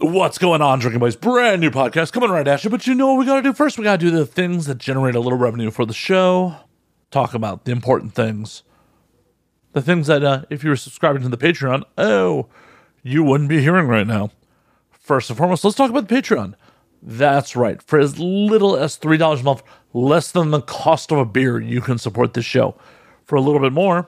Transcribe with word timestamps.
What's 0.00 0.38
going 0.38 0.62
on, 0.62 0.78
Drinking 0.78 1.00
Boys? 1.00 1.16
Brand 1.16 1.60
new 1.60 1.72
podcast 1.72 2.12
coming 2.12 2.30
right 2.30 2.46
at 2.46 2.62
you. 2.62 2.70
But 2.70 2.86
you 2.86 2.94
know 2.94 3.08
what 3.08 3.18
we 3.18 3.26
got 3.26 3.34
to 3.34 3.42
do 3.42 3.52
first? 3.52 3.78
We 3.78 3.82
got 3.82 3.98
to 3.98 4.06
do 4.06 4.16
the 4.16 4.24
things 4.24 4.66
that 4.66 4.78
generate 4.78 5.16
a 5.16 5.20
little 5.20 5.36
revenue 5.36 5.72
for 5.72 5.84
the 5.84 5.92
show. 5.92 6.54
Talk 7.10 7.34
about 7.34 7.64
the 7.64 7.72
important 7.72 8.14
things. 8.14 8.62
The 9.72 9.82
things 9.82 10.06
that, 10.06 10.22
uh, 10.22 10.44
if 10.50 10.62
you 10.62 10.70
were 10.70 10.76
subscribing 10.76 11.22
to 11.22 11.28
the 11.28 11.36
Patreon, 11.36 11.82
oh, 11.98 12.46
you 13.02 13.24
wouldn't 13.24 13.48
be 13.48 13.60
hearing 13.60 13.88
right 13.88 14.06
now. 14.06 14.30
First 14.92 15.30
and 15.30 15.36
foremost, 15.36 15.64
let's 15.64 15.76
talk 15.76 15.90
about 15.90 16.06
the 16.06 16.14
Patreon. 16.14 16.54
That's 17.02 17.56
right. 17.56 17.82
For 17.82 17.98
as 17.98 18.20
little 18.20 18.76
as 18.76 18.96
$3 18.96 19.40
a 19.40 19.42
month, 19.42 19.64
less 19.92 20.30
than 20.30 20.52
the 20.52 20.60
cost 20.60 21.10
of 21.10 21.18
a 21.18 21.24
beer, 21.24 21.60
you 21.60 21.80
can 21.80 21.98
support 21.98 22.34
this 22.34 22.44
show. 22.44 22.76
For 23.24 23.34
a 23.34 23.40
little 23.40 23.60
bit 23.60 23.72
more, 23.72 24.06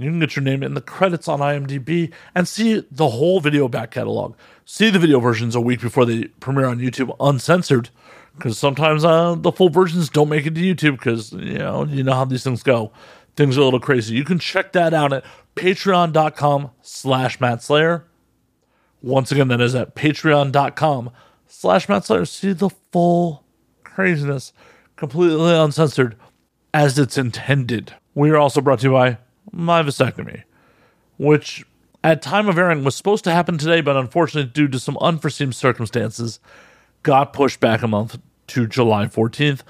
you 0.00 0.08
can 0.08 0.18
get 0.18 0.34
your 0.34 0.42
name 0.42 0.62
in 0.62 0.72
the 0.72 0.80
credits 0.80 1.28
on 1.28 1.40
IMDb 1.40 2.10
and 2.34 2.48
see 2.48 2.86
the 2.90 3.08
whole 3.08 3.38
video 3.38 3.68
back 3.68 3.90
catalog. 3.90 4.34
See 4.72 4.88
the 4.88 5.00
video 5.00 5.18
versions 5.18 5.56
a 5.56 5.60
week 5.60 5.80
before 5.80 6.06
they 6.06 6.26
premiere 6.38 6.66
on 6.66 6.78
YouTube 6.78 7.14
uncensored, 7.18 7.90
because 8.36 8.56
sometimes 8.56 9.04
uh, 9.04 9.34
the 9.34 9.50
full 9.50 9.68
versions 9.68 10.08
don't 10.08 10.28
make 10.28 10.46
it 10.46 10.54
to 10.54 10.60
YouTube 10.60 10.92
because 10.92 11.32
you 11.32 11.58
know 11.58 11.84
you 11.86 12.04
know 12.04 12.14
how 12.14 12.24
these 12.24 12.44
things 12.44 12.62
go. 12.62 12.92
Things 13.34 13.58
are 13.58 13.62
a 13.62 13.64
little 13.64 13.80
crazy. 13.80 14.14
You 14.14 14.22
can 14.22 14.38
check 14.38 14.70
that 14.74 14.94
out 14.94 15.12
at 15.12 15.24
patreon.com 15.56 16.70
slash 16.82 17.40
Matt 17.40 17.64
Slayer. 17.64 18.06
Once 19.02 19.32
again, 19.32 19.48
that 19.48 19.60
is 19.60 19.74
at 19.74 19.96
patreon.com 19.96 21.10
slash 21.48 21.88
Matt 21.88 22.04
Slayer. 22.04 22.24
See 22.24 22.52
the 22.52 22.70
full 22.92 23.42
craziness, 23.82 24.52
completely 24.94 25.52
uncensored, 25.52 26.14
as 26.72 26.96
it's 26.96 27.18
intended. 27.18 27.96
We 28.14 28.30
are 28.30 28.38
also 28.38 28.60
brought 28.60 28.78
to 28.78 28.86
you 28.86 28.92
by 28.92 29.18
my 29.50 29.82
vasectomy, 29.82 30.44
which 31.18 31.64
at 32.02 32.22
time 32.22 32.48
of 32.48 32.58
airing 32.58 32.84
was 32.84 32.96
supposed 32.96 33.24
to 33.24 33.32
happen 33.32 33.58
today, 33.58 33.80
but 33.80 33.96
unfortunately, 33.96 34.50
due 34.50 34.68
to 34.68 34.78
some 34.78 34.96
unforeseen 35.00 35.52
circumstances, 35.52 36.40
got 37.02 37.32
pushed 37.32 37.60
back 37.60 37.82
a 37.82 37.88
month 37.88 38.18
to 38.48 38.66
July 38.66 39.06
14th. 39.06 39.62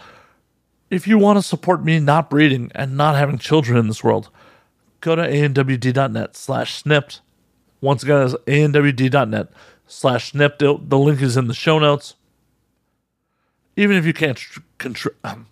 If 0.91 1.07
you 1.07 1.19
want 1.19 1.39
to 1.39 1.43
support 1.43 1.85
me 1.85 2.01
not 2.01 2.31
breeding 2.31 2.71
and 2.75 2.97
not 2.97 3.17
having 3.17 3.39
children 3.39 3.79
in 3.79 3.89
this 3.89 4.03
world, 4.03 4.31
go 5.01 5.17
to 5.17 5.23
anwd.net 5.23 6.37
slash 6.37 6.75
snipped. 6.75 7.21
Once 7.81 8.03
again, 8.03 8.23
it's 8.23 8.35
anwd.net 8.47 9.49
slash 9.87 10.33
snipped. 10.33 10.59
The 10.59 10.99
link 10.99 11.23
is 11.23 11.37
in 11.37 11.49
the 11.49 11.55
show 11.55 11.79
notes. 11.79 12.15
Even 13.77 13.97
if 13.97 14.05
you 14.05 14.13
can't 14.13 14.39
contri- 14.79 15.15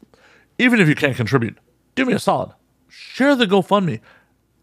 even 0.58 0.80
if 0.80 0.88
you 0.88 0.94
can't 0.94 1.16
contribute, 1.16 1.56
do 1.94 2.04
me 2.04 2.12
a 2.12 2.18
solid. 2.18 2.52
Share 2.88 3.36
the 3.36 3.46
GoFundMe 3.46 4.00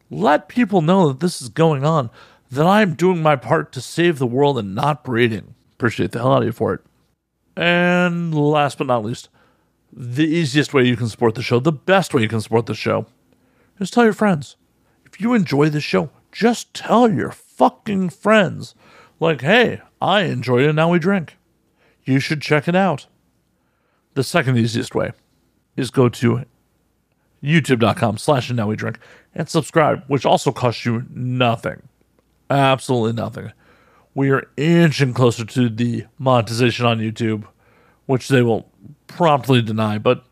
let 0.10 0.50
people 0.50 0.82
know 0.82 1.08
that 1.08 1.20
this 1.20 1.42
is 1.42 1.50
going 1.50 1.84
on, 1.84 2.10
that 2.52 2.66
I'm 2.66 2.94
doing 2.94 3.22
my 3.22 3.36
part 3.36 3.72
to 3.74 3.82
save 3.82 4.20
the 4.20 4.28
world 4.28 4.58
and 4.58 4.76
not 4.76 5.04
breeding. 5.04 5.56
Appreciate 5.74 6.12
the 6.12 6.20
hell 6.20 6.34
out 6.34 6.42
of 6.42 6.46
you 6.46 6.52
for 6.52 6.74
it. 6.74 6.82
And 7.58 8.34
last 8.34 8.78
but 8.78 8.88
not 8.88 9.04
least, 9.04 9.30
the 9.92 10.26
easiest 10.26 10.74
way 10.74 10.84
you 10.84 10.98
can 10.98 11.08
support 11.08 11.36
the 11.36 11.42
show, 11.42 11.60
the 11.60 11.72
best 11.72 12.14
way 12.14 12.22
you 12.22 12.28
can 12.28 12.42
support 12.42 12.66
the 12.66 12.76
show, 12.76 13.06
is 13.80 13.90
tell 13.90 14.04
your 14.04 14.14
friends. 14.14 14.56
If 15.06 15.22
you 15.22 15.34
enjoy 15.34 15.70
the 15.70 15.82
show, 15.82 16.10
just 16.32 16.74
tell 16.74 17.12
your 17.12 17.32
fucking 17.32 18.10
friends. 18.10 18.76
Like, 19.20 19.42
hey, 19.42 19.82
I 20.02 20.24
enjoy 20.24 20.68
it, 20.68 20.74
now 20.74 20.90
we 20.90 21.00
drink. 21.00 21.38
You 22.04 22.20
should 22.20 22.42
check 22.42 22.68
it 22.68 22.76
out. 22.76 23.08
The 24.14 24.24
second 24.24 24.58
easiest 24.58 24.94
way 24.94 25.12
is 25.76 25.92
go 25.92 26.10
to 26.10 26.46
youtube.com 27.44 28.18
slash 28.18 28.50
and 28.50 28.58
now 28.58 28.68
we 28.68 28.76
drink 28.76 29.00
and 29.36 29.50
subscribe, 29.50 30.04
which 30.08 30.26
also 30.26 30.52
costs 30.52 30.86
you 30.86 31.06
nothing. 31.10 31.82
Absolutely 32.50 33.14
nothing. 33.14 33.52
We 34.14 34.32
are 34.32 34.48
inching 34.56 35.14
closer 35.14 35.44
to 35.46 35.70
the 35.70 36.06
monetization 36.18 36.86
on 36.86 37.00
YouTube, 37.00 37.46
which 38.06 38.30
they 38.30 38.42
will 38.42 38.70
promptly 39.08 39.62
deny, 39.62 39.98
but 39.98 40.24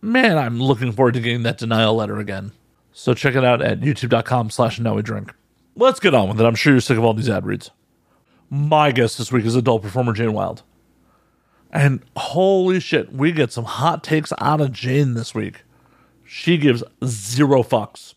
man, 0.00 0.38
I'm 0.38 0.60
looking 0.60 0.92
forward 0.92 1.14
to 1.14 1.20
getting 1.20 1.42
that 1.42 1.58
denial 1.58 1.94
letter 1.94 2.18
again. 2.18 2.52
So 2.92 3.14
check 3.14 3.34
it 3.34 3.44
out 3.44 3.60
at 3.60 3.80
youtube.com 3.80 4.50
slash 4.50 4.78
now 4.78 4.94
we 4.94 5.02
drink. 5.02 5.34
Let's 5.74 6.00
get 6.00 6.14
on 6.14 6.28
with 6.28 6.40
it. 6.40 6.44
I'm 6.44 6.54
sure 6.54 6.72
you're 6.72 6.80
sick 6.80 6.96
of 6.96 7.04
all 7.04 7.12
these 7.12 7.28
ad 7.28 7.44
reads. 7.44 7.70
My 8.48 8.92
guest 8.92 9.18
this 9.18 9.32
week 9.32 9.44
is 9.44 9.56
adult 9.56 9.82
performer 9.82 10.12
Jane 10.12 10.32
Wild. 10.32 10.62
And 11.72 12.02
holy 12.16 12.80
shit, 12.80 13.12
we 13.12 13.32
get 13.32 13.52
some 13.52 13.64
hot 13.64 14.02
takes 14.02 14.32
out 14.38 14.60
of 14.60 14.72
Jane 14.72 15.14
this 15.14 15.34
week. 15.34 15.62
She 16.24 16.56
gives 16.56 16.82
zero 17.04 17.62
fucks. 17.62 18.14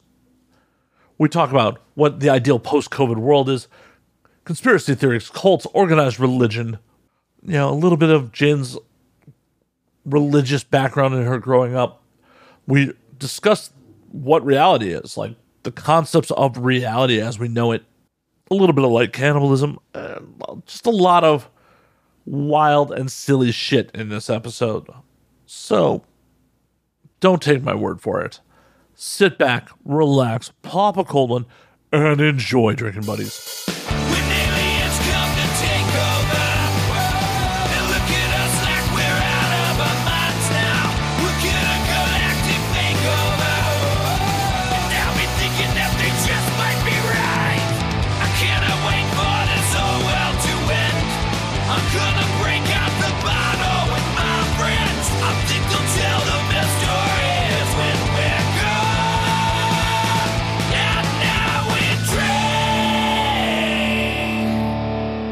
We 1.19 1.29
talk 1.29 1.51
about 1.51 1.79
what 1.93 2.21
the 2.21 2.29
ideal 2.29 2.57
post 2.57 2.89
COVID 2.89 3.17
world 3.17 3.49
is, 3.49 3.67
conspiracy 4.45 4.95
theories, 4.95 5.29
cults, 5.29 5.67
organized 5.73 6.19
religion, 6.19 6.79
you 7.43 7.53
know, 7.53 7.69
a 7.69 7.75
little 7.75 7.97
bit 7.97 8.09
of 8.09 8.31
Jane's 8.31 8.77
religious 10.05 10.63
background 10.63 11.13
in 11.13 11.25
her 11.25 11.37
growing 11.37 11.75
up. 11.75 12.01
We 12.65 12.93
discuss 13.17 13.71
what 14.11 14.43
reality 14.45 14.91
is, 14.93 15.17
like 15.17 15.35
the 15.63 15.71
concepts 15.71 16.31
of 16.31 16.57
reality 16.57 17.19
as 17.21 17.37
we 17.37 17.49
know 17.49 17.73
it, 17.73 17.83
a 18.49 18.55
little 18.55 18.73
bit 18.73 18.85
of 18.85 18.91
like 18.91 19.11
cannibalism, 19.13 19.77
just 20.65 20.85
a 20.85 20.91
lot 20.91 21.23
of 21.23 21.49
wild 22.25 22.91
and 22.91 23.11
silly 23.11 23.51
shit 23.51 23.91
in 23.93 24.09
this 24.09 24.29
episode. 24.29 24.87
So 25.45 26.03
don't 27.19 27.41
take 27.41 27.61
my 27.61 27.75
word 27.75 28.01
for 28.01 28.21
it. 28.21 28.39
Sit 29.01 29.37
back, 29.37 29.69
relax, 29.85 30.51
pop 30.61 30.97
a 30.97 31.05
cold 31.05 31.29
one, 31.29 31.45
and 31.89 32.19
enjoy 32.19 32.73
drinking 32.75 33.03
buddies. 33.03 33.65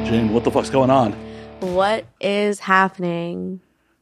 Jane, 0.07 0.31
what 0.31 0.45
the 0.45 0.51
fuck's 0.51 0.69
going 0.69 0.89
on? 0.89 1.11
What 1.59 2.05
is 2.21 2.61
happening? 2.61 3.59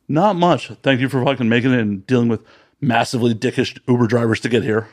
Not 0.07 0.35
much. 0.35 0.67
Thank 0.83 1.01
you 1.01 1.09
for 1.09 1.25
fucking 1.25 1.49
making 1.49 1.73
it 1.73 1.79
and 1.79 2.05
dealing 2.05 2.27
with 2.27 2.45
massively 2.79 3.33
dickish 3.33 3.79
Uber 3.87 4.05
drivers 4.05 4.39
to 4.41 4.49
get 4.49 4.61
here. 4.61 4.87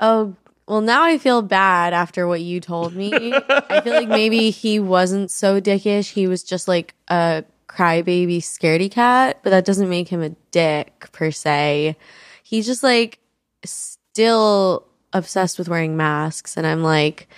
Oh, 0.00 0.34
well, 0.66 0.80
now 0.80 1.04
I 1.04 1.18
feel 1.18 1.40
bad 1.40 1.92
after 1.92 2.26
what 2.26 2.40
you 2.40 2.58
told 2.58 2.96
me. 2.96 3.12
I 3.48 3.80
feel 3.80 3.92
like 3.92 4.08
maybe 4.08 4.50
he 4.50 4.80
wasn't 4.80 5.30
so 5.30 5.60
dickish. 5.60 6.10
He 6.10 6.26
was 6.26 6.42
just 6.42 6.66
like 6.66 6.96
a 7.06 7.44
crybaby 7.68 8.38
scaredy 8.38 8.90
cat, 8.90 9.38
but 9.44 9.50
that 9.50 9.66
doesn't 9.66 9.88
make 9.88 10.08
him 10.08 10.20
a 10.20 10.30
dick 10.50 11.10
per 11.12 11.30
se. 11.30 11.96
He's 12.42 12.66
just 12.66 12.82
like 12.82 13.20
still 13.64 14.88
obsessed 15.12 15.58
with 15.58 15.68
wearing 15.68 15.96
masks. 15.96 16.56
And 16.56 16.66
I'm 16.66 16.82
like, 16.82 17.28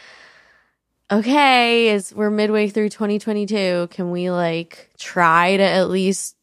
okay, 1.11 1.89
is 1.89 2.15
we're 2.15 2.31
midway 2.31 2.69
through 2.69 2.91
2022. 2.91 3.89
Can 3.91 4.11
we 4.11 4.31
like 4.31 4.91
try 4.99 5.57
to 5.57 5.63
at 5.63 5.89
least 5.91 6.37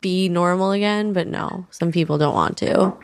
be 0.00 0.28
normal 0.28 0.72
again? 0.72 1.12
But 1.12 1.26
no, 1.26 1.66
some 1.70 1.92
people 1.92 2.18
don't 2.18 2.34
want 2.34 2.56
to. 2.58 2.96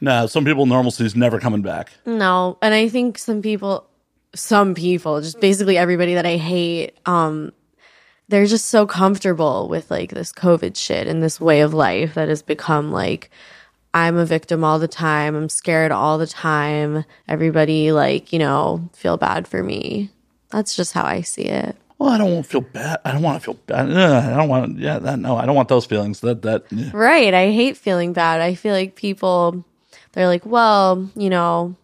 No, 0.00 0.26
some 0.26 0.44
people 0.44 0.66
normalcy 0.66 1.04
is 1.04 1.16
never 1.16 1.40
coming 1.40 1.62
back. 1.62 1.90
No, 2.06 2.56
and 2.62 2.72
I 2.72 2.88
think 2.88 3.18
some 3.18 3.42
people, 3.42 3.88
some 4.34 4.74
people, 4.74 5.20
just 5.20 5.40
basically 5.40 5.76
everybody 5.76 6.14
that 6.14 6.26
I 6.26 6.36
hate, 6.36 6.96
um, 7.06 7.52
they're 8.28 8.46
just 8.46 8.66
so 8.66 8.86
comfortable 8.86 9.68
with 9.68 9.90
like 9.90 10.12
this 10.12 10.32
COVID 10.32 10.76
shit 10.76 11.06
and 11.08 11.22
this 11.22 11.40
way 11.40 11.60
of 11.60 11.74
life 11.74 12.14
that 12.14 12.28
has 12.28 12.42
become 12.42 12.92
like. 12.92 13.30
I'm 13.94 14.18
a 14.18 14.26
victim 14.26 14.64
all 14.64 14.78
the 14.78 14.86
time. 14.86 15.34
I'm 15.34 15.48
scared 15.48 15.90
all 15.90 16.18
the 16.18 16.26
time. 16.26 17.06
Everybody, 17.26 17.90
like, 17.90 18.34
you 18.34 18.38
know, 18.38 18.90
feel 18.92 19.16
bad 19.16 19.48
for 19.48 19.62
me. 19.62 20.10
That's 20.50 20.76
just 20.76 20.92
how 20.92 21.04
I 21.04 21.20
see 21.20 21.42
it. 21.42 21.76
Well, 21.98 22.10
I 22.10 22.18
don't 22.18 22.32
want 22.32 22.44
to 22.44 22.50
feel 22.50 22.60
bad. 22.60 23.00
I 23.04 23.12
don't 23.12 23.22
want 23.22 23.40
to 23.40 23.44
feel 23.44 23.58
bad. 23.66 23.90
I 23.90 24.36
don't 24.36 24.48
want. 24.48 24.76
To, 24.76 24.82
Yeah, 24.82 24.98
that, 25.00 25.18
no, 25.18 25.36
I 25.36 25.46
don't 25.46 25.56
want 25.56 25.68
those 25.68 25.84
feelings. 25.84 26.20
That 26.20 26.42
that. 26.42 26.64
Yeah. 26.70 26.90
Right. 26.92 27.34
I 27.34 27.50
hate 27.50 27.76
feeling 27.76 28.12
bad. 28.12 28.40
I 28.40 28.54
feel 28.54 28.72
like 28.72 28.94
people, 28.94 29.64
they're 30.12 30.28
like, 30.28 30.46
well, 30.46 31.10
you 31.16 31.28
know, 31.28 31.74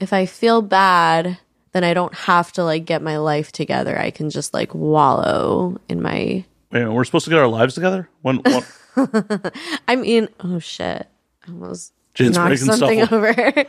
if 0.00 0.12
I 0.12 0.26
feel 0.26 0.60
bad, 0.60 1.38
then 1.72 1.82
I 1.82 1.94
don't 1.94 2.14
have 2.14 2.52
to 2.52 2.64
like 2.64 2.84
get 2.84 3.00
my 3.00 3.16
life 3.16 3.52
together. 3.52 3.98
I 3.98 4.10
can 4.10 4.28
just 4.28 4.52
like 4.52 4.74
wallow 4.74 5.80
in 5.88 6.02
my. 6.02 6.44
Wait, 6.70 6.86
we're 6.86 7.04
supposed 7.04 7.24
to 7.24 7.30
get 7.30 7.38
our 7.38 7.48
lives 7.48 7.74
together. 7.74 8.08
When? 8.20 8.36
when... 8.36 8.62
I 9.88 9.96
mean, 9.96 10.28
oh 10.40 10.58
shit! 10.58 11.08
I 11.46 11.50
almost 11.50 11.94
Jane's 12.12 12.36
knocked 12.36 12.58
something 12.58 13.00
over. 13.02 13.34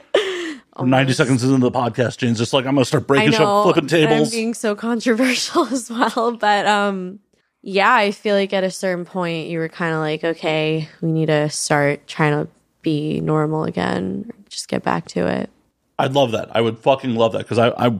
Almost. 0.75 0.92
90 0.92 1.13
seconds 1.13 1.44
into 1.44 1.57
the 1.57 1.72
podcast, 1.72 2.18
Jane's 2.18 2.38
just 2.38 2.51
like, 2.51 2.66
I'm 2.66 2.74
going 2.75 2.83
to 2.83 2.88
start 2.88 3.07
breaking 3.07 3.31
shit, 3.31 3.39
flipping 3.39 3.88
tables. 3.88 4.27
I'm 4.27 4.38
being 4.38 4.54
so 4.54 4.75
controversial 4.75 5.66
as 5.72 5.89
well. 5.89 6.36
But, 6.36 6.66
um, 6.66 7.19
yeah, 7.62 7.94
I 7.94 8.12
feel 8.12 8.36
like 8.36 8.51
at 8.51 8.63
a 8.63 8.72
certain 8.72 9.06
point 9.06 9.48
you 9.48 9.60
were 9.60 9.69
kind 9.69 9.94
of 9.94 10.00
like, 10.00 10.24
okay, 10.24 10.89
we 11.01 11.12
need 11.12 11.27
to 11.27 11.50
start 11.50 12.07
trying 12.07 12.33
to 12.33 12.51
be 12.81 13.22
normal 13.22 13.63
again, 13.63 14.31
just 14.50 14.68
get 14.68 14.83
back 14.83 15.07
to 15.07 15.25
it. 15.27 15.50
I'd 15.98 16.13
love 16.13 16.31
that. 16.33 16.50
I 16.56 16.62
would 16.62 16.77
fucking 16.77 17.16
love 17.16 17.31
that 17.31 17.39
because 17.39 17.57
I, 17.57 17.69
I 17.69 18.00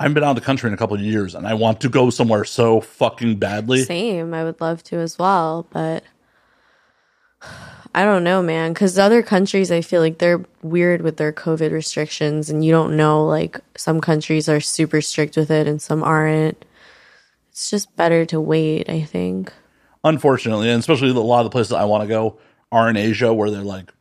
I 0.00 0.04
haven't 0.04 0.14
been 0.14 0.22
out 0.22 0.30
of 0.30 0.36
the 0.36 0.42
country 0.42 0.68
in 0.68 0.74
a 0.74 0.76
couple 0.76 0.94
of 0.94 1.02
years, 1.02 1.34
and 1.34 1.44
I 1.44 1.54
want 1.54 1.80
to 1.80 1.88
go 1.88 2.08
somewhere 2.10 2.44
so 2.44 2.80
fucking 2.80 3.36
badly. 3.36 3.82
Same, 3.82 4.32
I 4.32 4.44
would 4.44 4.60
love 4.60 4.84
to 4.84 4.98
as 4.98 5.18
well, 5.18 5.66
but 5.72 6.04
I 7.98 8.04
don't 8.04 8.22
know, 8.22 8.40
man. 8.42 8.72
Because 8.72 8.96
other 8.96 9.22
countries, 9.24 9.72
I 9.72 9.80
feel 9.80 10.00
like 10.00 10.18
they're 10.18 10.44
weird 10.62 11.02
with 11.02 11.16
their 11.16 11.32
COVID 11.32 11.72
restrictions, 11.72 12.48
and 12.48 12.64
you 12.64 12.70
don't 12.70 12.96
know. 12.96 13.26
Like 13.26 13.58
some 13.76 14.00
countries 14.00 14.48
are 14.48 14.60
super 14.60 15.00
strict 15.00 15.36
with 15.36 15.50
it, 15.50 15.66
and 15.66 15.82
some 15.82 16.04
aren't. 16.04 16.64
It's 17.50 17.70
just 17.70 17.96
better 17.96 18.24
to 18.26 18.40
wait. 18.40 18.88
I 18.88 19.02
think. 19.02 19.52
Unfortunately, 20.04 20.70
and 20.70 20.78
especially 20.78 21.10
a 21.10 21.14
lot 21.14 21.40
of 21.40 21.46
the 21.46 21.50
places 21.50 21.72
I 21.72 21.84
want 21.86 22.02
to 22.04 22.08
go 22.08 22.38
are 22.70 22.88
in 22.88 22.96
Asia, 22.96 23.34
where 23.34 23.50
they're 23.50 23.62
like, 23.62 23.92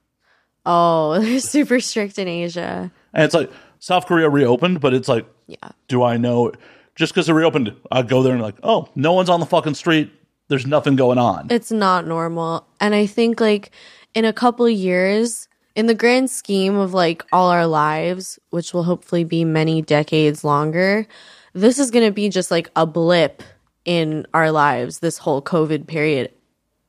Oh, 0.63 1.19
they're 1.19 1.39
super 1.39 1.79
strict 1.79 2.19
in 2.19 2.27
Asia. 2.27 2.91
and 3.13 3.23
it's 3.23 3.33
like 3.33 3.49
South 3.79 4.05
Korea 4.05 4.29
reopened, 4.29 4.79
but 4.79 4.93
it's 4.93 5.07
like, 5.07 5.25
Yeah. 5.47 5.69
do 5.87 6.03
I 6.03 6.17
know? 6.17 6.51
Just 6.95 7.13
because 7.15 7.29
it 7.29 7.33
reopened, 7.33 7.75
I 7.91 8.03
go 8.03 8.21
there 8.21 8.33
and 8.33 8.41
like, 8.43 8.57
oh, 8.61 8.89
no 8.95 9.13
one's 9.13 9.29
on 9.29 9.39
the 9.39 9.45
fucking 9.47 9.73
street. 9.73 10.11
There's 10.47 10.65
nothing 10.65 10.95
going 10.95 11.17
on. 11.17 11.47
It's 11.49 11.71
not 11.71 12.07
normal. 12.07 12.65
And 12.79 12.95
I 12.95 13.05
think 13.05 13.41
like 13.41 13.71
in 14.13 14.25
a 14.25 14.33
couple 14.33 14.69
years, 14.69 15.47
in 15.75 15.87
the 15.87 15.93
grand 15.93 16.29
scheme 16.31 16.75
of 16.75 16.93
like 16.93 17.25
all 17.31 17.49
our 17.49 17.67
lives, 17.67 18.39
which 18.49 18.73
will 18.73 18.83
hopefully 18.83 19.23
be 19.23 19.43
many 19.43 19.81
decades 19.81 20.43
longer, 20.43 21.05
this 21.53 21.77
is 21.79 21.91
going 21.91 22.05
to 22.05 22.11
be 22.11 22.29
just 22.29 22.49
like 22.49 22.69
a 22.75 22.85
blip 22.85 23.43
in 23.85 24.25
our 24.33 24.51
lives 24.51 24.99
this 24.99 25.17
whole 25.17 25.41
COVID 25.41 25.87
period. 25.87 26.31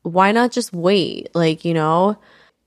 Why 0.03 0.31
not 0.31 0.51
just 0.51 0.73
wait? 0.73 1.29
Like, 1.35 1.65
you 1.65 1.73
know, 1.73 2.17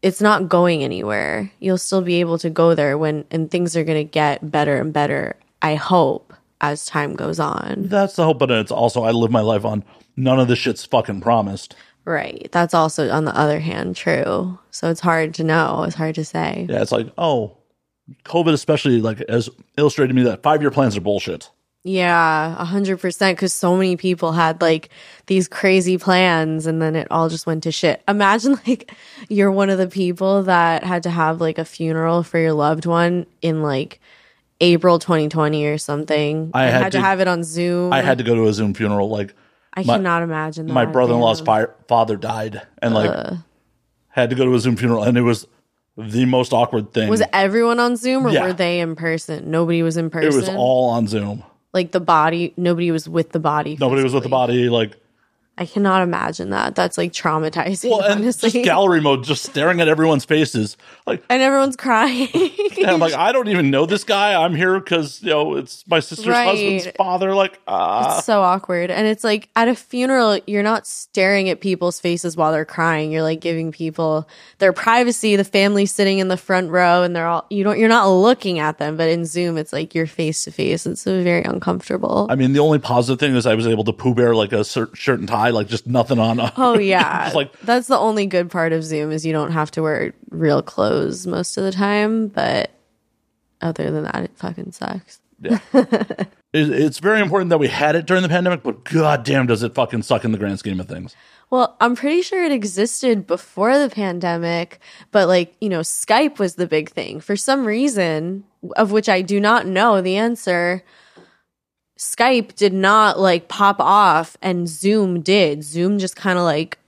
it's 0.03 0.21
not 0.21 0.49
going 0.49 0.85
anywhere. 0.85 1.51
You'll 1.61 1.79
still 1.79 2.03
be 2.03 2.21
able 2.21 2.39
to 2.39 2.51
go 2.51 2.75
there 2.75 2.99
when 2.99 3.25
and 3.31 3.51
things 3.51 3.77
are 3.77 3.85
going 3.85 4.05
to 4.05 4.11
get 4.11 4.51
better 4.51 4.77
and 4.77 4.93
better. 4.93 5.37
I 5.61 5.77
hope 5.77 6.33
as 6.61 6.87
time 6.87 7.15
goes 7.15 7.41
on. 7.41 7.89
That's 7.89 8.17
the 8.17 8.25
hope, 8.25 8.39
but 8.39 8.51
it's 8.51 8.71
also 8.71 9.03
I 9.03 9.11
live 9.11 9.31
my 9.31 9.41
life 9.41 9.65
on 9.65 9.85
none 10.17 10.39
of 10.41 10.49
this 10.49 10.59
shit's 10.59 10.85
fucking 10.85 11.21
promised. 11.21 11.75
Right. 12.05 12.49
That's 12.51 12.75
also, 12.75 13.11
on 13.11 13.25
the 13.25 13.37
other 13.37 13.61
hand, 13.61 13.95
true. 13.95 14.59
So 14.71 14.91
it's 14.91 15.01
hard 15.01 15.35
to 15.35 15.45
know. 15.45 15.85
It's 15.85 15.95
hard 15.95 16.17
to 16.17 16.25
say. 16.25 16.67
Yeah, 16.69 16.83
it's 16.83 16.93
like, 16.93 17.09
oh, 17.17 17.57
COVID 18.25 18.53
especially 18.53 19.01
like 19.01 19.23
has 19.29 19.49
illustrated 19.77 20.09
to 20.09 20.15
me 20.15 20.25
that 20.25 20.43
five 20.43 20.61
year 20.61 20.71
plans 20.71 20.97
are 20.97 21.01
bullshit. 21.01 21.51
Yeah, 21.85 22.61
a 22.61 22.65
hundred 22.65 23.01
percent. 23.01 23.37
Because 23.37 23.53
so 23.53 23.77
many 23.77 23.97
people 23.97 24.33
had 24.33 24.61
like 24.61 24.91
these 25.27 25.49
crazy 25.49 25.99
plans, 25.99 26.67
and 26.67 26.81
then 26.81 26.95
it 26.95 27.09
all 27.11 27.29
just 27.29 27.47
went 27.47 27.65
to 27.65 27.73
shit. 27.73 28.03
Imagine 28.09 28.53
like 28.67 28.93
you're 29.29 29.51
one 29.51 29.71
of 29.71 29.79
the 29.79 29.89
people 29.89 30.45
that 30.45 30.85
had 30.85 31.05
to 31.05 31.11
have 31.11 31.41
like 31.41 31.59
a 31.59 31.65
funeral 31.65 32.23
for 32.23 32.39
your 32.39 32.53
loved 32.53 32.87
one 32.87 33.27
in 33.41 33.63
like 33.63 34.01
April 34.61 34.99
2020 34.99 35.67
or 35.67 35.79
something. 35.79 36.51
I 36.55 36.65
had 36.65 36.83
had 36.83 36.93
to, 36.93 36.99
to- 36.99 37.03
have 37.03 37.21
it 37.21 37.29
on 37.29 37.43
Zoom. 37.43 37.93
I 37.93 38.03
had 38.03 38.19
to 38.19 38.25
go 38.25 38.35
to 38.35 38.47
a 38.47 38.53
Zoom 38.53 38.75
funeral. 38.75 39.09
Like 39.09 39.35
I 39.75 39.83
my- 39.85 39.97
cannot 39.97 40.23
imagine 40.23 40.67
that. 40.67 40.73
my 40.73 40.85
brother 40.85 41.15
in 41.15 41.21
law's 41.21 41.41
fi- 41.41 41.67
father 41.89 42.17
died, 42.17 42.63
and 42.83 42.95
like 42.95 43.11
had 44.09 44.31
to 44.31 44.37
go 44.37 44.45
to 44.45 44.55
a 44.55 44.59
Zoom 44.61 44.77
funeral, 44.77 45.03
and 45.03 45.17
it 45.17 45.23
was 45.23 45.47
the 45.97 46.25
most 46.27 46.53
awkward 46.53 46.93
thing. 46.93 47.09
Was 47.09 47.23
everyone 47.33 47.79
on 47.81 47.97
Zoom 47.97 48.27
or 48.27 48.31
Yeah. 48.31 48.45
were 48.45 48.53
they 48.53 48.81
in 48.81 48.97
person? 48.97 49.51
Nobody 49.51 49.83
was 49.83 49.97
in 49.97 50.11
person. 50.11 50.33
it 50.33 50.35
was 50.35 50.49
all 50.51 50.91
on 50.91 51.07
Zoom. 51.07 51.43
like 51.75 51.93
the 51.93 52.01
body. 52.01 52.53
Nobody 52.57 52.91
was 52.91 53.09
with 53.09 53.33
the 53.33 53.41
body. 53.41 53.77
Nobody 53.81 54.03
was 54.03 54.13
with 54.15 54.23
the 54.25 54.29
body. 54.29 54.69
Like 54.69 54.97
I 55.59 55.67
cannot 55.67 56.03
imagine 56.03 56.49
that. 56.51 56.75
That's 56.75 56.97
like 56.97 57.13
traumatizing. 57.13 57.91
well, 57.91 58.01
and 58.03 58.21
honestly. 58.23 58.51
just 58.51 58.65
gallery 58.65 59.01
mode, 59.03 59.23
just 59.25 59.45
staring 59.45 59.81
at 59.83 59.89
everyone's 59.89 60.25
faces. 60.25 60.77
Like 61.07 61.23
and 61.29 61.43
everyone's 61.43 61.77
crying. 61.77 62.29
and 62.79 62.87
I'm 62.91 62.99
like, 63.01 63.13
I 63.15 63.33
don't 63.33 63.49
even 63.49 63.71
know 63.71 63.85
this 63.85 64.03
guy. 64.05 64.35
I'm 64.43 64.55
here 64.55 64.81
because 64.81 65.23
you 65.23 65.29
know 65.29 65.57
it's 65.57 65.85
my 65.87 66.01
sister's 66.01 66.27
Right. 66.29 66.47
husband's 66.49 66.97
father. 66.97 67.35
Like, 67.35 67.61
ah, 67.69 68.17
It's 68.17 68.27
so 68.27 68.41
awkward. 68.41 68.91
And 68.91 69.07
it's 69.07 69.25
like 69.25 69.51
at 69.55 69.69
a 69.69 69.75
funeral, 69.75 70.39
you're 70.47 70.63
not 70.63 70.87
staring 70.87 71.51
at 71.51 71.61
people's 71.61 72.01
faces 72.01 72.37
while 72.37 72.51
they're 72.53 72.65
crying. 72.65 73.13
You're 73.13 73.23
like 73.23 73.41
giving 73.41 73.73
people 73.73 74.27
their 74.59 74.73
privacy. 74.73 75.37
The 75.37 75.45
family 75.45 75.85
sitting 75.87 76.19
in 76.19 76.29
the 76.29 76.37
front 76.39 76.71
row 76.71 77.03
and 77.03 77.15
they're 77.15 77.27
all, 77.27 77.47
you 77.51 77.63
don't, 77.63 77.79
you're 77.79 77.89
not 77.91 78.07
looking 78.09 78.59
at 78.59 78.79
them. 78.79 78.97
But 78.97 79.11
in 79.11 79.27
Zoom, 79.27 79.59
it's 79.59 79.73
like 79.73 79.95
you're 79.95 80.07
face 80.07 80.45
to 80.45 80.51
face. 80.51 80.87
It's 80.87 81.03
so 81.03 81.23
very 81.23 81.43
uncomfortable. 81.43 82.27
I 82.31 82.37
mean, 82.37 82.53
the 82.55 82.61
only 82.61 82.79
positive 82.79 83.21
thing 83.21 83.37
is 83.37 83.47
I 83.47 83.55
was 83.55 83.67
able 83.67 83.85
to 83.85 83.93
poo 83.93 84.15
bear 84.15 84.35
like 84.35 84.53
a 84.53 84.65
cer- 84.65 84.91
shirt 84.95 85.19
and 85.21 85.29
like 85.51 85.69
just 85.69 85.87
nothing 85.87 86.19
on. 86.19 86.41
Oh 86.57 86.79
yeah. 86.79 87.31
Like- 87.35 87.59
That's 87.61 87.89
the 87.89 87.99
only 87.99 88.27
good 88.27 88.51
part 88.51 88.73
of 88.73 88.85
Zoom 88.85 89.11
is 89.13 89.25
you 89.27 89.33
don't 89.33 89.53
have 89.53 89.71
to 89.73 89.83
wear 89.83 90.13
real 90.31 90.63
clothes 90.63 91.27
most 91.27 91.57
of 91.57 91.65
the 91.65 91.73
time. 91.73 92.29
But 92.29 92.71
other 93.61 93.91
than 93.91 94.05
that, 94.05 94.25
it 94.25 94.31
fucking 94.37 94.73
sucks. 94.73 95.21
it, 95.43 96.29
it's 96.53 96.99
very 96.99 97.21
important 97.21 97.51
that 97.51 97.59
we 97.59 97.69
had 97.69 97.97
it 97.97 98.07
during 98.07 98.23
the 98.23 98.29
pandemic, 98.29 98.63
but 98.63 98.85
goddamn, 98.85 99.47
does 99.47 99.63
it 99.63 99.75
fucking 99.75 100.03
suck 100.03 100.25
in 100.25 100.33
the 100.33 100.39
grand 100.39 100.59
scheme 100.59 100.79
of 100.79 100.87
things. 100.89 101.17
Well, 101.51 101.77
I'm 101.81 101.97
pretty 101.97 102.23
sure 102.23 102.45
it 102.45 102.53
existed 102.53 103.27
before 103.27 103.79
the 103.79 103.91
pandemic, 103.91 104.79
but 105.11 105.29
like, 105.29 105.55
you 105.61 105.69
know, 105.69 105.81
Skype 105.81 106.39
was 106.39 106.55
the 106.55 106.67
big 106.67 106.91
thing. 106.91 107.21
For 107.21 107.37
some 107.37 107.67
reason, 107.67 108.45
of 108.77 108.91
which 108.93 109.09
I 109.09 109.21
do 109.21 109.39
not 109.39 109.67
know 109.67 110.01
the 110.01 110.17
answer, 110.17 110.83
Skype 112.03 112.57
did 112.57 112.73
not 112.73 113.19
like 113.21 113.47
pop 113.47 113.77
off 113.79 114.37
and 114.43 114.69
Zoom 114.69 115.21
did. 115.21 115.63
Zoom 115.63 115.99
just 116.01 116.17
kind 116.17 116.37
of 116.37 116.45
like 116.45 116.79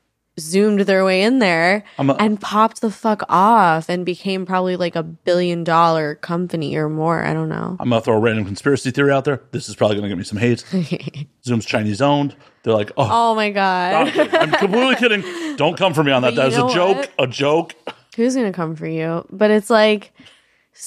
zoomed 0.41 0.81
their 0.81 1.05
way 1.05 1.23
in 1.23 1.39
there 1.39 1.85
a- 1.97 2.17
and 2.19 2.41
popped 2.41 2.81
the 2.81 2.91
fuck 2.91 3.23
off 3.29 3.89
and 3.89 4.05
became 4.05 4.45
probably 4.45 4.75
like 4.75 4.97
a 4.97 5.05
billion 5.05 5.63
dollar 5.63 6.17
company 6.17 6.75
or 6.75 6.89
more. 6.89 7.23
I 7.23 7.33
don't 7.33 7.49
know. 7.49 7.77
I'm 7.79 7.89
gonna 7.91 8.01
throw 8.01 8.17
a 8.17 8.19
random 8.19 8.45
conspiracy 8.45 8.91
theory 8.91 9.13
out 9.13 9.25
there. 9.25 9.41
This 9.53 9.69
is 9.69 9.77
probably 9.77 9.95
gonna 9.97 10.09
get 10.09 10.19
me 10.19 10.25
some 10.25 10.39
hate. 10.39 10.65
Zoom's 11.45 11.65
Chinese 11.65 12.03
owned. 12.03 12.35
They're 12.65 12.75
like, 12.75 12.91
oh, 12.97 13.09
Oh 13.09 13.35
my 13.37 13.51
God. 13.51 14.09
I'm 14.19 14.51
completely 14.51 14.97
kidding. 14.97 15.57
Don't 15.57 15.77
come 15.77 15.95
for 15.95 16.03
me 16.03 16.11
on 16.11 16.23
that. 16.23 16.35
That 16.35 16.47
was 16.47 16.57
a 16.57 16.75
joke. 16.75 16.97
what? 16.97 17.11
A 17.21 17.27
joke. 17.29 17.75
who's 18.17 18.35
gonna 18.35 18.53
come 18.53 18.75
for 18.75 18.89
you 18.89 19.25
but 19.31 19.53
it's 19.53 19.71
like 19.71 20.13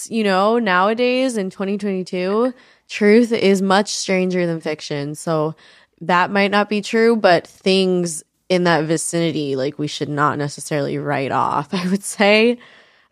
you 0.10 0.24
know 0.26 0.60
nowadays 0.60 1.38
in 1.38 1.50
2022 1.50 2.54
truth 2.88 3.32
is 3.32 3.62
much 3.62 3.90
stranger 3.90 4.46
than 4.46 4.62
fiction. 4.62 5.16
So 5.16 5.56
that 6.02 6.30
might 6.30 6.52
not 6.52 6.70
be 6.70 6.82
true 6.82 7.16
but 7.16 7.48
things 7.48 8.24
in 8.50 8.64
that 8.66 8.86
vicinity 8.86 9.56
like 9.56 9.80
we 9.80 9.88
should 9.88 10.08
not 10.08 10.38
necessarily 10.38 10.98
write 10.98 11.32
off 11.32 11.74
i 11.74 11.88
would 11.90 12.04
say. 12.04 12.58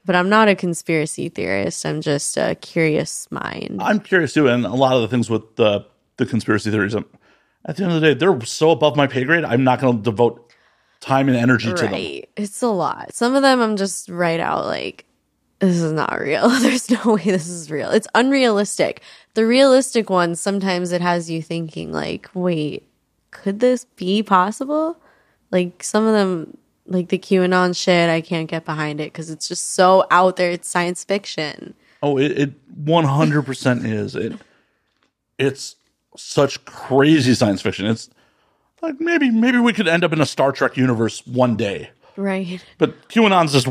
But 0.05 0.15
i'm 0.15 0.29
not 0.29 0.47
a 0.47 0.55
conspiracy 0.55 1.29
theorist. 1.29 1.83
I'm 1.83 1.99
just 2.01 2.37
a 2.37 2.53
curious 2.55 3.27
mind. 3.31 3.81
I'm 3.81 3.99
curious 3.99 4.33
too, 4.33 4.47
and 4.47 4.63
a 4.65 4.69
lot 4.75 4.95
of 4.95 5.01
the 5.01 5.07
things 5.07 5.29
with 5.31 5.55
the 5.55 5.85
the 6.17 6.27
conspiracy 6.27 6.69
theories. 6.69 6.95
um, 6.95 7.05
At 7.65 7.77
the 7.77 7.83
end 7.83 7.93
of 7.93 8.01
the 8.01 8.13
day, 8.13 8.13
they're 8.13 8.39
so 8.45 8.69
above 8.69 8.95
my 8.95 9.07
pay 9.07 9.23
grade. 9.23 9.43
I'm 9.43 9.63
not 9.63 9.81
going 9.81 9.97
to 9.97 10.03
devote 10.03 10.53
time 11.01 11.27
and 11.27 11.35
energy 11.35 11.73
to 11.73 11.87
them. 11.87 12.21
it's 12.37 12.61
a 12.61 12.67
lot. 12.67 13.13
Some 13.13 13.35
of 13.35 13.41
them 13.41 13.59
i'm 13.61 13.77
just 13.77 14.07
right 14.09 14.39
out 14.39 14.65
like 14.65 15.05
this 15.59 15.77
is 15.77 15.91
not 15.91 16.19
real. 16.19 16.49
There's 16.59 16.89
no 16.91 17.15
way 17.15 17.23
this 17.23 17.47
is 17.47 17.71
real. 17.71 17.89
It's 17.89 18.07
unrealistic 18.13 19.01
the 19.35 19.45
realistic 19.45 20.09
ones 20.09 20.39
sometimes 20.41 20.91
it 20.91 21.01
has 21.01 21.29
you 21.29 21.41
thinking 21.41 21.91
like 21.91 22.29
wait 22.33 22.87
could 23.31 23.59
this 23.59 23.85
be 23.95 24.23
possible 24.23 24.97
like 25.51 25.83
some 25.83 26.05
of 26.05 26.13
them 26.13 26.57
like 26.87 27.09
the 27.09 27.19
qanon 27.19 27.75
shit 27.75 28.09
i 28.09 28.19
can't 28.21 28.49
get 28.49 28.65
behind 28.65 28.99
it 28.99 29.13
because 29.13 29.29
it's 29.29 29.47
just 29.47 29.71
so 29.71 30.05
out 30.11 30.35
there 30.35 30.51
it's 30.51 30.67
science 30.67 31.03
fiction 31.03 31.73
Oh, 32.05 32.19
it, 32.19 32.37
it 32.37 32.83
100% 32.85 33.85
is. 33.91 34.15
It 34.15 34.33
it's 35.39 35.75
such 36.15 36.63
crazy 36.65 37.33
science 37.33 37.63
fiction. 37.63 37.87
It's 37.87 38.11
like 38.83 38.99
maybe 38.99 39.31
maybe 39.31 39.57
we 39.57 39.73
could 39.73 39.87
end 39.87 40.03
up 40.03 40.13
in 40.13 40.21
a 40.21 40.25
Star 40.25 40.51
Trek 40.51 40.77
universe 40.77 41.25
one 41.25 41.55
day. 41.55 41.89
right 42.15 42.63
But 42.77 43.09
QAnon's 43.09 43.53
just. 43.53 43.67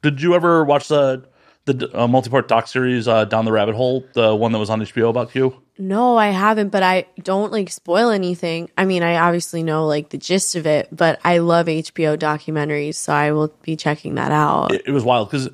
Did 0.00 0.22
you 0.22 0.34
ever 0.34 0.64
watch 0.64 0.88
the 0.88 1.28
the 1.66 1.90
uh, 1.98 2.06
multi-part 2.06 2.48
doc 2.48 2.66
series 2.66 3.08
uh, 3.08 3.24
Down 3.24 3.44
the 3.44 3.52
Rabbit 3.52 3.74
Hole, 3.74 4.04
the 4.12 4.34
one 4.34 4.52
that 4.52 4.58
was 4.58 4.70
on 4.70 4.80
HBO 4.80 5.08
about 5.10 5.30
Q? 5.30 5.60
No, 5.78 6.16
I 6.16 6.28
haven't, 6.28 6.68
but 6.68 6.82
I 6.82 7.06
don't 7.22 7.50
like 7.50 7.70
spoil 7.70 8.10
anything. 8.10 8.70
I 8.78 8.84
mean, 8.84 9.02
I 9.02 9.16
obviously 9.16 9.62
know 9.62 9.86
like 9.86 10.10
the 10.10 10.18
gist 10.18 10.54
of 10.56 10.66
it, 10.66 10.88
but 10.92 11.18
I 11.24 11.38
love 11.38 11.66
HBO 11.66 12.16
documentaries, 12.16 12.94
so 12.94 13.12
I 13.12 13.32
will 13.32 13.48
be 13.62 13.74
checking 13.76 14.14
that 14.14 14.30
out. 14.30 14.72
It, 14.72 14.82
it 14.86 14.90
was 14.92 15.04
wild 15.04 15.30
because 15.30 15.48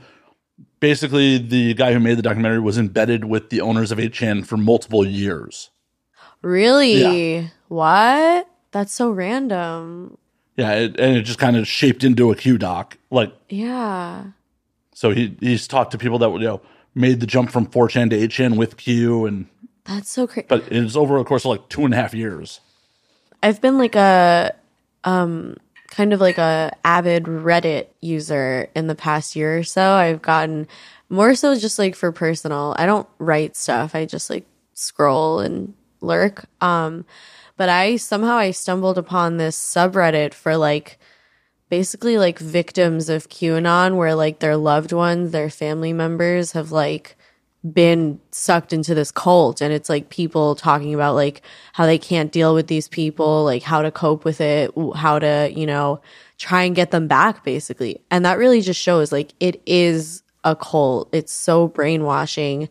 basically 0.80 1.38
the 1.38 1.74
guy 1.74 1.92
who 1.92 2.00
made 2.00 2.18
the 2.18 2.22
documentary 2.22 2.60
was 2.60 2.76
embedded 2.76 3.24
with 3.24 3.50
the 3.50 3.60
owners 3.60 3.92
of 3.92 3.98
8chan 3.98 4.46
for 4.46 4.56
multiple 4.56 5.06
years. 5.06 5.70
really? 6.42 7.50
What? 7.68 8.48
That's 8.72 8.92
so 8.92 9.10
random. 9.10 10.18
Yeah, 10.56 10.72
it, 10.72 10.98
and 10.98 11.16
it 11.16 11.22
just 11.22 11.38
kind 11.38 11.56
of 11.56 11.66
shaped 11.66 12.04
into 12.04 12.30
a 12.30 12.36
Q 12.36 12.58
doc. 12.58 12.98
Like, 13.10 13.32
Yeah. 13.48 14.24
So 15.00 15.12
he 15.12 15.34
he's 15.40 15.66
talked 15.66 15.92
to 15.92 15.98
people 15.98 16.18
that 16.18 16.30
you 16.30 16.40
know 16.40 16.60
made 16.94 17.20
the 17.20 17.26
jump 17.26 17.50
from 17.50 17.66
4chan 17.66 18.10
to 18.10 18.18
8chan 18.28 18.58
with 18.58 18.76
Q, 18.76 19.24
and 19.24 19.46
That's 19.84 20.10
so 20.10 20.26
crazy. 20.26 20.44
but 20.46 20.70
it's 20.70 20.94
over 20.94 21.16
a 21.16 21.24
course 21.24 21.46
of 21.46 21.52
like 21.52 21.70
two 21.70 21.86
and 21.86 21.94
a 21.94 21.96
half 21.96 22.12
years. 22.12 22.60
I've 23.42 23.62
been 23.62 23.78
like 23.78 23.96
a 23.96 24.54
um 25.04 25.56
kind 25.88 26.12
of 26.12 26.20
like 26.20 26.36
a 26.36 26.76
avid 26.84 27.24
Reddit 27.24 27.86
user 28.02 28.68
in 28.74 28.88
the 28.88 28.94
past 28.94 29.34
year 29.34 29.56
or 29.56 29.62
so. 29.62 29.92
I've 29.92 30.20
gotten 30.20 30.68
more 31.08 31.34
so 31.34 31.58
just 31.58 31.78
like 31.78 31.94
for 31.94 32.12
personal. 32.12 32.74
I 32.76 32.84
don't 32.84 33.08
write 33.18 33.56
stuff. 33.56 33.94
I 33.94 34.04
just 34.04 34.28
like 34.28 34.44
scroll 34.74 35.40
and 35.40 35.72
lurk. 36.02 36.44
Um 36.60 37.06
but 37.56 37.70
I 37.70 37.96
somehow 37.96 38.36
I 38.36 38.50
stumbled 38.50 38.98
upon 38.98 39.38
this 39.38 39.58
subreddit 39.58 40.34
for 40.34 40.58
like 40.58 40.98
basically 41.70 42.18
like 42.18 42.38
victims 42.38 43.08
of 43.08 43.28
QAnon 43.28 43.96
where 43.96 44.14
like 44.14 44.40
their 44.40 44.56
loved 44.56 44.92
ones, 44.92 45.30
their 45.30 45.48
family 45.48 45.92
members 45.92 46.52
have 46.52 46.72
like 46.72 47.16
been 47.72 48.18
sucked 48.30 48.72
into 48.72 48.94
this 48.94 49.12
cult 49.12 49.60
and 49.60 49.72
it's 49.72 49.88
like 49.88 50.08
people 50.08 50.54
talking 50.54 50.94
about 50.94 51.14
like 51.14 51.42
how 51.74 51.86
they 51.86 51.98
can't 51.98 52.32
deal 52.32 52.54
with 52.54 52.66
these 52.66 52.88
people, 52.88 53.44
like 53.44 53.62
how 53.62 53.82
to 53.82 53.90
cope 53.90 54.24
with 54.24 54.40
it, 54.40 54.72
how 54.96 55.18
to, 55.18 55.50
you 55.54 55.66
know, 55.66 56.00
try 56.38 56.64
and 56.64 56.74
get 56.74 56.90
them 56.90 57.06
back 57.06 57.44
basically. 57.44 58.00
And 58.10 58.24
that 58.24 58.38
really 58.38 58.62
just 58.62 58.80
shows 58.80 59.12
like 59.12 59.32
it 59.38 59.62
is 59.64 60.22
a 60.42 60.56
cult. 60.56 61.08
It's 61.12 61.32
so 61.32 61.68
brainwashing. 61.68 62.68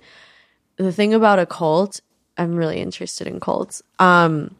The 0.75 0.91
thing 0.91 1.13
about 1.13 1.39
a 1.39 1.45
cult, 1.45 2.01
I'm 2.37 2.55
really 2.55 2.79
interested 2.79 3.27
in 3.27 3.39
cults. 3.39 3.81
Um 3.97 4.55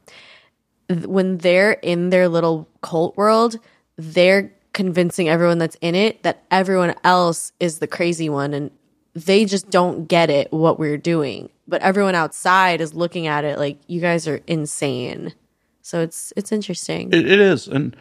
when 1.06 1.40
they're 1.40 1.74
in 1.74 2.10
their 2.10 2.28
little 2.28 2.68
cult 2.82 3.16
world, 3.18 3.60
they're 4.00 4.54
convincing 4.72 5.28
everyone 5.28 5.58
that's 5.58 5.76
in 5.82 5.94
it 5.94 6.24
that 6.24 6.44
everyone 6.50 6.96
else 7.04 7.52
is 7.60 7.80
the 7.80 7.88
crazy 7.88 8.30
one 8.30 8.54
and 8.54 8.72
they 9.14 9.44
just 9.44 9.70
don't 9.70 10.08
get 10.08 10.30
it 10.30 10.52
what 10.54 10.80
we're 10.80 10.98
doing. 10.98 11.50
But 11.68 11.82
everyone 11.82 12.16
outside 12.16 12.80
is 12.80 12.94
looking 12.94 13.28
at 13.28 13.44
it 13.44 13.58
like 13.60 13.78
you 13.88 14.00
guys 14.00 14.28
are 14.28 14.40
insane. 14.48 15.34
So 15.82 16.00
it's 16.02 16.32
it's 16.38 16.52
interesting. 16.52 17.12
It, 17.12 17.30
it 17.30 17.40
is, 17.40 17.68
and 17.68 17.96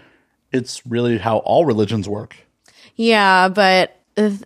it's 0.53 0.87
really 0.87 1.19
how 1.19 1.39
all 1.39 1.65
religions 1.65 2.09
work. 2.09 2.37
yeah, 2.95 3.49
but 3.49 3.97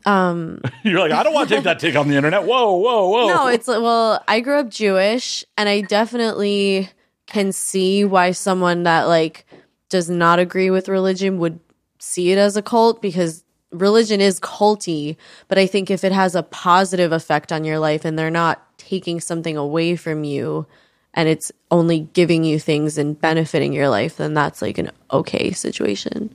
um 0.06 0.60
You're 0.84 1.00
like, 1.00 1.12
I 1.12 1.22
don't 1.22 1.34
want 1.34 1.48
to 1.48 1.54
take 1.56 1.64
that 1.64 1.80
take 1.80 1.96
on 1.96 2.08
the 2.08 2.16
internet. 2.16 2.44
Whoa, 2.44 2.76
whoa, 2.76 3.08
whoa. 3.08 3.28
no, 3.28 3.46
it's 3.48 3.66
well, 3.66 4.22
I 4.26 4.40
grew 4.40 4.58
up 4.58 4.70
Jewish 4.70 5.44
and 5.58 5.68
I 5.68 5.82
definitely 5.82 6.88
can 7.26 7.52
see 7.52 8.04
why 8.04 8.30
someone 8.30 8.84
that 8.84 9.04
like 9.04 9.44
does 9.92 10.08
not 10.08 10.38
agree 10.38 10.70
with 10.70 10.88
religion 10.88 11.38
would 11.38 11.60
see 11.98 12.32
it 12.32 12.38
as 12.38 12.56
a 12.56 12.62
cult 12.62 13.02
because 13.02 13.44
religion 13.70 14.22
is 14.22 14.40
culty, 14.40 15.16
but 15.48 15.58
I 15.58 15.66
think 15.66 15.90
if 15.90 16.02
it 16.02 16.12
has 16.12 16.34
a 16.34 16.42
positive 16.42 17.12
effect 17.12 17.52
on 17.52 17.62
your 17.62 17.78
life 17.78 18.04
and 18.04 18.18
they're 18.18 18.30
not 18.30 18.66
taking 18.78 19.20
something 19.20 19.54
away 19.54 19.94
from 19.96 20.24
you 20.24 20.66
and 21.12 21.28
it's 21.28 21.52
only 21.70 22.00
giving 22.14 22.42
you 22.42 22.58
things 22.58 22.96
and 22.96 23.20
benefiting 23.20 23.74
your 23.74 23.90
life, 23.90 24.16
then 24.16 24.32
that's 24.32 24.62
like 24.62 24.78
an 24.78 24.90
okay 25.12 25.52
situation. 25.52 26.34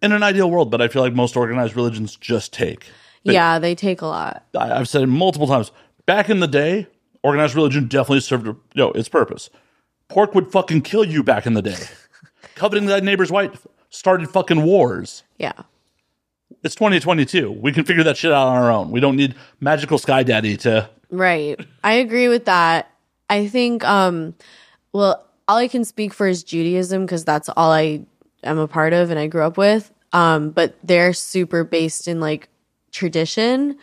in 0.00 0.12
an 0.12 0.22
ideal 0.22 0.50
world, 0.50 0.70
but 0.70 0.80
I 0.80 0.88
feel 0.88 1.02
like 1.02 1.12
most 1.12 1.36
organized 1.36 1.76
religions 1.76 2.16
just 2.16 2.52
take. 2.54 2.86
yeah, 3.22 3.58
they 3.58 3.74
take 3.74 4.00
a 4.00 4.06
lot. 4.06 4.44
I, 4.58 4.72
I've 4.72 4.88
said 4.88 5.02
it 5.02 5.08
multiple 5.08 5.46
times. 5.46 5.72
Back 6.06 6.30
in 6.30 6.40
the 6.40 6.48
day, 6.48 6.86
organized 7.22 7.54
religion 7.54 7.86
definitely 7.86 8.20
served 8.20 8.46
you 8.46 8.56
know, 8.74 8.92
its 8.92 9.10
purpose. 9.10 9.50
Pork 10.08 10.34
would 10.34 10.50
fucking 10.50 10.82
kill 10.82 11.04
you 11.04 11.22
back 11.22 11.46
in 11.46 11.52
the 11.52 11.62
day. 11.62 11.76
Coveting 12.54 12.86
that 12.86 13.04
neighbor's 13.04 13.30
wife 13.30 13.66
started 13.90 14.28
fucking 14.28 14.62
wars. 14.62 15.22
Yeah. 15.38 15.52
It's 16.62 16.74
2022. 16.74 17.52
We 17.52 17.72
can 17.72 17.84
figure 17.84 18.02
that 18.04 18.16
shit 18.16 18.32
out 18.32 18.48
on 18.48 18.56
our 18.56 18.70
own. 18.70 18.90
We 18.90 19.00
don't 19.00 19.16
need 19.16 19.34
magical 19.60 19.98
sky 19.98 20.22
daddy 20.22 20.56
to. 20.58 20.88
Right. 21.10 21.60
I 21.82 21.94
agree 21.94 22.28
with 22.28 22.46
that. 22.46 22.90
I 23.30 23.46
think 23.46 23.84
um 23.84 24.34
well, 24.92 25.26
all 25.46 25.56
I 25.58 25.68
can 25.68 25.84
speak 25.84 26.14
for 26.14 26.26
is 26.26 26.42
Judaism 26.42 27.04
because 27.04 27.24
that's 27.24 27.48
all 27.50 27.70
I 27.70 28.02
am 28.42 28.58
a 28.58 28.68
part 28.68 28.92
of 28.92 29.10
and 29.10 29.18
I 29.18 29.26
grew 29.26 29.42
up 29.42 29.56
with. 29.56 29.92
Um 30.12 30.50
but 30.50 30.74
they're 30.82 31.12
super 31.12 31.64
based 31.64 32.08
in 32.08 32.20
like 32.20 32.48
tradition. 32.92 33.76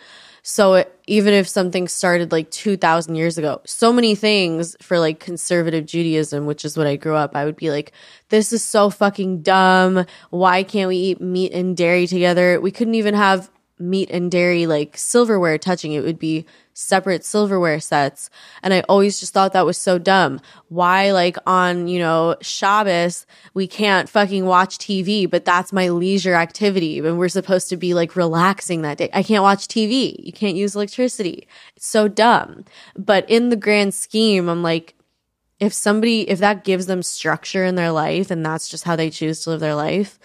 So 0.43 0.73
it, 0.75 0.99
even 1.05 1.33
if 1.33 1.47
something 1.47 1.87
started 1.87 2.31
like 2.31 2.49
2000 2.49 3.15
years 3.15 3.37
ago, 3.37 3.61
so 3.65 3.93
many 3.93 4.15
things 4.15 4.75
for 4.81 4.97
like 4.97 5.19
conservative 5.19 5.85
Judaism, 5.85 6.45
which 6.45 6.65
is 6.65 6.77
what 6.77 6.87
I 6.87 6.95
grew 6.95 7.15
up, 7.15 7.35
I 7.35 7.45
would 7.45 7.55
be 7.55 7.69
like 7.69 7.91
this 8.29 8.51
is 8.51 8.63
so 8.63 8.89
fucking 8.89 9.43
dumb. 9.43 10.05
Why 10.31 10.63
can't 10.63 10.87
we 10.87 10.97
eat 10.97 11.21
meat 11.21 11.53
and 11.53 11.77
dairy 11.77 12.07
together? 12.07 12.59
We 12.59 12.71
couldn't 12.71 12.95
even 12.95 13.13
have 13.13 13.51
meat 13.81 14.09
and 14.11 14.31
dairy 14.31 14.65
like 14.67 14.97
silverware 14.97 15.57
touching. 15.57 15.93
It 15.93 16.03
would 16.03 16.19
be 16.19 16.45
separate 16.73 17.25
silverware 17.25 17.79
sets. 17.79 18.29
And 18.63 18.73
i 18.73 18.81
always 18.81 19.19
just 19.19 19.33
thought 19.33 19.53
that 19.53 19.65
was 19.65 19.77
so 19.77 19.97
dumb. 19.97 20.39
Why 20.69 21.11
like 21.11 21.37
on 21.45 21.87
you 21.87 21.99
know 21.99 22.35
shabbos 22.41 23.25
we 23.53 23.67
can't 23.67 24.07
fucking 24.07 24.45
watch 24.45 24.77
tv 24.77 25.29
but 25.29 25.45
that's 25.45 25.73
my 25.73 25.89
leisure 25.89 26.35
activity. 26.35 26.99
And 26.99 27.17
we're 27.17 27.29
supposed 27.29 27.69
to 27.69 27.77
be 27.77 27.93
like 27.93 28.15
relaxing 28.15 28.83
that 28.83 28.97
day. 28.97 29.09
I 29.13 29.23
can't 29.23 29.43
watch 29.43 29.67
tv 29.67 30.15
you 30.19 30.31
can't 30.31 30.55
use 30.55 30.75
electricity. 30.75 31.47
It's 31.75 31.87
so 31.87 32.07
dumb. 32.07 32.65
But 32.95 33.29
in 33.29 33.49
the 33.49 33.55
grand 33.55 33.93
scheme 33.93 34.47
i'm 34.47 34.63
like 34.63 34.95
if 35.59 35.73
somebody 35.73 36.27
if 36.29 36.39
that 36.39 36.63
gives 36.63 36.87
them 36.87 37.03
structure 37.03 37.63
in 37.63 37.75
their 37.75 37.91
life 37.91 38.31
and 38.31 38.45
that's 38.45 38.67
just 38.67 38.83
how 38.83 38.95
they 38.95 39.09
choose 39.09 39.41
to 39.41 39.51
live 39.51 39.59
their 39.59 39.75
life 39.75 40.19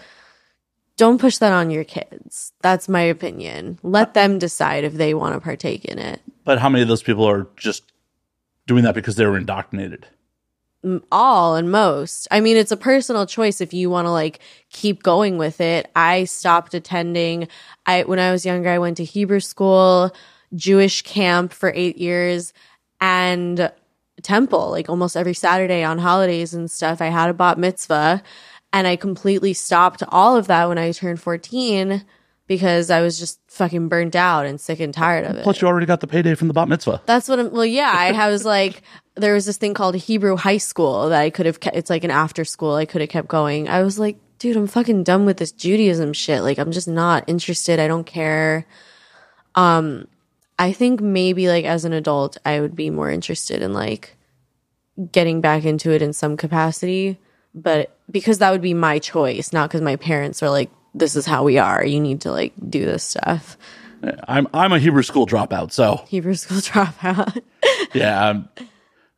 don't 0.97 1.21
push 1.21 1.37
that 1.37 1.53
on 1.53 1.69
your 1.69 1.83
kids. 1.83 2.51
That's 2.61 2.89
my 2.89 3.01
opinion. 3.01 3.79
Let 3.83 4.13
them 4.13 4.39
decide 4.39 4.83
if 4.83 4.93
they 4.93 5.13
want 5.13 5.35
to 5.35 5.39
partake 5.39 5.85
in 5.85 5.99
it. 5.99 6.21
But 6.43 6.59
how 6.59 6.69
many 6.69 6.81
of 6.81 6.87
those 6.87 7.03
people 7.03 7.25
are 7.25 7.47
just 7.55 7.83
doing 8.65 8.83
that 8.83 8.95
because 8.95 9.15
they 9.15 9.25
were 9.25 9.37
indoctrinated? 9.37 10.07
All 11.11 11.55
and 11.55 11.71
most. 11.71 12.27
I 12.31 12.39
mean, 12.39 12.57
it's 12.57 12.71
a 12.71 12.77
personal 12.77 13.25
choice 13.25 13.61
if 13.61 13.73
you 13.73 13.89
want 13.89 14.05
to 14.05 14.11
like 14.11 14.39
keep 14.69 15.03
going 15.03 15.37
with 15.37 15.61
it. 15.61 15.89
I 15.95 16.25
stopped 16.25 16.73
attending. 16.73 17.47
I 17.85 18.03
when 18.03 18.19
I 18.19 18.31
was 18.31 18.45
younger, 18.45 18.69
I 18.69 18.79
went 18.79 18.97
to 18.97 19.03
Hebrew 19.03 19.39
school, 19.39 20.15
Jewish 20.55 21.01
camp 21.01 21.51
for 21.53 21.71
8 21.75 21.97
years 21.97 22.53
and 23.01 23.71
temple 24.23 24.71
like 24.71 24.89
almost 24.89 25.15
every 25.15 25.33
Saturday 25.33 25.83
on 25.83 25.99
holidays 25.99 26.53
and 26.53 26.71
stuff. 26.71 27.01
I 27.01 27.07
had 27.07 27.29
a 27.29 27.33
bat 27.33 27.57
mitzvah 27.57 28.23
and 28.73 28.87
I 28.87 28.95
completely 28.95 29.53
stopped 29.53 30.03
all 30.09 30.35
of 30.35 30.47
that 30.47 30.67
when 30.67 30.77
I 30.77 30.91
turned 30.91 31.21
14 31.21 32.03
because 32.47 32.89
I 32.89 33.01
was 33.01 33.19
just 33.19 33.39
fucking 33.47 33.89
burnt 33.89 34.15
out 34.15 34.45
and 34.45 34.59
sick 34.59 34.79
and 34.79 34.93
tired 34.93 35.25
of 35.25 35.35
it. 35.35 35.43
Plus, 35.43 35.61
you 35.61 35.67
already 35.67 35.85
got 35.85 35.99
the 35.99 36.07
payday 36.07 36.33
from 36.35 36.47
the 36.47 36.53
bat 36.53 36.67
mitzvah. 36.69 37.01
That's 37.05 37.27
what 37.27 37.39
I'm. 37.39 37.51
Well, 37.51 37.65
yeah, 37.65 37.91
I 38.15 38.29
was 38.29 38.45
like, 38.45 38.81
there 39.15 39.33
was 39.33 39.45
this 39.45 39.57
thing 39.57 39.73
called 39.73 39.95
Hebrew 39.95 40.37
High 40.37 40.57
School 40.57 41.09
that 41.09 41.21
I 41.21 41.29
could 41.29 41.45
have. 41.45 41.59
Kept, 41.59 41.75
it's 41.75 41.89
like 41.89 42.03
an 42.03 42.11
after 42.11 42.45
school. 42.45 42.75
I 42.75 42.85
could 42.85 43.01
have 43.01 43.09
kept 43.09 43.27
going. 43.27 43.67
I 43.67 43.83
was 43.83 43.99
like, 43.99 44.17
dude, 44.39 44.55
I'm 44.55 44.67
fucking 44.67 45.03
done 45.03 45.25
with 45.25 45.37
this 45.37 45.51
Judaism 45.51 46.13
shit. 46.13 46.41
Like, 46.41 46.57
I'm 46.57 46.71
just 46.71 46.87
not 46.87 47.25
interested. 47.27 47.79
I 47.79 47.87
don't 47.87 48.05
care. 48.05 48.65
Um, 49.55 50.07
I 50.59 50.71
think 50.71 51.01
maybe 51.01 51.47
like 51.49 51.65
as 51.65 51.85
an 51.85 51.93
adult, 51.93 52.37
I 52.45 52.61
would 52.61 52.75
be 52.75 52.89
more 52.89 53.11
interested 53.11 53.61
in 53.61 53.73
like 53.73 54.15
getting 55.11 55.41
back 55.41 55.65
into 55.65 55.91
it 55.91 56.01
in 56.01 56.13
some 56.13 56.37
capacity, 56.37 57.19
but 57.57 57.97
because 58.09 58.37
that 58.37 58.51
would 58.51 58.61
be 58.61 58.73
my 58.73 58.99
choice, 58.99 59.51
not 59.51 59.69
because 59.69 59.81
my 59.81 59.95
parents 59.95 60.41
are 60.43 60.49
like, 60.49 60.69
this 60.93 61.15
is 61.15 61.25
how 61.25 61.43
we 61.43 61.57
are. 61.57 61.85
You 61.85 61.99
need 61.99 62.21
to 62.21 62.31
like 62.31 62.53
do 62.69 62.85
this 62.85 63.03
stuff. 63.03 63.57
I'm 64.27 64.47
I'm 64.53 64.71
a 64.71 64.79
Hebrew 64.79 65.03
school 65.03 65.25
dropout, 65.25 65.71
so 65.71 66.03
Hebrew 66.07 66.35
school 66.35 66.57
dropout. 66.61 67.41
yeah, 67.93 68.29
I'm, 68.29 68.49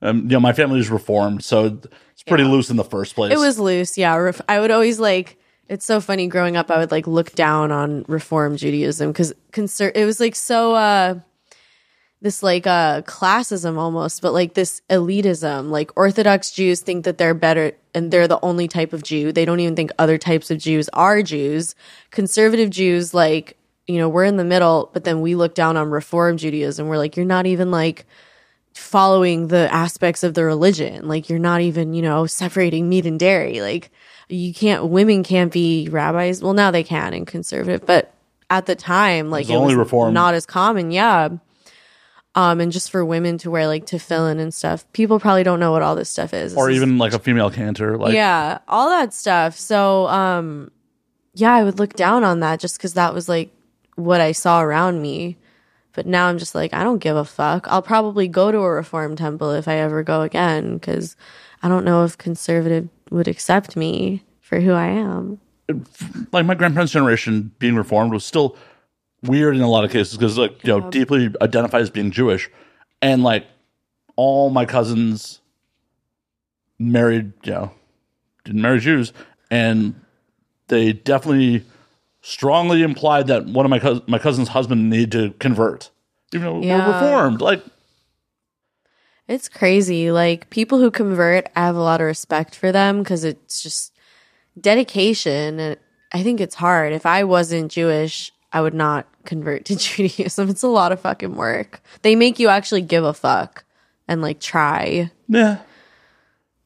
um, 0.02 0.22
you 0.24 0.30
know 0.30 0.40
my 0.40 0.54
family 0.54 0.80
is 0.80 0.90
reformed, 0.90 1.44
so 1.44 1.80
it's 2.14 2.24
pretty 2.24 2.46
loose 2.46 2.70
in 2.70 2.78
the 2.78 2.84
first 2.84 3.16
place. 3.16 3.34
It 3.34 3.40
was 3.40 3.60
loose, 3.60 3.98
yeah. 3.98 4.32
I 4.48 4.60
would 4.60 4.72
always 4.72 5.00
like. 5.00 5.38
It's 5.68 5.86
so 5.86 6.02
funny. 6.02 6.26
Growing 6.26 6.58
up, 6.58 6.72
I 6.72 6.80
would 6.80 6.90
like 6.90 7.06
look 7.06 7.34
down 7.34 7.72
on 7.72 8.04
Reform 8.08 8.58
Judaism 8.58 9.12
because 9.12 9.34
conser- 9.52 9.92
it 9.94 10.04
was 10.04 10.20
like 10.20 10.36
so 10.36 10.74
uh, 10.74 11.20
this 12.22 12.42
like 12.42 12.66
uh 12.66 13.04
classism 13.04 13.78
almost, 13.78 14.24
but 14.24 14.34
like 14.34 14.56
this 14.56 14.82
elitism. 14.90 15.70
Like 15.70 15.92
Orthodox 15.96 16.50
Jews 16.50 16.82
think 16.82 17.06
that 17.06 17.20
they're 17.20 17.36
better 17.36 17.74
and 17.94 18.12
they're 18.12 18.28
the 18.28 18.40
only 18.44 18.68
type 18.68 18.94
of 18.94 19.04
Jew. 19.04 19.32
They 19.32 19.46
don't 19.46 19.60
even 19.60 19.76
think 19.76 19.92
other 19.98 20.18
types 20.18 20.52
of 20.52 20.58
Jews 20.58 20.90
are 20.94 21.22
Jews. 21.22 21.76
Conservative 22.12 22.70
Jews, 22.70 23.14
like 23.14 23.58
you 23.88 23.98
know, 23.98 24.08
we're 24.08 24.26
in 24.26 24.38
the 24.38 24.46
middle, 24.46 24.92
but 24.94 25.04
then 25.04 25.20
we 25.20 25.34
look 25.34 25.56
down 25.56 25.76
on 25.76 25.90
Reform 25.90 26.38
Judaism. 26.38 26.88
We're 26.88 27.00
like, 27.00 27.18
you're 27.18 27.26
not 27.26 27.48
even 27.48 27.72
like 27.72 28.06
following 28.76 29.48
the 29.48 29.68
aspects 29.74 30.24
of 30.24 30.36
the 30.36 30.44
religion. 30.44 31.08
Like 31.08 31.28
you're 31.28 31.40
not 31.40 31.62
even, 31.62 31.96
you 31.96 32.04
know, 32.04 32.28
separating 32.28 32.88
meat 32.88 33.08
and 33.08 33.20
dairy. 33.20 33.62
Like 33.62 33.90
you 34.28 34.54
can't 34.54 34.86
women 34.90 35.24
can't 35.24 35.52
be 35.52 35.90
rabbis. 35.90 36.44
Well, 36.44 36.54
now 36.54 36.70
they 36.70 36.84
can 36.84 37.16
in 37.16 37.26
conservative, 37.26 37.86
but 37.86 38.14
at 38.52 38.68
the 38.68 38.76
time, 38.76 39.32
like 39.32 39.46
was 39.46 39.50
it 39.50 39.56
only 39.56 39.76
was 39.76 39.86
Reform. 39.86 40.14
not 40.14 40.36
as 40.36 40.46
common. 40.46 40.92
Yeah. 40.92 41.30
Um, 42.36 42.60
and 42.62 42.72
just 42.72 42.92
for 42.92 43.04
women 43.04 43.38
to 43.40 43.50
wear 43.52 43.66
like 43.68 43.86
tefillin 43.86 44.40
and 44.40 44.54
stuff, 44.54 44.86
people 44.94 45.20
probably 45.20 45.44
don't 45.44 45.60
know 45.60 45.72
what 45.72 45.82
all 45.82 45.96
this 45.96 46.10
stuff 46.10 46.34
is. 46.34 46.56
or 46.56 46.68
This 46.68 46.78
is- 46.78 46.84
even 46.84 46.98
like 46.98 47.14
a 47.14 47.20
female 47.20 47.50
cantor. 47.50 47.98
Like 47.98 48.14
yeah, 48.14 48.60
all 48.68 48.90
that 48.90 49.14
stuff. 49.14 49.58
So, 49.58 50.08
um, 50.08 50.70
yeah, 51.34 51.54
I 51.54 51.64
would 51.64 51.80
look 51.80 51.94
down 51.94 52.24
on 52.24 52.40
that 52.42 52.60
just 52.60 52.78
because 52.78 52.94
that 52.94 53.14
was 53.14 53.28
like 53.28 53.52
what 53.96 54.22
I 54.22 54.32
saw 54.32 54.62
around 54.62 55.02
me. 55.02 55.38
But 55.94 56.06
now 56.06 56.28
I'm 56.28 56.38
just 56.38 56.54
like, 56.54 56.72
I 56.74 56.84
don't 56.84 57.00
give 57.00 57.16
a 57.18 57.26
fuck. 57.26 57.68
I'll 57.68 57.82
probably 57.82 58.28
go 58.28 58.52
to 58.52 58.60
a 58.60 58.72
reform 58.72 59.16
temple 59.16 59.52
if 59.52 59.68
I 59.68 59.78
ever 59.78 60.04
go 60.04 60.22
again 60.22 60.76
because 60.78 61.16
I 61.64 61.68
don't 61.68 61.84
know 61.84 62.06
if 62.06 62.18
conservative 62.18 62.88
would 63.10 63.28
accept 63.28 63.76
me 63.76 64.24
for 64.40 64.60
who 64.60 64.72
I 64.74 64.86
am. 64.88 65.40
like 66.32 66.46
my 66.46 66.54
grandparents' 66.56 66.94
generation 66.94 67.52
being 67.60 67.76
reformed 67.76 68.14
was 68.14 68.24
still 68.24 68.56
weird 69.24 69.56
in 69.56 69.62
a 69.62 69.70
lot 69.70 69.84
of 69.84 69.92
cases 69.92 70.18
because 70.18 70.38
like 70.38 70.64
you 70.64 70.70
know 70.70 70.90
deeply 70.90 71.34
identified 71.42 71.82
as 71.82 71.90
being 71.90 72.12
Jewish, 72.12 72.50
and 73.02 73.24
like 73.24 73.46
all 74.16 74.50
my 74.50 74.66
cousins 74.66 75.40
married 76.78 77.34
you 77.44 77.52
know 77.52 77.72
didn't 78.46 78.62
marry 78.62 78.80
Jews, 78.80 79.14
and 79.52 80.00
they 80.68 80.94
definitely 80.94 81.64
strongly 82.22 82.84
implied 82.84 83.28
that 83.28 83.46
one 83.46 83.66
of 83.66 83.70
my 83.70 83.80
cous- 83.80 84.02
my 84.08 84.20
cousin's 84.20 84.50
husband 84.50 84.90
needed 84.90 85.12
to 85.12 85.32
convert, 85.40 85.90
even 86.34 86.46
though 86.46 86.62
Yeah. 86.62 86.88
we're 86.88 86.94
reformed. 86.94 87.42
Like 87.42 87.64
It's 89.28 89.48
crazy. 89.50 90.12
Like 90.12 90.50
people 90.50 90.80
who 90.80 90.90
convert, 90.92 91.48
I 91.56 91.62
have 91.66 91.76
a 91.76 91.82
lot 91.82 92.02
of 92.02 92.08
respect 92.08 92.56
for 92.56 92.72
them 92.72 93.04
because 93.04 93.24
it's 93.24 93.62
just 93.62 93.94
dedication. 94.60 95.60
And 95.60 95.78
I 96.12 96.24
think 96.24 96.42
it's 96.42 96.56
hard. 96.56 96.94
If 96.94 97.06
I 97.06 97.24
wasn't 97.24 97.72
Jewish, 97.72 98.32
I 98.52 98.62
would 98.62 98.74
not 98.74 99.08
convert 99.26 99.66
to 99.66 99.76
Judaism. 99.78 100.50
It's 100.50 100.64
a 100.64 100.68
lot 100.68 100.92
of 100.92 101.00
fucking 101.02 101.36
work. 101.36 101.82
They 102.02 102.16
make 102.16 102.40
you 102.40 102.50
actually 102.50 102.82
give 102.82 103.04
a 103.04 103.14
fuck 103.14 103.64
and 104.08 104.22
like 104.22 104.40
try. 104.40 105.12
yeah, 105.28 105.60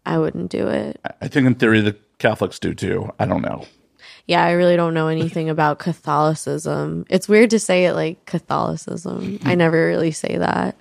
I 0.06 0.18
wouldn't 0.18 0.52
do 0.52 0.68
it. 0.68 1.00
I 1.22 1.28
think 1.28 1.48
in 1.48 1.56
theory 1.56 1.82
the 1.82 1.98
Catholics 2.20 2.60
do 2.60 2.74
too. 2.74 3.12
I 3.20 3.26
don't 3.26 3.42
know. 3.42 3.66
Yeah, 4.26 4.46
I 4.46 4.52
really 4.52 4.78
don't 4.78 4.94
know 4.94 5.08
anything 5.10 5.50
about 5.50 5.80
Catholicism. 5.80 7.06
It's 7.10 7.28
weird 7.28 7.50
to 7.50 7.60
say 7.60 7.86
it 7.86 7.94
like 7.94 8.26
Catholicism. 8.26 9.40
I 9.44 9.56
never 9.56 9.86
really 9.86 10.12
say 10.12 10.38
that. 10.38 10.78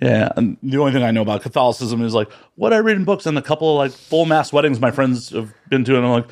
Yeah, 0.00 0.32
and 0.36 0.56
the 0.62 0.78
only 0.78 0.92
thing 0.92 1.02
I 1.02 1.10
know 1.10 1.22
about 1.22 1.42
Catholicism 1.42 2.02
is 2.02 2.14
like 2.14 2.28
what 2.56 2.72
I 2.72 2.78
read 2.78 2.96
in 2.96 3.04
books 3.04 3.26
and 3.26 3.36
a 3.36 3.42
couple 3.42 3.70
of 3.70 3.76
like 3.76 3.92
full 3.96 4.24
mass 4.24 4.52
weddings 4.52 4.80
my 4.80 4.90
friends 4.90 5.30
have 5.30 5.52
been 5.68 5.84
to, 5.84 5.96
and 5.96 6.04
I'm 6.04 6.12
like, 6.12 6.28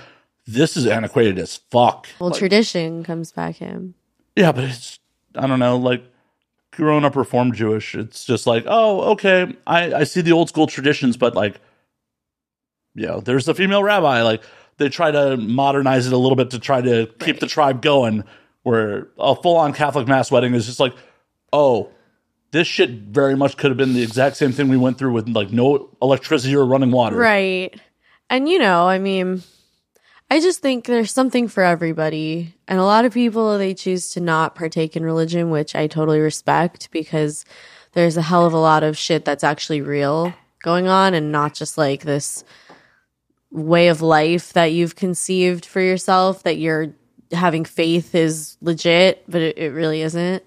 this 0.53 0.77
is 0.77 0.87
antiquated 0.87 1.39
as 1.39 1.57
fuck. 1.71 2.09
Well, 2.19 2.31
tradition 2.31 3.05
comes 3.05 3.33
back 3.33 3.63
in. 3.63 3.95
Yeah, 4.37 4.53
but 4.53 4.65
it's 4.65 4.99
I 5.35 5.47
don't 5.47 5.59
know, 5.59 5.77
like 5.77 6.05
growing 6.73 7.05
up 7.05 7.17
Reformed 7.17 7.55
Jewish, 7.55 7.95
it's 7.95 8.25
just 8.25 8.47
like, 8.47 8.65
oh, 8.67 9.13
okay, 9.13 9.55
I 9.67 9.95
I 9.95 10.05
see 10.05 10.21
the 10.21 10.33
old 10.33 10.49
school 10.49 10.67
traditions, 10.67 11.17
but 11.17 11.35
like, 11.35 11.61
you 12.95 13.07
know, 13.07 13.21
there's 13.21 13.45
the 13.45 13.55
female 13.55 13.83
rabbi, 13.83 14.23
like 14.23 14.43
they 14.79 14.89
try 14.89 15.11
to 15.11 15.37
modernize 15.37 16.07
it 16.07 16.13
a 16.13 16.17
little 16.17 16.37
bit 16.37 16.51
to 16.51 16.59
try 16.59 16.81
to 16.81 17.07
keep 17.21 17.41
the 17.41 17.47
tribe 17.47 17.83
going. 17.83 18.25
Where 18.63 19.09
a 19.19 19.35
full 19.35 19.57
on 19.57 19.73
Catholic 19.73 20.07
mass 20.07 20.31
wedding 20.31 20.53
is 20.53 20.67
just 20.67 20.81
like, 20.81 20.95
oh, 21.51 21.89
this 22.51 22.67
shit 22.67 22.91
very 22.91 23.35
much 23.35 23.57
could 23.57 23.71
have 23.71 23.79
been 23.79 23.95
the 23.95 24.03
exact 24.03 24.37
same 24.37 24.53
thing 24.53 24.69
we 24.69 24.77
went 24.77 24.99
through 24.99 25.13
with 25.13 25.29
like 25.29 25.51
no 25.51 25.89
electricity 26.03 26.55
or 26.55 26.67
running 26.67 26.91
water. 26.91 27.17
Right. 27.17 27.79
And 28.29 28.49
you 28.49 28.59
know, 28.59 28.87
I 28.87 28.99
mean, 28.99 29.43
I 30.31 30.39
just 30.39 30.61
think 30.61 30.85
there's 30.85 31.13
something 31.13 31.49
for 31.49 31.65
everybody. 31.65 32.55
And 32.69 32.79
a 32.79 32.85
lot 32.85 33.05
of 33.05 33.13
people, 33.13 33.59
they 33.59 33.75
choose 33.75 34.11
to 34.13 34.21
not 34.21 34.55
partake 34.55 34.97
in 34.97 35.05
religion, 35.05 35.51
which 35.51 35.75
I 35.75 35.89
totally 35.89 36.21
respect 36.21 36.91
because 36.93 37.45
there's 37.93 38.17
a 38.17 38.23
hell 38.23 38.47
of 38.47 38.53
a 38.53 38.59
lot 38.59 38.85
of 38.85 38.97
shit 38.97 39.25
that's 39.25 39.43
actually 39.43 39.81
real 39.81 40.33
going 40.63 40.87
on 40.87 41.15
and 41.15 41.33
not 41.33 41.55
just 41.55 41.77
like 41.77 42.03
this 42.03 42.45
way 43.51 43.89
of 43.89 44.03
life 44.03 44.53
that 44.53 44.67
you've 44.67 44.95
conceived 44.95 45.67
for 45.67 45.81
yourself 45.81 46.45
that 46.45 46.59
you're 46.59 46.93
having 47.33 47.65
faith 47.65 48.15
is 48.15 48.57
legit, 48.61 49.25
but 49.29 49.41
it, 49.41 49.59
it 49.59 49.73
really 49.73 50.03
isn't. 50.03 50.45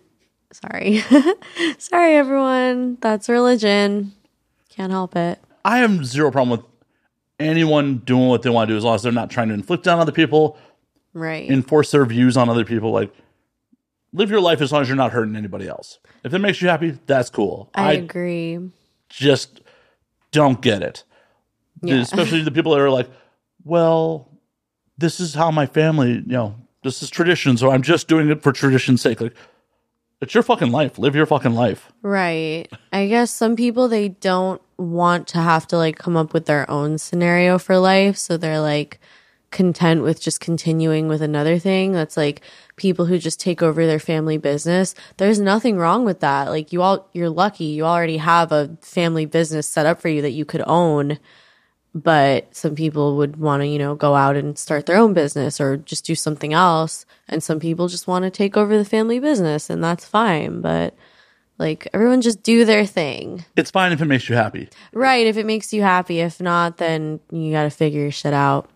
Sorry. 0.51 1.03
Sorry, 1.77 2.15
everyone. 2.15 2.97
That's 3.01 3.27
religion. 3.27 4.13
Can't 4.69 4.91
help 4.91 5.15
it. 5.15 5.39
I 5.65 5.79
have 5.79 6.05
zero 6.05 6.31
problem 6.31 6.57
with 6.57 6.72
anyone 7.39 7.97
doing 7.99 8.27
what 8.27 8.41
they 8.41 8.49
want 8.49 8.67
to 8.67 8.73
do 8.73 8.77
as 8.77 8.83
long 8.83 8.95
as 8.95 9.03
they're 9.03 9.11
not 9.11 9.29
trying 9.29 9.47
to 9.49 9.53
inflict 9.53 9.87
on 9.87 9.99
other 9.99 10.11
people, 10.11 10.57
Right. 11.13 11.49
enforce 11.49 11.91
their 11.91 12.05
views 12.05 12.37
on 12.37 12.49
other 12.49 12.65
people. 12.65 12.91
Like, 12.91 13.13
live 14.13 14.29
your 14.29 14.41
life 14.41 14.62
as 14.62 14.71
long 14.71 14.81
as 14.81 14.88
you're 14.88 14.95
not 14.97 15.12
hurting 15.12 15.36
anybody 15.36 15.67
else. 15.67 15.99
If 16.23 16.34
it 16.34 16.39
makes 16.39 16.62
you 16.62 16.69
happy, 16.69 16.97
that's 17.05 17.29
cool. 17.29 17.69
I, 17.75 17.89
I, 17.89 17.91
agree. 17.93 18.60
just 19.10 19.62
don't 20.31 20.62
get 20.62 20.81
it. 20.81 21.03
Yeah. 21.81 21.95
Especially 21.95 22.41
the 22.41 22.51
people 22.51 22.71
that 22.73 22.79
are 22.79 22.89
like, 22.89 23.10
well, 23.63 24.29
this 24.97 25.19
is 25.19 25.34
how 25.34 25.51
my 25.51 25.65
family, 25.65 26.12
you 26.13 26.21
know, 26.25 26.55
this 26.84 27.01
is 27.03 27.10
tradition, 27.10 27.58
so 27.58 27.71
I'm 27.71 27.81
just 27.81 28.08
doing 28.08 28.29
it 28.29 28.41
for 28.43 28.51
tradition's 28.51 29.01
sake. 29.01 29.21
Like, 29.21 29.34
it's 30.21 30.34
your 30.34 30.43
fucking 30.43 30.71
life. 30.71 30.97
Live 30.97 31.15
your 31.15 31.25
fucking 31.25 31.53
life. 31.53 31.91
Right. 32.01 32.67
I 32.93 33.08
guess 33.08 33.31
some 33.31 33.55
people 33.55 33.88
they 33.89 34.10
don't 34.10 34.62
want 34.84 35.28
to 35.30 35.39
have 35.39 35.67
to 35.67 35.78
like 35.78 35.98
come 35.98 36.17
up 36.17 36.34
with 36.34 36.46
their 36.46 36.69
own 36.69 36.98
scenario 36.98 37.58
for 37.58 37.78
life, 37.78 38.17
so 38.17 38.38
they're 38.38 38.60
like 38.60 39.00
content 39.54 40.02
with 40.02 40.19
just 40.19 40.41
continuing 40.41 41.08
with 41.08 41.22
another 41.22 41.58
thing. 41.58 41.93
That's 41.93 42.17
like 42.17 42.41
people 42.76 43.06
who 43.06 43.17
just 43.17 43.39
take 43.39 43.62
over 43.62 43.86
their 43.86 44.00
family 44.00 44.38
business. 44.38 44.96
There's 45.17 45.39
nothing 45.39 45.78
wrong 45.78 46.04
with 46.04 46.19
that. 46.19 46.50
Like 46.50 46.74
you 46.74 46.82
all 46.82 47.08
you're 47.13 47.30
lucky. 47.30 47.65
You 47.65 47.86
already 47.86 48.17
have 48.17 48.52
a 48.52 48.76
family 48.82 49.26
business 49.26 49.67
set 49.67 49.86
up 49.86 50.02
for 50.02 50.10
you 50.10 50.22
that 50.24 50.32
you 50.32 50.43
could 50.43 50.63
own. 50.67 51.19
But 51.96 52.56
some 52.56 52.74
people 52.74 53.17
would 53.17 53.38
want 53.38 53.62
to, 53.62 53.67
you 53.67 53.78
know, 53.78 53.93
go 53.93 54.15
out 54.15 54.36
and 54.36 54.58
start 54.58 54.88
their 54.88 54.98
own 54.98 55.13
business 55.13 55.62
or 55.62 55.78
just 55.78 56.06
do 56.06 56.15
something 56.15 56.52
else. 56.52 57.06
And 57.30 57.43
some 57.43 57.60
people 57.60 57.88
just 57.88 58.08
want 58.08 58.24
to 58.24 58.32
take 58.32 58.58
over 58.58 58.76
the 58.76 58.84
family 58.84 59.19
business 59.19 59.69
and 59.69 59.84
that's 59.84 60.04
fine. 60.04 60.62
But 60.62 60.96
like 61.57 61.87
everyone 61.93 62.21
just 62.21 62.43
do 62.43 62.65
their 62.65 62.85
thing. 62.85 63.45
It's 63.55 63.71
fine 63.71 63.91
if 63.91 64.01
it 64.01 64.05
makes 64.05 64.27
you 64.29 64.35
happy. 64.35 64.69
Right. 64.93 65.27
If 65.27 65.37
it 65.37 65.45
makes 65.45 65.73
you 65.73 65.81
happy. 65.81 66.19
If 66.19 66.41
not, 66.41 66.77
then 66.77 67.19
you 67.31 67.51
got 67.51 67.63
to 67.63 67.69
figure 67.69 68.01
your 68.01 68.11
shit 68.11 68.33
out. 68.33 68.69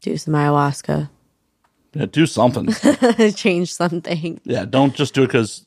Do 0.00 0.16
some 0.16 0.34
ayahuasca. 0.34 1.10
Yeah, 1.94 2.06
do 2.06 2.26
something. 2.26 2.68
Change 3.34 3.72
something. 3.72 4.40
Yeah, 4.44 4.64
don't 4.64 4.94
just 4.94 5.14
do 5.14 5.22
it 5.24 5.28
because 5.28 5.64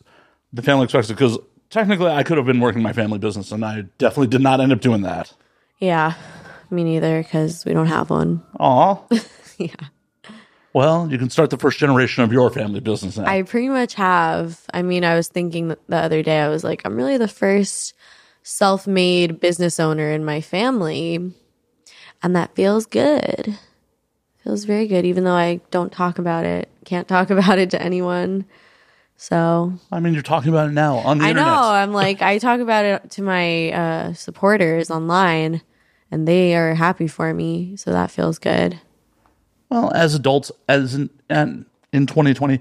the 0.53 0.61
family 0.61 0.85
expects 0.85 1.09
it. 1.09 1.13
Because 1.13 1.37
technically, 1.69 2.11
I 2.11 2.23
could 2.23 2.37
have 2.37 2.45
been 2.45 2.59
working 2.59 2.81
my 2.81 2.93
family 2.93 3.17
business, 3.17 3.51
and 3.51 3.65
I 3.65 3.81
definitely 3.97 4.27
did 4.27 4.41
not 4.41 4.61
end 4.61 4.71
up 4.71 4.81
doing 4.81 5.01
that. 5.01 5.33
Yeah. 5.79 6.13
Me 6.69 6.83
neither, 6.83 7.21
because 7.23 7.65
we 7.65 7.73
don't 7.73 7.87
have 7.87 8.09
one. 8.09 8.43
Aw. 8.59 9.01
Yeah. 9.57 9.75
Well, 10.73 11.11
you 11.11 11.17
can 11.17 11.29
start 11.29 11.49
the 11.49 11.57
first 11.57 11.79
generation 11.79 12.23
of 12.23 12.31
your 12.31 12.49
family 12.49 12.79
business 12.79 13.17
now. 13.17 13.25
I 13.25 13.41
pretty 13.43 13.67
much 13.69 13.95
have. 13.95 14.61
I 14.73 14.81
mean, 14.81 15.03
I 15.03 15.15
was 15.15 15.27
thinking 15.27 15.67
the 15.67 15.77
other 15.97 16.23
day, 16.23 16.39
I 16.39 16.47
was 16.49 16.63
like, 16.63 16.81
I'm 16.85 16.95
really 16.95 17.17
the 17.17 17.27
first 17.27 17.93
self 18.43 18.87
made 18.87 19.39
business 19.39 19.79
owner 19.79 20.11
in 20.11 20.23
my 20.23 20.39
family. 20.39 21.33
And 22.23 22.35
that 22.35 22.55
feels 22.55 22.85
good. 22.85 23.57
Feels 24.43 24.63
very 24.63 24.87
good, 24.87 25.05
even 25.05 25.23
though 25.23 25.35
I 25.35 25.59
don't 25.71 25.91
talk 25.91 26.19
about 26.19 26.45
it. 26.45 26.69
Can't 26.85 27.07
talk 27.07 27.29
about 27.31 27.59
it 27.59 27.71
to 27.71 27.81
anyone. 27.81 28.45
So 29.17 29.73
I 29.91 29.99
mean, 29.99 30.13
you're 30.13 30.23
talking 30.23 30.49
about 30.49 30.69
it 30.69 30.73
now 30.73 30.97
on 30.97 31.19
the 31.19 31.25
I 31.25 31.29
internet. 31.29 31.45
know. 31.45 31.61
I'm 31.61 31.91
like, 32.03 32.21
I 32.21 32.37
talk 32.37 32.59
about 32.59 32.85
it 32.85 33.11
to 33.11 33.21
my 33.21 33.71
uh, 33.71 34.13
supporters 34.13 34.89
online, 34.89 35.61
and 36.09 36.27
they 36.27 36.55
are 36.55 36.73
happy 36.73 37.07
for 37.07 37.33
me. 37.33 37.75
So 37.75 37.91
that 37.91 38.09
feels 38.09 38.39
good. 38.39 38.79
Well, 39.71 39.91
as 39.95 40.13
adults, 40.13 40.51
as 40.67 40.93
in, 40.93 41.09
and 41.29 41.65
in 41.93 42.05
2020, 42.05 42.59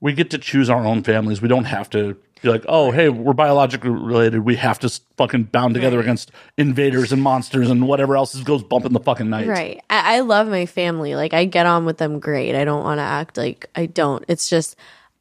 we 0.00 0.12
get 0.14 0.30
to 0.30 0.38
choose 0.38 0.70
our 0.70 0.86
own 0.86 1.02
families. 1.02 1.42
We 1.42 1.48
don't 1.48 1.64
have 1.64 1.90
to 1.90 2.16
be 2.40 2.48
like, 2.48 2.64
oh, 2.68 2.90
hey, 2.92 3.08
we're 3.08 3.32
biologically 3.34 3.90
related. 3.90 4.40
We 4.40 4.56
have 4.56 4.78
to 4.80 4.88
fucking 5.16 5.44
bound 5.44 5.74
together 5.74 5.96
Right. 5.98 6.04
against 6.04 6.30
invaders 6.56 7.12
and 7.12 7.20
monsters 7.22 7.68
and 7.70 7.86
whatever 7.86 8.16
else 8.16 8.34
goes 8.42 8.62
bump 8.62 8.84
in 8.84 8.92
the 8.92 9.00
fucking 9.00 9.28
night. 9.28 9.46
Right. 9.48 9.80
I, 9.90 10.16
I 10.16 10.20
love 10.20 10.48
my 10.48 10.66
family. 10.66 11.14
Like 11.16 11.34
I 11.34 11.44
get 11.44 11.66
on 11.66 11.84
with 11.84 11.98
them 11.98 12.18
great. 12.20 12.54
I 12.54 12.64
don't 12.64 12.82
want 12.82 12.98
to 12.98 13.02
act 13.02 13.36
like 13.36 13.68
I 13.76 13.86
don't. 13.86 14.24
It's 14.28 14.48
just 14.48 14.76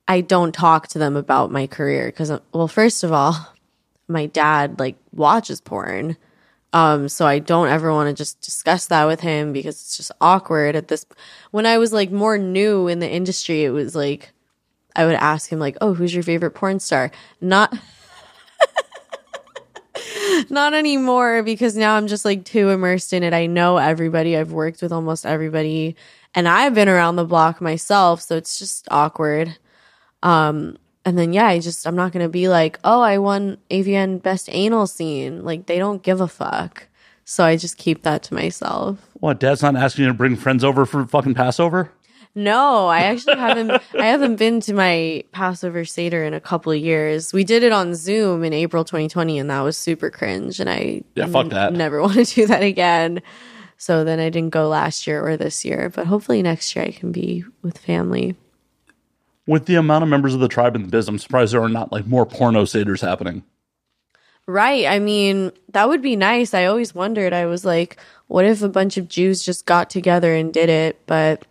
I 0.08 0.22
don't 0.22 0.52
talk 0.52 0.88
to 0.90 1.00
them 1.00 1.16
about 1.16 1.52
my 1.52 1.68
career 1.68 2.08
because 2.08 2.32
uh, 2.32 2.40
well, 2.54 2.68
first 2.68 3.04
of 3.04 3.12
all, 3.12 3.36
my 4.08 4.26
dad 4.28 4.80
like 4.80 4.96
watches 5.14 5.62
porn. 5.62 6.18
Um, 6.74 7.10
so 7.10 7.28
I 7.28 7.40
don't 7.40 7.68
ever 7.68 7.92
want 7.92 8.08
to 8.08 8.14
just 8.14 8.40
discuss 8.42 8.86
that 8.88 9.06
with 9.06 9.20
him 9.20 9.52
because 9.52 9.76
it's 9.76 9.98
just 9.98 10.12
awkward 10.22 10.76
at 10.76 10.88
this. 10.88 11.06
When 11.52 11.66
I 11.66 11.78
was 11.78 11.92
like 11.92 12.12
more 12.12 12.38
new 12.38 12.88
in 12.88 13.00
the 13.00 13.10
industry, 13.10 13.66
it 13.66 13.72
was 13.72 13.96
like 13.96 14.32
I 14.96 15.06
would 15.06 15.16
ask 15.16 15.50
him 15.50 15.60
like, 15.60 15.78
"Oh, 15.82 15.94
who's 15.94 16.14
your 16.14 16.24
favorite 16.24 16.52
porn 16.52 16.80
star?" 16.80 17.12
Not 17.42 17.78
not 20.50 20.74
anymore 20.74 21.44
because 21.44 21.76
now 21.76 21.96
I'm 21.96 22.08
just 22.08 22.26
like 22.26 22.46
too 22.46 22.70
immersed 22.70 23.14
in 23.14 23.24
it. 23.24 23.34
I 23.34 23.48
know 23.48 23.78
everybody. 23.78 24.38
I've 24.38 24.54
worked 24.54 24.82
with 24.82 24.92
almost 24.92 25.26
everybody 25.26 25.96
and 26.34 26.48
I've 26.48 26.74
been 26.74 26.90
around 26.90 27.18
the 27.18 27.26
block 27.26 27.60
myself, 27.60 28.22
so 28.22 28.38
it's 28.38 28.60
just 28.60 28.88
awkward. 28.90 29.58
Um 30.24 30.78
and 31.06 31.18
then 31.18 31.34
yeah, 31.34 31.48
I 31.48 31.60
just 31.60 31.86
I'm 31.88 31.96
not 31.96 32.12
going 32.12 32.24
to 32.26 32.30
be 32.30 32.48
like, 32.48 32.80
"Oh, 32.84 33.02
I 33.02 33.18
won 33.18 33.58
AVN 33.70 34.22
best 34.22 34.50
anal 34.52 34.88
scene." 34.88 35.44
Like 35.44 35.66
they 35.66 35.78
don't 35.78 36.04
give 36.04 36.22
a 36.22 36.28
fuck. 36.28 36.88
So 37.24 37.44
I 37.46 37.56
just 37.56 37.78
keep 37.78 38.04
that 38.04 38.24
to 38.24 38.34
myself. 38.34 38.98
What, 39.14 39.40
dad's 39.40 39.62
not 39.62 39.76
asking 39.76 40.04
you 40.04 40.08
to 40.10 40.14
bring 40.14 40.36
friends 40.36 40.64
over 40.64 40.86
for 40.86 41.06
fucking 41.06 41.36
Passover? 41.36 41.92
No, 42.34 42.88
I 42.88 43.02
actually 43.02 43.38
haven't. 43.38 43.72
I 43.94 44.06
haven't 44.06 44.38
been 44.38 44.60
to 44.62 44.74
my 44.74 45.24
Passover 45.32 45.86
Seder 45.86 46.24
in 46.24 46.34
a 46.34 46.40
couple 46.40 46.72
of 46.72 46.80
years. 46.80 47.32
We 47.34 47.44
did 47.44 47.62
it 47.64 47.72
on 47.72 47.94
Zoom 47.94 48.44
in 48.44 48.54
April 48.54 48.84
2020, 48.84 49.38
and 49.38 49.50
that 49.50 49.62
was 49.62 49.78
super 49.78 50.10
cringe. 50.10 50.60
And 50.60 50.70
I 50.70 51.04
Yeah, 51.16 51.28
fuck 51.28 51.50
that. 51.50 51.74
never 51.74 52.02
want 52.06 52.14
to 52.16 52.24
do 52.26 52.48
that 52.48 52.64
again. 52.64 53.22
So 53.78 54.04
then 54.04 54.20
I 54.20 54.30
didn't 54.30 54.52
go 54.52 54.68
last 54.70 55.08
year 55.08 55.26
or 55.26 55.36
this 55.38 55.66
year, 55.66 55.90
but 55.94 56.08
hopefully 56.08 56.42
next 56.42 56.76
year 56.76 56.86
I 56.86 56.92
can 56.92 57.12
be 57.12 57.44
with 57.64 57.78
family. 57.78 58.36
With 59.48 59.66
the 59.66 59.76
amount 59.76 60.04
of 60.04 60.10
members 60.10 60.34
of 60.34 60.40
the 60.40 60.48
tribe 60.48 60.76
in 60.76 60.84
the 60.84 60.88
biz, 60.88 61.08
I'm 61.08 61.18
surprised 61.18 61.54
there 61.54 61.64
are 61.64 61.70
not 61.70 61.92
like 61.92 62.06
more 62.06 62.26
porno 62.26 62.64
seders 62.64 63.02
happening. 63.02 63.44
Right. 64.48 64.86
I 64.86 65.00
mean, 65.00 65.52
that 65.70 65.88
would 65.88 66.02
be 66.02 66.16
nice. 66.16 66.54
I 66.54 66.66
always 66.66 66.94
wondered. 66.96 67.34
I 67.34 67.46
was 67.46 67.64
like, 67.64 67.98
what 68.28 68.46
if 68.46 68.62
a 68.62 68.70
bunch 68.70 68.98
of 68.98 69.08
Jews 69.08 69.44
just 69.44 69.66
got 69.66 69.90
together 69.90 70.34
and 70.34 70.54
did 70.54 70.70
it? 70.70 71.00
But 71.06 71.46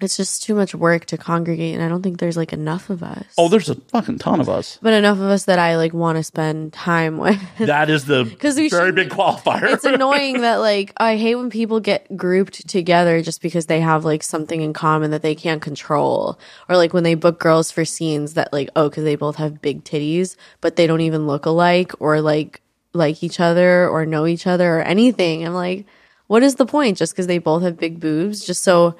it's 0.00 0.16
just 0.16 0.42
too 0.42 0.54
much 0.54 0.74
work 0.74 1.04
to 1.06 1.16
congregate, 1.16 1.74
and 1.74 1.82
I 1.82 1.88
don't 1.88 2.02
think 2.02 2.18
there's 2.18 2.36
like 2.36 2.52
enough 2.52 2.90
of 2.90 3.02
us. 3.02 3.24
Oh, 3.38 3.48
there's 3.48 3.70
a 3.70 3.76
fucking 3.76 4.18
ton 4.18 4.40
of 4.40 4.48
us. 4.48 4.78
but 4.82 4.92
enough 4.92 5.16
of 5.18 5.24
us 5.24 5.44
that 5.44 5.58
I 5.58 5.76
like 5.76 5.94
want 5.94 6.16
to 6.18 6.24
spend 6.24 6.72
time 6.72 7.16
with. 7.18 7.40
That 7.58 7.88
is 7.88 8.04
the 8.04 8.24
'Cause 8.38 8.56
we 8.56 8.68
very 8.68 8.92
big 8.92 9.08
qualifier. 9.10 9.62
it's 9.72 9.84
annoying 9.84 10.40
that 10.42 10.56
like 10.56 10.92
I 10.96 11.16
hate 11.16 11.36
when 11.36 11.48
people 11.48 11.78
get 11.80 12.14
grouped 12.16 12.66
together 12.68 13.22
just 13.22 13.40
because 13.40 13.66
they 13.66 13.80
have 13.80 14.04
like 14.04 14.22
something 14.24 14.60
in 14.60 14.72
common 14.72 15.12
that 15.12 15.22
they 15.22 15.34
can't 15.36 15.62
control, 15.62 16.38
or 16.68 16.76
like 16.76 16.92
when 16.92 17.04
they 17.04 17.14
book 17.14 17.38
girls 17.38 17.70
for 17.70 17.84
scenes 17.84 18.34
that 18.34 18.52
like 18.52 18.68
oh 18.76 18.88
because 18.88 19.04
they 19.04 19.16
both 19.16 19.36
have 19.36 19.62
big 19.62 19.84
titties 19.84 20.34
but 20.60 20.76
they 20.76 20.86
don't 20.88 21.00
even 21.02 21.26
look 21.26 21.46
alike 21.46 21.92
or 22.00 22.20
like 22.20 22.60
like 22.92 23.22
each 23.22 23.38
other 23.40 23.88
or 23.88 24.04
know 24.06 24.26
each 24.26 24.46
other 24.46 24.78
or 24.78 24.82
anything. 24.82 25.46
I'm 25.46 25.54
like, 25.54 25.86
what 26.26 26.42
is 26.42 26.56
the 26.56 26.66
point? 26.66 26.98
Just 26.98 27.12
because 27.12 27.26
they 27.28 27.38
both 27.38 27.62
have 27.62 27.76
big 27.78 28.00
boobs, 28.00 28.44
just 28.44 28.62
so. 28.62 28.96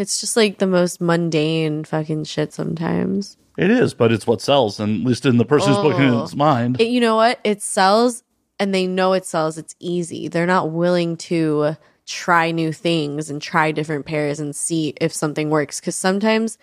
It's 0.00 0.20
just 0.20 0.36
like 0.36 0.58
the 0.58 0.66
most 0.66 1.00
mundane 1.00 1.84
fucking 1.84 2.24
shit 2.24 2.52
sometimes. 2.52 3.36
it 3.58 3.70
is, 3.70 3.92
but 3.92 4.10
it's 4.10 4.26
what 4.26 4.40
sells, 4.40 4.80
and 4.80 5.02
at 5.02 5.06
least 5.06 5.26
in 5.26 5.36
the 5.36 5.44
person 5.44 5.72
who's 5.74 5.82
booking 5.82 6.08
Oh. 6.14 6.22
its 6.22 6.34
mind. 6.34 6.80
it, 6.80 6.88
you 6.88 7.00
know 7.00 7.16
what? 7.16 7.38
It 7.44 7.60
sells 7.62 8.22
and 8.58 8.74
they 8.74 8.86
know 8.86 9.12
it 9.12 9.26
sells. 9.26 9.58
It's 9.58 9.74
easy. 9.78 10.28
They're 10.28 10.46
not 10.46 10.70
willing 10.70 11.16
to 11.28 11.76
try 12.06 12.50
new 12.50 12.72
things 12.72 13.28
and 13.28 13.40
try 13.42 13.70
different 13.72 14.06
pairs 14.06 14.40
and 14.40 14.56
see 14.56 14.94
if 15.00 15.12
something 15.12 15.50
works. 15.50 15.80
Cause 15.80 15.94
sometimes, 15.96 16.56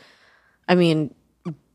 I 0.68 0.74
mean, 0.76 1.14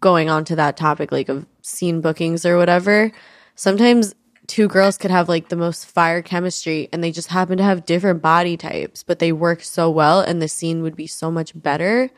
going 0.00 0.28
on 0.28 0.44
to 0.46 0.56
that 0.56 0.76
topic, 0.76 1.12
like 1.12 1.28
of 1.28 1.46
scene 1.62 2.00
bookings 2.00 2.44
or 2.44 2.56
whatever, 2.56 3.12
sometimes 3.54 4.14
two 4.46 4.68
girls 4.68 4.98
could 4.98 5.10
have 5.10 5.28
like 5.28 5.48
the 5.48 5.56
most 5.56 5.86
fire 5.86 6.22
chemistry 6.22 6.88
and 6.92 7.02
they 7.02 7.12
just 7.12 7.28
happen 7.28 7.58
to 7.58 7.64
have 7.64 7.86
different 7.86 8.22
body 8.22 8.56
types, 8.56 9.02
but 9.02 9.18
they 9.18 9.32
work 9.32 9.62
so 9.62 9.90
well 9.90 10.20
and 10.20 10.42
the 10.42 10.48
scene 10.48 10.82
would 10.82 10.96
be 10.96 11.06
so 11.06 11.30
much 11.30 11.52
better. 11.60 12.10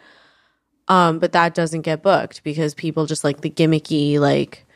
Um, 0.88 1.18
but 1.18 1.32
that 1.32 1.54
doesn't 1.54 1.82
get 1.82 2.02
booked 2.02 2.42
because 2.44 2.74
people 2.74 3.06
just 3.06 3.24
like 3.24 3.40
the 3.40 3.50
gimmicky, 3.50 4.18
like, 4.18 4.66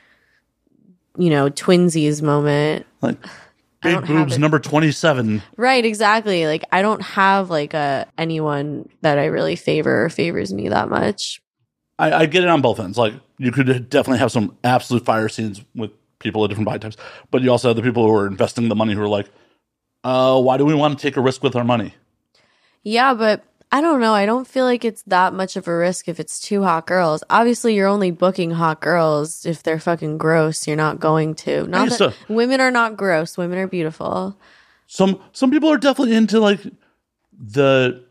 you 1.17 1.31
know, 1.31 1.51
twinsies 1.51 2.23
moment. 2.23 2.87
like 3.03 3.19
big 3.83 4.07
boobs 4.07 4.39
number 4.39 4.59
27. 4.59 5.43
Right, 5.57 5.85
exactly. 5.85 6.47
Like 6.47 6.65
I 6.73 6.83
don't 6.83 7.03
have 7.03 7.51
like 7.51 7.75
a 7.75 8.07
anyone 8.17 8.89
that 9.03 9.19
I 9.19 9.27
really 9.27 9.57
favor 9.57 10.05
or 10.05 10.09
favors 10.09 10.53
me 10.53 10.69
that 10.69 10.89
much. 10.89 11.43
I, 11.99 12.13
I 12.13 12.27
get 12.27 12.45
it 12.45 12.49
on 12.49 12.63
both 12.63 12.79
ends. 12.79 12.97
Like 12.97 13.15
you 13.39 13.53
could 13.53 13.91
definitely 13.91 14.19
have 14.19 14.33
some 14.33 14.57
absolute 14.65 15.05
fire 15.05 15.29
scenes 15.29 15.63
with 15.75 15.91
people 16.19 16.45
of 16.45 16.51
different 16.51 16.67
body 16.67 16.79
types, 16.79 16.97
but 17.31 17.43
you 17.43 17.51
also 17.51 17.69
have 17.69 17.77
the 17.77 17.83
people 17.83 18.07
who 18.07 18.15
are 18.15 18.27
investing 18.27 18.69
the 18.69 18.75
money 18.75 18.95
who 18.95 19.03
are 19.03 19.09
like, 19.09 19.29
uh, 20.05 20.41
why 20.41 20.57
do 20.57 20.65
we 20.65 20.75
want 20.75 20.99
to 20.99 21.03
take 21.03 21.17
a 21.17 21.21
risk 21.21 21.43
with 21.43 21.57
our 21.57 21.65
money? 21.65 21.95
Yeah, 22.83 23.15
but 23.15 23.45
I 23.71 23.81
don't 23.81 24.01
know. 24.01 24.15
I 24.15 24.25
don't 24.25 24.47
feel 24.47 24.65
like 24.65 24.85
it's 24.85 25.03
that 25.03 25.35
much 25.35 25.57
of 25.57 25.69
a 25.69 25.77
risk 25.77 26.09
if 26.09 26.19
it's 26.19 26.41
two 26.41 26.63
hot 26.63 26.87
girls. 26.87 27.23
Obviously, 27.29 27.75
you're 27.75 27.89
only 27.89 28.11
booking 28.11 28.53
hot 28.53 28.81
girls 28.81 29.45
if 29.45 29.63
they're 29.63 29.81
fucking 29.81 30.17
gross. 30.17 30.67
You're 30.67 30.77
not 30.77 31.01
going 31.01 31.35
to. 31.37 31.67
Not 31.67 31.91
that 31.91 32.15
women 32.29 32.61
are 32.61 32.71
not 32.71 32.97
gross. 32.97 33.37
Women 33.37 33.59
are 33.59 33.67
beautiful. 33.67 34.39
Some 34.87 35.21
some 35.33 35.51
people 35.51 35.71
are 35.71 35.77
definitely 35.77 36.17
into 36.17 36.41
like 36.41 36.61
the 37.39 38.05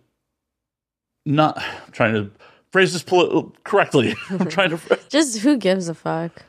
not 1.26 1.58
I'm 1.86 1.92
trying 1.92 2.14
to 2.14 2.32
phrase 2.72 2.94
this 2.94 3.04
poli- 3.04 3.52
correctly. 3.64 4.16
I'm 4.30 4.50
trying 4.50 4.78
to. 4.78 5.00
Just 5.10 5.40
who 5.40 5.58
gives 5.58 5.90
a 5.90 5.96
fuck? 5.96 6.44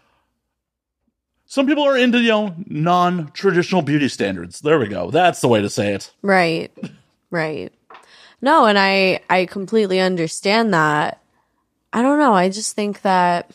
Some 1.51 1.67
people 1.67 1.85
are 1.85 1.97
into 1.97 2.21
you 2.21 2.29
know 2.29 2.55
non 2.67 3.33
traditional 3.33 3.81
beauty 3.81 4.09
standards. 4.09 4.61
There 4.61 4.79
we 4.79 4.87
go. 4.87 5.11
That's 5.11 5.41
the 5.41 5.49
way 5.49 5.63
to 5.63 5.71
say 5.71 5.95
it. 5.95 6.13
Right. 6.23 6.71
Right. 7.31 7.73
No, 8.41 8.67
and 8.67 8.79
I 8.79 9.21
I 9.29 9.47
completely 9.47 9.99
understand 9.99 10.73
that. 10.75 11.23
I 11.93 12.03
don't 12.03 12.19
know. 12.19 12.35
I 12.35 12.51
just 12.51 12.77
think 12.77 13.01
that 13.01 13.51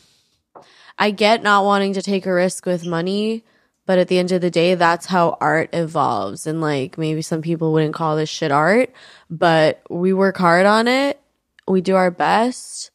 I 0.97 1.12
get 1.12 1.43
not 1.43 1.65
wanting 1.65 1.93
to 1.93 2.01
take 2.01 2.25
a 2.25 2.34
risk 2.34 2.65
with 2.65 2.86
money, 2.86 3.43
but 3.86 3.99
at 3.99 4.08
the 4.08 4.17
end 4.17 4.32
of 4.32 4.41
the 4.41 4.49
day, 4.51 4.73
that's 4.73 5.06
how 5.06 5.38
art 5.39 5.69
evolves. 5.71 6.47
And 6.47 6.62
like 6.62 6.97
maybe 6.97 7.21
some 7.21 7.43
people 7.43 7.73
wouldn't 7.73 7.93
call 7.93 8.15
this 8.15 8.29
shit 8.29 8.51
art, 8.51 8.91
but 9.29 9.84
we 9.88 10.13
work 10.13 10.38
hard 10.38 10.65
on 10.65 10.88
it. 10.88 11.19
We 11.67 11.82
do 11.82 11.95
our 11.95 12.12
best. 12.12 12.89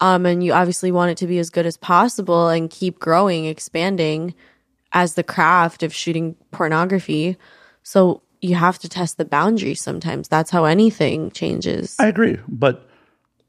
Um, 0.00 0.24
and 0.24 0.42
you 0.42 0.52
obviously 0.52 0.90
want 0.90 1.10
it 1.10 1.18
to 1.18 1.26
be 1.26 1.38
as 1.38 1.50
good 1.50 1.66
as 1.66 1.76
possible 1.76 2.48
and 2.48 2.70
keep 2.70 2.98
growing, 2.98 3.44
expanding 3.44 4.34
as 4.92 5.14
the 5.14 5.22
craft 5.22 5.82
of 5.82 5.94
shooting 5.94 6.36
pornography. 6.50 7.36
So 7.82 8.22
you 8.40 8.54
have 8.54 8.78
to 8.78 8.88
test 8.88 9.18
the 9.18 9.24
boundaries 9.24 9.80
sometimes. 9.80 10.28
That's 10.28 10.50
how 10.50 10.64
anything 10.64 11.30
changes. 11.30 11.96
I 11.98 12.06
agree, 12.08 12.38
but 12.48 12.88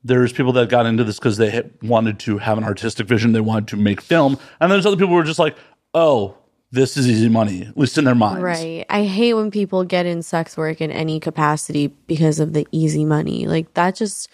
there's 0.03 0.33
people 0.33 0.51
that 0.53 0.69
got 0.69 0.85
into 0.85 1.03
this 1.03 1.19
because 1.19 1.37
they 1.37 1.69
wanted 1.81 2.19
to 2.19 2.37
have 2.39 2.57
an 2.57 2.63
artistic 2.63 3.07
vision. 3.07 3.31
They 3.31 3.41
wanted 3.41 3.69
to 3.69 3.77
make 3.77 4.01
film, 4.01 4.37
and 4.59 4.71
there's 4.71 4.85
other 4.85 4.97
people 4.97 5.09
who 5.09 5.19
are 5.19 5.23
just 5.23 5.39
like, 5.39 5.55
"Oh, 5.93 6.35
this 6.71 6.97
is 6.97 7.07
easy 7.07 7.29
money," 7.29 7.63
at 7.63 7.77
least 7.77 7.97
in 7.97 8.05
their 8.05 8.15
minds. 8.15 8.41
Right. 8.41 8.85
I 8.89 9.03
hate 9.03 9.35
when 9.35 9.51
people 9.51 9.83
get 9.83 10.05
in 10.05 10.23
sex 10.23 10.57
work 10.57 10.81
in 10.81 10.91
any 10.91 11.19
capacity 11.19 11.87
because 12.07 12.39
of 12.39 12.53
the 12.53 12.67
easy 12.71 13.05
money. 13.05 13.45
Like 13.45 13.73
that 13.75 13.95
just 13.95 14.27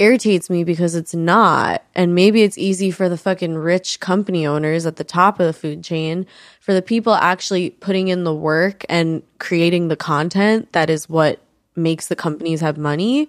irritates 0.00 0.48
me 0.48 0.64
because 0.64 0.94
it's 0.94 1.14
not. 1.14 1.84
And 1.94 2.14
maybe 2.14 2.42
it's 2.42 2.56
easy 2.56 2.90
for 2.90 3.08
the 3.08 3.18
fucking 3.18 3.54
rich 3.54 4.00
company 4.00 4.46
owners 4.46 4.86
at 4.86 4.96
the 4.96 5.04
top 5.04 5.38
of 5.38 5.46
the 5.46 5.52
food 5.52 5.84
chain. 5.84 6.26
For 6.58 6.72
the 6.72 6.82
people 6.82 7.14
actually 7.14 7.70
putting 7.70 8.08
in 8.08 8.24
the 8.24 8.34
work 8.34 8.84
and 8.88 9.22
creating 9.38 9.88
the 9.88 9.96
content 9.96 10.72
that 10.72 10.88
is 10.88 11.08
what 11.08 11.40
makes 11.76 12.08
the 12.08 12.16
companies 12.16 12.62
have 12.62 12.78
money. 12.78 13.28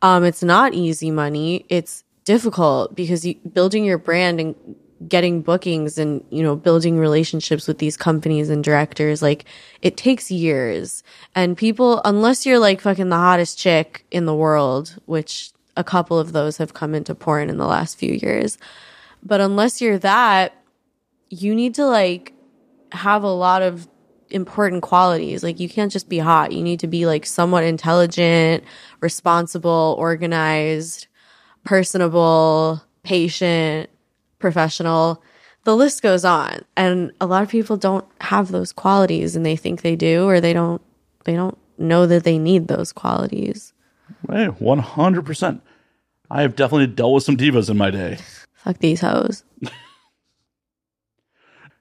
Um, 0.00 0.24
it's 0.24 0.44
not 0.44 0.74
easy 0.74 1.10
money. 1.10 1.66
It's 1.68 2.04
difficult 2.24 2.94
because 2.94 3.26
you, 3.26 3.34
building 3.52 3.84
your 3.84 3.98
brand 3.98 4.40
and 4.40 4.54
getting 5.08 5.42
bookings 5.42 5.98
and 5.98 6.24
you 6.30 6.42
know 6.42 6.56
building 6.56 6.98
relationships 6.98 7.68
with 7.68 7.76
these 7.78 7.98
companies 7.98 8.48
and 8.48 8.64
directors 8.64 9.20
like 9.20 9.44
it 9.82 9.94
takes 9.94 10.30
years 10.30 11.02
and 11.34 11.54
people 11.54 12.00
unless 12.06 12.46
you're 12.46 12.58
like 12.58 12.80
fucking 12.80 13.10
the 13.10 13.16
hottest 13.16 13.58
chick 13.58 14.06
in 14.10 14.24
the 14.24 14.34
world 14.34 14.98
which 15.04 15.52
a 15.76 15.84
couple 15.84 16.18
of 16.18 16.32
those 16.32 16.56
have 16.56 16.74
come 16.74 16.94
into 16.94 17.14
porn 17.14 17.50
in 17.50 17.58
the 17.58 17.66
last 17.66 17.98
few 17.98 18.12
years. 18.12 18.58
But 19.22 19.40
unless 19.40 19.80
you're 19.80 19.98
that 19.98 20.54
you 21.28 21.54
need 21.54 21.74
to 21.74 21.86
like 21.86 22.32
have 22.92 23.22
a 23.22 23.32
lot 23.32 23.62
of 23.62 23.88
important 24.30 24.82
qualities. 24.82 25.42
Like 25.42 25.60
you 25.60 25.68
can't 25.68 25.92
just 25.92 26.08
be 26.08 26.18
hot. 26.18 26.52
You 26.52 26.62
need 26.62 26.80
to 26.80 26.86
be 26.86 27.06
like 27.06 27.26
somewhat 27.26 27.64
intelligent 27.64 28.64
responsible 29.00 29.96
organized 29.98 31.06
personable 31.64 32.82
patient 33.02 33.90
professional. 34.38 35.22
The 35.64 35.76
list 35.76 36.02
goes 36.02 36.24
on. 36.24 36.60
And 36.76 37.12
a 37.20 37.26
lot 37.26 37.42
of 37.42 37.48
people 37.48 37.76
don't 37.76 38.06
have 38.20 38.50
those 38.50 38.72
qualities 38.72 39.36
and 39.36 39.44
they 39.44 39.56
think 39.56 39.82
they 39.82 39.96
do 39.96 40.26
or 40.26 40.40
they 40.40 40.52
don't 40.52 40.82
they 41.24 41.34
don't 41.34 41.58
know 41.78 42.06
that 42.06 42.24
they 42.24 42.38
need 42.38 42.68
those 42.68 42.92
qualities 42.92 43.72
Eh, 44.30 44.50
hey, 44.50 44.76
hundred 44.80 45.24
percent. 45.26 45.62
I 46.30 46.42
have 46.42 46.56
definitely 46.56 46.88
dealt 46.88 47.14
with 47.14 47.24
some 47.24 47.36
divas 47.36 47.70
in 47.70 47.76
my 47.76 47.90
day. 47.90 48.18
fuck 48.54 48.78
these 48.78 49.00
hoes 49.00 49.44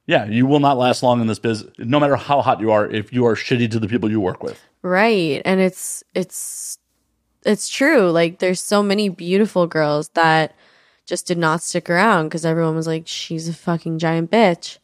Yeah, 0.07 0.25
you 0.25 0.45
will 0.45 0.59
not 0.59 0.77
last 0.77 1.01
long 1.01 1.19
in 1.19 1.25
this 1.25 1.39
biz, 1.39 1.65
no 1.79 1.99
matter 1.99 2.15
how 2.15 2.43
hot 2.43 2.59
you 2.59 2.71
are. 2.71 2.87
If 2.87 3.11
you 3.11 3.25
are 3.25 3.33
shitty 3.33 3.71
to 3.71 3.79
the 3.79 3.87
people 3.87 4.11
you 4.11 4.19
work 4.19 4.43
with, 4.43 4.61
right 4.83 5.41
and 5.45 5.59
it's 5.59 6.03
it's 6.13 6.77
it's 7.43 7.69
true 7.69 8.11
like 8.11 8.37
there's 8.37 8.61
so 8.61 8.83
many 8.83 9.09
beautiful 9.09 9.65
girls 9.65 10.09
that 10.09 10.55
just 11.07 11.25
did 11.25 11.39
not 11.39 11.63
stick 11.63 11.89
around 11.89 12.25
because 12.25 12.45
everyone 12.45 12.75
was 12.75 12.85
like 12.85 13.07
she's 13.07 13.47
a 13.47 13.53
fucking 13.53 13.97
giant 13.97 14.29
bitch 14.29 14.77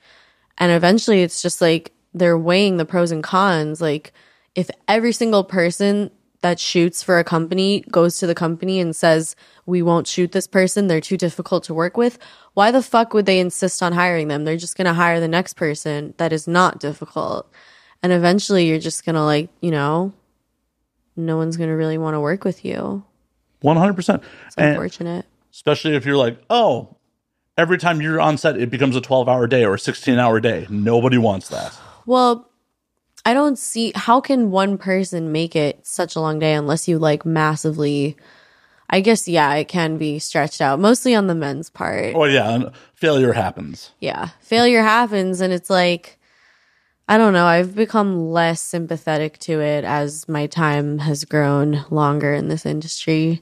and 0.57 0.71
eventually 0.71 1.21
it's 1.21 1.41
just 1.41 1.61
like 1.61 1.91
they're 2.13 2.37
weighing 2.37 2.77
the 2.77 2.85
pros 2.85 3.11
and 3.11 3.23
cons 3.23 3.79
like 3.81 4.11
if 4.55 4.69
every 4.87 5.11
single 5.11 5.43
person 5.43 6.09
that 6.41 6.59
shoots 6.59 7.01
for 7.03 7.19
a 7.19 7.23
company 7.23 7.83
goes 7.91 8.17
to 8.17 8.27
the 8.27 8.35
company 8.35 8.79
and 8.79 8.95
says 8.95 9.35
we 9.65 9.81
won't 9.81 10.07
shoot 10.07 10.31
this 10.31 10.47
person 10.47 10.87
they're 10.87 11.01
too 11.01 11.17
difficult 11.17 11.63
to 11.63 11.73
work 11.73 11.97
with 11.97 12.17
why 12.53 12.71
the 12.71 12.81
fuck 12.81 13.13
would 13.13 13.25
they 13.25 13.39
insist 13.39 13.81
on 13.81 13.93
hiring 13.93 14.27
them 14.27 14.43
they're 14.43 14.57
just 14.57 14.77
going 14.77 14.85
to 14.85 14.93
hire 14.93 15.19
the 15.19 15.27
next 15.27 15.53
person 15.53 16.13
that 16.17 16.33
is 16.33 16.47
not 16.47 16.79
difficult 16.79 17.51
and 18.03 18.11
eventually 18.11 18.67
you're 18.67 18.79
just 18.79 19.05
going 19.05 19.15
to 19.15 19.23
like 19.23 19.49
you 19.61 19.71
know 19.71 20.13
no 21.15 21.37
one's 21.37 21.57
going 21.57 21.69
to 21.69 21.75
really 21.75 21.97
want 21.97 22.15
to 22.15 22.19
work 22.19 22.43
with 22.43 22.65
you 22.65 23.03
one 23.61 23.77
hundred 23.77 23.95
percent. 23.95 24.23
it's 24.47 24.57
unfortunate 24.57 25.25
Especially 25.53 25.95
if 25.95 26.05
you're 26.05 26.17
like, 26.17 26.41
oh, 26.49 26.95
every 27.57 27.77
time 27.77 28.01
you're 28.01 28.21
on 28.21 28.37
set, 28.37 28.57
it 28.57 28.69
becomes 28.69 28.95
a 28.95 29.01
twelve-hour 29.01 29.47
day 29.47 29.65
or 29.65 29.73
a 29.73 29.79
sixteen-hour 29.79 30.39
day. 30.39 30.65
Nobody 30.69 31.17
wants 31.17 31.49
that. 31.49 31.77
Well, 32.05 32.49
I 33.25 33.33
don't 33.33 33.57
see 33.57 33.91
how 33.95 34.21
can 34.21 34.51
one 34.51 34.77
person 34.77 35.31
make 35.31 35.55
it 35.55 35.85
such 35.85 36.15
a 36.15 36.19
long 36.19 36.39
day 36.39 36.53
unless 36.53 36.87
you 36.87 36.97
like 36.99 37.25
massively. 37.25 38.17
I 38.89 39.01
guess 39.01 39.27
yeah, 39.27 39.53
it 39.55 39.67
can 39.67 39.97
be 39.97 40.19
stretched 40.19 40.59
out, 40.59 40.79
mostly 40.79 41.15
on 41.15 41.27
the 41.27 41.35
men's 41.35 41.69
part. 41.69 42.13
Oh 42.15 42.25
yeah, 42.25 42.69
failure 42.93 43.33
happens. 43.33 43.91
yeah, 43.99 44.29
failure 44.41 44.81
happens, 44.81 45.39
and 45.39 45.53
it's 45.53 45.69
like 45.69 46.17
I 47.07 47.17
don't 47.17 47.33
know. 47.33 47.45
I've 47.45 47.75
become 47.75 48.31
less 48.31 48.61
sympathetic 48.61 49.37
to 49.39 49.59
it 49.59 49.83
as 49.83 50.29
my 50.29 50.47
time 50.47 50.99
has 50.99 51.25
grown 51.25 51.85
longer 51.89 52.33
in 52.33 52.47
this 52.47 52.65
industry 52.65 53.41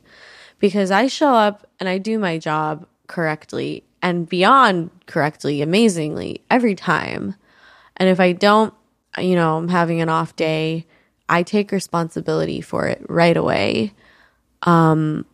because 0.57 0.89
I 0.91 1.05
show 1.05 1.33
up 1.33 1.67
and 1.79 1.87
I 1.87 1.99
do 1.99 2.17
my 2.17 2.39
job 2.39 2.87
correctly 3.05 3.83
and 4.01 4.27
beyond 4.27 4.89
correctly, 5.05 5.61
amazingly 5.61 6.41
every 6.49 6.73
time. 6.73 7.35
And 7.97 8.09
if 8.09 8.19
I 8.19 8.31
don't, 8.31 8.73
you 9.21 9.35
know, 9.35 9.57
I'm 9.57 9.67
having 9.67 10.01
an 10.01 10.09
off 10.09 10.35
day, 10.35 10.85
I 11.27 11.43
take 11.43 11.71
responsibility 11.71 12.61
for 12.61 12.87
it 12.87 13.05
right 13.07 13.37
away. 13.37 13.93
Um, 14.63 15.25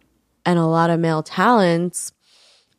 and 0.45 0.59
a 0.59 0.65
lot 0.65 0.89
of 0.89 0.99
male 0.99 1.23
talents, 1.23 2.11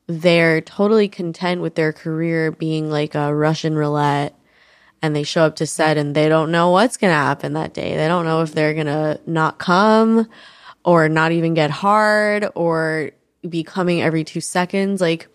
they're 0.06 0.60
totally 0.60 1.08
content 1.08 1.60
with 1.60 1.74
their 1.74 1.92
career 1.92 2.52
being 2.52 2.90
like 2.90 3.14
a 3.14 3.34
Russian 3.34 3.74
roulette 3.74 4.34
and 5.02 5.14
they 5.14 5.22
show 5.22 5.44
up 5.44 5.56
to 5.56 5.66
set 5.66 5.96
and 5.96 6.14
they 6.14 6.28
don't 6.28 6.50
know 6.50 6.70
what's 6.70 6.96
going 6.96 7.10
to 7.10 7.16
happen 7.16 7.54
that 7.54 7.74
day. 7.74 7.96
They 7.96 8.08
don't 8.08 8.24
know 8.24 8.42
if 8.42 8.52
they're 8.52 8.74
going 8.74 8.86
to 8.86 9.20
not 9.26 9.58
come 9.58 10.28
or 10.84 11.08
not 11.08 11.32
even 11.32 11.54
get 11.54 11.70
hard 11.70 12.48
or 12.54 13.10
be 13.48 13.62
coming 13.62 14.00
every 14.00 14.24
two 14.24 14.40
seconds. 14.40 15.00
Like 15.00 15.28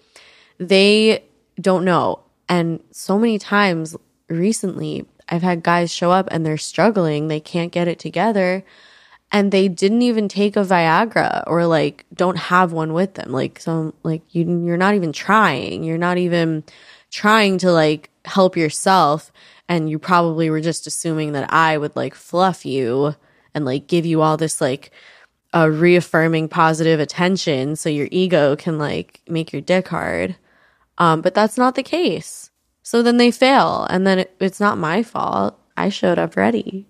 they 0.57 1.23
don't 1.59 1.85
know. 1.85 2.23
And 2.47 2.81
so 2.91 3.17
many 3.17 3.39
times 3.39 3.95
recently, 4.29 5.05
I've 5.31 5.41
had 5.41 5.63
guys 5.63 5.93
show 5.93 6.11
up 6.11 6.27
and 6.29 6.45
they're 6.45 6.57
struggling. 6.57 7.27
They 7.27 7.39
can't 7.39 7.71
get 7.71 7.87
it 7.87 7.97
together 7.97 8.63
and 9.31 9.51
they 9.51 9.67
didn't 9.67 10.01
even 10.01 10.27
take 10.27 10.55
a 10.55 10.63
Viagra 10.63 11.43
or 11.47 11.65
like 11.65 12.05
don't 12.13 12.37
have 12.37 12.73
one 12.73 12.93
with 12.93 13.13
them. 13.13 13.31
Like 13.31 13.59
some 13.59 13.93
like 14.03 14.21
you 14.35 14.43
you're 14.65 14.77
not 14.77 14.95
even 14.95 15.13
trying. 15.13 15.83
You're 15.83 15.97
not 15.97 16.17
even 16.17 16.63
trying 17.09 17.57
to 17.59 17.71
like 17.71 18.09
help 18.25 18.57
yourself 18.57 19.31
and 19.69 19.89
you 19.89 19.97
probably 19.97 20.49
were 20.49 20.61
just 20.61 20.85
assuming 20.85 21.31
that 21.31 21.51
I 21.51 21.77
would 21.77 21.95
like 21.95 22.13
fluff 22.13 22.65
you 22.65 23.15
and 23.53 23.63
like 23.63 23.87
give 23.87 24.05
you 24.05 24.21
all 24.21 24.37
this 24.37 24.59
like 24.59 24.91
a 25.53 25.69
reaffirming 25.71 26.49
positive 26.49 26.99
attention 26.99 27.75
so 27.75 27.89
your 27.89 28.07
ego 28.11 28.55
can 28.55 28.77
like 28.77 29.21
make 29.27 29.53
your 29.53 29.61
dick 29.61 29.87
hard. 29.87 30.35
Um, 30.97 31.21
but 31.21 31.33
that's 31.33 31.57
not 31.57 31.75
the 31.75 31.83
case. 31.83 32.50
So 32.83 33.03
then 33.03 33.17
they 33.17 33.31
fail, 33.31 33.85
and 33.89 34.05
then 34.05 34.19
it, 34.19 34.35
it's 34.39 34.59
not 34.59 34.77
my 34.77 35.03
fault. 35.03 35.57
I 35.77 35.89
showed 35.89 36.19
up 36.19 36.35
ready. 36.35 36.87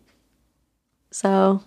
So 1.12 1.63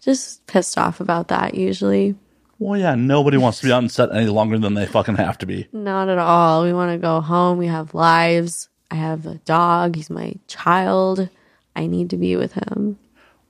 just 0.00 0.46
pissed 0.46 0.78
off 0.78 1.00
about 1.00 1.28
that 1.28 1.54
usually. 1.54 2.14
Well, 2.58 2.80
yeah, 2.80 2.94
nobody 2.94 3.36
wants 3.36 3.60
to 3.60 3.66
be 3.66 3.72
on 3.72 3.88
set 3.88 4.14
any 4.14 4.26
longer 4.26 4.58
than 4.58 4.74
they 4.74 4.86
fucking 4.86 5.16
have 5.16 5.36
to 5.38 5.46
be. 5.46 5.68
Not 5.72 6.08
at 6.08 6.18
all. 6.18 6.64
We 6.64 6.72
want 6.72 6.92
to 6.92 6.98
go 6.98 7.20
home. 7.20 7.58
We 7.58 7.66
have 7.66 7.92
lives. 7.92 8.70
I 8.90 8.94
have 8.94 9.26
a 9.26 9.34
dog. 9.44 9.96
He's 9.96 10.08
my 10.08 10.34
child. 10.46 11.28
I 11.74 11.86
need 11.86 12.10
to 12.10 12.16
be 12.16 12.36
with 12.36 12.54
him. 12.54 12.98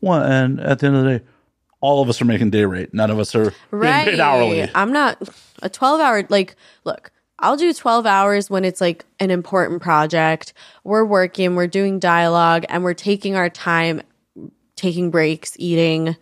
Well, 0.00 0.22
and 0.22 0.58
at 0.60 0.80
the 0.80 0.88
end 0.88 0.96
of 0.96 1.04
the 1.04 1.18
day, 1.18 1.24
all 1.80 2.02
of 2.02 2.08
us 2.08 2.20
are 2.20 2.24
making 2.24 2.50
day 2.50 2.64
rate. 2.64 2.92
None 2.92 3.10
of 3.10 3.18
us 3.20 3.34
are 3.34 3.52
being 3.70 3.82
paid 4.04 4.20
hourly. 4.20 4.68
I'm 4.74 4.92
not 4.92 5.22
a 5.62 5.68
12 5.68 6.00
hour 6.00 6.26
like 6.28 6.56
look, 6.84 7.12
I'll 7.38 7.57
do 7.57 7.72
12 7.72 8.07
hours 8.07 8.49
when 8.49 8.64
it's 8.64 8.81
like 8.81 9.05
an 9.20 9.31
important 9.31 9.83
project. 9.83 10.53
We're 10.85 11.05
working, 11.05 11.55
we're 11.55 11.66
doing 11.66 11.99
dialogue 11.99 12.64
and 12.68 12.83
we're 12.83 12.94
taking 12.94 13.37
our 13.37 13.51
time 13.51 14.03
taking 14.77 15.11
breaks, 15.11 15.55
eating. 15.59 16.16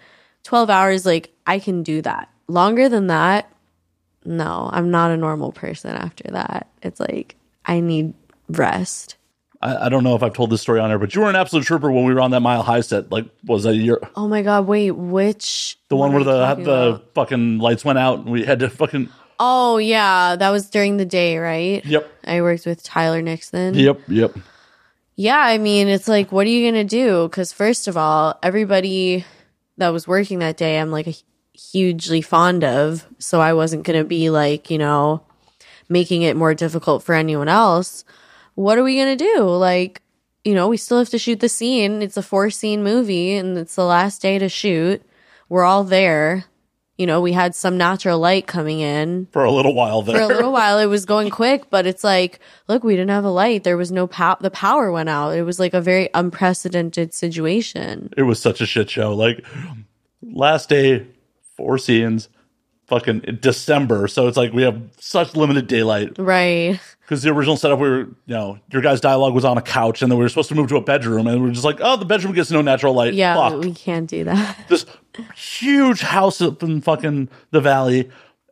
12 0.44 0.70
hours 0.70 1.06
like 1.06 1.30
I 1.46 1.58
can 1.58 1.82
do 1.82 2.02
that. 2.02 2.28
Longer 2.48 2.88
than 2.88 3.06
that, 3.08 3.50
no, 4.24 4.68
I'm 4.72 4.90
not 4.90 5.10
a 5.10 5.16
normal 5.16 5.52
person 5.52 5.90
after 5.90 6.30
that. 6.32 6.68
It's 6.82 7.00
like 7.00 7.36
I 7.64 7.80
need 7.80 8.14
rest. 8.48 9.16
I, 9.62 9.86
I 9.86 9.88
don't 9.88 10.04
know 10.04 10.14
if 10.14 10.22
I've 10.22 10.34
told 10.34 10.50
this 10.50 10.60
story 10.60 10.80
on 10.80 10.88
there, 10.88 10.98
but 10.98 11.14
you 11.14 11.22
were 11.22 11.30
an 11.30 11.36
absolute 11.36 11.64
trooper 11.64 11.90
when 11.90 12.04
we 12.04 12.12
were 12.14 12.20
on 12.20 12.30
that 12.32 12.40
Mile 12.40 12.62
High 12.62 12.80
set. 12.80 13.10
Like, 13.10 13.26
was 13.44 13.62
that 13.64 13.70
a 13.70 13.76
year? 13.76 13.98
Oh 14.16 14.28
my 14.28 14.42
god, 14.42 14.66
wait, 14.66 14.90
which 14.92 15.78
The 15.88 15.96
one 15.96 16.12
where 16.12 16.24
the 16.24 16.54
the 16.56 16.72
about? 16.72 17.14
fucking 17.14 17.58
lights 17.58 17.84
went 17.84 17.98
out 17.98 18.20
and 18.20 18.30
we 18.30 18.44
had 18.44 18.58
to 18.60 18.68
fucking. 18.68 19.08
Oh 19.38 19.78
yeah, 19.78 20.36
that 20.36 20.50
was 20.50 20.70
during 20.70 20.96
the 20.96 21.04
day, 21.04 21.38
right? 21.38 21.84
Yep. 21.84 22.10
I 22.24 22.42
worked 22.42 22.66
with 22.66 22.82
Tyler 22.82 23.22
Nixon. 23.22 23.74
Yep. 23.74 24.00
Yep. 24.08 24.36
Yeah, 25.16 25.38
I 25.38 25.58
mean, 25.58 25.86
it's 25.86 26.08
like, 26.08 26.32
what 26.32 26.46
are 26.46 26.50
you 26.50 26.70
going 26.70 26.88
to 26.88 26.88
do? 26.88 27.28
Because, 27.28 27.52
first 27.52 27.86
of 27.86 27.96
all, 27.96 28.36
everybody 28.42 29.24
that 29.76 29.90
was 29.90 30.08
working 30.08 30.40
that 30.40 30.56
day, 30.56 30.78
I'm 30.78 30.90
like 30.90 31.06
hugely 31.52 32.20
fond 32.20 32.64
of. 32.64 33.06
So 33.18 33.40
I 33.40 33.52
wasn't 33.52 33.84
going 33.84 33.98
to 33.98 34.04
be 34.04 34.30
like, 34.30 34.70
you 34.70 34.78
know, 34.78 35.22
making 35.88 36.22
it 36.22 36.36
more 36.36 36.54
difficult 36.54 37.04
for 37.04 37.14
anyone 37.14 37.48
else. 37.48 38.04
What 38.56 38.76
are 38.76 38.82
we 38.82 38.96
going 38.96 39.16
to 39.16 39.24
do? 39.34 39.42
Like, 39.42 40.02
you 40.44 40.54
know, 40.54 40.68
we 40.68 40.76
still 40.76 40.98
have 40.98 41.10
to 41.10 41.18
shoot 41.18 41.40
the 41.40 41.48
scene. 41.48 42.02
It's 42.02 42.16
a 42.16 42.22
four 42.22 42.50
scene 42.50 42.82
movie 42.82 43.36
and 43.36 43.56
it's 43.56 43.76
the 43.76 43.84
last 43.84 44.20
day 44.20 44.38
to 44.38 44.48
shoot. 44.48 45.02
We're 45.48 45.64
all 45.64 45.84
there. 45.84 46.44
You 46.96 47.06
know, 47.06 47.20
we 47.20 47.32
had 47.32 47.56
some 47.56 47.76
natural 47.76 48.20
light 48.20 48.46
coming 48.46 48.78
in 48.80 49.26
For 49.32 49.42
a 49.44 49.50
little 49.50 49.74
while 49.74 50.02
there. 50.02 50.16
for 50.16 50.22
a 50.22 50.26
little 50.28 50.52
while 50.52 50.78
it 50.78 50.86
was 50.86 51.04
going 51.04 51.28
quick 51.30 51.68
but 51.68 51.86
it's 51.86 52.04
like 52.04 52.38
look 52.68 52.84
we 52.84 52.94
didn't 52.94 53.10
have 53.10 53.24
a 53.24 53.30
light 53.30 53.64
there 53.64 53.76
was 53.76 53.90
no 53.90 54.06
power 54.06 54.36
the 54.40 54.50
power 54.50 54.92
went 54.92 55.08
out 55.08 55.30
it 55.30 55.42
was 55.42 55.58
like 55.58 55.74
a 55.74 55.80
very 55.80 56.08
unprecedented 56.14 57.12
situation 57.12 58.10
it 58.16 58.22
was 58.22 58.40
such 58.40 58.60
a 58.60 58.66
shit 58.66 58.88
show. 58.90 59.12
Like 59.14 59.44
last 60.22 60.68
day, 60.68 61.06
four 61.56 61.78
scenes, 61.78 62.28
fucking 62.86 63.38
December. 63.40 64.06
So 64.08 64.26
it's 64.28 64.36
like 64.36 64.52
we 64.52 64.62
have 64.62 64.80
such 65.00 65.34
limited 65.34 65.66
daylight 65.66 66.12
right 66.18 66.78
because 67.04 67.22
the 67.22 67.30
original 67.30 67.56
setup 67.56 67.78
we 67.78 67.88
were, 67.88 67.98
you 67.98 68.08
know, 68.34 68.58
your 68.72 68.80
guys' 68.82 69.00
dialogue 69.00 69.34
was 69.34 69.44
on 69.44 69.58
a 69.58 69.62
couch, 69.62 70.00
and 70.02 70.10
then 70.10 70.18
we 70.18 70.24
were 70.24 70.28
supposed 70.28 70.48
to 70.48 70.54
move 70.54 70.68
to 70.68 70.76
a 70.76 70.80
bedroom, 70.82 71.26
and 71.26 71.42
we 71.42 71.48
are 71.50 71.52
just 71.52 71.64
like, 71.64 71.78
oh, 71.80 71.96
the 71.96 72.04
bedroom 72.04 72.32
gets 72.34 72.50
no 72.50 72.62
natural 72.62 72.94
light. 72.94 73.14
yeah 73.14 73.34
Fuck. 73.34 73.62
we 73.62 73.72
can't 73.72 74.08
do 74.08 74.24
that 74.24 74.56
this 74.68 74.86
huge 75.36 76.00
house 76.00 76.40
up 76.40 76.62
in 76.62 76.80
fucking 76.80 77.28
the 77.50 77.60
valley, 77.60 78.10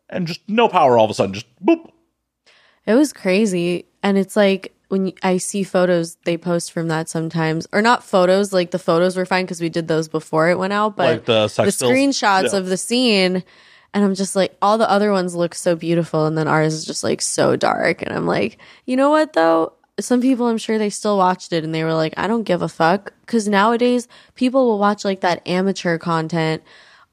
and 0.08 0.26
just 0.26 0.40
no 0.48 0.68
power 0.68 0.98
all 0.98 1.04
of 1.04 1.10
a 1.10 1.14
sudden. 1.14 1.34
Just 1.34 1.46
boop. 1.64 1.90
it 2.86 2.94
was 2.94 3.12
crazy 3.12 3.86
and 4.02 4.18
it's 4.18 4.36
like 4.36 4.74
when 4.88 5.06
you- 5.06 5.12
i 5.22 5.38
see 5.38 5.62
photos 5.62 6.16
they 6.24 6.36
post 6.36 6.70
from 6.72 6.88
that 6.88 7.08
sometimes 7.08 7.66
or 7.72 7.80
not 7.80 8.04
photos 8.04 8.52
like 8.52 8.72
the 8.72 8.78
photos 8.78 9.16
were 9.16 9.24
fine 9.24 9.44
because 9.44 9.60
we 9.60 9.68
did 9.70 9.88
those 9.88 10.06
before 10.08 10.50
it 10.50 10.58
went 10.58 10.72
out 10.72 10.96
but 10.96 11.06
Like 11.12 11.24
the 11.24 11.48
stills? 11.48 11.76
screenshots 11.80 12.52
Yeah. 12.52 12.58
of 12.58 12.66
the 12.66 12.76
scene 12.76 13.42
and 13.94 14.04
i'm 14.04 14.14
just 14.14 14.34
like 14.36 14.56
all 14.62 14.78
the 14.78 14.90
other 14.90 15.12
ones 15.12 15.34
look 15.34 15.54
so 15.54 15.74
beautiful 15.76 16.26
and 16.26 16.36
then 16.36 16.48
ours 16.48 16.74
is 16.74 16.84
just 16.84 17.04
like 17.04 17.20
so 17.20 17.56
dark 17.56 18.02
and 18.02 18.12
i'm 18.12 18.26
like 18.26 18.58
you 18.86 18.96
know 18.96 19.10
what 19.10 19.32
though 19.34 19.72
some 20.00 20.20
people 20.20 20.46
i'm 20.46 20.58
sure 20.58 20.78
they 20.78 20.90
still 20.90 21.18
watched 21.18 21.52
it 21.52 21.64
and 21.64 21.74
they 21.74 21.84
were 21.84 21.94
like 21.94 22.14
i 22.16 22.26
don't 22.26 22.44
give 22.44 22.62
a 22.62 22.68
fuck 22.68 23.12
because 23.20 23.46
nowadays 23.46 24.08
people 24.34 24.66
will 24.66 24.78
watch 24.78 25.04
like 25.04 25.20
that 25.20 25.46
amateur 25.46 25.98
content 25.98 26.62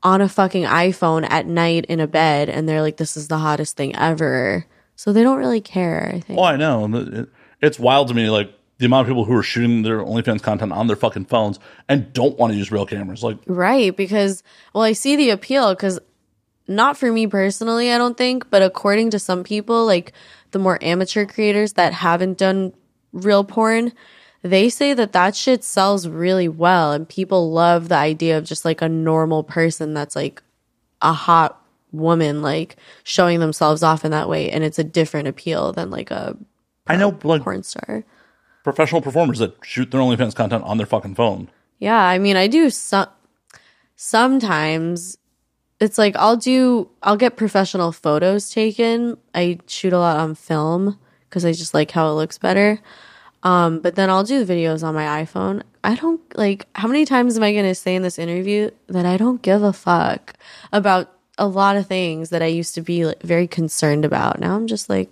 on 0.02 0.22
a 0.22 0.30
fucking 0.30 0.63
iphone 0.63 1.30
at 1.30 1.46
night 1.46 1.86
in 1.86 2.00
a 2.00 2.08
bed 2.08 2.50
and 2.50 2.68
they're 2.70 2.82
like 2.82 2.98
this 2.98 3.18
is 3.18 3.28
the 3.28 3.38
hottest 3.39 3.76
thing 3.76 3.96
ever 3.96 4.65
so 4.96 5.12
they 5.12 5.24
don't 5.24 5.38
really 5.38 5.62
care 5.62 6.12
i 6.15 6.20
think 6.20 6.39
Oh, 6.39 6.44
I 6.44 6.56
know. 6.56 7.28
It's 7.62 7.78
wild 7.78 8.08
to 8.08 8.13
me, 8.13 8.30
like 8.30 8.54
the 8.78 8.86
amount 8.86 9.02
of 9.06 9.10
people 9.10 9.26
who 9.26 9.34
are 9.36 9.44
shooting 9.44 9.82
their 9.82 10.00
OnlyFans 10.00 10.42
content 10.42 10.72
on 10.72 10.88
their 10.88 10.96
fucking 10.96 11.26
phones 11.26 11.60
and 11.89 12.13
don't 12.13 12.38
want 12.39 12.54
to 12.54 12.58
use 12.58 12.72
real 12.72 12.86
cameras. 12.86 13.22
Like, 13.22 13.38
Right, 13.46 13.94
because 13.96 14.42
well, 14.74 14.84
I 14.86 14.94
see 14.94 15.18
the 15.18 15.32
appeal 15.32 15.76
because 15.76 16.00
not 16.69 16.97
for 16.97 17.12
me 17.12 17.27
personally, 17.27 17.91
I 17.91 17.97
don't 17.97 18.17
think, 18.17 18.49
but 18.49 18.62
according 18.62 19.10
to 19.12 19.19
some 19.19 19.43
people, 19.43 19.86
like 19.86 20.13
the 20.51 20.60
more 20.60 20.77
amateur 20.82 21.25
creators 21.25 21.73
that 21.73 21.93
haven't 21.93 22.38
done 22.38 22.73
real 23.12 23.43
porn, 23.43 23.91
they 24.41 24.69
say 24.69 24.93
that 24.93 25.12
that 25.13 25.36
shit 25.36 25.63
sells 25.63 26.08
really 26.08 26.47
well 26.47 26.93
and 26.93 27.10
people 27.10 27.51
love 27.51 27.89
the 27.89 27.95
idea 27.95 28.38
of 28.38 28.45
just 28.45 28.63
like 28.63 28.82
a 28.82 28.88
normal 28.88 29.43
person 29.43 29.93
that's 29.93 30.15
like 30.15 30.41
a 31.01 31.12
hot 31.12 31.62
woman 31.91 32.41
like 32.41 32.75
showing 33.03 33.39
themselves 33.39 33.82
off 33.82 34.05
in 34.05 34.12
that 34.12 34.29
way 34.29 34.49
and 34.51 34.63
it's 34.63 34.77
a 34.77 34.84
different 34.84 35.27
appeal 35.27 35.73
than 35.73 35.89
like 35.89 36.12
a 36.12 36.38
I 36.88 36.95
know, 36.95 37.17
like 37.23 37.41
porn 37.41 37.63
star. 37.63 38.03
professional 38.63 39.01
performers 39.01 39.39
that 39.39 39.55
shoot 39.63 39.91
their 39.91 40.01
OnlyFans 40.01 40.36
content 40.36 40.63
on 40.63 40.77
their 40.77 40.86
fucking 40.88 41.15
phone. 41.15 41.49
Yeah, 41.79 41.99
I 41.99 42.19
mean, 42.19 42.36
I 42.36 42.47
do 42.47 42.69
some 42.69 43.08
sometimes 43.95 45.17
it's 45.80 45.98
like 45.98 46.15
I'll 46.18 46.38
do 46.38 46.89
I'll 47.04 47.18
get 47.18 47.38
professional 47.38 47.92
photos 47.92 48.50
taken. 48.50 49.18
I 49.34 49.60
shoot 49.68 49.94
a 49.94 50.00
lot 50.00 50.18
on 50.18 50.36
film 50.36 51.00
cuz 51.30 51.46
I 51.46 51.52
just 51.54 51.74
like 51.74 51.92
how 51.92 52.10
it 52.10 52.13
looks 52.13 52.38
better. 52.38 52.80
Um 53.44 53.80
but 53.80 53.96
then 53.96 54.10
I'll 54.10 54.24
do 54.24 54.46
videos 54.46 54.84
on 54.84 54.94
my 54.94 55.24
iPhone. 55.24 55.63
I 55.84 55.96
don't 55.96 56.22
like 56.38 56.68
how 56.76 56.88
many 56.88 57.06
times 57.06 57.38
am 57.38 57.44
I 57.44 57.54
going 57.54 57.65
to 57.65 57.76
say 57.76 57.96
in 57.96 58.02
this 58.02 58.20
interview 58.20 58.70
that 58.88 59.06
I 59.06 59.15
don't 59.15 59.42
give 59.42 59.63
a 59.63 59.72
fuck 59.72 60.34
about 60.74 61.15
a 61.38 61.48
lot 61.48 61.78
of 61.78 61.88
things 61.88 62.32
that 62.32 62.42
I 62.42 62.48
used 62.48 62.76
to 62.76 62.82
be 62.82 63.06
like, 63.06 63.22
very 63.24 63.48
concerned 63.48 64.04
about. 64.04 64.42
Now 64.42 64.56
I'm 64.56 64.68
just 64.68 64.89
like 64.89 65.10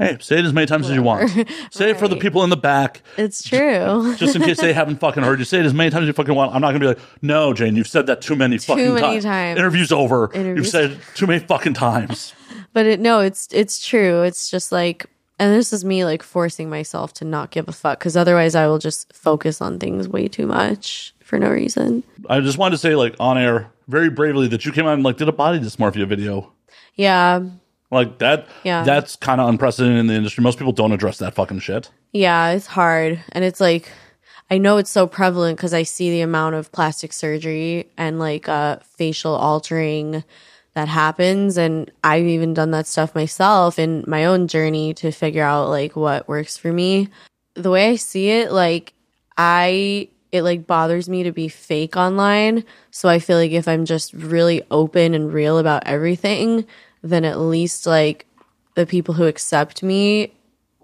Hey, 0.00 0.16
say 0.20 0.38
it 0.38 0.46
as 0.46 0.52
many 0.54 0.66
times 0.66 0.88
as 0.88 0.96
you 0.96 1.02
want. 1.02 1.28
Say 1.70 1.90
it 1.90 1.98
for 1.98 2.08
the 2.08 2.16
people 2.16 2.42
in 2.42 2.48
the 2.48 2.56
back, 2.56 3.02
It's 3.18 3.42
true. 3.46 4.16
just 4.16 4.34
in 4.34 4.40
case 4.40 4.58
they 4.58 4.72
haven't 4.72 4.96
fucking 4.96 5.22
heard 5.22 5.38
you. 5.38 5.44
Say 5.44 5.60
it 5.60 5.66
as 5.66 5.74
many 5.74 5.90
times 5.90 6.04
as 6.04 6.06
you 6.06 6.12
fucking 6.14 6.34
want. 6.34 6.54
I'm 6.54 6.62
not 6.62 6.68
gonna 6.68 6.78
be 6.80 6.86
like, 6.86 6.98
no, 7.20 7.52
Jane, 7.52 7.76
you've 7.76 7.86
said 7.86 8.06
that 8.06 8.22
too 8.22 8.34
many 8.34 8.56
fucking 8.56 8.94
many 8.94 9.18
ti- 9.18 9.22
times. 9.24 9.58
Interview's 9.58 9.92
over. 9.92 10.30
You've 10.34 10.66
said 10.66 10.92
it 10.92 10.98
too 11.14 11.26
many 11.26 11.44
fucking 11.44 11.74
times. 11.74 12.32
but 12.72 12.86
it 12.86 12.98
no, 12.98 13.20
it's 13.20 13.46
it's 13.52 13.86
true. 13.86 14.22
It's 14.22 14.50
just 14.50 14.72
like 14.72 15.04
and 15.38 15.52
this 15.52 15.70
is 15.72 15.84
me 15.84 16.04
like 16.06 16.22
forcing 16.22 16.70
myself 16.70 17.12
to 17.14 17.26
not 17.26 17.50
give 17.50 17.68
a 17.68 17.72
fuck 17.72 17.98
because 17.98 18.16
otherwise 18.16 18.54
I 18.54 18.66
will 18.68 18.78
just 18.78 19.12
focus 19.12 19.60
on 19.60 19.78
things 19.78 20.08
way 20.08 20.28
too 20.28 20.46
much 20.46 21.14
for 21.20 21.38
no 21.38 21.50
reason. 21.50 22.04
I 22.28 22.40
just 22.40 22.58
wanted 22.58 22.72
to 22.72 22.78
say, 22.78 22.94
like, 22.96 23.14
on 23.20 23.38
air, 23.38 23.70
very 23.86 24.10
bravely, 24.10 24.48
that 24.48 24.64
you 24.66 24.72
came 24.72 24.86
out 24.86 24.94
and 24.94 25.02
like 25.02 25.16
did 25.16 25.28
a 25.28 25.32
body 25.32 25.60
dysmorphia 25.60 26.06
video. 26.06 26.52
Yeah. 26.94 27.44
Like 27.90 28.18
that. 28.18 28.46
Yeah. 28.62 28.84
That's 28.84 29.16
kind 29.16 29.40
of 29.40 29.48
unprecedented 29.48 29.98
in 29.98 30.06
the 30.06 30.14
industry. 30.14 30.42
Most 30.42 30.58
people 30.58 30.72
don't 30.72 30.92
address 30.92 31.18
that 31.18 31.34
fucking 31.34 31.58
shit. 31.58 31.90
Yeah, 32.12 32.50
it's 32.50 32.66
hard. 32.66 33.22
And 33.32 33.44
it's 33.44 33.60
like, 33.60 33.90
I 34.50 34.58
know 34.58 34.76
it's 34.76 34.90
so 34.90 35.06
prevalent 35.06 35.56
because 35.56 35.74
I 35.74 35.82
see 35.82 36.10
the 36.10 36.20
amount 36.20 36.54
of 36.54 36.72
plastic 36.72 37.12
surgery 37.12 37.90
and 37.96 38.18
like 38.18 38.48
uh, 38.48 38.78
facial 38.82 39.34
altering 39.34 40.24
that 40.74 40.88
happens. 40.88 41.58
And 41.58 41.90
I've 42.04 42.26
even 42.26 42.54
done 42.54 42.70
that 42.70 42.86
stuff 42.86 43.14
myself 43.14 43.78
in 43.78 44.04
my 44.06 44.24
own 44.24 44.46
journey 44.46 44.94
to 44.94 45.10
figure 45.10 45.44
out 45.44 45.68
like 45.68 45.96
what 45.96 46.28
works 46.28 46.56
for 46.56 46.72
me. 46.72 47.08
The 47.54 47.70
way 47.70 47.90
I 47.90 47.96
see 47.96 48.30
it, 48.30 48.52
like, 48.52 48.92
I, 49.36 50.08
it 50.30 50.42
like 50.42 50.66
bothers 50.66 51.08
me 51.08 51.24
to 51.24 51.32
be 51.32 51.48
fake 51.48 51.96
online. 51.96 52.64
So 52.92 53.08
I 53.08 53.18
feel 53.18 53.36
like 53.36 53.50
if 53.50 53.66
I'm 53.66 53.84
just 53.84 54.12
really 54.12 54.62
open 54.70 55.14
and 55.14 55.32
real 55.32 55.58
about 55.58 55.86
everything, 55.86 56.66
then 57.02 57.24
at 57.24 57.38
least 57.38 57.86
like 57.86 58.26
the 58.74 58.86
people 58.86 59.14
who 59.14 59.26
accept 59.26 59.82
me 59.82 60.32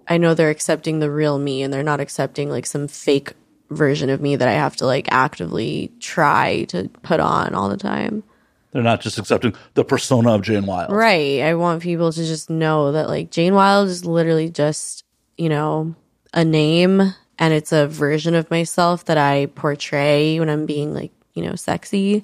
I 0.07 0.17
know 0.17 0.33
they're 0.33 0.49
accepting 0.49 0.99
the 0.99 1.11
real 1.11 1.37
me 1.37 1.61
and 1.61 1.73
they're 1.73 1.83
not 1.83 1.99
accepting 1.99 2.49
like 2.49 2.65
some 2.65 2.87
fake 2.87 3.33
version 3.69 4.09
of 4.09 4.21
me 4.21 4.35
that 4.37 4.47
I 4.47 4.53
have 4.53 4.75
to 4.77 4.85
like 4.85 5.07
actively 5.11 5.91
try 5.99 6.63
to 6.69 6.89
put 7.03 7.19
on 7.19 7.53
all 7.53 7.69
the 7.69 7.77
time. 7.77 8.23
They're 8.71 8.83
not 8.83 9.01
just 9.01 9.17
accepting 9.17 9.53
the 9.73 9.83
persona 9.83 10.33
of 10.33 10.43
Jane 10.43 10.65
Wilde. 10.65 10.91
Right. 10.91 11.41
I 11.41 11.55
want 11.55 11.81
people 11.81 12.11
to 12.11 12.25
just 12.25 12.49
know 12.49 12.91
that 12.93 13.09
like 13.09 13.31
Jane 13.31 13.53
Wilde 13.53 13.89
is 13.89 14.05
literally 14.05 14.49
just, 14.49 15.03
you 15.37 15.49
know, 15.49 15.95
a 16.33 16.45
name 16.45 17.13
and 17.39 17.53
it's 17.53 17.71
a 17.71 17.87
version 17.87 18.35
of 18.35 18.49
myself 18.49 19.05
that 19.05 19.17
I 19.17 19.47
portray 19.47 20.39
when 20.39 20.49
I'm 20.49 20.65
being 20.65 20.93
like, 20.93 21.11
you 21.33 21.43
know, 21.43 21.55
sexy. 21.55 22.23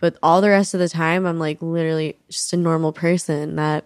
But 0.00 0.16
all 0.22 0.40
the 0.40 0.50
rest 0.50 0.74
of 0.74 0.80
the 0.80 0.88
time, 0.88 1.26
I'm 1.26 1.38
like 1.38 1.62
literally 1.62 2.16
just 2.28 2.52
a 2.52 2.56
normal 2.56 2.92
person 2.92 3.56
that 3.56 3.84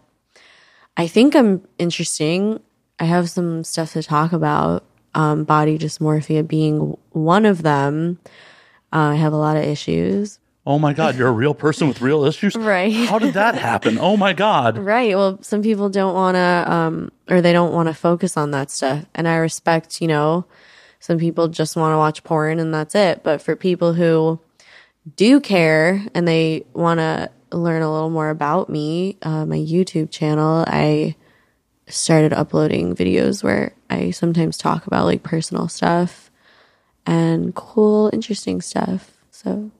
I 0.96 1.06
think 1.06 1.34
I'm 1.36 1.66
interesting. 1.78 2.60
I 2.98 3.04
have 3.04 3.30
some 3.30 3.62
stuff 3.64 3.92
to 3.92 4.02
talk 4.02 4.32
about, 4.32 4.84
um, 5.14 5.44
body 5.44 5.78
dysmorphia 5.78 6.46
being 6.46 6.96
one 7.10 7.46
of 7.46 7.62
them. 7.62 8.18
Uh, 8.92 9.12
I 9.12 9.14
have 9.14 9.32
a 9.32 9.36
lot 9.36 9.56
of 9.56 9.64
issues. 9.64 10.38
Oh 10.66 10.78
my 10.78 10.92
God, 10.92 11.16
you're 11.16 11.28
a 11.28 11.32
real 11.32 11.54
person 11.54 11.88
with 11.88 12.02
real 12.02 12.24
issues? 12.24 12.54
Right. 12.56 12.92
How 12.92 13.18
did 13.18 13.34
that 13.34 13.54
happen? 13.54 13.96
Oh 13.98 14.16
my 14.16 14.34
God. 14.34 14.76
Right. 14.76 15.16
Well, 15.16 15.42
some 15.42 15.62
people 15.62 15.88
don't 15.88 16.14
want 16.14 16.34
to, 16.34 16.72
um, 16.72 17.12
or 17.30 17.40
they 17.40 17.52
don't 17.54 17.72
want 17.72 17.88
to 17.88 17.94
focus 17.94 18.36
on 18.36 18.50
that 18.50 18.70
stuff. 18.70 19.06
And 19.14 19.26
I 19.26 19.36
respect, 19.36 20.02
you 20.02 20.08
know, 20.08 20.44
some 21.00 21.18
people 21.18 21.48
just 21.48 21.76
want 21.76 21.92
to 21.94 21.96
watch 21.96 22.22
porn 22.22 22.58
and 22.58 22.74
that's 22.74 22.94
it. 22.94 23.22
But 23.22 23.40
for 23.40 23.56
people 23.56 23.94
who 23.94 24.40
do 25.16 25.40
care 25.40 26.04
and 26.14 26.26
they 26.26 26.64
want 26.74 26.98
to 26.98 27.30
learn 27.50 27.82
a 27.82 27.92
little 27.92 28.10
more 28.10 28.30
about 28.30 28.68
me, 28.68 29.16
uh, 29.22 29.46
my 29.46 29.56
YouTube 29.56 30.10
channel, 30.10 30.64
I 30.66 31.16
started 31.86 32.32
uploading 32.32 32.94
videos 32.94 33.42
where 33.42 33.74
I 33.88 34.10
sometimes 34.10 34.58
talk 34.58 34.86
about 34.86 35.06
like 35.06 35.22
personal 35.22 35.68
stuff 35.68 36.30
and 37.06 37.54
cool, 37.54 38.10
interesting 38.12 38.60
stuff. 38.60 39.16
So 39.30 39.70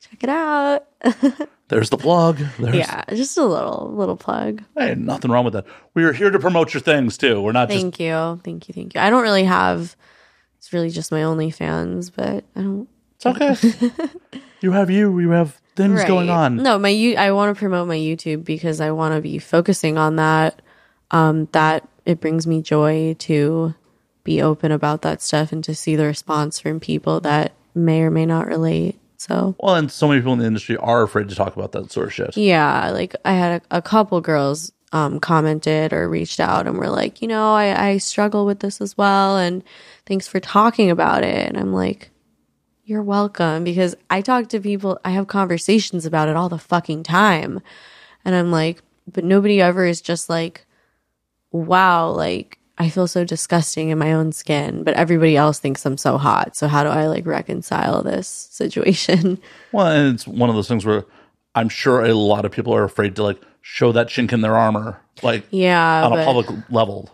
check 0.00 0.22
it 0.22 0.30
out. 0.30 0.86
There's 1.68 1.90
the 1.90 1.98
plug. 1.98 2.38
There's, 2.58 2.76
yeah, 2.76 3.04
just 3.10 3.36
a 3.36 3.44
little, 3.44 3.92
little 3.92 4.16
plug. 4.16 4.62
Hey, 4.76 4.94
nothing 4.94 5.30
wrong 5.30 5.44
with 5.44 5.54
that. 5.54 5.66
We 5.94 6.04
are 6.04 6.12
here 6.12 6.30
to 6.30 6.38
promote 6.38 6.72
your 6.72 6.80
things 6.80 7.18
too. 7.18 7.42
We're 7.42 7.52
not 7.52 7.68
just 7.68 7.80
Thank 7.80 8.00
you. 8.00 8.40
Thank 8.44 8.68
you. 8.68 8.72
Thank 8.72 8.94
you. 8.94 9.00
I 9.00 9.10
don't 9.10 9.22
really 9.22 9.44
have, 9.44 9.96
it's 10.58 10.72
really 10.72 10.90
just 10.90 11.10
my 11.10 11.20
OnlyFans, 11.20 12.12
but 12.14 12.44
I 12.54 12.62
don't. 12.62 12.88
It's 13.16 13.26
okay. 13.26 14.10
you 14.60 14.72
have 14.72 14.90
you. 14.90 15.18
You 15.18 15.30
have 15.30 15.60
things 15.74 16.04
going 16.04 16.30
on. 16.30 16.56
No, 16.56 16.78
my 16.78 16.88
you. 16.88 17.16
I 17.16 17.32
want 17.32 17.54
to 17.54 17.58
promote 17.58 17.88
my 17.88 17.96
YouTube 17.96 18.44
because 18.44 18.80
I 18.80 18.90
want 18.90 19.14
to 19.14 19.20
be 19.20 19.38
focusing 19.38 19.98
on 19.98 20.16
that. 20.16 20.60
Um, 21.10 21.48
that 21.52 21.88
it 22.04 22.20
brings 22.20 22.46
me 22.46 22.62
joy 22.62 23.14
to 23.20 23.74
be 24.24 24.42
open 24.42 24.72
about 24.72 25.02
that 25.02 25.22
stuff 25.22 25.52
and 25.52 25.62
to 25.64 25.74
see 25.74 25.94
the 25.94 26.04
response 26.04 26.58
from 26.58 26.80
people 26.80 27.20
that 27.20 27.52
may 27.74 28.02
or 28.02 28.10
may 28.10 28.26
not 28.26 28.46
relate. 28.46 28.98
So 29.18 29.54
Well, 29.60 29.76
and 29.76 29.90
so 29.90 30.08
many 30.08 30.20
people 30.20 30.32
in 30.34 30.40
the 30.40 30.46
industry 30.46 30.76
are 30.76 31.02
afraid 31.02 31.28
to 31.28 31.34
talk 31.34 31.56
about 31.56 31.72
that 31.72 31.90
sort 31.92 32.08
of 32.08 32.14
shit. 32.14 32.36
yeah, 32.36 32.90
like 32.90 33.14
I 33.24 33.32
had 33.32 33.62
a, 33.70 33.78
a 33.78 33.82
couple 33.82 34.20
girls 34.20 34.72
um, 34.92 35.20
commented 35.20 35.92
or 35.92 36.08
reached 36.08 36.40
out 36.40 36.66
and 36.66 36.76
were 36.76 36.88
like, 36.88 37.22
you 37.22 37.28
know, 37.28 37.54
I, 37.54 37.90
I 37.90 37.98
struggle 37.98 38.46
with 38.46 38.60
this 38.60 38.80
as 38.80 38.96
well, 38.98 39.36
and 39.36 39.62
thanks 40.06 40.28
for 40.28 40.40
talking 40.40 40.90
about 40.90 41.22
it. 41.22 41.48
And 41.48 41.56
I'm 41.56 41.72
like, 41.72 42.10
you're 42.86 43.02
welcome 43.02 43.64
because 43.64 43.96
I 44.08 44.20
talk 44.20 44.48
to 44.50 44.60
people, 44.60 44.98
I 45.04 45.10
have 45.10 45.26
conversations 45.26 46.06
about 46.06 46.28
it 46.28 46.36
all 46.36 46.48
the 46.48 46.56
fucking 46.56 47.02
time, 47.02 47.60
and 48.24 48.34
I'm 48.34 48.52
like, 48.52 48.80
but 49.12 49.24
nobody 49.24 49.60
ever 49.60 49.84
is 49.84 50.00
just 50.00 50.30
like, 50.30 50.64
wow, 51.50 52.08
like 52.10 52.58
I 52.78 52.88
feel 52.88 53.08
so 53.08 53.24
disgusting 53.24 53.88
in 53.88 53.98
my 53.98 54.12
own 54.12 54.30
skin, 54.30 54.84
but 54.84 54.94
everybody 54.94 55.36
else 55.36 55.58
thinks 55.58 55.84
I'm 55.84 55.96
so 55.96 56.16
hot. 56.16 56.54
So 56.54 56.68
how 56.68 56.84
do 56.84 56.90
I 56.90 57.08
like 57.08 57.26
reconcile 57.26 58.02
this 58.02 58.28
situation? 58.28 59.40
Well, 59.72 59.88
and 59.88 60.14
it's 60.14 60.26
one 60.26 60.48
of 60.48 60.56
those 60.56 60.68
things 60.68 60.86
where 60.86 61.04
I'm 61.54 61.68
sure 61.68 62.02
a 62.02 62.14
lot 62.14 62.46
of 62.46 62.52
people 62.52 62.74
are 62.74 62.84
afraid 62.84 63.16
to 63.16 63.22
like 63.22 63.42
show 63.60 63.92
that 63.92 64.06
chink 64.06 64.32
in 64.32 64.40
their 64.40 64.56
armor, 64.56 65.02
like 65.22 65.44
Yeah, 65.50 66.06
on 66.06 66.18
a 66.18 66.24
public 66.24 66.46
level. 66.70 67.10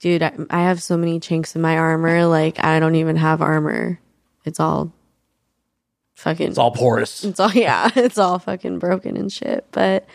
Dude, 0.00 0.22
I, 0.22 0.32
I 0.48 0.62
have 0.62 0.82
so 0.82 0.96
many 0.96 1.20
chinks 1.20 1.56
in 1.56 1.60
my 1.60 1.76
armor. 1.76 2.24
Like, 2.24 2.62
I 2.64 2.78
don't 2.78 2.94
even 2.94 3.16
have 3.16 3.42
armor. 3.42 4.00
It's 4.44 4.60
all 4.60 4.92
fucking. 6.18 6.48
It's 6.48 6.58
all 6.58 6.72
porous. 6.72 7.24
It's 7.24 7.40
all, 7.40 7.52
yeah, 7.54 7.90
it's 7.96 8.18
all 8.18 8.38
fucking 8.38 8.78
broken 8.78 9.16
and 9.16 9.32
shit. 9.32 9.66
But, 9.72 10.06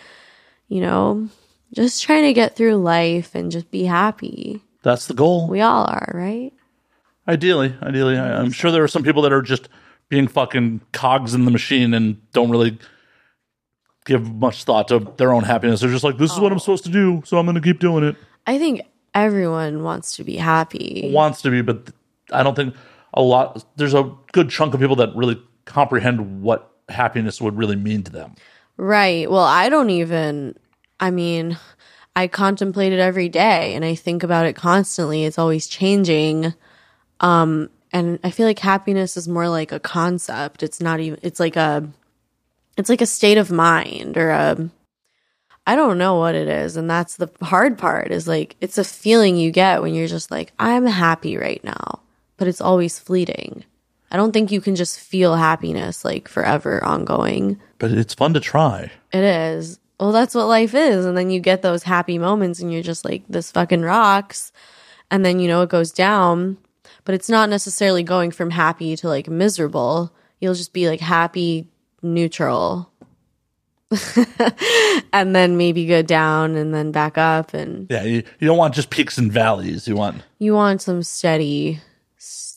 you 0.68 0.82
know, 0.82 1.30
just 1.74 2.04
trying 2.04 2.24
to 2.24 2.34
get 2.34 2.56
through 2.56 2.76
life 2.76 3.34
and 3.34 3.52
just 3.52 3.72
be 3.72 3.86
happy. 3.86 4.62
That's 4.84 5.08
the 5.08 5.14
goal. 5.14 5.48
We 5.48 5.62
all 5.62 5.86
are, 5.86 6.12
right? 6.14 6.52
Ideally, 7.28 7.76
ideally, 7.82 8.18
I, 8.18 8.40
I'm 8.40 8.52
sure 8.52 8.70
there 8.70 8.84
are 8.84 8.88
some 8.90 9.04
people 9.04 9.22
that 9.22 9.32
are 9.32 9.42
just 9.42 9.70
being 10.10 10.28
fucking 10.28 10.82
cogs 10.92 11.34
in 11.34 11.46
the 11.46 11.52
machine 11.52 11.94
and 11.94 12.20
don't 12.34 12.52
really 12.52 12.78
give 14.06 14.30
much 14.36 14.66
thought 14.66 14.90
to 14.90 15.00
their 15.16 15.34
own 15.34 15.44
happiness. 15.44 15.80
They're 15.80 15.90
just 15.90 16.04
like, 16.04 16.18
this 16.18 16.34
is 16.34 16.40
what 16.40 16.52
I'm 16.52 16.58
oh. 16.58 16.60
supposed 16.60 16.84
to 16.84 16.90
do, 16.90 17.24
so 17.26 17.38
I'm 17.38 17.46
going 17.46 17.56
to 17.56 17.62
keep 17.62 17.80
doing 17.80 18.04
it. 18.04 18.18
I 18.46 18.58
think 18.58 18.82
everyone 19.16 19.84
wants 19.84 20.18
to 20.18 20.26
be 20.26 20.36
happy. 20.36 21.10
Wants 21.14 21.42
to 21.44 21.50
be, 21.50 21.62
but 21.62 21.92
I 22.32 22.44
don't 22.44 22.56
think 22.56 22.76
a 23.14 23.22
lot. 23.22 23.66
There's 23.78 23.94
a 23.94 24.14
good 24.34 24.50
chunk 24.50 24.74
of 24.74 24.82
people 24.82 24.98
that 24.98 25.16
really 25.16 25.42
comprehend 25.66 26.42
what 26.42 26.72
happiness 26.90 27.42
would 27.42 27.58
really 27.58 27.76
mean 27.76 28.04
to 28.04 28.12
them. 28.12 28.36
Right. 28.78 29.30
Well, 29.30 29.44
I 29.44 29.70
don't 29.70 29.90
even, 29.90 30.56
I 31.00 31.12
mean, 31.12 31.58
I 32.16 32.28
contemplate 32.28 32.94
it 32.94 33.00
every 33.00 33.30
day 33.30 33.74
and 33.76 33.84
I 33.86 33.96
think 33.96 34.24
about 34.24 34.46
it 34.46 34.56
constantly. 34.56 35.26
It's 35.26 35.40
always 35.40 35.68
changing. 35.68 36.54
Um, 37.20 37.70
and 37.92 38.20
I 38.24 38.32
feel 38.32 38.48
like 38.48 38.60
happiness 38.60 39.18
is 39.18 39.28
more 39.28 39.50
like 39.50 39.72
a 39.72 39.80
concept. 39.80 40.64
It's 40.64 40.82
not 40.82 41.00
even, 41.00 41.20
it's 41.22 41.40
like 41.40 41.56
a, 41.56 41.88
it's 42.78 42.90
like 42.90 43.02
a 43.02 43.06
state 43.06 43.38
of 43.38 43.52
mind 43.52 44.18
or 44.18 44.32
a, 44.32 44.70
I 45.66 45.76
don't 45.76 45.98
know 45.98 46.16
what 46.16 46.36
it 46.36 46.48
is. 46.48 46.76
And 46.76 46.90
that's 46.90 47.16
the 47.16 47.30
hard 47.42 47.78
part 47.78 48.12
is 48.12 48.28
like, 48.28 48.56
it's 48.60 48.78
a 48.78 48.84
feeling 48.84 49.38
you 49.38 49.52
get 49.52 49.82
when 49.82 49.94
you're 49.94 50.08
just 50.08 50.32
like, 50.32 50.52
I'm 50.60 50.86
happy 50.86 51.38
right 51.38 51.64
now, 51.64 52.02
but 52.38 52.48
it's 52.48 52.62
always 52.62 53.00
fleeting. 53.00 53.64
I 54.14 54.18
don't 54.18 54.32
think 54.32 54.52
you 54.52 54.62
can 54.62 54.76
just 54.76 55.00
feel 55.00 55.36
happiness 55.36 56.06
like 56.06 56.28
forever 56.28 56.84
ongoing. 56.84 57.60
But 57.80 57.92
it's 57.92 58.14
fun 58.14 58.36
to 58.36 58.40
try. 58.40 58.92
It 59.12 59.24
is. 59.24 59.80
Well, 60.00 60.12
that's 60.12 60.36
what 60.36 60.46
life 60.46 60.76
is. 60.76 61.06
And 61.06 61.18
then 61.18 61.32
you 61.32 61.40
get 61.40 61.64
those 61.64 61.84
happy 61.84 62.20
moments 62.20 62.60
and 62.60 62.72
you're 62.72 62.84
just 62.84 63.04
like, 63.06 63.24
this 63.28 63.52
fucking 63.52 63.82
rocks. 63.82 64.52
And 65.10 65.26
then, 65.26 65.40
you 65.40 65.48
know, 65.48 65.64
it 65.64 65.70
goes 65.70 65.92
down. 65.92 66.58
But 67.06 67.16
it's 67.16 67.30
not 67.30 67.50
necessarily 67.50 68.04
going 68.04 68.32
from 68.32 68.52
happy 68.52 68.96
to 68.98 69.08
like 69.08 69.28
miserable. 69.28 70.14
You'll 70.40 70.54
just 70.54 70.74
be 70.74 70.88
like 70.88 71.00
happy, 71.00 71.68
neutral. 72.02 72.92
and 75.14 75.36
then 75.36 75.58
maybe 75.58 75.86
go 75.86 76.02
down 76.02 76.56
and 76.56 76.74
then 76.74 76.92
back 76.92 77.18
up. 77.18 77.54
And 77.54 77.88
Yeah, 77.90 78.04
you, 78.04 78.24
you 78.40 78.48
don't 78.48 78.58
want 78.58 78.74
just 78.76 78.90
peaks 78.90 79.18
and 79.18 79.32
valleys. 79.32 79.88
You 79.88 79.96
want 79.96 80.22
you 80.40 80.54
want 80.54 80.82
some 80.82 81.04
steady, 81.04 81.82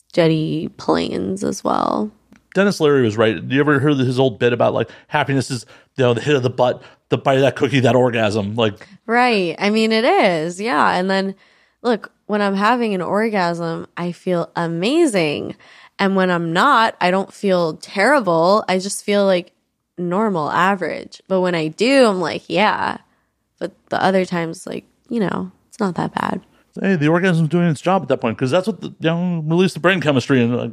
steady 0.09 0.69
planes 0.77 1.43
as 1.43 1.63
well. 1.63 2.11
Denis 2.53 2.79
Leary 2.79 3.03
was 3.03 3.17
right. 3.17 3.43
You 3.43 3.59
ever 3.59 3.79
heard 3.79 3.97
his 3.97 4.19
old 4.19 4.39
bit 4.39 4.53
about 4.53 4.73
like 4.73 4.89
happiness 5.07 5.51
is 5.51 5.65
you 5.95 6.03
know 6.03 6.13
the 6.13 6.21
hit 6.21 6.35
of 6.35 6.43
the 6.43 6.49
butt, 6.49 6.81
the 7.09 7.17
bite 7.17 7.35
of 7.35 7.41
that 7.41 7.55
cookie, 7.55 7.81
that 7.81 7.95
orgasm. 7.95 8.55
Like 8.55 8.87
Right. 9.05 9.55
I 9.59 9.69
mean, 9.69 9.91
it 9.91 10.05
is. 10.05 10.59
Yeah. 10.59 10.91
And 10.93 11.09
then 11.09 11.35
look, 11.81 12.11
when 12.25 12.41
I'm 12.41 12.55
having 12.55 12.93
an 12.93 13.01
orgasm, 13.01 13.87
I 13.95 14.11
feel 14.11 14.51
amazing. 14.55 15.55
And 15.99 16.15
when 16.15 16.29
I'm 16.29 16.53
not, 16.53 16.95
I 17.01 17.11
don't 17.11 17.33
feel 17.33 17.77
terrible. 17.77 18.63
I 18.67 18.79
just 18.79 19.03
feel 19.03 19.25
like 19.25 19.51
normal, 19.97 20.49
average. 20.51 21.21
But 21.27 21.41
when 21.41 21.55
I 21.55 21.69
do, 21.69 22.05
I'm 22.05 22.21
like, 22.21 22.49
yeah. 22.49 22.97
But 23.59 23.73
the 23.89 24.01
other 24.01 24.25
times, 24.25 24.67
like, 24.67 24.85
you 25.09 25.19
know, 25.19 25.51
it's 25.69 25.79
not 25.79 25.95
that 25.95 26.13
bad. 26.13 26.41
Hey, 26.81 26.95
the 26.95 27.07
orgasm's 27.07 27.49
doing 27.49 27.67
its 27.67 27.81
job 27.81 28.03
at 28.03 28.07
that 28.07 28.17
point 28.17 28.37
because 28.37 28.51
that's 28.51 28.67
what 28.67 28.81
the, 28.81 28.87
you 28.87 29.09
know 29.09 29.43
release 29.45 29.73
the 29.73 29.79
brain 29.79 30.01
chemistry 30.01 30.41
and 30.41 30.55
like, 30.55 30.71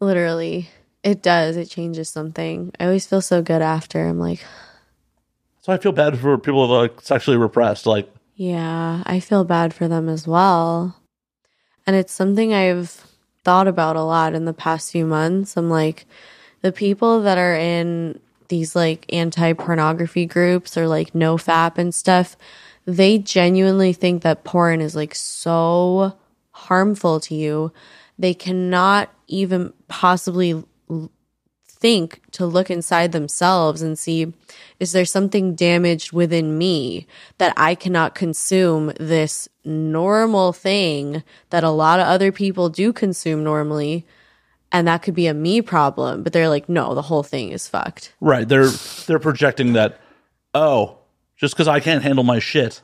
Literally. 0.00 0.68
It 1.02 1.22
does. 1.22 1.58
It 1.58 1.68
changes 1.68 2.08
something. 2.08 2.72
I 2.80 2.86
always 2.86 3.06
feel 3.06 3.20
so 3.20 3.42
good 3.42 3.60
after. 3.60 4.06
I'm 4.06 4.18
like, 4.18 4.40
so 5.60 5.72
I 5.72 5.78
feel 5.78 5.92
bad 5.92 6.18
for 6.18 6.38
people 6.38 6.66
that 6.66 6.74
are 6.74 6.82
like 6.82 7.00
sexually 7.00 7.36
repressed. 7.36 7.86
Like 7.86 8.12
Yeah, 8.34 9.02
I 9.06 9.20
feel 9.20 9.44
bad 9.44 9.74
for 9.74 9.88
them 9.88 10.08
as 10.08 10.26
well. 10.26 10.96
And 11.86 11.94
it's 11.94 12.12
something 12.12 12.54
I've 12.54 13.06
thought 13.44 13.68
about 13.68 13.96
a 13.96 14.02
lot 14.02 14.34
in 14.34 14.46
the 14.46 14.54
past 14.54 14.90
few 14.90 15.04
months. 15.04 15.56
I'm 15.56 15.68
like, 15.68 16.06
the 16.62 16.72
people 16.72 17.20
that 17.22 17.36
are 17.36 17.54
in 17.54 18.18
these 18.48 18.74
like 18.74 19.04
anti 19.12 19.52
pornography 19.52 20.26
groups 20.26 20.76
or 20.76 20.88
like 20.88 21.14
no 21.14 21.36
fap 21.36 21.76
and 21.76 21.94
stuff, 21.94 22.36
they 22.86 23.18
genuinely 23.18 23.92
think 23.92 24.22
that 24.22 24.44
porn 24.44 24.80
is 24.80 24.94
like 24.94 25.14
so 25.14 26.16
harmful 26.50 27.20
to 27.20 27.34
you. 27.34 27.72
They 28.18 28.34
cannot 28.34 29.10
even 29.26 29.72
possibly 29.88 30.62
think 31.84 32.22
to 32.30 32.46
look 32.46 32.70
inside 32.70 33.12
themselves 33.12 33.82
and 33.82 33.98
see 33.98 34.32
is 34.80 34.92
there 34.92 35.04
something 35.04 35.54
damaged 35.54 36.12
within 36.12 36.56
me 36.56 37.06
that 37.36 37.52
I 37.58 37.74
cannot 37.74 38.14
consume 38.14 38.92
this 38.98 39.50
normal 39.64 40.54
thing 40.54 41.22
that 41.50 41.62
a 41.62 41.68
lot 41.68 42.00
of 42.00 42.06
other 42.06 42.32
people 42.32 42.70
do 42.70 42.90
consume 42.90 43.44
normally 43.44 44.06
and 44.72 44.88
that 44.88 45.02
could 45.02 45.14
be 45.14 45.26
a 45.26 45.34
me 45.34 45.60
problem 45.60 46.22
but 46.22 46.32
they're 46.32 46.48
like 46.48 46.70
no 46.70 46.94
the 46.94 47.02
whole 47.02 47.22
thing 47.22 47.50
is 47.50 47.68
fucked 47.68 48.14
right, 48.18 48.48
they're 48.48 48.68
they're 49.06 49.18
projecting 49.18 49.74
that 49.74 50.00
oh, 50.54 50.98
just 51.44 51.54
because 51.54 51.68
I 51.68 51.78
can't 51.78 52.02
handle 52.02 52.24
my 52.24 52.38
shit, 52.38 52.80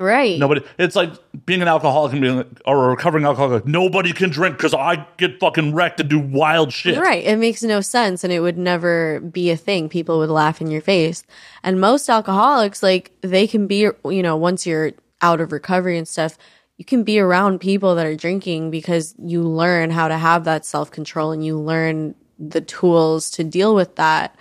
right 0.00 0.36
nobody. 0.36 0.62
It's 0.78 0.96
like 0.96 1.12
being 1.46 1.62
an 1.62 1.68
alcoholic 1.68 2.10
and 2.10 2.20
being 2.20 2.36
like, 2.38 2.48
or 2.66 2.86
a 2.86 2.88
recovering 2.88 3.24
alcoholic. 3.24 3.66
Nobody 3.66 4.12
can 4.12 4.30
drink 4.30 4.56
because 4.56 4.74
I 4.74 5.06
get 5.16 5.38
fucking 5.38 5.76
wrecked 5.76 6.00
and 6.00 6.10
do 6.10 6.18
wild 6.18 6.72
shit. 6.72 6.98
Right. 6.98 7.22
It 7.22 7.36
makes 7.38 7.62
no 7.62 7.80
sense 7.80 8.24
and 8.24 8.32
it 8.32 8.40
would 8.40 8.58
never 8.58 9.20
be 9.20 9.50
a 9.52 9.56
thing. 9.56 9.88
People 9.88 10.18
would 10.18 10.28
laugh 10.28 10.60
in 10.60 10.72
your 10.72 10.80
face. 10.80 11.22
And 11.62 11.80
most 11.80 12.10
alcoholics, 12.10 12.82
like, 12.82 13.12
they 13.20 13.46
can 13.46 13.68
be, 13.68 13.88
you 14.06 14.22
know, 14.22 14.36
once 14.36 14.66
you're 14.66 14.90
out 15.22 15.40
of 15.40 15.52
recovery 15.52 15.96
and 15.96 16.08
stuff, 16.08 16.36
you 16.76 16.84
can 16.84 17.04
be 17.04 17.20
around 17.20 17.60
people 17.60 17.94
that 17.94 18.06
are 18.06 18.16
drinking 18.16 18.72
because 18.72 19.14
you 19.22 19.42
learn 19.42 19.90
how 19.90 20.08
to 20.08 20.18
have 20.18 20.42
that 20.44 20.66
self 20.66 20.90
control 20.90 21.30
and 21.30 21.46
you 21.46 21.56
learn 21.56 22.16
the 22.36 22.60
tools 22.60 23.30
to 23.30 23.44
deal 23.44 23.76
with 23.76 23.94
that. 23.94 24.34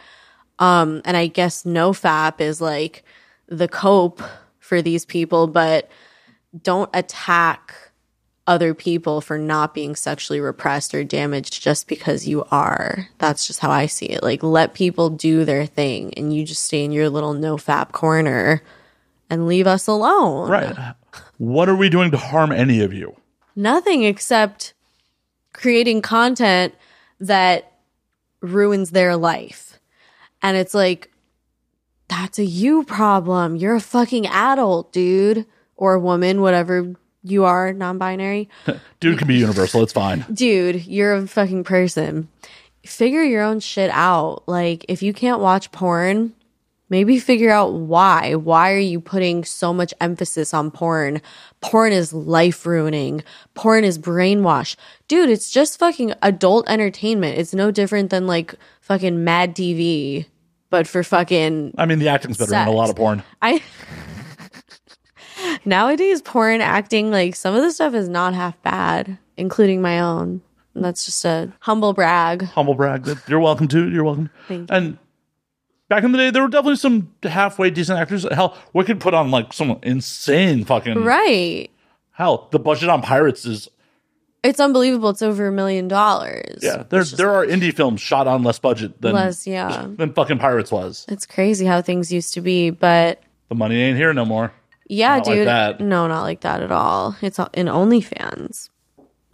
Um, 0.58 1.02
and 1.06 1.16
I 1.16 1.28
guess 1.28 1.66
no 1.66 1.92
fap 1.92 2.42
is 2.42 2.60
like 2.60 3.04
the 3.48 3.68
cope 3.68 4.22
for 4.60 4.82
these 4.82 5.06
people, 5.06 5.48
but 5.48 5.90
don't 6.62 6.90
attack 6.94 7.74
other 8.46 8.74
people 8.74 9.22
for 9.22 9.38
not 9.38 9.74
being 9.74 9.96
sexually 9.96 10.40
repressed 10.40 10.94
or 10.94 11.04
damaged 11.04 11.62
just 11.62 11.88
because 11.88 12.28
you 12.28 12.44
are. 12.52 13.08
That's 13.18 13.48
just 13.48 13.60
how 13.60 13.72
I 13.72 13.86
see 13.86 14.08
it. 14.08 14.22
Like 14.22 14.44
let 14.44 14.74
people 14.74 15.10
do 15.10 15.46
their 15.46 15.66
thing 15.66 16.14
and 16.16 16.34
you 16.34 16.46
just 16.46 16.64
stay 16.64 16.84
in 16.84 16.92
your 16.92 17.10
little 17.10 17.34
no 17.34 17.56
fap 17.56 17.94
corner 17.94 18.62
and 19.30 19.48
leave 19.48 19.66
us 19.66 19.88
alone. 19.88 20.50
Right. 20.50 20.96
What 21.38 21.70
are 21.70 21.76
we 21.76 21.90
doing 21.90 22.12
to 22.12 22.18
harm 22.18 22.52
any 22.52 22.82
of 22.82 22.94
you? 22.94 23.16
Nothing 23.56 24.04
except 24.04 24.74
creating 25.54 26.02
content 26.02 26.76
that 27.20 27.72
ruins 28.42 28.92
their 28.92 29.16
life. 29.16 29.80
And 30.42 30.58
it's 30.58 30.74
like 30.74 31.13
that's 32.14 32.38
a 32.38 32.46
you 32.46 32.84
problem. 32.84 33.56
You're 33.56 33.76
a 33.76 33.82
fucking 33.82 34.28
adult, 34.28 34.92
dude 34.94 35.46
or 35.76 36.00
woman, 36.00 36.42
whatever 36.42 36.94
you 37.24 37.44
are, 37.46 37.74
non-binary. 37.74 38.50
Dude 39.00 39.18
can 39.18 39.28
be 39.28 39.36
universal. 39.36 39.82
It's 39.84 39.94
fine. 39.94 40.26
dude, 40.34 40.86
you're 40.86 41.14
a 41.14 41.28
fucking 41.28 41.64
person. 41.64 42.28
Figure 42.86 43.24
your 43.24 43.42
own 43.44 43.60
shit 43.60 43.90
out. 43.92 44.44
Like, 44.46 44.86
if 44.90 45.02
you 45.02 45.14
can't 45.14 45.40
watch 45.40 45.72
porn, 45.72 46.34
maybe 46.90 47.18
figure 47.20 47.50
out 47.50 47.74
why. 47.74 48.36
Why 48.36 48.74
are 48.74 48.78
you 48.78 49.00
putting 49.00 49.46
so 49.46 49.74
much 49.74 49.94
emphasis 50.02 50.54
on 50.54 50.70
porn? 50.70 51.22
Porn 51.62 51.94
is 51.94 52.14
life 52.14 52.66
ruining. 52.66 53.24
Porn 53.56 53.84
is 53.86 53.98
brainwash. 53.98 54.76
Dude, 55.08 55.30
it's 55.30 55.50
just 55.50 55.80
fucking 55.80 56.14
adult 56.22 56.70
entertainment. 56.70 57.38
It's 57.38 57.54
no 57.54 57.72
different 57.72 58.10
than 58.10 58.28
like 58.28 58.56
fucking 58.82 59.24
Mad 59.24 59.56
TV, 59.56 60.26
but 60.74 60.88
for 60.88 61.04
fucking 61.04 61.76
I 61.78 61.86
mean, 61.86 62.00
the 62.00 62.08
acting's 62.08 62.36
better 62.40 62.56
in 62.56 62.68
a 62.68 62.72
lot 62.72 62.90
of 62.90 62.96
porn. 62.96 63.22
I 63.44 63.62
nowadays 65.66 66.20
porn 66.24 66.62
acting 66.62 67.12
like 67.12 67.36
some 67.36 67.54
of 67.54 67.62
the 67.62 67.70
stuff 67.70 67.94
is 67.94 68.10
not 68.10 68.34
half 68.34 68.60
bad, 68.64 69.20
including 69.38 69.84
my 69.84 70.00
own. 70.00 70.42
And 70.74 70.84
that's 70.84 71.06
just 71.06 71.24
a 71.26 71.54
humble 71.60 71.94
brag. 71.94 72.46
Humble 72.46 72.74
brag. 72.74 73.08
You're 73.28 73.40
welcome 73.40 73.68
to. 73.68 73.88
You're 73.88 74.04
welcome. 74.04 74.32
Thank 74.48 74.72
you. 74.72 74.76
And 74.76 74.98
back 75.90 76.04
in 76.04 76.12
the 76.12 76.18
day, 76.18 76.32
there 76.32 76.42
were 76.42 76.48
definitely 76.48 76.78
some 76.78 77.14
halfway 77.22 77.70
decent 77.70 78.00
actors. 78.00 78.26
Hell, 78.32 78.58
we 78.74 78.84
could 78.84 79.00
put 79.00 79.14
on 79.14 79.30
like 79.30 79.54
some 79.54 79.78
insane 79.84 80.66
fucking. 80.66 81.04
Right. 81.04 81.70
Hell, 82.14 82.48
the 82.50 82.58
budget 82.58 82.90
on 82.90 83.04
Pirates 83.04 83.46
is 83.46 83.70
It's 84.44 84.60
unbelievable. 84.60 85.10
It's 85.10 85.22
over 85.22 85.48
a 85.48 85.52
million 85.52 85.88
dollars. 85.88 86.60
yeah. 86.62 86.84
There 86.90 87.04
there 87.04 87.32
are 87.34 87.46
indie 87.46 87.74
films 87.74 88.02
shot 88.02 88.28
on 88.28 88.44
less 88.44 88.60
budget 88.60 89.02
than 89.02 89.14
Less, 89.14 89.48
yeah. 89.48 89.88
than 89.98 90.14
fucking 90.14 90.38
Pirates 90.40 90.72
was. 90.72 91.06
It's 91.08 91.26
crazy 91.26 91.66
how 91.66 91.82
things 91.82 92.12
used 92.12 92.34
to 92.34 92.42
be, 92.42 92.70
but 92.70 93.24
The 93.50 93.56
money 93.56 93.82
ain't 93.82 93.98
here 93.98 94.14
no 94.14 94.26
more. 94.26 94.52
yeah, 94.88 95.18
Not 95.18 95.28
like 95.28 95.36
dude. 95.38 95.48
that. 95.48 95.80
No, 95.80 96.08
not 96.08 96.24
like 96.24 96.42
that 96.42 96.62
at 96.62 96.72
all. 96.72 97.16
It's 97.22 97.40
in 97.54 97.68
OnlyFans. 97.68 98.70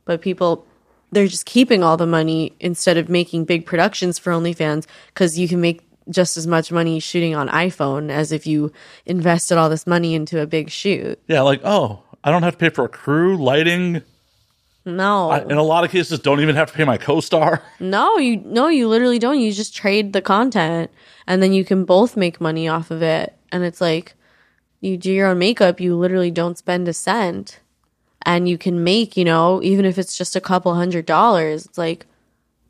But 0.06 0.22
people 0.22 0.66
they're 1.12 1.28
just 1.28 1.48
keeping 1.48 1.84
all 1.84 1.98
the 1.98 2.06
money 2.06 2.54
instead 2.60 2.98
of 2.98 3.10
making 3.10 3.46
big 3.46 3.66
productions 3.66 4.20
for 4.20 4.32
OnlyFans 4.32 4.86
because 5.08 5.40
you 5.40 5.48
can 5.48 5.60
make 5.60 5.82
just 6.12 6.38
as 6.38 6.46
much 6.46 6.72
money 6.72 7.00
shooting 7.00 7.34
on 7.36 7.48
iPhone 7.50 8.12
as 8.12 8.32
if 8.32 8.46
you 8.46 8.72
invested 9.08 9.58
all 9.58 9.70
this 9.70 9.88
money 9.88 10.14
into 10.14 10.40
a 10.40 10.46
big 10.46 10.70
shoot. 10.70 11.20
Yeah, 11.28 11.42
like 11.42 11.62
oh, 11.64 12.04
I 12.24 12.30
don't 12.30 12.44
have 12.44 12.54
to 12.54 12.60
pay 12.60 12.70
for 12.70 12.86
a 12.86 12.90
crew, 12.90 13.38
lighting. 13.44 14.04
No, 14.98 15.30
I, 15.30 15.42
in 15.42 15.58
a 15.58 15.64
lot 15.64 15.84
of 15.84 15.92
cases, 15.92 16.20
don't 16.20 16.40
even 16.42 16.56
have 16.56 16.72
to 16.72 16.78
pay 16.78 16.84
my 16.84 16.98
co-star. 16.98 17.64
no, 17.80 18.18
you 18.18 18.38
no, 18.38 18.68
you 18.68 18.88
literally 18.88 19.20
don't. 19.20 19.40
You 19.40 19.52
just 19.52 19.76
trade 19.76 20.14
the 20.14 20.22
content, 20.22 20.92
and 21.28 21.42
then 21.42 21.54
you 21.54 21.66
can 21.66 21.86
both 21.86 22.18
make 22.18 22.40
money 22.42 22.68
off 22.68 22.92
of 22.92 23.02
it. 23.02 23.36
And 23.52 23.64
it's 23.64 23.82
like 23.82 24.14
you 24.82 24.98
do 24.98 25.12
your 25.12 25.28
own 25.28 25.40
makeup. 25.40 25.80
You 25.80 25.96
literally 25.96 26.32
don't 26.32 26.58
spend 26.58 26.88
a 26.88 26.94
cent, 26.94 27.60
and 28.26 28.48
you 28.48 28.58
can 28.58 28.84
make 28.84 29.18
you 29.18 29.26
know 29.26 29.62
even 29.64 29.86
if 29.86 29.98
it's 29.98 30.18
just 30.18 30.36
a 30.36 30.42
couple 30.42 30.74
hundred 30.76 31.06
dollars. 31.06 31.66
It's 31.66 31.78
like 31.78 32.06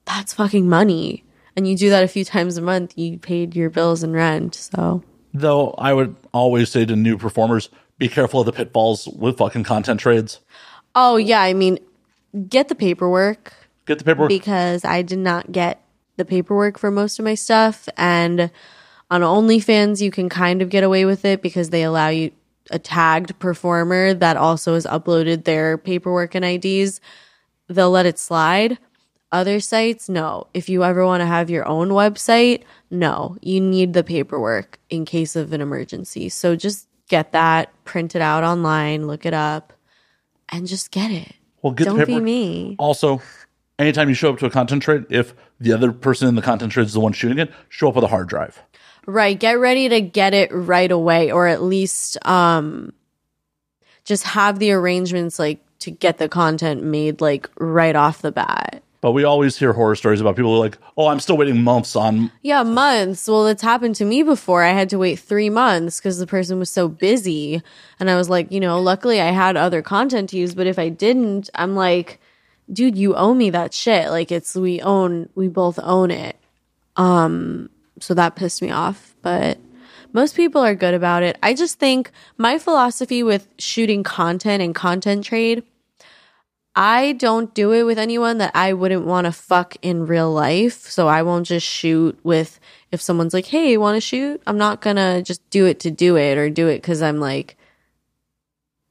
that's 0.06 0.34
fucking 0.34 0.68
money. 0.68 1.24
And 1.56 1.68
you 1.68 1.76
do 1.76 1.90
that 1.90 2.04
a 2.04 2.08
few 2.08 2.24
times 2.24 2.58
a 2.58 2.62
month. 2.62 2.98
You 2.98 3.18
paid 3.18 3.56
your 3.56 3.70
bills 3.70 4.02
and 4.02 4.14
rent. 4.14 4.56
So 4.56 5.04
Though 5.34 5.72
I 5.78 5.94
would 5.94 6.16
always 6.32 6.72
say 6.72 6.86
to 6.86 6.96
new 6.96 7.18
performers, 7.18 7.70
be 7.98 8.08
careful 8.08 8.40
of 8.40 8.46
the 8.46 8.54
pitfalls 8.54 9.08
with 9.08 9.38
fucking 9.38 9.64
content 9.66 10.00
trades. 10.00 10.40
oh 10.96 11.18
yeah, 11.18 11.42
I 11.42 11.54
mean, 11.54 11.78
get 12.48 12.68
the 12.68 12.76
paperwork. 12.76 13.54
Get 13.86 14.00
the 14.00 14.04
paperwork. 14.04 14.30
because 14.30 14.86
I 14.86 15.02
did 15.02 15.20
not 15.20 15.52
get 15.52 15.82
the 16.18 16.26
paperwork 16.26 16.78
for 16.78 16.92
most 16.92 17.18
of 17.18 17.26
my 17.26 17.36
stuff. 17.36 17.90
And 17.98 18.52
on 19.10 19.22
OnlyFans, 19.22 20.02
you 20.02 20.12
can 20.12 20.30
kind 20.30 20.62
of 20.62 20.70
get 20.70 20.84
away 20.84 21.06
with 21.06 21.26
it 21.26 21.42
because 21.42 21.70
they 21.70 21.84
allow 21.84 22.10
you 22.10 22.32
a 22.70 22.78
tagged 22.78 23.40
performer 23.40 24.14
that 24.14 24.38
also 24.38 24.76
has 24.76 24.86
uploaded 24.86 25.44
their 25.44 25.78
paperwork 25.78 26.36
and 26.36 26.46
IDs. 26.46 27.02
They'll 27.68 27.90
let 27.90 28.06
it 28.06 28.20
slide. 28.20 28.78
Other 29.32 29.60
sites, 29.60 30.10
no. 30.10 30.48
If 30.54 30.70
you 30.70 30.84
ever 30.84 31.06
want 31.06 31.22
to 31.22 31.26
have 31.26 31.50
your 31.50 31.68
own 31.68 31.90
website, 31.90 32.64
no. 32.90 33.38
You 33.42 33.62
need 33.62 33.94
the 33.94 34.04
paperwork 34.04 34.80
in 34.90 35.06
case 35.06 35.36
of 35.36 35.54
an 35.54 35.62
emergency. 35.62 36.30
So 36.30 36.56
just 36.56 36.88
get 37.08 37.32
that, 37.32 37.72
print 37.86 38.16
it 38.16 38.22
out 38.22 38.44
online, 38.44 39.08
look 39.08 39.26
it 39.26 39.34
up, 39.34 39.74
and 40.50 40.68
just 40.68 40.92
get 40.92 41.12
it. 41.12 41.34
Well, 41.62 41.74
get 41.74 41.86
Don't 41.86 42.00
the 42.00 42.06
be 42.06 42.20
me. 42.20 42.76
Also, 42.80 43.22
anytime 43.78 44.10
you 44.10 44.16
show 44.16 44.32
up 44.32 44.40
to 44.40 44.46
a 44.46 44.50
content 44.50 44.84
trade, 44.84 45.06
if 45.10 45.34
the 45.60 45.74
other 45.74 45.92
person 45.92 46.28
in 46.28 46.36
the 46.36 46.42
content 46.42 46.72
trade 46.72 46.86
is 46.86 46.94
the 46.94 47.00
one 47.00 47.14
shooting 47.14 47.40
it, 47.40 47.52
show 47.70 47.90
up 47.90 47.96
with 47.96 48.04
a 48.04 48.08
hard 48.08 48.28
drive. 48.28 48.62
Right. 49.06 49.40
Get 49.40 49.54
ready 49.54 49.90
to 49.90 50.02
get 50.02 50.34
it 50.34 50.52
right 50.52 50.92
away, 50.92 51.32
or 51.32 51.48
at 51.48 51.64
least 51.64 52.18
um 52.28 52.94
just 54.04 54.24
have 54.24 54.60
the 54.60 54.72
arrangements 54.72 55.40
like 55.40 55.64
to 55.80 55.92
get 55.92 56.18
the 56.18 56.30
content 56.30 56.84
made 56.84 57.22
like 57.22 57.50
right 57.60 57.96
off 57.96 58.22
the 58.22 58.32
bat. 58.32 58.84
But 59.02 59.14
we 59.14 59.24
always 59.24 59.58
hear 59.58 59.72
horror 59.72 59.96
stories 59.96 60.20
about 60.20 60.36
people 60.36 60.52
who 60.52 60.58
are 60.58 60.66
like, 60.66 60.78
oh, 60.98 61.08
I'm 61.08 61.22
still 61.22 61.38
waiting 61.38 61.64
months 61.64 61.96
on. 61.96 62.32
Yeah, 62.42 62.64
months. 62.64 63.28
Well, 63.28 63.48
it's 63.48 63.62
happened 63.62 63.96
to 63.96 64.06
me 64.06 64.24
before. 64.24 64.64
I 64.64 64.74
had 64.74 64.90
to 64.90 64.98
wait 64.98 65.20
three 65.20 65.50
months 65.50 66.00
because 66.00 66.20
the 66.20 66.28
person 66.28 66.60
was 66.60 66.70
so 66.70 66.90
busy. 66.90 67.62
And 68.00 68.10
I 68.10 68.18
was 68.18 68.30
like, 68.30 68.52
you 68.52 68.60
know, 68.60 68.80
luckily 68.82 69.22
I 69.22 69.32
had 69.32 69.56
other 69.56 69.82
content 69.82 70.30
to 70.32 70.38
use. 70.38 70.54
But 70.54 70.68
if 70.68 70.78
I 70.78 70.90
didn't, 70.90 71.50
I'm 71.56 71.76
like, 71.76 72.20
dude, 72.72 72.98
you 72.98 73.16
owe 73.16 73.34
me 73.34 73.50
that 73.52 73.74
shit. 73.74 74.10
Like 74.10 74.34
it's, 74.34 74.54
we 74.54 74.82
own, 74.82 75.30
we 75.34 75.48
both 75.48 75.80
own 75.82 76.12
it. 76.12 76.36
Um, 76.98 77.70
so 78.02 78.14
that 78.16 78.36
pissed 78.36 78.62
me 78.62 78.70
off. 78.70 79.16
But 79.22 79.60
most 80.12 80.36
people 80.36 80.62
are 80.62 80.76
good 80.76 80.94
about 80.94 81.24
it. 81.24 81.38
I 81.42 81.54
just 81.54 81.80
think 81.80 82.12
my 82.38 82.58
philosophy 82.58 83.24
with 83.24 83.48
shooting 83.58 84.04
content 84.04 84.62
and 84.62 84.76
content 84.76 85.24
trade 85.24 85.64
I 86.76 87.14
don't 87.14 87.54
do 87.54 87.74
it 87.74 87.84
with 87.84 87.98
anyone 87.98 88.38
that 88.38 88.52
I 88.56 88.74
wouldn't 88.74 89.06
want 89.06 89.26
to 89.26 89.32
fuck 89.32 89.76
in 89.82 90.06
real 90.06 90.32
life. 90.32 90.90
So 90.90 91.08
I 91.08 91.24
won't 91.24 91.48
just 91.48 91.68
shoot 91.68 92.18
with 92.24 92.60
if 92.92 93.02
someone's 93.02 93.34
like, 93.34 93.48
"Hey, 93.48 93.78
want 93.78 93.96
to 93.96 94.02
shoot?" 94.02 94.42
I'm 94.48 94.58
not 94.58 94.82
going 94.82 94.96
to 94.96 95.22
just 95.22 95.48
do 95.50 95.66
it 95.66 95.80
to 95.82 95.92
do 95.92 96.16
it 96.16 96.38
or 96.38 96.50
do 96.50 96.68
it 96.68 96.82
cuz 96.84 97.02
I'm 97.02 97.20
like 97.20 97.58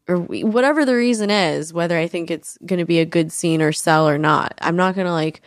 or 0.08 0.16
whatever 0.16 0.84
the 0.84 0.94
reason 0.94 1.30
is, 1.30 1.72
whether 1.72 1.98
I 1.98 2.08
think 2.08 2.30
it's 2.30 2.58
going 2.64 2.78
to 2.78 2.86
be 2.86 2.98
a 2.98 3.04
good 3.04 3.30
scene 3.30 3.60
or 3.60 3.72
sell 3.72 4.08
or 4.08 4.16
not. 4.18 4.54
I'm 4.60 4.76
not 4.76 4.94
going 4.94 5.06
to 5.06 5.12
like 5.12 5.42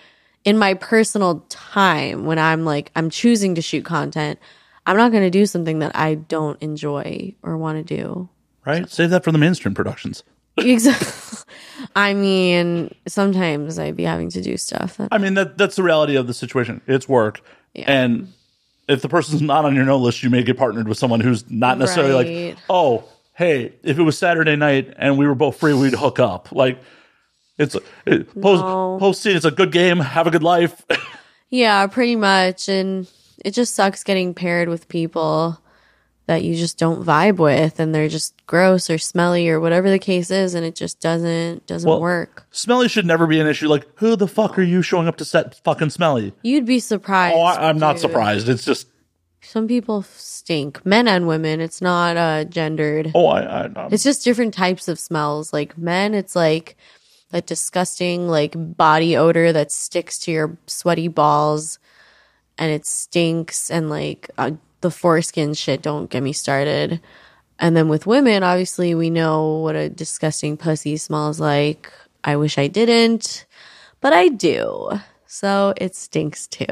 in 0.46 0.58
my 0.58 0.76
personal 0.76 1.46
time 1.50 2.26
when 2.26 2.40
I'm 2.40 2.64
like 2.64 2.92
I'm 2.96 3.10
choosing 3.10 3.56
to 3.56 3.62
shoot 3.62 3.86
content, 3.86 4.40
I'm 4.86 4.98
not 4.98 5.12
going 5.12 5.24
to 5.24 5.30
do 5.30 5.46
something 5.46 5.80
that 5.80 5.96
I 5.96 6.16
don't 6.16 6.62
enjoy 6.62 7.36
or 7.44 7.58
want 7.58 7.86
to 7.86 7.96
do. 7.96 8.30
Right? 8.66 8.90
Save 8.90 9.10
that 9.10 9.24
for 9.24 9.32
the 9.32 9.38
mainstream 9.38 9.74
productions. 9.74 10.24
Exactly. 10.58 11.38
I 11.96 12.14
mean, 12.14 12.94
sometimes 13.08 13.80
I'd 13.80 13.96
be 13.96 14.04
having 14.04 14.30
to 14.32 14.42
do 14.42 14.58
stuff. 14.58 15.00
I 15.12 15.18
mean, 15.18 15.34
that 15.36 15.58
that's 15.58 15.76
the 15.76 15.84
reality 15.84 16.16
of 16.16 16.28
the 16.28 16.34
situation. 16.34 16.82
It's 16.88 17.08
work. 17.10 17.42
Yeah. 17.74 17.86
And 17.92 18.34
if 18.88 19.02
the 19.02 19.10
person's 19.10 19.42
not 19.42 19.66
on 19.66 19.76
your 19.76 19.86
no 19.86 19.98
list, 19.98 20.24
you 20.24 20.30
may 20.30 20.44
get 20.44 20.58
partnered 20.58 20.88
with 20.88 20.98
someone 20.98 21.20
who's 21.22 21.50
not 21.50 21.78
necessarily 21.78 22.14
Right. 22.14 22.50
like, 22.56 22.58
oh, 22.70 23.04
hey, 23.34 23.74
if 23.84 23.98
it 23.98 24.04
was 24.04 24.18
Saturday 24.18 24.56
night 24.56 24.94
and 24.98 25.18
we 25.18 25.26
were 25.26 25.36
both 25.36 25.58
free, 25.60 25.74
we'd 25.74 25.94
hook 25.94 26.20
up. 26.20 26.52
Like, 26.52 26.80
it's 27.58 27.76
it, 28.06 28.28
post 28.42 28.62
No. 28.64 28.98
post 29.00 29.22
scene. 29.22 29.36
It's 29.36 29.46
a 29.46 29.52
good 29.52 29.72
game. 29.72 30.00
Have 30.00 30.28
a 30.28 30.32
good 30.32 30.44
life. 30.44 30.84
Yeah, 31.54 31.86
pretty 31.88 32.16
much. 32.16 32.70
And 32.70 33.08
it 33.44 33.52
just 33.54 33.74
sucks 33.76 34.06
getting 34.06 34.34
paired 34.34 34.70
with 34.70 34.88
people 34.88 35.60
that 36.32 36.44
you 36.46 36.56
just 36.56 36.78
don't 36.78 37.04
vibe 37.06 37.36
with 37.40 37.78
and 37.78 37.94
they're 37.94 38.08
just 38.08 38.34
gross 38.48 38.90
or 38.90 38.98
smelly 38.98 39.50
or 39.50 39.60
whatever 39.60 39.90
the 39.90 40.00
case 40.00 40.32
is 40.32 40.54
and 40.56 40.66
it 40.66 40.76
just 40.76 41.02
doesn't 41.02 41.68
doesn't 41.68 41.90
Well- 41.90 42.00
work. 42.00 42.46
smelly 42.52 42.88
should 42.88 43.06
never 43.06 43.28
be 43.28 43.38
an 43.42 43.48
issue. 43.48 43.68
Like, 43.68 43.86
who 43.96 44.16
the 44.16 44.30
fuck 44.30 44.58
are 44.58 44.62
you 44.62 44.82
showing 44.82 45.10
up 45.10 45.18
to 45.18 45.26
set 45.26 45.56
fucking 45.66 45.90
smelly? 45.90 46.32
You'd 46.42 46.66
be 46.66 46.80
surprised. 46.80 47.36
Oh, 47.36 47.42
I, 47.42 47.68
I'm 47.68 47.78
not 47.80 48.00
surprised. 48.00 48.48
It's 48.48 48.64
just, 48.64 48.88
Some 49.42 49.68
people 49.68 50.04
stink. 50.04 50.86
Men 50.86 51.10
and 51.10 51.28
women. 51.28 51.60
It's 51.60 51.82
not 51.82 52.16
uh 52.16 52.46
gendered. 52.46 53.12
oh, 53.14 53.26
I, 53.26 53.42
I, 53.42 53.64
I'm, 53.66 53.92
It's 53.94 54.04
just 54.04 54.24
different 54.24 54.54
types 54.54 54.88
of 54.88 55.00
smells. 55.00 55.52
Like 55.52 55.78
men, 55.78 56.14
it's 56.14 56.36
like 56.36 56.78
that 57.32 57.46
disgusting 57.46 58.30
like 58.30 58.54
body 58.58 59.18
odor 59.18 59.52
that 59.52 59.70
sticks 59.72 60.18
to 60.20 60.32
your 60.32 60.58
sweaty 60.68 61.10
balls 61.10 61.78
and 62.58 62.72
it 62.72 62.86
stinks 62.86 63.70
and 63.70 63.90
like 63.90 64.30
uh, 64.38 64.52
the 64.82 64.92
foreskin 64.92 65.54
shit 65.54 65.82
don't 65.82 66.10
get 66.10 66.24
me 66.24 66.34
started. 66.34 67.02
And 67.60 67.76
then 67.78 67.88
with 67.90 68.08
women, 68.08 68.44
obviously 68.44 68.96
we 68.96 69.10
know 69.10 69.58
what 69.60 69.76
a 69.76 69.90
disgusting 69.90 70.58
pussy 70.58 70.98
smells 70.98 71.40
like. 71.40 71.92
I 72.24 72.36
wish 72.36 72.58
I 72.58 72.68
didn't, 72.68 73.46
but 74.00 74.14
I 74.14 74.28
do. 74.30 74.92
So 75.28 75.74
it 75.78 75.96
stinks 75.96 76.48
too. 76.48 76.66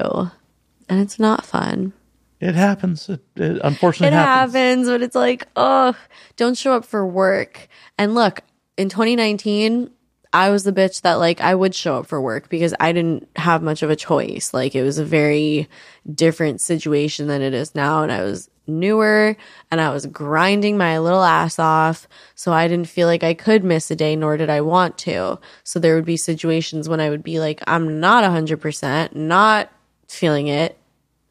And 0.89 0.99
it's 1.01 1.19
not 1.19 1.45
fun. 1.45 1.93
it 2.39 2.55
happens. 2.55 3.07
It, 3.09 3.21
it 3.35 3.61
unfortunately 3.63 4.07
It 4.15 4.19
happens. 4.19 4.53
happens, 4.55 4.87
but 4.87 5.01
it's 5.03 5.15
like, 5.15 5.47
oh, 5.55 5.93
don't 6.37 6.57
show 6.57 6.73
up 6.73 6.85
for 6.85 7.05
work. 7.05 7.67
And 7.97 8.15
look, 8.15 8.41
in 8.77 8.89
2019, 8.89 9.91
I 10.31 10.51
was 10.51 10.63
the 10.63 10.73
bitch 10.73 11.01
that 11.01 11.15
like 11.15 11.41
I 11.41 11.55
would 11.55 11.73
show 11.73 11.97
up 11.97 12.05
for 12.05 12.21
work 12.21 12.49
because 12.49 12.75
I 12.79 12.91
didn't 12.91 13.27
have 13.35 13.63
much 13.63 13.81
of 13.81 13.89
a 13.89 13.95
choice. 13.95 14.53
Like 14.53 14.75
it 14.75 14.83
was 14.83 14.99
a 14.99 15.05
very 15.05 15.67
different 16.13 16.61
situation 16.61 17.27
than 17.27 17.41
it 17.41 17.53
is 17.53 17.73
now. 17.73 18.03
And 18.03 18.11
I 18.11 18.21
was 18.21 18.49
newer 18.67 19.35
and 19.71 19.81
I 19.81 19.89
was 19.89 20.05
grinding 20.05 20.77
my 20.77 20.99
little 20.99 21.23
ass 21.23 21.57
off. 21.57 22.07
So 22.35 22.53
I 22.53 22.67
didn't 22.67 22.87
feel 22.87 23.07
like 23.07 23.23
I 23.23 23.33
could 23.33 23.63
miss 23.63 23.89
a 23.89 23.95
day, 23.95 24.15
nor 24.15 24.37
did 24.37 24.49
I 24.49 24.61
want 24.61 24.97
to. 24.99 25.39
So 25.63 25.79
there 25.79 25.95
would 25.95 26.05
be 26.05 26.17
situations 26.17 26.87
when 26.87 26.99
I 26.99 27.09
would 27.09 27.23
be 27.23 27.39
like, 27.39 27.61
I'm 27.65 27.99
not 27.99 28.23
100%, 28.23 29.15
not 29.15 29.71
feeling 30.07 30.47
it. 30.47 30.77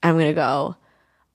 I'm 0.02 0.14
going 0.14 0.26
to 0.26 0.32
go. 0.32 0.76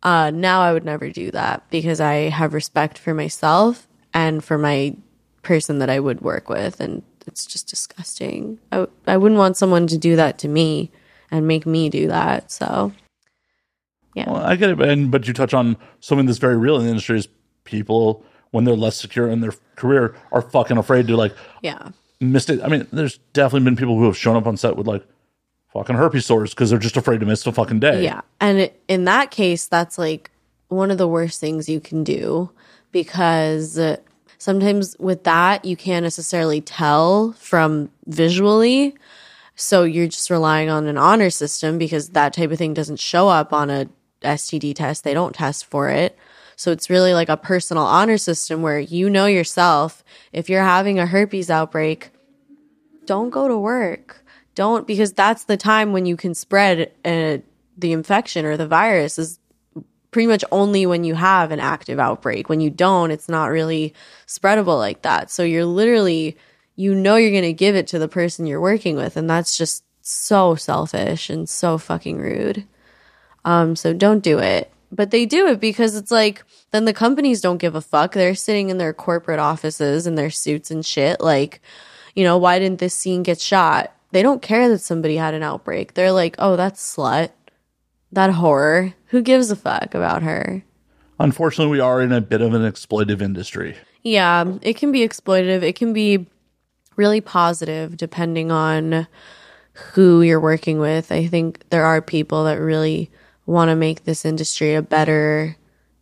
Uh, 0.01 0.31
now 0.31 0.61
I 0.61 0.73
would 0.73 0.83
never 0.83 1.09
do 1.09 1.31
that 1.31 1.69
because 1.69 2.01
I 2.01 2.29
have 2.29 2.53
respect 2.53 2.97
for 2.97 3.13
myself 3.13 3.87
and 4.13 4.43
for 4.43 4.57
my 4.57 4.97
person 5.43 5.79
that 5.79 5.89
I 5.89 5.99
would 5.99 6.21
work 6.21 6.49
with. 6.49 6.79
And 6.79 7.03
it's 7.27 7.45
just 7.45 7.67
disgusting. 7.67 8.59
I, 8.71 8.87
I 9.07 9.17
wouldn't 9.17 9.39
want 9.39 9.57
someone 9.57 9.87
to 9.87 9.97
do 9.97 10.15
that 10.15 10.37
to 10.39 10.47
me 10.47 10.91
and 11.31 11.47
make 11.47 11.65
me 11.65 11.89
do 11.89 12.07
that. 12.07 12.51
So, 12.51 12.91
yeah. 14.15 14.31
Well, 14.31 14.43
I 14.43 14.55
get 14.55 14.69
it, 14.69 14.81
and 14.81 15.11
but 15.11 15.27
you 15.27 15.33
touch 15.33 15.53
on 15.53 15.77
something 15.99 16.25
that's 16.25 16.37
very 16.37 16.57
real 16.57 16.77
in 16.77 16.83
the 16.83 16.89
industry 16.89 17.17
is 17.17 17.27
people 17.63 18.23
when 18.51 18.65
they're 18.65 18.75
less 18.75 18.95
secure 18.95 19.27
in 19.29 19.41
their 19.41 19.53
career 19.75 20.15
are 20.31 20.41
fucking 20.41 20.77
afraid 20.77 21.07
to 21.07 21.17
like 21.17 21.35
yeah. 21.61 21.89
miss 22.21 22.49
it. 22.49 22.61
I 22.61 22.67
mean, 22.67 22.87
there's 22.91 23.17
definitely 23.33 23.65
been 23.65 23.75
people 23.75 23.97
who 23.97 24.05
have 24.05 24.17
shown 24.17 24.35
up 24.35 24.45
on 24.45 24.57
set 24.57 24.77
with 24.77 24.85
like 24.85 25.03
fucking 25.73 25.95
herpes 25.95 26.27
sores 26.27 26.51
because 26.51 26.69
they're 26.69 26.79
just 26.79 26.95
afraid 26.95 27.19
to 27.19 27.25
miss 27.25 27.45
a 27.47 27.51
fucking 27.51 27.79
day. 27.79 28.03
Yeah. 28.03 28.21
And 28.39 28.59
it, 28.59 28.79
in 28.87 29.05
that 29.05 29.31
case, 29.31 29.65
that's 29.65 29.97
like 29.97 30.29
one 30.67 30.91
of 30.91 30.99
the 30.99 31.07
worst 31.07 31.41
things 31.41 31.67
you 31.67 31.79
can 31.79 32.03
do 32.03 32.51
because 32.91 33.79
uh, 33.79 33.97
sometimes 34.43 34.97
with 34.99 35.23
that, 35.23 35.63
you 35.63 35.77
can't 35.77 36.03
necessarily 36.03 36.59
tell 36.59 37.31
from 37.33 37.89
visually. 38.05 38.93
So 39.55 39.83
you're 39.83 40.07
just 40.07 40.29
relying 40.29 40.69
on 40.69 40.85
an 40.87 40.97
honor 40.97 41.29
system 41.29 41.77
because 41.77 42.09
that 42.09 42.33
type 42.33 42.51
of 42.51 42.57
thing 42.57 42.73
doesn't 42.73 42.99
show 42.99 43.29
up 43.29 43.53
on 43.53 43.69
a 43.69 43.87
STD 44.21 44.75
test. 44.75 45.05
They 45.05 45.13
don't 45.13 45.33
test 45.33 45.65
for 45.65 45.89
it. 45.89 46.17
So 46.57 46.71
it's 46.71 46.89
really 46.89 47.13
like 47.13 47.29
a 47.29 47.37
personal 47.37 47.83
honor 47.83 48.17
system 48.17 48.61
where 48.61 48.79
you 48.79 49.09
know 49.09 49.27
yourself. 49.27 50.03
If 50.33 50.49
you're 50.49 50.63
having 50.63 50.99
a 50.99 51.05
herpes 51.05 51.49
outbreak, 51.49 52.09
don't 53.05 53.29
go 53.29 53.47
to 53.47 53.57
work. 53.57 54.25
Don't 54.55 54.85
because 54.85 55.13
that's 55.13 55.45
the 55.45 55.57
time 55.57 55.93
when 55.93 56.05
you 56.05 56.17
can 56.17 56.35
spread 56.35 56.91
uh, 57.05 57.37
the 57.77 57.93
infection 57.93 58.45
or 58.45 58.57
the 58.57 58.67
virus 58.67 59.17
is 59.17 59.39
pretty 60.13 60.27
much 60.27 60.45
only 60.51 60.85
when 60.85 61.03
you 61.03 61.15
have 61.15 61.51
an 61.51 61.59
active 61.59 61.99
outbreak. 61.99 62.47
When 62.47 62.61
you 62.61 62.69
don't, 62.69 63.11
it's 63.11 63.27
not 63.27 63.47
really 63.47 63.93
spreadable 64.27 64.77
like 64.77 65.01
that. 65.01 65.29
So 65.29 65.43
you're 65.43 65.65
literally 65.65 66.37
you 66.75 66.95
know 66.95 67.17
you're 67.17 67.29
going 67.31 67.43
to 67.43 67.53
give 67.53 67.75
it 67.75 67.85
to 67.87 67.99
the 67.99 68.07
person 68.07 68.47
you're 68.47 68.59
working 68.59 68.95
with 68.95 69.15
and 69.15 69.29
that's 69.29 69.55
just 69.57 69.83
so 70.01 70.55
selfish 70.55 71.29
and 71.29 71.47
so 71.47 71.77
fucking 71.77 72.17
rude. 72.17 72.65
Um 73.43 73.75
so 73.75 73.93
don't 73.93 74.23
do 74.23 74.39
it. 74.39 74.71
But 74.91 75.11
they 75.11 75.25
do 75.25 75.47
it 75.47 75.59
because 75.59 75.95
it's 75.95 76.11
like 76.11 76.43
then 76.71 76.85
the 76.85 76.93
companies 76.93 77.41
don't 77.41 77.57
give 77.57 77.75
a 77.75 77.81
fuck. 77.81 78.13
They're 78.13 78.35
sitting 78.35 78.69
in 78.69 78.77
their 78.77 78.93
corporate 78.93 79.39
offices 79.39 80.07
in 80.07 80.15
their 80.15 80.29
suits 80.29 80.71
and 80.71 80.85
shit 80.85 81.19
like 81.19 81.59
you 82.15 82.23
know, 82.23 82.37
why 82.37 82.59
didn't 82.59 82.79
this 82.79 82.93
scene 82.93 83.23
get 83.23 83.41
shot? 83.41 83.91
They 84.11 84.21
don't 84.21 84.43
care 84.43 84.69
that 84.69 84.79
somebody 84.79 85.15
had 85.17 85.33
an 85.33 85.41
outbreak. 85.41 85.95
They're 85.95 86.11
like, 86.11 86.35
"Oh, 86.37 86.55
that's 86.55 86.95
slut. 86.95 87.31
That 88.13 88.31
horror. 88.31 88.93
Who 89.07 89.21
gives 89.21 89.51
a 89.51 89.55
fuck 89.55 89.93
about 89.93 90.23
her?" 90.23 90.63
Unfortunately, 91.19 91.71
we 91.71 91.79
are 91.79 92.01
in 92.01 92.11
a 92.11 92.21
bit 92.21 92.41
of 92.41 92.53
an 92.53 92.61
exploitive 92.61 93.21
industry. 93.21 93.75
Yeah, 94.01 94.57
it 94.61 94.75
can 94.75 94.91
be 94.91 95.07
exploitative. 95.07 95.63
It 95.63 95.75
can 95.75 95.93
be 95.93 96.27
really 96.95 97.21
positive 97.21 97.97
depending 97.97 98.51
on 98.51 99.07
who 99.93 100.21
you're 100.21 100.39
working 100.39 100.79
with. 100.79 101.11
I 101.11 101.27
think 101.27 101.69
there 101.69 101.85
are 101.85 102.01
people 102.01 102.43
that 102.45 102.59
really 102.59 103.09
want 103.45 103.69
to 103.69 103.75
make 103.75 104.03
this 104.03 104.25
industry 104.25 104.75
a 104.75 104.81
better, 104.81 105.55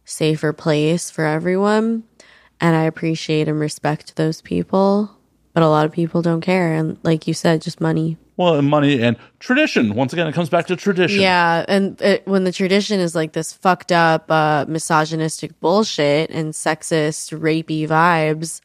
safer 0.05 0.53
place 0.53 1.09
for 1.09 1.25
everyone. 1.25 2.03
And 2.59 2.75
I 2.75 2.83
appreciate 2.83 3.47
and 3.47 3.59
respect 3.59 4.15
those 4.15 4.41
people. 4.41 5.11
But 5.53 5.63
a 5.63 5.67
lot 5.67 5.85
of 5.85 5.91
people 5.91 6.21
don't 6.21 6.41
care. 6.41 6.73
And 6.73 6.97
like 7.03 7.27
you 7.27 7.33
said, 7.33 7.61
just 7.61 7.81
money. 7.81 8.17
Well, 8.37 8.55
and 8.55 8.67
money 8.67 9.01
and 9.01 9.17
tradition. 9.39 9.93
Once 9.95 10.13
again, 10.13 10.27
it 10.27 10.33
comes 10.33 10.49
back 10.49 10.67
to 10.67 10.75
tradition. 10.75 11.21
Yeah, 11.21 11.65
and 11.67 12.01
it, 12.01 12.25
when 12.25 12.43
the 12.45 12.51
tradition 12.51 12.99
is 12.99 13.13
like 13.13 13.33
this 13.33 13.51
fucked 13.51 13.91
up, 13.91 14.31
uh, 14.31 14.65
misogynistic 14.67 15.59
bullshit 15.59 16.29
and 16.29 16.53
sexist, 16.53 17.37
rapey 17.37 17.87
vibes, 17.87 18.61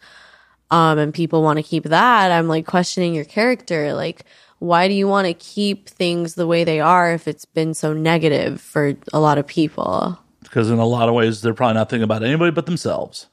um, 0.71 0.99
and 0.99 1.13
people 1.13 1.43
want 1.43 1.59
to 1.59 1.63
keep 1.63 1.85
that, 1.85 2.31
I'm 2.31 2.49
like 2.49 2.67
questioning 2.67 3.15
your 3.15 3.25
character. 3.25 3.93
Like, 3.93 4.25
why 4.59 4.89
do 4.89 4.95
you 4.95 5.07
want 5.07 5.27
to 5.27 5.35
keep 5.35 5.89
things 5.89 6.35
the 6.35 6.47
way 6.47 6.65
they 6.65 6.81
are 6.81 7.13
if 7.13 7.29
it's 7.29 7.45
been 7.45 7.75
so 7.75 7.93
negative 7.93 8.61
for 8.61 8.95
a 9.13 9.21
lot 9.21 9.39
of 9.39 9.47
people? 9.47 10.19
Because 10.43 10.71
in 10.71 10.79
a 10.79 10.87
lot 10.87 11.09
of 11.09 11.15
ways, 11.15 11.43
they're 11.43 11.55
probably 11.55 11.75
not 11.75 11.91
thinking 11.91 12.05
about 12.05 12.23
anybody 12.23 12.51
but 12.51 12.67
themselves. 12.67 13.27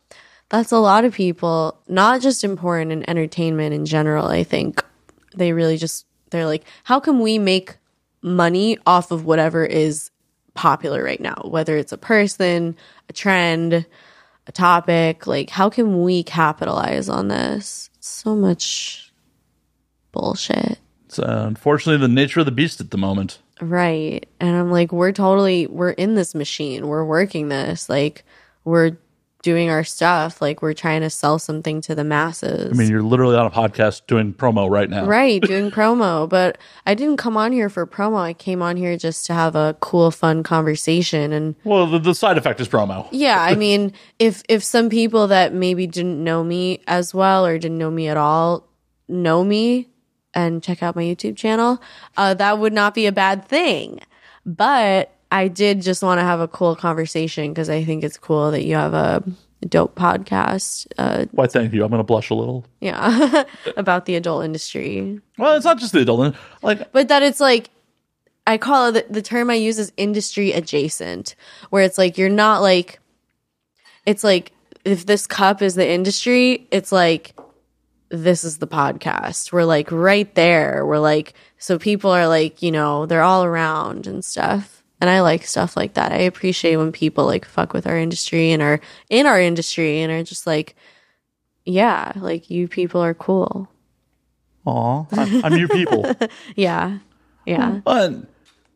That's 0.49 0.71
a 0.71 0.77
lot 0.77 1.05
of 1.05 1.13
people, 1.13 1.79
not 1.87 2.21
just 2.21 2.43
important 2.43 2.91
in 2.91 3.09
entertainment 3.09 3.73
in 3.73 3.85
general. 3.85 4.27
I 4.27 4.43
think 4.43 4.83
they 5.35 5.53
really 5.53 5.77
just 5.77 6.05
they're 6.29 6.45
like, 6.45 6.63
how 6.83 6.99
can 6.99 7.19
we 7.19 7.39
make 7.39 7.77
money 8.21 8.77
off 8.85 9.11
of 9.11 9.25
whatever 9.25 9.65
is 9.65 10.09
popular 10.53 11.03
right 11.03 11.19
now, 11.19 11.41
whether 11.45 11.77
it's 11.77 11.91
a 11.91 11.97
person, 11.97 12.75
a 13.09 13.13
trend, 13.13 13.85
a 14.47 14.51
topic, 14.51 15.25
like 15.27 15.49
how 15.49 15.69
can 15.69 16.03
we 16.03 16.23
capitalize 16.23 17.09
on 17.09 17.27
this? 17.27 17.89
So 17.99 18.35
much 18.35 19.11
bullshit. 20.11 20.79
It's 21.05 21.19
uh, 21.19 21.45
unfortunately 21.47 22.01
the 22.05 22.13
nature 22.13 22.41
of 22.41 22.45
the 22.45 22.51
beast 22.51 22.81
at 22.81 22.91
the 22.91 22.97
moment. 22.97 23.39
Right. 23.61 24.27
And 24.39 24.55
I'm 24.55 24.71
like, 24.71 24.91
we're 24.91 25.11
totally, 25.11 25.67
we're 25.67 25.91
in 25.91 26.15
this 26.15 26.35
machine. 26.35 26.87
We're 26.87 27.05
working 27.05 27.49
this. 27.49 27.87
Like, 27.87 28.25
we're 28.65 28.97
doing 29.43 29.69
our 29.69 29.83
stuff. 29.83 30.41
Like, 30.41 30.61
we're 30.63 30.73
trying 30.73 31.01
to 31.01 31.09
sell 31.11 31.37
something 31.37 31.79
to 31.81 31.93
the 31.93 32.03
masses. 32.03 32.71
I 32.71 32.75
mean, 32.75 32.89
you're 32.89 33.03
literally 33.03 33.35
on 33.35 33.45
a 33.45 33.51
podcast 33.51 34.07
doing 34.07 34.33
promo 34.33 34.67
right 34.69 34.89
now. 34.89 35.05
right. 35.05 35.39
Doing 35.53 35.69
promo. 35.69 36.27
But 36.27 36.57
I 36.87 36.95
didn't 36.95 37.17
come 37.17 37.37
on 37.37 37.51
here 37.51 37.69
for 37.69 37.85
promo. 37.85 38.17
I 38.17 38.33
came 38.33 38.61
on 38.63 38.75
here 38.77 38.97
just 38.97 39.25
to 39.27 39.33
have 39.33 39.55
a 39.55 39.77
cool, 39.81 40.09
fun 40.09 40.41
conversation. 40.41 41.31
And 41.31 41.55
Well, 41.63 41.85
the, 41.85 41.99
the 41.99 42.15
side 42.15 42.37
effect 42.39 42.59
is 42.59 42.67
promo. 42.67 43.07
yeah, 43.11 43.39
I 43.43 43.53
mean, 43.63 43.93
if, 44.17 44.41
if 44.49 44.63
some 44.63 44.89
people 44.89 45.27
that 45.27 45.53
maybe 45.53 45.85
didn't 45.85 46.23
know 46.23 46.43
me 46.43 46.81
as 46.87 47.13
well 47.13 47.45
or 47.45 47.59
didn't 47.59 47.77
know 47.77 47.91
me 47.91 48.07
at 48.07 48.17
all 48.17 48.67
know 49.07 49.43
me 49.43 49.89
and 50.33 50.63
check 50.63 50.81
out 50.81 50.95
my 50.95 51.03
YouTube 51.03 51.35
channel, 51.37 51.79
uh, 52.17 52.33
that 52.33 52.57
would 52.57 52.73
not 52.73 52.95
be 52.95 53.05
a 53.05 53.11
bad 53.11 53.45
thing. 53.45 53.99
But 54.45 55.11
I 55.33 55.47
did 55.47 55.81
just 55.81 56.03
want 56.03 56.19
to 56.19 56.23
have 56.23 56.39
a 56.39 56.47
cool 56.47 56.75
conversation 56.75 57.51
because 57.51 57.67
I 57.67 57.83
think 57.83 58.03
it's 58.03 58.17
cool 58.17 58.51
that 58.51 58.63
you 58.63 58.75
have 58.75 58.93
a 58.93 59.23
dope 59.67 59.95
podcast. 59.95 60.85
Uh, 60.95 61.25
Why, 61.31 61.47
thank 61.47 61.73
you. 61.73 61.83
I'm 61.83 61.89
going 61.89 61.99
to 61.99 62.03
blush 62.03 62.29
a 62.29 62.35
little. 62.35 62.65
yeah, 62.81 63.43
about 63.77 64.05
the 64.05 64.15
adult 64.15 64.45
industry. 64.45 65.19
Well, 65.39 65.55
it's 65.55 65.65
not 65.65 65.79
just 65.79 65.91
the 65.91 66.01
adult. 66.01 66.35
Like, 66.61 66.91
But 66.91 67.07
that 67.07 67.23
it's 67.23 67.39
like, 67.39 67.71
I 68.45 68.59
call 68.59 68.89
it 68.89 69.07
the, 69.07 69.13
the 69.13 69.21
term 69.23 69.49
I 69.49 69.55
use 69.55 69.79
is 69.79 69.91
industry 69.97 70.51
adjacent, 70.51 71.33
where 71.71 71.83
it's 71.83 71.97
like 71.97 72.19
you're 72.19 72.29
not 72.29 72.61
like, 72.61 72.99
it's 74.05 74.23
like 74.23 74.51
if 74.85 75.07
this 75.07 75.25
cup 75.25 75.63
is 75.63 75.73
the 75.73 75.89
industry, 75.89 76.67
it's 76.69 76.91
like 76.91 77.33
this 78.09 78.43
is 78.43 78.59
the 78.59 78.67
podcast. 78.67 79.51
We're 79.51 79.65
like 79.65 79.91
right 79.91 80.31
there. 80.35 80.85
We're 80.85 80.99
like, 80.99 81.33
so 81.57 81.79
people 81.79 82.11
are 82.11 82.27
like, 82.27 82.61
you 82.61 82.71
know, 82.71 83.07
they're 83.07 83.23
all 83.23 83.43
around 83.43 84.05
and 84.05 84.23
stuff. 84.23 84.82
And 85.03 85.09
I 85.09 85.19
like 85.19 85.45
stuff 85.45 85.75
like 85.75 85.95
that. 85.95 86.13
I 86.13 86.19
appreciate 86.19 86.77
when 86.77 86.93
people 86.93 87.25
like 87.25 87.43
fuck 87.43 87.73
with 87.73 87.85
our 87.85 87.97
industry 87.97 88.53
and 88.53 88.61
are 88.61 88.79
in 89.09 89.25
our 89.25 89.37
industry 89.37 89.99
and 89.99 90.09
are 90.09 90.23
just 90.23 90.47
like, 90.47 90.77
yeah, 91.65 92.13
like 92.15 92.49
you 92.49 92.69
people 92.69 93.01
are 93.01 93.13
cool. 93.13 93.67
aw, 94.65 95.05
I'm, 95.11 95.43
I'm 95.43 95.57
your 95.57 95.67
people. 95.67 96.09
Yeah. 96.55 96.99
Yeah. 97.45 97.81
But 97.83 98.13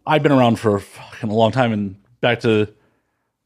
I've 0.05 0.21
been 0.21 0.33
around 0.33 0.59
for 0.59 0.77
fucking 0.81 1.29
a 1.29 1.33
long 1.33 1.53
time, 1.53 1.71
and 1.71 1.95
back 2.19 2.41
to 2.41 2.67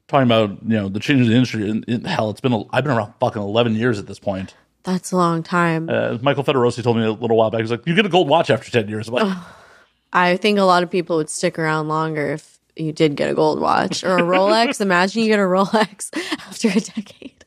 talking 0.07 0.25
about 0.25 0.49
you 0.63 0.75
know 0.75 0.89
the 0.89 0.99
changes 0.99 1.27
in 1.27 1.33
the 1.33 1.37
industry. 1.37 1.69
In, 1.69 1.83
in, 1.83 2.03
hell, 2.05 2.31
it's 2.31 2.41
been 2.41 2.51
a, 2.51 2.63
I've 2.75 2.83
been 2.83 2.97
around 2.97 3.13
fucking 3.19 3.39
eleven 3.39 3.75
years 3.75 3.99
at 3.99 4.07
this 4.07 4.17
point. 4.17 4.55
That's 4.81 5.11
a 5.11 5.17
long 5.17 5.43
time. 5.43 5.87
Uh, 5.87 6.17
Michael 6.23 6.43
Fattorosi 6.43 6.81
told 6.81 6.97
me 6.97 7.03
a 7.03 7.11
little 7.11 7.37
while 7.37 7.51
back. 7.51 7.61
He's 7.61 7.69
like, 7.69 7.85
"You 7.85 7.93
get 7.93 8.07
a 8.07 8.09
gold 8.09 8.27
watch 8.27 8.49
after 8.49 8.71
ten 8.71 8.89
years." 8.89 9.07
I'm 9.07 9.13
like, 9.13 9.37
I 10.13 10.37
think 10.37 10.57
a 10.57 10.63
lot 10.63 10.81
of 10.81 10.89
people 10.89 11.17
would 11.17 11.29
stick 11.29 11.59
around 11.59 11.87
longer 11.87 12.31
if 12.31 12.57
you 12.75 12.91
did 12.91 13.15
get 13.15 13.29
a 13.29 13.33
gold 13.33 13.59
watch 13.59 14.03
or 14.03 14.17
a 14.17 14.21
Rolex. 14.21 14.81
Imagine 14.81 15.23
you 15.23 15.27
get 15.29 15.39
a 15.39 15.43
Rolex 15.43 16.09
after 16.39 16.69
a 16.69 16.79
decade. 16.79 17.45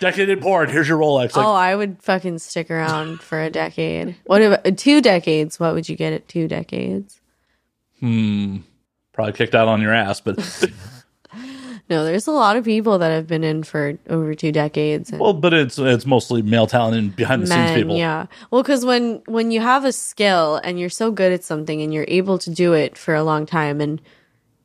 decade 0.00 0.28
in 0.28 0.40
porn. 0.40 0.68
Here's 0.70 0.88
your 0.88 0.98
Rolex. 0.98 1.36
Like, 1.36 1.46
oh, 1.46 1.52
I 1.52 1.74
would 1.74 2.02
fucking 2.02 2.38
stick 2.38 2.70
around 2.70 3.20
for 3.20 3.40
a 3.40 3.50
decade. 3.50 4.16
What 4.26 4.42
about 4.42 4.76
two 4.78 5.00
decades? 5.00 5.58
What 5.58 5.74
would 5.74 5.88
you 5.88 5.96
get 5.96 6.12
at 6.12 6.28
two 6.28 6.48
decades? 6.48 7.20
Hmm. 8.00 8.58
Probably 9.12 9.32
kicked 9.32 9.54
out 9.54 9.66
on 9.68 9.80
your 9.82 9.92
ass, 9.92 10.20
but 10.20 10.38
No, 11.90 12.04
there's 12.04 12.26
a 12.26 12.32
lot 12.32 12.56
of 12.56 12.64
people 12.64 12.98
that 12.98 13.10
have 13.10 13.26
been 13.26 13.42
in 13.42 13.62
for 13.62 13.98
over 14.10 14.34
two 14.34 14.52
decades. 14.52 15.10
Well, 15.10 15.32
but 15.32 15.54
it's 15.54 15.78
it's 15.78 16.04
mostly 16.04 16.42
male 16.42 16.66
talent 16.66 16.96
and 16.96 17.16
behind 17.16 17.42
the 17.42 17.46
scenes 17.46 17.72
people. 17.72 17.96
yeah. 17.96 18.26
Well, 18.50 18.62
because 18.62 18.84
when 18.84 19.22
when 19.26 19.50
you 19.50 19.60
have 19.60 19.86
a 19.86 19.92
skill 19.92 20.56
and 20.62 20.78
you're 20.78 20.90
so 20.90 21.10
good 21.10 21.32
at 21.32 21.44
something 21.44 21.80
and 21.80 21.94
you're 21.94 22.04
able 22.08 22.38
to 22.38 22.50
do 22.50 22.74
it 22.74 22.98
for 22.98 23.14
a 23.14 23.22
long 23.22 23.46
time 23.46 23.80
and 23.80 24.02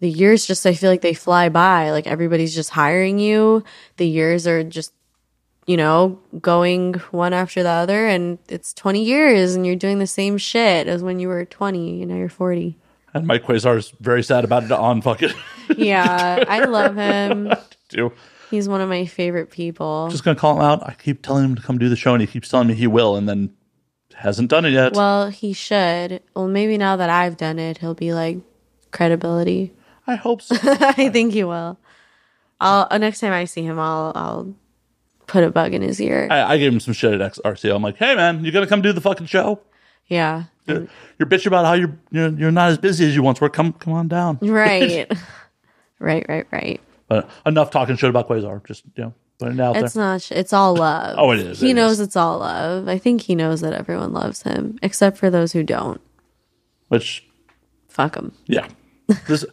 the 0.03 0.09
years 0.09 0.45
just 0.45 0.65
I 0.65 0.73
feel 0.73 0.91
like 0.91 1.01
they 1.01 1.13
fly 1.13 1.47
by. 1.47 1.91
Like 1.91 2.07
everybody's 2.07 2.53
just 2.53 2.71
hiring 2.71 3.19
you. 3.19 3.63
The 3.97 4.07
years 4.07 4.45
are 4.45 4.61
just 4.61 4.93
you 5.65 5.77
know 5.77 6.19
going 6.41 6.95
one 7.11 7.31
after 7.31 7.63
the 7.63 7.69
other, 7.69 8.05
and 8.05 8.37
it's 8.49 8.73
20 8.73 9.01
years 9.01 9.55
and 9.55 9.65
you're 9.65 9.77
doing 9.77 9.99
the 9.99 10.07
same 10.07 10.37
shit 10.37 10.87
as 10.87 11.01
when 11.01 11.19
you 11.19 11.29
were 11.29 11.45
20. 11.45 11.99
You 11.99 12.05
know, 12.05 12.17
you're 12.17 12.27
40. 12.27 12.77
And 13.13 13.25
Mike 13.25 13.43
Quasar 13.43 13.77
is 13.77 13.93
very 14.01 14.23
sad 14.23 14.43
about 14.43 14.63
it 14.63 14.71
on 14.71 15.01
fucking 15.01 15.29
Yeah, 15.77 16.43
I 16.47 16.65
love 16.65 16.95
him. 16.97 17.53
too. 17.87 18.11
He's 18.51 18.67
one 18.67 18.81
of 18.81 18.89
my 18.89 19.05
favorite 19.05 19.51
people. 19.51 20.09
Just 20.11 20.25
gonna 20.25 20.39
call 20.39 20.57
him 20.57 20.63
out. 20.63 20.83
I 20.83 20.95
keep 20.95 21.21
telling 21.21 21.45
him 21.45 21.55
to 21.55 21.61
come 21.61 21.77
do 21.77 21.87
the 21.87 21.95
show, 21.95 22.13
and 22.13 22.21
he 22.21 22.27
keeps 22.27 22.49
telling 22.49 22.67
me 22.67 22.73
he 22.73 22.87
will, 22.87 23.15
and 23.15 23.27
then 23.29 23.53
hasn't 24.15 24.49
done 24.49 24.65
it 24.65 24.71
yet. 24.71 24.93
well, 24.93 25.29
he 25.29 25.53
should. 25.53 26.21
Well, 26.35 26.47
maybe 26.47 26.77
now 26.77 26.97
that 26.97 27.09
I've 27.09 27.37
done 27.37 27.57
it, 27.57 27.77
he'll 27.77 27.95
be 27.95 28.13
like 28.13 28.39
credibility. 28.91 29.71
I 30.07 30.15
hope 30.15 30.41
so. 30.41 30.55
I 30.63 31.09
think 31.09 31.33
he 31.33 31.43
will. 31.43 31.77
I'll 32.59 32.87
uh, 32.91 32.97
next 32.97 33.19
time 33.19 33.33
I 33.33 33.45
see 33.45 33.63
him, 33.63 33.79
I'll 33.79 34.11
I'll 34.15 34.53
put 35.27 35.43
a 35.43 35.49
bug 35.51 35.73
in 35.73 35.81
his 35.81 35.99
ear. 36.01 36.27
I, 36.29 36.53
I 36.53 36.57
gave 36.57 36.71
him 36.73 36.79
some 36.79 36.93
shit 36.93 37.13
at 37.19 37.33
XRCO. 37.33 37.75
I'm 37.75 37.81
like, 37.83 37.97
hey 37.97 38.15
man, 38.15 38.43
you 38.45 38.51
gonna 38.51 38.67
come 38.67 38.81
do 38.81 38.93
the 38.93 39.01
fucking 39.01 39.27
show? 39.27 39.59
yeah, 40.07 40.43
You're, 40.67 40.87
you're 41.17 41.27
bitching 41.29 41.47
about 41.47 41.65
how 41.65 41.73
you're, 41.73 41.97
you're 42.11 42.29
you're 42.29 42.51
not 42.51 42.69
as 42.69 42.77
busy 42.77 43.05
as 43.07 43.15
you 43.15 43.23
once 43.23 43.39
were. 43.41 43.49
Come 43.49 43.73
come 43.73 43.93
on 43.93 44.07
down. 44.09 44.37
right, 44.41 45.09
right, 45.99 46.25
right, 46.27 46.47
right. 46.51 46.81
But 47.07 47.29
enough 47.45 47.71
talking 47.71 47.95
shit 47.95 48.09
about 48.09 48.27
Quasar. 48.27 48.65
Just 48.65 48.83
you 48.95 49.05
know, 49.05 49.13
putting 49.39 49.55
it 49.59 49.61
out 49.61 49.77
It's 49.77 49.93
there. 49.93 50.03
not. 50.03 50.21
sh- 50.21 50.31
It's 50.33 50.51
all 50.53 50.75
love. 50.77 51.15
Oh, 51.17 51.31
it 51.31 51.39
is, 51.39 51.61
He 51.61 51.71
it 51.71 51.73
knows 51.75 51.93
is. 51.93 52.01
it's 52.01 52.15
all 52.17 52.39
love. 52.39 52.87
I 52.89 52.97
think 52.97 53.21
he 53.21 53.35
knows 53.35 53.61
that 53.61 53.73
everyone 53.73 54.11
loves 54.13 54.43
him, 54.43 54.77
except 54.83 55.17
for 55.17 55.29
those 55.29 55.53
who 55.53 55.63
don't. 55.63 56.01
Which 56.89 57.25
Fuck 57.87 58.15
him. 58.15 58.33
yeah, 58.47 58.67
this 59.27 59.45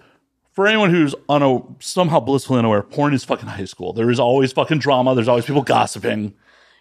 for 0.60 0.66
anyone 0.66 0.90
who's 0.90 1.14
on 1.26 1.42
a 1.42 1.62
somehow 1.82 2.20
blissfully 2.20 2.58
unaware, 2.58 2.82
porn 2.82 3.14
is 3.14 3.24
fucking 3.24 3.48
high 3.48 3.64
school. 3.64 3.94
There 3.94 4.10
is 4.10 4.20
always 4.20 4.52
fucking 4.52 4.78
drama. 4.78 5.14
There's 5.14 5.26
always 5.26 5.46
people 5.46 5.62
gossiping. 5.62 6.34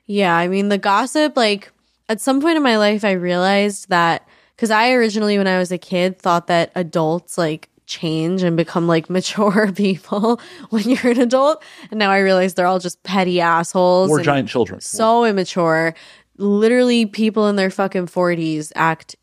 Yeah, 0.05 0.35
I 0.35 0.49
mean 0.49 0.67
the 0.67 0.77
gossip. 0.77 1.37
Like 1.37 1.71
at 2.09 2.19
some 2.19 2.41
point 2.41 2.57
in 2.57 2.61
my 2.63 2.75
life, 2.75 3.05
I 3.05 3.11
realized 3.11 3.87
that 3.87 4.27
because 4.53 4.69
I 4.69 4.91
originally, 4.91 5.37
when 5.37 5.47
I 5.47 5.57
was 5.59 5.71
a 5.71 5.77
kid, 5.77 6.19
thought 6.19 6.47
that 6.47 6.73
adults 6.75 7.37
like 7.37 7.69
change 7.85 8.43
and 8.43 8.57
become 8.57 8.85
like 8.85 9.09
mature 9.17 9.71
people 9.71 10.41
when 10.71 10.83
you're 10.83 11.11
an 11.13 11.21
adult, 11.21 11.63
and 11.89 11.99
now 11.99 12.11
I 12.11 12.17
realize 12.17 12.55
they're 12.55 12.65
all 12.65 12.79
just 12.79 13.01
petty 13.03 13.39
assholes. 13.39 14.09
Or 14.11 14.19
giant 14.21 14.49
children. 14.49 14.81
so 14.81 15.23
immature. 15.23 15.95
Literally, 16.35 17.05
people 17.05 17.47
in 17.47 17.55
their 17.55 17.69
fucking 17.69 18.07
forties 18.07 18.73
act 18.75 19.15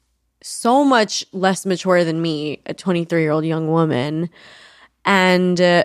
so 0.46 0.84
much 0.84 1.26
less 1.32 1.66
mature 1.66 2.04
than 2.04 2.22
me, 2.22 2.60
a 2.66 2.74
23 2.74 3.20
year 3.20 3.32
old 3.32 3.44
young 3.44 3.68
woman. 3.68 4.30
And 5.04 5.60
uh, 5.60 5.84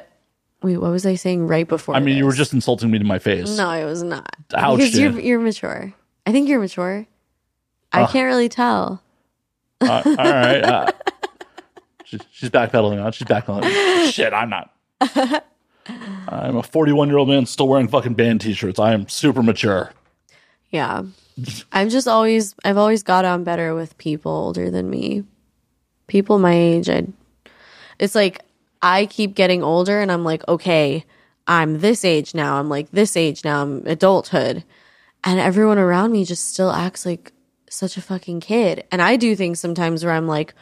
wait, 0.62 0.78
what 0.78 0.92
was 0.92 1.06
I 1.06 1.16
saying 1.16 1.48
right 1.48 1.68
before? 1.68 1.96
I 1.96 2.00
mean, 2.00 2.16
you 2.16 2.26
were 2.26 2.34
just 2.34 2.54
insulting 2.54 2.92
me 2.92 3.00
to 3.00 3.04
my 3.04 3.18
face. 3.18 3.58
No, 3.58 3.72
it 3.72 3.86
was 3.86 4.04
not. 4.04 4.36
Ouch, 4.54 4.78
because 4.78 5.00
you're 5.00 5.20
you're 5.20 5.40
mature. 5.40 5.94
I 6.28 6.32
think 6.32 6.48
you're 6.48 6.60
mature. 6.60 7.08
I 7.92 8.06
can't 8.06 8.28
really 8.28 8.50
tell. 8.50 9.02
Uh, 9.82 10.02
all 10.06 10.16
right. 10.16 10.64
Uh, 10.64 10.92
she's, 12.06 12.22
she's 12.32 12.50
backpedaling 12.50 13.04
on. 13.04 13.12
She's 13.12 13.28
backpedaling. 13.28 14.12
Shit, 14.12 14.32
I'm 14.32 14.50
not. 14.50 14.74
I'm 16.30 16.56
a 16.56 16.64
41 16.64 17.10
year 17.10 17.18
old 17.18 17.28
man 17.28 17.46
still 17.48 17.68
wearing 17.68 17.88
fucking 17.88 18.14
band 18.14 18.42
t-shirts. 18.42 18.80
I 18.80 18.94
am 18.94 19.10
super 19.10 19.44
mature. 19.44 19.92
Yeah. 20.70 21.04
I've 21.72 21.90
just 21.90 22.08
always 22.08 22.56
I've 22.64 22.78
always 22.78 23.04
got 23.04 23.26
on 23.26 23.44
better 23.44 23.74
with 23.76 23.98
people 23.98 24.32
older 24.32 24.70
than 24.70 24.90
me. 24.90 25.24
People 26.08 26.40
my 26.40 26.54
age, 26.54 26.90
I 26.90 27.08
it's 28.00 28.16
like 28.16 28.44
I 28.82 29.06
keep 29.06 29.36
getting 29.36 29.64
older 29.64 30.00
and 30.02 30.12
I'm 30.12 30.24
like, 30.24 30.48
okay, 30.48 31.06
I'm 31.48 31.80
this 31.80 32.04
age 32.04 32.34
now. 32.34 32.58
I'm 32.58 32.70
like 32.70 32.92
this 32.92 33.16
age 33.16 33.44
now. 33.44 33.62
I'm 33.62 33.86
adulthood. 33.86 34.64
And 35.24 35.40
everyone 35.40 35.78
around 35.78 36.12
me 36.12 36.26
just 36.26 36.50
still 36.50 36.72
acts 36.72 37.06
like 37.06 37.32
such 37.70 37.96
a 37.96 38.02
fucking 38.02 38.40
kid. 38.40 38.84
And 38.92 39.02
I 39.02 39.16
do 39.16 39.36
things 39.36 39.60
sometimes 39.60 40.04
where 40.04 40.14
I'm 40.14 40.28
like, 40.28 40.54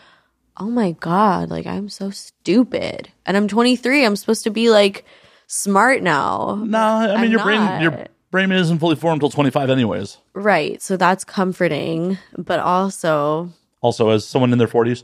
oh 0.57 0.69
my 0.69 0.91
God, 0.91 1.49
like 1.49 1.65
I'm 1.65 1.89
so 1.89 2.09
stupid. 2.09 3.09
And 3.25 3.37
I'm 3.37 3.47
23. 3.47 4.05
I'm 4.05 4.15
supposed 4.15 4.43
to 4.43 4.49
be 4.49 4.69
like 4.69 5.05
smart 5.47 6.03
now. 6.03 6.61
No, 6.65 6.79
I 6.79 7.07
mean 7.07 7.17
I'm 7.17 7.31
your 7.31 7.43
brain 7.43 7.59
not. 7.59 7.81
your 7.81 8.05
brain 8.31 8.51
isn't 8.51 8.79
fully 8.79 8.95
formed 8.95 9.21
until 9.23 9.29
25 9.29 9.69
anyways. 9.69 10.17
Right. 10.33 10.81
So 10.81 10.97
that's 10.97 11.23
comforting. 11.23 12.17
But 12.37 12.59
also, 12.59 13.51
Also, 13.81 14.09
as 14.09 14.25
someone 14.25 14.51
in 14.51 14.57
their 14.57 14.67
40s, 14.67 15.03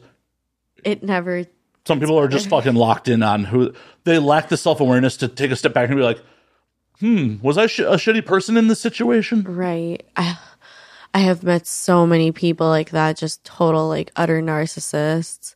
it 0.84 1.04
never 1.04 1.46
some 1.86 2.00
people 2.00 2.18
are 2.20 2.28
just 2.28 2.50
fucking 2.50 2.76
locked 2.76 3.08
in 3.08 3.24
on 3.24 3.44
who 3.46 3.74
they 4.04 4.20
lack 4.20 4.50
the 4.50 4.58
self-awareness 4.58 5.18
to 5.18 5.28
take 5.28 5.52
a 5.52 5.56
step 5.56 5.74
back 5.74 5.90
and 5.90 5.98
be 5.98 6.04
like, 6.04 6.20
"Hmm, 7.00 7.36
was 7.42 7.58
I 7.58 7.68
sh- 7.68 7.80
a 7.80 7.96
shitty 7.98 8.26
person 8.26 8.58
in 8.58 8.68
this 8.68 8.80
situation?" 8.82 9.44
right. 9.44 10.04
I, 10.16 10.38
I 11.14 11.20
have 11.20 11.44
met 11.44 11.66
so 11.68 12.06
many 12.06 12.32
people 12.32 12.68
like 12.68 12.90
that, 12.92 13.18
just 13.18 13.44
total 13.46 13.88
like 13.88 14.12
utter 14.16 14.42
narcissists. 14.42 15.56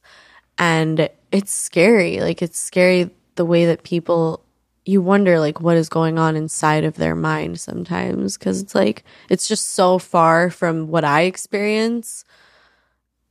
And 0.58 1.10
it's 1.32 1.52
scary. 1.54 2.20
Like 2.22 2.42
it's 2.42 2.60
scary 2.60 3.10
the 3.36 3.46
way 3.46 3.66
that 3.66 3.84
people 3.84 4.44
you 4.86 5.02
wonder 5.02 5.40
like 5.40 5.62
what 5.62 5.78
is 5.78 5.90
going 5.90 6.18
on 6.18 6.36
inside 6.36 6.84
of 6.84 6.96
their 6.96 7.16
mind 7.16 7.60
sometimes 7.60 8.38
because 8.38 8.62
it's 8.62 8.74
like 8.74 9.04
it's 9.30 9.48
just 9.48 9.74
so 9.74 10.00
far 10.00 10.50
from 10.50 10.88
what 10.88 11.04
I 11.04 11.22
experience 11.22 12.26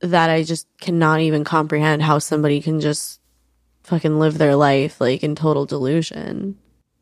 that 0.01 0.29
I 0.29 0.43
just 0.43 0.67
cannot 0.79 1.19
even 1.19 1.43
comprehend 1.43 2.01
how 2.01 2.19
somebody 2.19 2.61
can 2.61 2.79
just 2.79 3.19
fucking 3.83 4.19
live 4.19 4.37
their 4.37 4.55
life 4.55 5.01
like 5.01 5.23
in 5.23 5.35
total 5.35 5.65
delusion. 5.65 6.57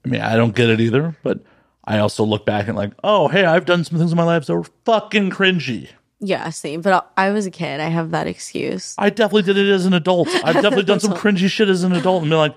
I 0.05 0.09
mean, 0.09 0.21
I 0.21 0.35
don't 0.35 0.55
get 0.55 0.69
it 0.69 0.79
either, 0.79 1.15
but 1.21 1.41
I 1.83 1.99
also 1.99 2.23
look 2.23 2.45
back 2.45 2.67
and 2.67 2.77
like, 2.77 2.93
oh, 3.03 3.27
hey, 3.27 3.45
I've 3.45 3.65
done 3.65 3.83
some 3.83 3.97
things 3.97 4.11
in 4.11 4.17
my 4.17 4.23
life 4.23 4.45
that 4.45 4.55
were 4.55 4.65
fucking 4.85 5.31
cringy. 5.31 5.89
Yeah, 6.19 6.49
same. 6.49 6.81
But 6.81 7.11
I 7.15 7.29
was 7.29 7.45
a 7.45 7.51
kid. 7.51 7.79
I 7.79 7.89
have 7.89 8.11
that 8.11 8.25
excuse. 8.27 8.95
I 8.97 9.09
definitely 9.09 9.43
did 9.43 9.57
it 9.57 9.71
as 9.71 9.85
an 9.85 9.93
adult. 9.93 10.27
I've 10.27 10.55
definitely 10.61 10.83
done 10.83 10.99
some 10.99 11.13
cringy 11.13 11.49
shit 11.49 11.69
as 11.69 11.83
an 11.83 11.93
adult 11.93 12.23
and 12.23 12.31
be 12.31 12.35
like, 12.35 12.55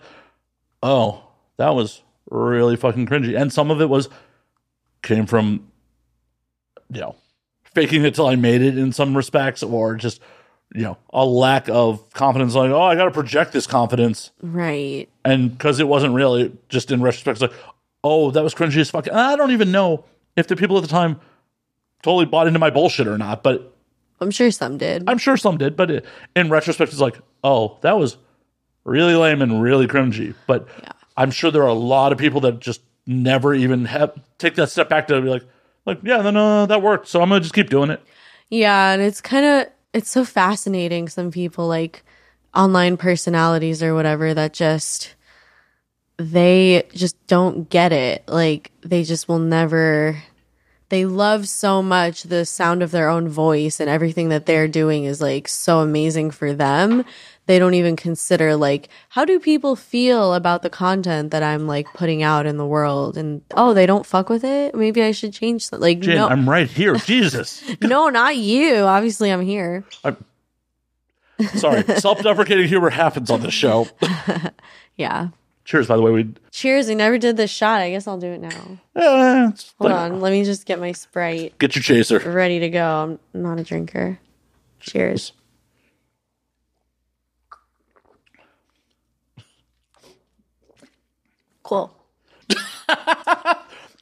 oh, 0.82 1.29
that 1.60 1.74
was 1.74 2.02
really 2.30 2.74
fucking 2.74 3.06
cringy. 3.06 3.38
And 3.38 3.52
some 3.52 3.70
of 3.70 3.82
it 3.82 3.90
was 3.90 4.08
came 5.02 5.26
from, 5.26 5.70
you 6.90 7.02
know, 7.02 7.16
faking 7.74 8.02
it 8.04 8.14
till 8.14 8.26
I 8.26 8.36
made 8.36 8.62
it 8.62 8.78
in 8.78 8.92
some 8.92 9.14
respects, 9.14 9.62
or 9.62 9.94
just, 9.94 10.22
you 10.74 10.82
know, 10.82 10.96
a 11.10 11.24
lack 11.24 11.68
of 11.68 12.10
confidence. 12.14 12.54
Like, 12.54 12.70
oh, 12.70 12.80
I 12.80 12.94
got 12.94 13.04
to 13.04 13.10
project 13.10 13.52
this 13.52 13.66
confidence. 13.66 14.30
Right. 14.40 15.08
And 15.22 15.50
because 15.50 15.80
it 15.80 15.86
wasn't 15.86 16.14
really, 16.14 16.50
just 16.70 16.90
in 16.90 17.02
retrospect, 17.02 17.42
it's 17.42 17.42
like, 17.42 17.60
oh, 18.02 18.30
that 18.30 18.42
was 18.42 18.54
cringy 18.54 18.78
as 18.78 18.88
fuck. 18.90 19.06
And 19.06 19.18
I 19.18 19.36
don't 19.36 19.50
even 19.50 19.70
know 19.70 20.04
if 20.36 20.46
the 20.48 20.56
people 20.56 20.78
at 20.78 20.82
the 20.82 20.88
time 20.88 21.20
totally 22.02 22.24
bought 22.24 22.46
into 22.46 22.58
my 22.58 22.70
bullshit 22.70 23.06
or 23.06 23.18
not, 23.18 23.42
but 23.42 23.76
I'm 24.18 24.30
sure 24.30 24.50
some 24.50 24.78
did. 24.78 25.04
I'm 25.06 25.18
sure 25.18 25.36
some 25.36 25.58
did. 25.58 25.76
But 25.76 25.90
it, 25.90 26.06
in 26.34 26.48
retrospect, 26.48 26.90
it's 26.90 27.02
like, 27.02 27.18
oh, 27.44 27.76
that 27.82 27.98
was 27.98 28.16
really 28.84 29.14
lame 29.14 29.42
and 29.42 29.62
really 29.62 29.86
cringy. 29.86 30.34
But 30.46 30.66
Yeah. 30.82 30.92
I'm 31.16 31.30
sure 31.30 31.50
there 31.50 31.62
are 31.62 31.68
a 31.68 31.74
lot 31.74 32.12
of 32.12 32.18
people 32.18 32.40
that 32.42 32.60
just 32.60 32.82
never 33.06 33.54
even 33.54 33.86
have 33.86 34.12
take 34.38 34.54
that 34.54 34.70
step 34.70 34.88
back 34.88 35.08
to 35.08 35.20
be 35.20 35.28
like, 35.28 35.44
like, 35.86 35.98
yeah, 36.02 36.22
then 36.22 36.36
uh, 36.36 36.66
that 36.66 36.82
worked, 36.82 37.08
so 37.08 37.22
I'm 37.22 37.28
gonna 37.28 37.40
just 37.40 37.54
keep 37.54 37.70
doing 37.70 37.90
it. 37.90 38.02
Yeah, 38.48 38.92
and 38.92 39.02
it's 39.02 39.20
kind 39.20 39.44
of 39.44 39.66
it's 39.92 40.10
so 40.10 40.24
fascinating 40.24 41.08
some 41.08 41.30
people 41.30 41.66
like 41.66 42.02
online 42.54 42.96
personalities 42.96 43.82
or 43.82 43.94
whatever 43.94 44.34
that 44.34 44.52
just 44.52 45.14
they 46.16 46.86
just 46.92 47.16
don't 47.26 47.68
get 47.70 47.92
it. 47.92 48.24
Like 48.28 48.70
they 48.82 49.04
just 49.04 49.28
will 49.28 49.38
never 49.38 50.22
they 50.90 51.06
love 51.06 51.48
so 51.48 51.82
much 51.82 52.24
the 52.24 52.44
sound 52.44 52.82
of 52.82 52.90
their 52.90 53.08
own 53.08 53.28
voice 53.28 53.78
and 53.78 53.88
everything 53.88 54.28
that 54.28 54.46
they're 54.46 54.68
doing 54.68 55.04
is 55.04 55.20
like 55.20 55.48
so 55.48 55.78
amazing 55.80 56.32
for 56.32 56.52
them. 56.52 57.04
They 57.46 57.58
don't 57.58 57.74
even 57.74 57.96
consider 57.96 58.54
like 58.54 58.88
how 59.08 59.24
do 59.24 59.40
people 59.40 59.74
feel 59.74 60.34
about 60.34 60.62
the 60.62 60.70
content 60.70 61.32
that 61.32 61.42
I'm 61.42 61.66
like 61.66 61.92
putting 61.94 62.22
out 62.22 62.46
in 62.46 62.58
the 62.58 62.66
world 62.66 63.16
and 63.16 63.42
oh, 63.56 63.74
they 63.74 63.86
don't 63.86 64.06
fuck 64.06 64.28
with 64.28 64.44
it? 64.44 64.74
Maybe 64.74 65.02
I 65.02 65.10
should 65.10 65.32
change 65.32 65.70
that. 65.70 65.80
Like 65.80 65.98
Jen, 66.00 66.16
no 66.16 66.28
I'm 66.28 66.48
right 66.48 66.68
here. 66.70 66.94
Jesus, 66.94 67.64
no, 67.80 68.08
not 68.08 68.36
you. 68.36 68.76
Obviously 68.76 69.32
I'm 69.32 69.42
here. 69.42 69.84
I'm 70.04 70.16
sorry. 71.56 71.82
Self-deprecating 71.96 72.68
humor 72.68 72.90
happens 72.90 73.30
on 73.30 73.40
this 73.40 73.54
show. 73.54 73.88
Yeah. 74.96 75.28
Cheers, 75.64 75.86
by 75.86 75.96
the 75.96 76.02
way. 76.02 76.10
We 76.10 76.34
Cheers. 76.50 76.88
We 76.88 76.94
never 76.94 77.16
did 77.16 77.38
this 77.38 77.50
shot. 77.50 77.80
I 77.80 77.90
guess 77.90 78.06
I'll 78.06 78.18
do 78.18 78.26
it 78.32 78.40
now. 78.40 78.78
eh, 78.96 79.44
Hold 79.44 79.54
like- 79.80 79.94
on. 79.94 80.20
Let 80.20 80.30
me 80.32 80.44
just 80.44 80.66
get 80.66 80.78
my 80.78 80.92
Sprite 80.92 81.56
get 81.58 81.74
your 81.74 81.82
chaser. 81.82 82.18
ready 82.18 82.58
to 82.60 82.68
go. 82.68 83.18
I'm 83.34 83.42
not 83.42 83.58
a 83.58 83.64
drinker. 83.64 84.18
Cheers. 84.80 85.32
Cool. 91.70 91.94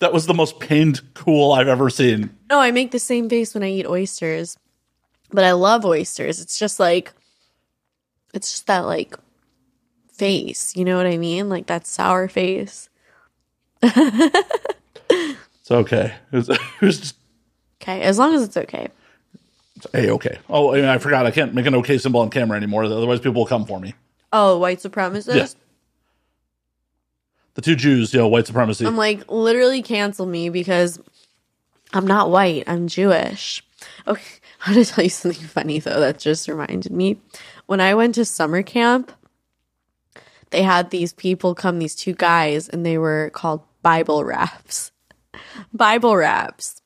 That 0.01 0.13
was 0.13 0.27
the 0.27 0.35
most 0.35 0.61
pained 0.61 1.01
cool 1.15 1.51
I've 1.51 1.67
ever 1.67 1.91
seen. 1.91 2.31
No, 2.49 2.61
I 2.61 2.71
make 2.71 2.93
the 2.93 3.01
same 3.01 3.29
face 3.29 3.53
when 3.53 3.65
I 3.65 3.69
eat 3.69 3.85
oysters, 3.85 4.57
but 5.33 5.43
I 5.43 5.51
love 5.51 5.85
oysters. 5.85 6.41
It's 6.41 6.57
just 6.57 6.79
like, 6.79 7.13
it's 8.33 8.53
just 8.53 8.69
that 8.69 8.87
like 8.87 9.17
face. 10.13 10.77
You 10.77 10.85
know 10.85 10.97
what 10.97 11.07
I 11.07 11.17
mean? 11.17 11.49
Like 11.49 11.67
that 11.67 11.87
sour 11.87 12.29
face. 12.29 12.89
It's 13.83 15.71
okay. 15.71 16.15
It 16.33 16.37
was, 16.37 16.49
it 16.49 16.61
was 16.81 17.01
just 17.01 17.17
Okay. 17.83 18.01
As 18.03 18.19
long 18.19 18.35
as 18.35 18.43
it's 18.45 18.57
okay. 18.57 18.89
It's 19.77 19.87
a 19.93 20.11
okay. 20.11 20.39
Oh, 20.49 20.73
I, 20.75 20.77
mean, 20.77 20.85
I 20.85 20.99
forgot. 20.99 21.27
I 21.27 21.33
can't 21.33 21.55
make 21.55 21.67
an 21.67 21.75
okay 21.75 21.99
symbol 21.99 22.21
on 22.21 22.31
camera 22.31 22.57
anymore. 22.57 22.85
Otherwise, 22.85 23.19
people 23.19 23.43
will 23.43 23.47
come 23.47 23.67
for 23.67 23.81
me. 23.81 23.95
Oh, 24.33 24.59
white 24.59 24.79
supremacist? 24.79 25.35
Yeah. 25.35 25.49
The 27.59 27.63
two 27.63 27.75
Jews, 27.75 28.15
you 28.15 28.21
know, 28.21 28.29
white 28.29 28.47
supremacy. 28.47 28.87
I'm 28.87 28.97
like, 28.97 29.29
literally 29.29 29.83
cancel 29.83 30.27
me 30.27 30.49
because 30.49 31.01
I'm 31.93 32.07
not 32.07 32.31
white. 32.31 32.63
I'm 32.69 32.87
Jewish. 32.87 33.65
Okay. 34.07 34.23
I 34.65 34.71
want 34.71 34.87
to 34.87 34.93
tell 34.95 35.03
you 35.03 35.11
something 35.11 35.45
funny 35.45 35.81
though 35.81 35.99
that 35.99 36.21
just 36.21 36.47
reminded 36.47 36.93
me. 36.93 37.21
When 37.67 37.81
I 37.81 37.97
went 37.97 38.15
to 38.15 38.25
summer 38.25 38.63
camp, 38.63 39.11
they 40.51 40.63
had 40.63 40.91
these 40.91 41.13
people 41.13 41.57
come, 41.57 41.81
these 41.81 41.97
two 41.97 42.13
guys, 42.13 42.69
and 42.69 42.87
they 42.87 42.97
were 42.97 43.33
called 43.35 43.63
Bible 43.83 44.23
raps. 44.23 44.93
Bible 45.73 46.15
raps. 46.15 46.81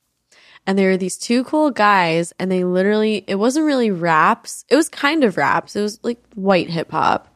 And 0.65 0.75
they 0.75 0.85
were 0.85 0.97
these 0.97 1.19
two 1.19 1.43
cool 1.43 1.69
guys, 1.69 2.33
and 2.39 2.51
they 2.51 2.63
literally, 2.63 3.23
it 3.27 3.35
wasn't 3.35 3.67
really 3.67 3.91
raps. 3.91 4.65
It 4.69 4.75
was 4.75 4.89
kind 4.89 5.23
of 5.23 5.37
raps. 5.37 5.75
It 5.75 5.83
was 5.83 5.99
like 6.01 6.17
white 6.33 6.71
hip 6.71 6.89
hop. 6.89 7.27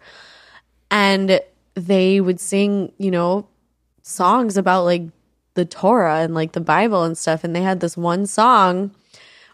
And 0.89 1.39
they 1.77 2.19
would 2.19 2.39
sing, 2.39 2.91
you 2.97 3.11
know, 3.11 3.47
songs 4.01 4.57
about 4.57 4.83
like 4.83 5.03
the 5.53 5.65
Torah 5.65 6.19
and 6.19 6.33
like 6.33 6.53
the 6.53 6.61
Bible 6.61 7.03
and 7.03 7.17
stuff. 7.17 7.43
And 7.43 7.55
they 7.55 7.61
had 7.61 7.79
this 7.79 7.95
one 7.95 8.25
song 8.25 8.91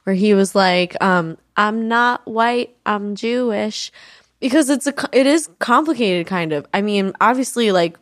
where 0.04 0.16
he 0.16 0.34
was 0.34 0.56
like, 0.56 1.02
um, 1.04 1.38
I'm 1.58 1.88
not 1.88 2.26
white, 2.26 2.76
I'm 2.86 3.16
Jewish. 3.16 3.92
Because 4.40 4.70
it's 4.70 4.88
a, 4.88 4.94
it 5.14 5.26
is 5.26 5.50
complicated 5.60 6.28
kind 6.28 6.52
of. 6.52 6.66
I 6.74 6.82
mean, 6.82 7.14
obviously, 7.22 7.72
like, 7.72 7.98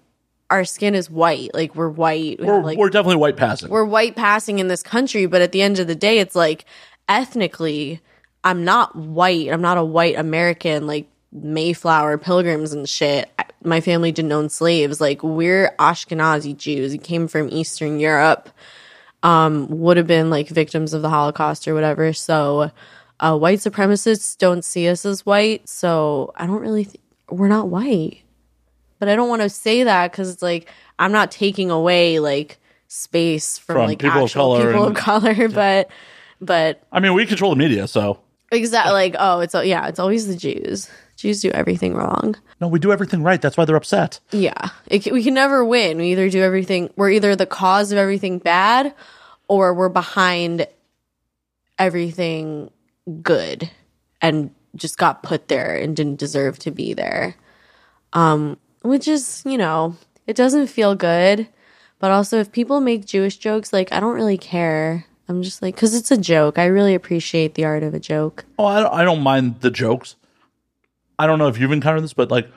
our 0.50 0.66
skin 0.66 0.96
is 0.96 1.10
white. 1.10 1.54
Like, 1.54 1.76
we're 1.76 1.90
white. 1.90 2.40
We 2.40 2.46
we're, 2.48 2.64
like, 2.64 2.78
we're 2.78 2.90
definitely 2.90 3.18
white 3.18 3.38
passing. 3.38 3.70
we're 3.70 3.86
white 3.86 4.16
passing 4.16 4.58
in 4.58 4.68
this 4.68 4.82
country, 4.82 5.28
but 5.28 5.42
at 5.42 5.52
the 5.52 5.62
end 5.62 5.78
of 5.78 5.88
the 5.88 5.96
day, 5.96 6.18
it's 6.18 6.36
like 6.36 6.66
ethnically, 7.08 8.02
I'm 8.44 8.66
not 8.66 8.96
white. 8.96 9.50
I'm 9.50 9.62
not 9.62 9.78
a 9.78 9.84
white 9.84 10.18
American, 10.18 10.88
like 10.88 11.08
Mayflower 11.32 12.18
pilgrims 12.18 12.74
and 12.74 12.90
shit. 12.90 13.30
My 13.64 13.82
family 13.82 14.12
didn't 14.12 14.32
own 14.32 14.50
slaves. 14.50 15.00
Like, 15.00 15.24
we're 15.24 15.76
Ashkenazi 15.80 16.58
Jews. 16.58 16.92
We 16.92 16.98
came 16.98 17.28
from 17.28 17.50
Eastern 17.50 18.00
Europe, 18.00 18.50
um, 19.24 19.68
would 19.70 19.98
have 19.98 20.08
been 20.08 20.30
like 20.30 20.50
victims 20.50 20.94
of 20.94 21.02
the 21.02 21.10
Holocaust 21.10 21.68
or 21.68 21.74
whatever. 21.74 22.14
So, 22.14 22.72
uh, 23.20 23.38
white 23.38 23.60
supremacists 23.60 24.38
don't 24.38 24.66
see 24.66 24.88
us 24.88 25.06
as 25.06 25.26
white. 25.26 25.68
So, 25.70 26.32
I 26.36 26.48
don't 26.48 26.62
really, 26.62 26.86
th- 26.86 27.00
we're 27.30 27.48
not 27.48 27.70
white 27.70 28.24
but 29.02 29.10
I 29.10 29.16
don't 29.16 29.30
want 29.30 29.42
to 29.42 29.50
say 29.50 29.84
that 29.84 30.12
because 30.12 30.30
it's 30.30 30.44
like 30.44 30.70
I'm 31.00 31.12
not 31.12 31.32
taking 31.32 31.72
away 31.72 32.20
like 32.20 32.60
space 32.88 33.58
from, 33.58 33.78
From 33.78 33.86
like 33.88 33.98
people 33.98 34.20
of 34.20 34.24
actual 34.26 34.42
color 34.54 34.66
people 34.72 34.86
and- 34.86 34.96
of 34.96 35.04
color, 35.04 35.50
but 35.50 35.90
but 36.40 36.84
I 36.92 37.00
mean, 37.00 37.16
we 37.16 37.26
control 37.26 37.50
the 37.50 37.56
media, 37.58 37.88
so 37.88 38.20
exactly 38.52 38.94
like 38.94 39.16
oh, 39.18 39.40
it's 39.40 39.56
yeah, 39.56 39.88
it's 39.88 39.98
always 39.98 40.28
the 40.28 40.36
Jews. 40.36 40.88
Jews 41.22 41.42
do 41.42 41.52
everything 41.52 41.94
wrong. 41.94 42.36
no, 42.60 42.68
we 42.68 42.80
do 42.80 42.92
everything 42.92 43.24
right. 43.24 43.42
That's 43.42 43.58
why 43.58 43.66
they're 43.66 43.76
upset. 43.76 44.20
Yeah, 44.32 44.70
it, 44.88 45.12
we 45.12 45.24
can 45.24 45.34
never 45.34 45.64
win. 45.64 45.98
We 45.98 46.12
either 46.12 46.30
do 46.30 46.42
everything. 46.42 46.90
We're 46.96 47.12
either 47.12 47.36
the 47.36 47.46
cause 47.46 47.92
of 47.92 47.98
everything 47.98 48.40
bad, 48.40 48.94
or 49.48 49.74
we're 49.74 49.90
behind 49.90 50.68
everything 51.80 52.70
good 53.22 53.70
and 54.22 54.52
just 54.76 54.98
got 54.98 55.24
put 55.24 55.48
there 55.48 55.76
and 55.76 55.96
didn't 55.96 56.20
deserve 56.20 56.60
to 56.60 56.72
be 56.72 56.94
there. 56.94 57.36
Um, 58.14 58.58
which 58.84 59.08
is, 59.08 59.42
you 59.46 59.58
know, 59.58 59.96
it 60.28 60.36
doesn't 60.36 60.68
feel 60.68 60.96
good. 60.96 61.48
But 62.00 62.12
also, 62.12 62.40
if 62.40 62.52
people 62.52 62.82
make 62.82 63.06
Jewish 63.06 63.38
jokes, 63.38 63.72
like, 63.72 63.92
I 63.92 64.00
don't 64.00 64.16
really 64.16 64.38
care. 64.38 65.06
I'm 65.28 65.44
just 65.44 65.62
like, 65.62 65.76
because 65.76 65.94
it's 65.94 66.12
a 66.12 66.18
joke. 66.18 66.58
I 66.58 66.66
really 66.66 66.96
appreciate 66.96 67.54
the 67.54 67.66
art 67.66 67.84
of 67.84 67.94
a 67.94 68.00
joke. 68.00 68.44
Oh, 68.58 68.66
I 68.66 68.82
don't, 68.82 68.94
I 68.94 69.04
don't 69.04 69.22
mind 69.22 69.62
the 69.62 69.70
jokes. 69.70 70.16
I 71.22 71.28
don't 71.28 71.40
know 71.40 71.48
if 71.48 71.58
you've 71.60 71.72
encountered 71.72 72.04
this, 72.04 72.14
but 72.14 72.32
like 72.32 72.48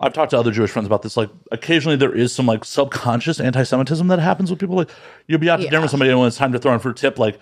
I've 0.00 0.12
talked 0.12 0.30
to 0.30 0.38
other 0.38 0.50
Jewish 0.50 0.70
friends 0.70 0.86
about 0.86 1.02
this. 1.02 1.16
Like 1.16 1.30
occasionally 1.52 1.96
there 1.96 2.14
is 2.14 2.34
some 2.34 2.46
like 2.46 2.64
subconscious 2.64 3.38
anti-Semitism 3.40 4.06
that 4.08 4.18
happens 4.18 4.50
with 4.50 4.58
people. 4.58 4.76
Like 4.76 4.90
you'll 5.28 5.38
be 5.38 5.50
out 5.50 5.56
to 5.58 5.62
dinner 5.70 5.82
with 5.82 5.90
somebody 5.90 6.10
and 6.10 6.18
when 6.18 6.28
it's 6.28 6.36
time 6.36 6.52
to 6.52 6.58
throw 6.58 6.72
in 6.74 6.80
for 6.80 6.90
a 6.90 6.94
tip, 6.94 7.18
like 7.18 7.38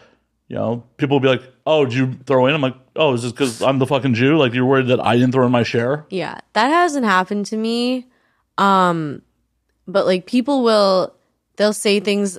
you 0.49 0.57
know, 0.57 0.83
people 0.97 1.15
will 1.17 1.21
be 1.21 1.29
like, 1.29 1.43
"Oh, 1.65 1.85
did 1.85 1.95
you 1.95 2.15
throw 2.27 2.47
in?" 2.47 2.55
I'm 2.57 2.61
like, 2.61 2.75
"Oh, 2.97 3.15
is 3.15 3.23
this 3.23 3.31
because 3.33 3.63
I'm 3.63 3.79
the 3.79 3.87
fucking 3.87 4.15
Jew? 4.15 4.37
Like 4.37 4.53
you're 4.53 4.67
worried 4.67 4.89
that 4.89 4.99
I 4.99 5.15
didn't 5.17 5.31
throw 5.33 5.47
in 5.47 5.53
my 5.53 5.63
share?" 5.63 6.05
Yeah, 6.11 6.39
that 6.55 6.69
hasn't 6.69 7.05
happened 7.07 7.47
to 7.47 7.57
me. 7.57 8.09
Um, 8.59 9.23
but 9.87 10.07
like 10.07 10.27
people 10.27 10.63
will, 10.65 11.15
they'll 11.57 11.73
say 11.73 12.01
things. 12.01 12.37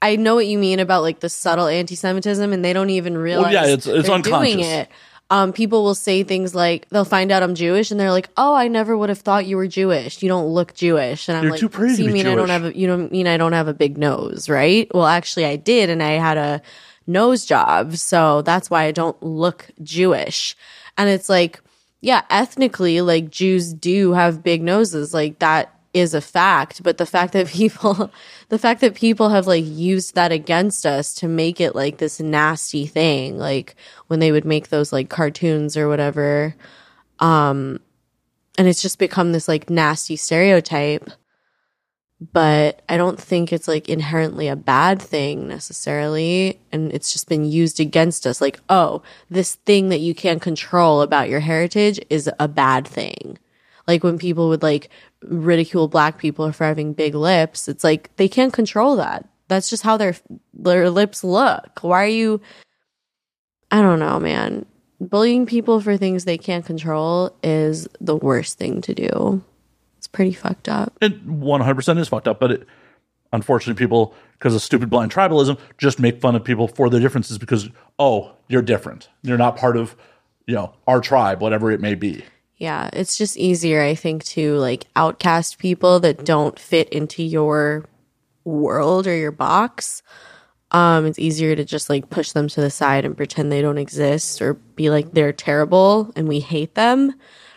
I 0.00 0.16
know 0.16 0.34
what 0.34 0.46
you 0.46 0.58
mean 0.58 0.80
about 0.80 1.02
like 1.02 1.20
the 1.20 1.28
subtle 1.28 1.66
anti-Semitism, 1.66 2.50
and 2.52 2.64
they 2.64 2.72
don't 2.72 2.90
even 2.90 3.16
realize. 3.16 3.52
yeah, 3.52 3.64
it's- 3.64 3.86
it's 3.86 3.86
they're 3.86 4.02
doing 4.02 4.12
unconscious. 4.14 4.66
it. 4.66 4.88
Um, 5.30 5.52
people 5.52 5.82
will 5.82 5.94
say 5.94 6.22
things 6.22 6.54
like 6.54 6.88
they'll 6.90 7.04
find 7.04 7.32
out 7.32 7.42
I'm 7.42 7.54
Jewish, 7.54 7.90
and 7.90 7.98
they're 7.98 8.10
like, 8.10 8.28
"Oh, 8.36 8.54
I 8.54 8.68
never 8.68 8.96
would 8.96 9.08
have 9.08 9.20
thought 9.20 9.46
you 9.46 9.56
were 9.56 9.66
Jewish. 9.66 10.22
You 10.22 10.28
don't 10.28 10.48
look 10.48 10.74
Jewish." 10.74 11.28
And 11.28 11.38
I'm 11.38 11.44
You're 11.44 11.52
like, 11.52 11.60
too 11.60 11.68
pretty 11.68 11.94
"So 11.94 11.96
to 11.98 12.02
you 12.04 12.08
be 12.08 12.14
mean 12.14 12.26
I 12.26 12.34
don't 12.34 12.50
have 12.50 12.64
a, 12.64 12.76
you 12.76 12.86
don't 12.86 13.10
mean 13.10 13.26
I 13.26 13.36
don't 13.36 13.52
have 13.52 13.66
a 13.68 13.74
big 13.74 13.96
nose, 13.96 14.48
right?" 14.48 14.86
Well, 14.94 15.06
actually, 15.06 15.46
I 15.46 15.56
did, 15.56 15.88
and 15.88 16.02
I 16.02 16.12
had 16.12 16.36
a 16.36 16.62
nose 17.06 17.46
job, 17.46 17.96
so 17.96 18.42
that's 18.42 18.70
why 18.70 18.84
I 18.84 18.92
don't 18.92 19.20
look 19.22 19.70
Jewish. 19.82 20.56
And 20.96 21.08
it's 21.08 21.28
like, 21.28 21.60
yeah, 22.00 22.22
ethnically, 22.30 23.00
like 23.00 23.30
Jews 23.30 23.72
do 23.72 24.12
have 24.12 24.42
big 24.42 24.62
noses, 24.62 25.14
like 25.14 25.38
that 25.38 25.74
is 25.94 26.12
a 26.12 26.20
fact. 26.20 26.82
But 26.82 26.98
the 26.98 27.06
fact 27.06 27.32
that 27.32 27.46
people, 27.48 28.12
the 28.50 28.58
fact 28.58 28.82
that 28.82 28.94
people 28.94 29.30
have 29.30 29.46
like 29.46 29.64
used 29.64 30.14
that 30.16 30.32
against 30.32 30.84
us 30.84 31.14
to 31.14 31.28
make 31.28 31.60
it 31.60 31.74
like 31.74 31.98
this 31.98 32.20
nasty 32.20 32.86
thing, 32.86 33.38
like 33.38 33.76
when 34.08 34.18
they 34.20 34.32
would 34.32 34.44
make 34.44 34.68
those 34.68 34.92
like 34.92 35.08
cartoons 35.08 35.76
or 35.76 35.88
whatever, 35.88 36.54
um, 37.20 37.80
and 38.58 38.68
it's 38.68 38.82
just 38.82 38.98
become 38.98 39.32
this 39.32 39.48
like 39.48 39.70
nasty 39.70 40.16
stereotype. 40.16 41.08
But 42.32 42.80
I 42.88 42.96
don't 42.96 43.20
think 43.20 43.52
it's 43.52 43.68
like 43.68 43.88
inherently 43.88 44.48
a 44.48 44.56
bad 44.56 45.02
thing 45.02 45.48
necessarily. 45.48 46.60
And 46.72 46.92
it's 46.92 47.12
just 47.12 47.28
been 47.28 47.44
used 47.44 47.80
against 47.80 48.26
us. 48.26 48.40
Like, 48.40 48.60
oh, 48.68 49.02
this 49.28 49.56
thing 49.56 49.88
that 49.90 49.98
you 49.98 50.14
can't 50.14 50.40
control 50.40 51.02
about 51.02 51.28
your 51.28 51.40
heritage 51.40 52.00
is 52.08 52.30
a 52.38 52.48
bad 52.48 52.86
thing. 52.86 53.38
Like 53.86 54.02
when 54.04 54.18
people 54.18 54.48
would 54.48 54.62
like 54.62 54.88
ridicule 55.28 55.88
black 55.88 56.18
people 56.18 56.50
for 56.52 56.64
having 56.64 56.92
big 56.92 57.14
lips, 57.14 57.68
it's 57.68 57.84
like 57.84 58.14
they 58.16 58.28
can't 58.28 58.52
control 58.52 58.96
that. 58.96 59.28
That's 59.48 59.70
just 59.70 59.82
how 59.82 59.96
their 59.96 60.16
their 60.52 60.90
lips 60.90 61.22
look. 61.24 61.82
Why 61.82 62.04
are 62.04 62.08
you 62.08 62.40
I 63.70 63.82
don't 63.82 63.98
know, 63.98 64.20
man. 64.20 64.66
Bullying 65.00 65.46
people 65.46 65.80
for 65.80 65.96
things 65.96 66.24
they 66.24 66.38
can't 66.38 66.64
control 66.64 67.36
is 67.42 67.88
the 68.00 68.14
worst 68.14 68.56
thing 68.56 68.80
to 68.82 68.94
do. 68.94 69.42
It's 69.98 70.06
pretty 70.06 70.32
fucked 70.32 70.68
up. 70.68 70.96
It 71.00 71.26
100% 71.26 71.98
is 71.98 72.08
fucked 72.08 72.28
up, 72.28 72.38
but 72.38 72.52
it, 72.52 72.68
unfortunately, 73.32 73.76
people, 73.76 74.14
because 74.34 74.54
of 74.54 74.62
stupid 74.62 74.90
blind 74.90 75.12
tribalism, 75.12 75.58
just 75.76 75.98
make 75.98 76.20
fun 76.20 76.36
of 76.36 76.44
people 76.44 76.68
for 76.68 76.88
their 76.88 77.00
differences 77.00 77.36
because, 77.36 77.68
oh, 77.98 78.32
you're 78.48 78.62
different. 78.62 79.08
You're 79.22 79.38
not 79.38 79.56
part 79.56 79.76
of, 79.76 79.96
you 80.46 80.54
know, 80.54 80.72
our 80.86 81.00
tribe, 81.00 81.40
whatever 81.40 81.72
it 81.72 81.80
may 81.80 81.96
be. 81.96 82.24
Yeah, 82.64 82.88
it's 82.94 83.18
just 83.18 83.36
easier, 83.36 83.82
I 83.82 83.94
think, 83.94 84.24
to 84.24 84.54
like 84.54 84.86
outcast 84.96 85.58
people 85.58 86.00
that 86.00 86.24
don't 86.24 86.58
fit 86.58 86.88
into 86.88 87.22
your 87.22 87.84
world 88.44 89.06
or 89.06 89.14
your 89.14 89.32
box. 89.32 90.02
Um, 90.70 91.04
it's 91.04 91.18
easier 91.18 91.54
to 91.54 91.66
just 91.66 91.90
like 91.90 92.08
push 92.08 92.32
them 92.32 92.48
to 92.48 92.62
the 92.62 92.70
side 92.70 93.04
and 93.04 93.18
pretend 93.18 93.52
they 93.52 93.60
don't 93.60 93.76
exist 93.76 94.40
or 94.40 94.54
be 94.54 94.88
like 94.88 95.12
they're 95.12 95.30
terrible 95.30 96.10
and 96.16 96.26
we 96.26 96.40
hate 96.40 96.74
them 96.74 97.12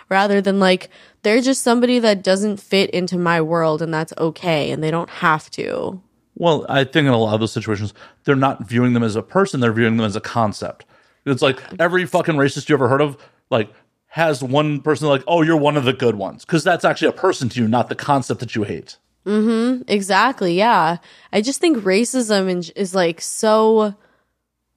rather 0.10 0.42
than 0.42 0.60
like 0.60 0.90
they're 1.22 1.40
just 1.40 1.64
somebody 1.64 2.00
that 2.00 2.22
doesn't 2.22 2.58
fit 2.58 2.90
into 2.90 3.18
my 3.18 3.40
world 3.40 3.82
and 3.82 3.94
that's 3.94 4.12
okay 4.18 4.72
and 4.72 4.84
they 4.84 4.92
don't 4.92 5.10
have 5.10 5.50
to. 5.52 6.02
Well, 6.36 6.66
I 6.68 6.84
think 6.84 7.08
in 7.08 7.14
a 7.14 7.18
lot 7.18 7.34
of 7.34 7.40
those 7.40 7.54
situations, 7.54 7.94
they're 8.26 8.36
not 8.36 8.68
viewing 8.68 8.92
them 8.92 9.04
as 9.04 9.16
a 9.16 9.24
person, 9.24 9.62
they're 9.62 9.72
viewing 9.72 9.96
them 9.96 10.06
as 10.06 10.18
a 10.18 10.22
concept. 10.22 10.84
It's 11.26 11.42
like 11.42 11.62
every 11.80 12.06
fucking 12.06 12.36
racist 12.36 12.68
you 12.68 12.76
ever 12.76 12.90
heard 12.90 13.00
of, 13.00 13.18
like, 13.50 13.72
has 14.08 14.44
one 14.44 14.82
person 14.82 15.08
like, 15.08 15.24
oh, 15.28 15.42
you're 15.42 15.58
one 15.58 15.78
of 15.78 15.84
the 15.84 15.94
good 15.94 16.16
ones. 16.16 16.46
Because 16.46 16.64
that's 16.64 16.86
actually 16.86 17.10
a 17.10 17.14
person 17.14 17.50
to 17.50 17.62
you, 17.62 17.68
not 17.68 17.90
the 17.90 17.96
concept 17.96 18.40
that 18.40 18.56
you 18.56 18.64
hate. 18.64 18.98
Mm 19.26 19.44
hmm. 19.44 19.82
exactly. 19.90 20.54
Yeah. 20.54 20.98
I 21.34 21.42
just 21.42 21.60
think 21.60 21.80
racism 21.80 22.72
is 22.76 22.96
like 22.96 23.20
so 23.20 23.94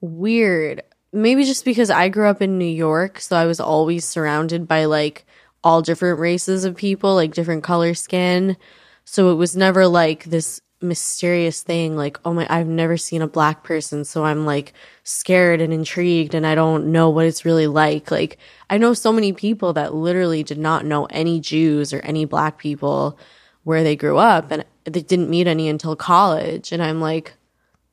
weird. 0.01 0.83
Maybe 1.13 1.45
just 1.45 1.63
because 1.63 1.89
I 1.89 2.09
grew 2.09 2.27
up 2.27 2.41
in 2.41 2.57
New 2.57 2.65
York, 2.65 3.19
so 3.19 3.35
I 3.35 3.45
was 3.45 3.59
always 3.59 4.03
surrounded 4.05 4.67
by 4.67 4.85
like 4.85 5.25
all 5.63 5.81
different 5.81 6.19
races 6.19 6.65
of 6.65 6.75
people, 6.75 7.15
like 7.15 7.33
different 7.33 7.63
color 7.63 7.93
skin. 7.93 8.57
So 9.05 9.31
it 9.31 9.35
was 9.35 9.55
never 9.55 9.87
like 9.87 10.25
this 10.25 10.61
mysterious 10.81 11.61
thing 11.61 11.95
like, 11.95 12.19
oh 12.25 12.33
my, 12.33 12.47
I've 12.49 12.67
never 12.67 12.97
seen 12.97 13.21
a 13.21 13.27
black 13.27 13.63
person, 13.63 14.03
so 14.03 14.25
I'm 14.25 14.45
like 14.45 14.73
scared 15.03 15.61
and 15.61 15.71
intrigued 15.73 16.33
and 16.33 16.45
I 16.45 16.55
don't 16.55 16.91
know 16.91 17.09
what 17.09 17.25
it's 17.25 17.45
really 17.45 17.67
like. 17.67 18.11
Like, 18.11 18.37
I 18.69 18.77
know 18.77 18.93
so 18.93 19.11
many 19.11 19.33
people 19.33 19.73
that 19.73 19.93
literally 19.93 20.43
did 20.43 20.57
not 20.57 20.85
know 20.85 21.05
any 21.05 21.39
Jews 21.39 21.93
or 21.93 21.99
any 21.99 22.25
black 22.25 22.57
people 22.57 23.17
where 23.63 23.83
they 23.83 23.95
grew 23.95 24.17
up 24.17 24.51
and 24.51 24.65
they 24.85 25.01
didn't 25.01 25.29
meet 25.29 25.47
any 25.47 25.69
until 25.69 25.95
college. 25.95 26.71
And 26.71 26.81
I'm 26.81 26.99
like, 26.99 27.33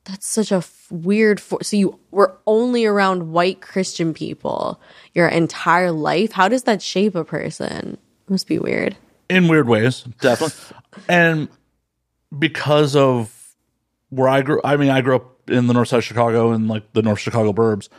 that's 0.05 0.25
such 0.25 0.51
a 0.51 0.55
f- 0.55 0.87
weird. 0.89 1.39
For- 1.39 1.63
so 1.63 1.77
you 1.77 1.99
were 2.09 2.35
only 2.47 2.85
around 2.85 3.31
white 3.31 3.61
Christian 3.61 4.13
people 4.13 4.81
your 5.13 5.27
entire 5.27 5.91
life. 5.91 6.31
How 6.31 6.47
does 6.47 6.63
that 6.63 6.81
shape 6.81 7.13
a 7.13 7.23
person? 7.23 7.97
It 8.27 8.31
must 8.31 8.47
be 8.47 8.57
weird. 8.57 8.97
in 9.29 9.47
weird 9.47 9.67
ways, 9.67 10.01
definitely. 10.21 10.75
and 11.09 11.47
because 12.37 12.95
of 12.95 13.55
where 14.09 14.27
I 14.27 14.41
grew, 14.41 14.61
I 14.63 14.77
mean, 14.77 14.89
I 14.89 15.01
grew 15.01 15.15
up 15.15 15.49
in 15.49 15.67
the 15.67 15.73
north 15.73 15.87
side 15.87 15.97
of 15.97 16.03
Chicago 16.03 16.51
and 16.51 16.67
like 16.67 16.93
the 16.93 17.01
North 17.01 17.19
Chicago 17.19 17.53
burbs. 17.53 17.89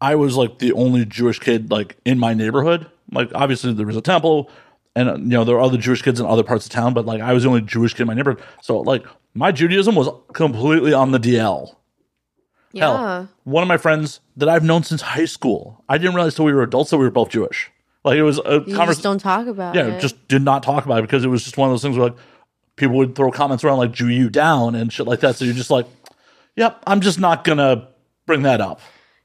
I 0.00 0.16
was 0.16 0.36
like 0.36 0.58
the 0.58 0.72
only 0.72 1.04
Jewish 1.04 1.38
kid 1.38 1.70
like 1.70 1.96
in 2.04 2.18
my 2.18 2.34
neighborhood. 2.34 2.90
Like 3.10 3.30
obviously 3.34 3.72
there 3.72 3.86
was 3.86 3.96
a 3.96 4.02
temple, 4.02 4.50
and 4.94 5.08
uh, 5.08 5.16
you 5.16 5.28
know 5.28 5.44
there 5.44 5.54
were 5.56 5.62
other 5.62 5.78
Jewish 5.78 6.02
kids 6.02 6.20
in 6.20 6.26
other 6.26 6.42
parts 6.42 6.66
of 6.66 6.72
town, 6.72 6.94
but 6.94 7.06
like 7.06 7.20
I 7.20 7.32
was 7.32 7.44
the 7.44 7.48
only 7.48 7.62
Jewish 7.62 7.94
kid 7.94 8.02
in 8.02 8.08
my 8.08 8.14
neighborhood. 8.14 8.42
So 8.62 8.80
like 8.80 9.04
my 9.34 9.52
Judaism 9.52 9.94
was 9.94 10.08
completely 10.32 10.92
on 10.92 11.12
the 11.12 11.18
DL. 11.18 11.74
Yeah. 12.72 12.80
Hell, 12.82 13.28
one 13.44 13.62
of 13.62 13.68
my 13.68 13.76
friends 13.76 14.20
that 14.36 14.48
I've 14.48 14.64
known 14.64 14.82
since 14.82 15.00
high 15.00 15.26
school, 15.26 15.84
I 15.88 15.96
didn't 15.96 16.14
realize 16.16 16.34
till 16.34 16.44
we 16.44 16.52
were 16.52 16.62
adults 16.62 16.90
that 16.90 16.98
we 16.98 17.04
were 17.04 17.10
both 17.10 17.30
Jewish. 17.30 17.70
Like 18.04 18.16
it 18.16 18.22
was 18.22 18.38
a 18.38 18.60
conversation 18.60 19.02
don't 19.02 19.18
talk 19.18 19.46
about 19.46 19.74
yeah, 19.74 19.86
it. 19.86 20.00
just 20.00 20.28
did 20.28 20.42
not 20.42 20.62
talk 20.62 20.84
about 20.84 20.98
it 20.98 21.02
because 21.02 21.24
it 21.24 21.28
was 21.28 21.44
just 21.44 21.56
one 21.56 21.70
of 21.70 21.72
those 21.72 21.82
things 21.82 21.96
where 21.96 22.10
like 22.10 22.18
people 22.76 22.96
would 22.96 23.14
throw 23.14 23.30
comments 23.30 23.64
around 23.64 23.78
like 23.78 23.92
"Jew 23.92 24.08
you 24.08 24.30
down" 24.30 24.74
and 24.74 24.92
shit 24.92 25.06
like 25.06 25.20
that. 25.20 25.36
So 25.36 25.44
you're 25.44 25.54
just 25.54 25.70
like, 25.70 25.86
"Yep, 26.56 26.82
I'm 26.86 27.00
just 27.00 27.18
not 27.18 27.44
gonna 27.44 27.88
bring 28.26 28.42
that 28.42 28.60
up." 28.60 28.80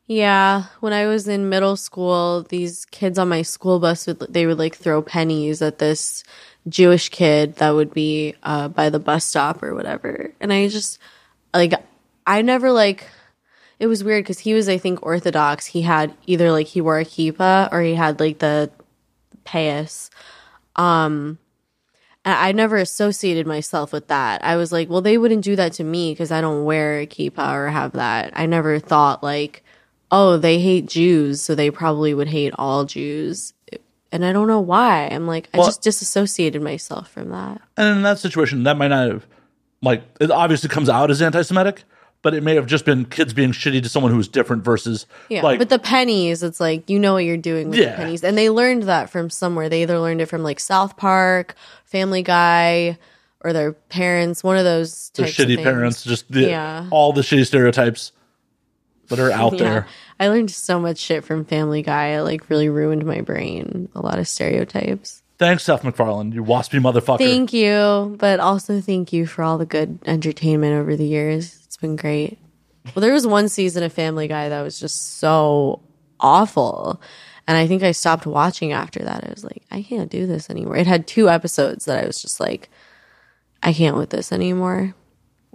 Yeah, 0.07 0.63
when 0.79 0.91
I 0.91 1.05
was 1.05 1.27
in 1.27 1.49
middle 1.49 1.75
school, 1.75 2.43
these 2.49 2.85
kids 2.85 3.19
on 3.19 3.29
my 3.29 3.43
school 3.43 3.79
bus 3.79 4.07
would 4.07 4.19
they 4.19 4.47
would 4.47 4.57
like 4.57 4.75
throw 4.75 5.01
pennies 5.01 5.61
at 5.61 5.79
this 5.79 6.23
Jewish 6.67 7.09
kid 7.09 7.55
that 7.57 7.71
would 7.71 7.93
be 7.93 8.33
uh, 8.43 8.69
by 8.69 8.89
the 8.89 8.99
bus 8.99 9.25
stop 9.25 9.61
or 9.61 9.75
whatever, 9.75 10.33
and 10.39 10.51
I 10.51 10.67
just 10.67 10.99
like 11.53 11.73
I 12.25 12.41
never 12.41 12.71
like 12.71 13.07
it 13.79 13.87
was 13.87 14.03
weird 14.03 14.23
because 14.23 14.39
he 14.39 14.53
was 14.53 14.67
I 14.67 14.77
think 14.77 15.05
Orthodox. 15.05 15.65
He 15.65 15.83
had 15.83 16.13
either 16.27 16.51
like 16.51 16.67
he 16.67 16.81
wore 16.81 16.99
a 16.99 17.05
kippah 17.05 17.71
or 17.71 17.81
he 17.81 17.95
had 17.95 18.19
like 18.19 18.39
the 18.39 18.71
payas. 19.45 20.09
Um, 20.75 21.39
I 22.25 22.51
never 22.51 22.77
associated 22.77 23.47
myself 23.47 23.93
with 23.93 24.07
that. 24.07 24.43
I 24.43 24.57
was 24.57 24.71
like, 24.71 24.89
well, 24.89 25.01
they 25.01 25.17
wouldn't 25.17 25.43
do 25.43 25.55
that 25.55 25.73
to 25.73 25.83
me 25.83 26.11
because 26.11 26.31
I 26.31 26.41
don't 26.41 26.65
wear 26.65 26.99
a 26.99 27.07
kippah 27.07 27.53
or 27.53 27.69
have 27.69 27.93
that. 27.93 28.31
I 28.35 28.45
never 28.45 28.77
thought 28.77 29.23
like, 29.23 29.63
oh, 30.11 30.37
they 30.37 30.59
hate 30.59 30.85
Jews, 30.85 31.41
so 31.41 31.55
they 31.55 31.71
probably 31.71 32.13
would 32.13 32.27
hate 32.27 32.53
all 32.57 32.83
Jews. 32.85 33.53
And 34.11 34.25
I 34.25 34.33
don't 34.33 34.47
know 34.47 34.59
why. 34.59 35.07
I'm 35.07 35.27
like, 35.27 35.49
I 35.53 35.57
just 35.57 35.81
disassociated 35.81 36.61
myself 36.61 37.09
from 37.09 37.29
that. 37.29 37.61
And 37.77 37.97
in 37.97 38.01
that 38.03 38.19
situation, 38.19 38.63
that 38.63 38.77
might 38.77 38.87
not 38.89 39.07
have 39.07 39.25
like 39.81 40.03
it 40.19 40.29
obviously 40.29 40.67
comes 40.67 40.89
out 40.89 41.09
as 41.09 41.21
anti-Semitic, 41.21 41.83
but 42.21 42.33
it 42.33 42.43
may 42.43 42.55
have 42.55 42.65
just 42.65 42.85
been 42.85 43.05
kids 43.05 43.33
being 43.33 43.51
shitty 43.51 43.81
to 43.83 43.89
someone 43.89 44.11
who's 44.11 44.27
different 44.27 44.63
versus 44.63 45.05
Yeah, 45.29 45.41
like 45.41 45.59
but 45.59 45.69
the 45.69 45.79
pennies, 45.79 46.43
it's 46.43 46.59
like 46.59 46.89
you 46.89 46.99
know 46.99 47.13
what 47.13 47.23
you're 47.25 47.37
doing 47.37 47.69
with 47.69 47.79
Yeah. 47.79 47.91
the 47.91 47.95
pennies, 47.97 48.23
and 48.23 48.37
they 48.37 48.49
learned 48.49 48.83
that 48.83 49.09
from 49.09 49.29
somewhere. 49.29 49.69
They 49.69 49.81
either 49.83 49.99
learned 49.99 50.21
it 50.21 50.25
from 50.27 50.43
like 50.43 50.59
South 50.59 50.97
Park, 50.97 51.55
Family 51.85 52.21
Guy, 52.21 52.97
or 53.41 53.53
their 53.53 53.71
parents. 53.73 54.43
One 54.43 54.57
of 54.57 54.63
those 54.65 55.11
the 55.15 55.23
shitty 55.23 55.63
parents, 55.63 56.03
just 56.03 56.31
the, 56.31 56.41
Yeah. 56.41 56.87
all 56.91 57.13
the 57.13 57.21
shitty 57.21 57.45
stereotypes 57.45 58.11
that 59.07 59.19
are 59.19 59.31
out 59.31 59.53
Yeah, 59.57 59.59
there. 59.59 59.87
I 60.19 60.27
learned 60.27 60.51
so 60.51 60.79
much 60.79 60.97
shit 60.97 61.23
from 61.23 61.45
Family 61.45 61.81
Guy. 61.81 62.07
It 62.17 62.21
like 62.23 62.49
really 62.49 62.67
ruined 62.69 63.05
my 63.05 63.21
brain. 63.21 63.87
A 63.95 64.01
lot 64.01 64.19
of 64.19 64.27
stereotypes. 64.27 65.23
Thanks, 65.37 65.63
Seth 65.63 65.85
MacFarlane, 65.85 66.33
you 66.33 66.43
waspy 66.43 66.81
motherfucker. 66.81 67.17
Thank 67.19 67.53
you, 67.53 68.17
but 68.19 68.41
also 68.41 68.81
thank 68.81 69.13
you 69.13 69.25
for 69.25 69.41
all 69.41 69.57
the 69.57 69.65
good 69.65 69.97
entertainment 70.05 70.73
over 70.73 70.97
the 70.97 71.05
years. 71.05 71.58
Been 71.81 71.95
great. 71.95 72.37
Well, 72.95 73.01
there 73.01 73.13
was 73.13 73.27
one 73.27 73.49
season 73.49 73.83
of 73.83 73.93
Family 73.93 74.27
Guy 74.27 74.49
that 74.49 74.61
was 74.61 74.79
just 74.79 75.17
so 75.19 75.81
awful. 76.19 77.01
And 77.47 77.57
I 77.57 77.67
think 77.67 77.83
I 77.83 77.91
stopped 77.91 78.25
watching 78.25 78.73
after 78.73 78.99
that. 79.03 79.23
I 79.25 79.31
was 79.31 79.43
like, 79.43 79.63
I 79.71 79.81
can't 79.81 80.11
do 80.11 80.27
this 80.27 80.49
anymore. 80.49 80.77
It 80.77 80.87
had 80.87 81.07
two 81.07 81.29
episodes 81.29 81.85
that 81.85 82.01
I 82.01 82.05
was 82.05 82.21
just 82.21 82.39
like, 82.39 82.69
I 83.63 83.73
can't 83.73 83.97
with 83.97 84.09
this 84.11 84.31
anymore. 84.31 84.93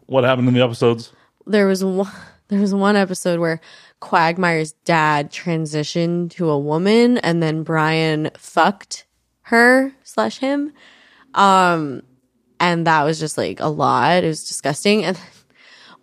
what 0.07 0.25
happened 0.25 0.49
in 0.49 0.55
the 0.55 0.62
episodes? 0.62 1.12
There 1.47 1.66
was 1.66 1.85
one 1.85 2.11
there 2.49 2.61
was 2.61 2.75
one 2.75 2.97
episode 2.97 3.41
where 3.41 3.61
Quagmire's 4.01 4.72
dad 4.85 5.33
transitioned 5.33 6.31
to 6.33 6.51
a 6.51 6.59
woman 6.59 7.16
and 7.18 7.43
then 7.43 7.62
Brian 7.62 8.31
fucked 8.37 9.07
her 9.43 9.93
slash 10.03 10.39
him. 10.39 10.72
Um 11.35 12.03
and 12.61 12.87
that 12.87 13.05
was 13.05 13.18
just 13.18 13.39
like 13.39 13.61
a 13.61 13.68
lot. 13.68 14.25
It 14.25 14.27
was 14.27 14.47
disgusting. 14.47 15.05
And 15.05 15.18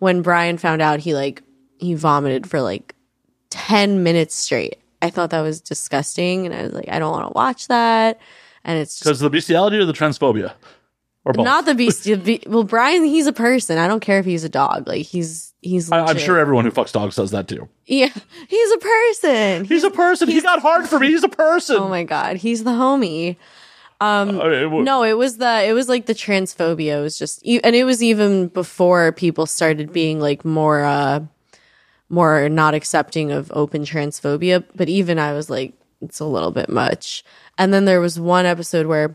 when 0.02 0.20
Brian 0.20 0.58
found 0.58 0.82
out, 0.82 0.98
he 0.98 1.14
like 1.14 1.44
he 1.78 1.94
vomited 1.94 2.50
for 2.50 2.60
like 2.60 2.96
ten 3.50 4.02
minutes 4.02 4.34
straight. 4.34 4.78
I 5.00 5.10
thought 5.10 5.30
that 5.30 5.42
was 5.42 5.60
disgusting, 5.60 6.44
and 6.44 6.52
I 6.52 6.62
was 6.64 6.72
like, 6.72 6.88
I 6.88 6.98
don't 6.98 7.12
want 7.12 7.28
to 7.28 7.32
watch 7.36 7.68
that. 7.68 8.18
And 8.64 8.80
it's 8.80 8.96
just 8.96 9.04
Because 9.04 9.20
the 9.20 9.30
bestiality 9.30 9.78
or 9.78 9.84
the 9.84 9.92
transphobia? 9.92 10.54
Or 11.24 11.32
both? 11.32 11.44
not 11.44 11.66
the 11.66 11.76
beast. 11.76 12.04
be- 12.24 12.42
well, 12.48 12.64
Brian, 12.64 13.04
he's 13.04 13.28
a 13.28 13.32
person. 13.32 13.78
I 13.78 13.86
don't 13.86 14.00
care 14.00 14.18
if 14.18 14.24
he's 14.24 14.42
a 14.42 14.48
dog. 14.48 14.88
Like 14.88 15.06
he's 15.06 15.54
he's. 15.60 15.92
I, 15.92 16.04
I'm 16.04 16.18
sure 16.18 16.36
everyone 16.36 16.64
who 16.64 16.72
fucks 16.72 16.90
dogs 16.90 17.14
does 17.14 17.30
that 17.30 17.46
too. 17.46 17.68
Yeah, 17.86 18.12
he's 18.48 18.72
a 18.72 18.78
person. 18.78 19.64
He's 19.66 19.84
a 19.84 19.90
person. 19.90 20.28
he 20.28 20.40
got 20.40 20.60
hard 20.62 20.88
for 20.88 20.98
me. 20.98 21.12
He's 21.12 21.22
a 21.22 21.28
person. 21.28 21.76
oh 21.76 21.88
my 21.88 22.02
god, 22.02 22.38
he's 22.38 22.64
the 22.64 22.72
homie. 22.72 23.36
Um, 24.02 24.40
I 24.40 24.44
mean, 24.44 24.52
it 24.54 24.62
w- 24.62 24.84
No, 24.84 25.04
it 25.04 25.16
was 25.16 25.36
the 25.36 25.62
it 25.64 25.72
was 25.72 25.88
like 25.88 26.06
the 26.06 26.14
transphobia 26.14 27.00
was 27.00 27.18
just 27.18 27.44
and 27.46 27.76
it 27.76 27.84
was 27.84 28.02
even 28.02 28.48
before 28.48 29.12
people 29.12 29.46
started 29.46 29.92
being 29.92 30.18
like 30.20 30.44
more 30.44 30.82
uh 30.82 31.20
more 32.08 32.48
not 32.48 32.74
accepting 32.74 33.30
of 33.32 33.50
open 33.54 33.84
transphobia, 33.84 34.64
but 34.74 34.88
even 34.88 35.18
I 35.18 35.32
was 35.32 35.48
like 35.48 35.74
it's 36.00 36.20
a 36.20 36.24
little 36.26 36.50
bit 36.50 36.68
much. 36.68 37.24
And 37.58 37.72
then 37.72 37.84
there 37.84 38.00
was 38.00 38.18
one 38.18 38.44
episode 38.44 38.86
where 38.86 39.14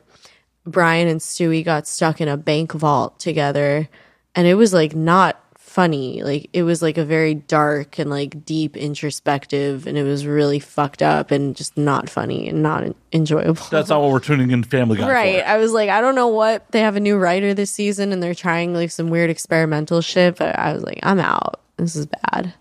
Brian 0.65 1.07
and 1.07 1.19
Stewie 1.19 1.65
got 1.65 1.85
stuck 1.87 2.21
in 2.21 2.27
a 2.27 2.37
bank 2.37 2.71
vault 2.71 3.19
together 3.19 3.89
and 4.35 4.47
it 4.47 4.55
was 4.55 4.73
like 4.73 4.95
not 4.95 5.41
funny. 5.77 6.23
Like 6.23 6.49
it 6.53 6.63
was 6.63 6.81
like 6.81 6.97
a 6.97 7.05
very 7.05 7.35
dark 7.35 7.99
and 7.99 8.09
like 8.09 8.43
deep 8.43 8.75
introspective 8.75 9.85
and 9.85 9.95
it 9.95 10.01
was 10.01 10.25
really 10.25 10.57
fucked 10.57 11.03
up 11.03 11.29
and 11.29 11.55
just 11.55 11.77
not 11.77 12.09
funny 12.09 12.49
and 12.49 12.63
not 12.63 12.95
enjoyable. 13.13 13.63
That's 13.69 13.89
not 13.89 14.01
what 14.01 14.09
we're 14.09 14.19
tuning 14.19 14.49
in 14.49 14.63
Family 14.63 14.97
Guy 14.97 15.07
Right. 15.07 15.43
for. 15.43 15.47
I 15.49 15.57
was 15.57 15.73
like, 15.73 15.91
I 15.91 16.01
don't 16.01 16.15
know 16.15 16.29
what 16.29 16.71
they 16.71 16.79
have 16.79 16.95
a 16.95 16.99
new 16.99 17.15
writer 17.15 17.53
this 17.53 17.69
season 17.69 18.11
and 18.11 18.23
they're 18.23 18.33
trying 18.33 18.73
like 18.73 18.89
some 18.89 19.11
weird 19.11 19.29
experimental 19.29 20.01
shit, 20.01 20.37
but 20.37 20.57
I 20.57 20.73
was 20.73 20.81
like, 20.81 20.99
I'm 21.03 21.19
out. 21.19 21.61
This 21.77 21.95
is 21.95 22.07
bad. 22.07 22.55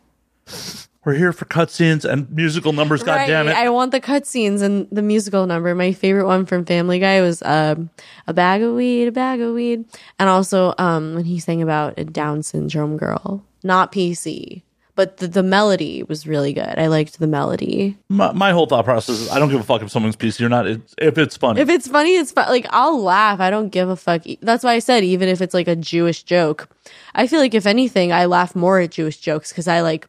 We're 1.06 1.14
here 1.14 1.32
for 1.32 1.44
cutscenes 1.44 2.04
and 2.04 2.28
musical 2.32 2.72
numbers. 2.72 3.04
God 3.04 3.26
damn 3.28 3.46
it! 3.46 3.54
I 3.56 3.70
want 3.70 3.92
the 3.92 4.00
cutscenes 4.00 4.60
and 4.60 4.88
the 4.90 5.02
musical 5.02 5.46
number. 5.46 5.72
My 5.72 5.92
favorite 5.92 6.26
one 6.26 6.46
from 6.46 6.64
Family 6.64 6.98
Guy 6.98 7.20
was 7.20 7.42
um, 7.44 7.90
a 8.26 8.34
bag 8.34 8.60
of 8.60 8.74
weed, 8.74 9.06
a 9.06 9.12
bag 9.12 9.40
of 9.40 9.54
weed, 9.54 9.84
and 10.18 10.28
also 10.28 10.74
um, 10.78 11.14
when 11.14 11.24
he 11.24 11.38
sang 11.38 11.62
about 11.62 11.94
a 11.96 12.04
Down 12.04 12.42
syndrome 12.42 12.96
girl, 12.96 13.44
not 13.62 13.92
PC, 13.92 14.62
but 14.96 15.18
the, 15.18 15.28
the 15.28 15.44
melody 15.44 16.02
was 16.02 16.26
really 16.26 16.52
good. 16.52 16.76
I 16.76 16.88
liked 16.88 17.20
the 17.20 17.28
melody. 17.28 17.96
my, 18.08 18.32
my 18.32 18.50
whole 18.50 18.66
thought 18.66 18.84
process 18.84 19.20
is 19.20 19.30
I 19.30 19.38
don't 19.38 19.50
give 19.50 19.60
a 19.60 19.62
fuck 19.62 19.82
if 19.82 19.92
someone's 19.92 20.16
PC 20.16 20.44
or 20.44 20.48
not. 20.48 20.66
It's, 20.66 20.92
if 20.98 21.18
it's 21.18 21.36
funny. 21.36 21.60
If 21.60 21.68
it's 21.68 21.86
funny, 21.86 22.16
it's 22.16 22.32
fun. 22.32 22.48
Like 22.48 22.66
I'll 22.70 23.00
laugh. 23.00 23.38
I 23.38 23.50
don't 23.50 23.68
give 23.68 23.88
a 23.88 23.94
fuck. 23.94 24.22
That's 24.42 24.64
why 24.64 24.72
I 24.72 24.80
said 24.80 25.04
even 25.04 25.28
if 25.28 25.40
it's 25.40 25.54
like 25.54 25.68
a 25.68 25.76
Jewish 25.76 26.24
joke, 26.24 26.68
I 27.14 27.28
feel 27.28 27.38
like 27.38 27.54
if 27.54 27.64
anything, 27.64 28.12
I 28.12 28.24
laugh 28.24 28.56
more 28.56 28.80
at 28.80 28.90
Jewish 28.90 29.18
jokes 29.18 29.52
because 29.52 29.68
I 29.68 29.82
like, 29.82 30.08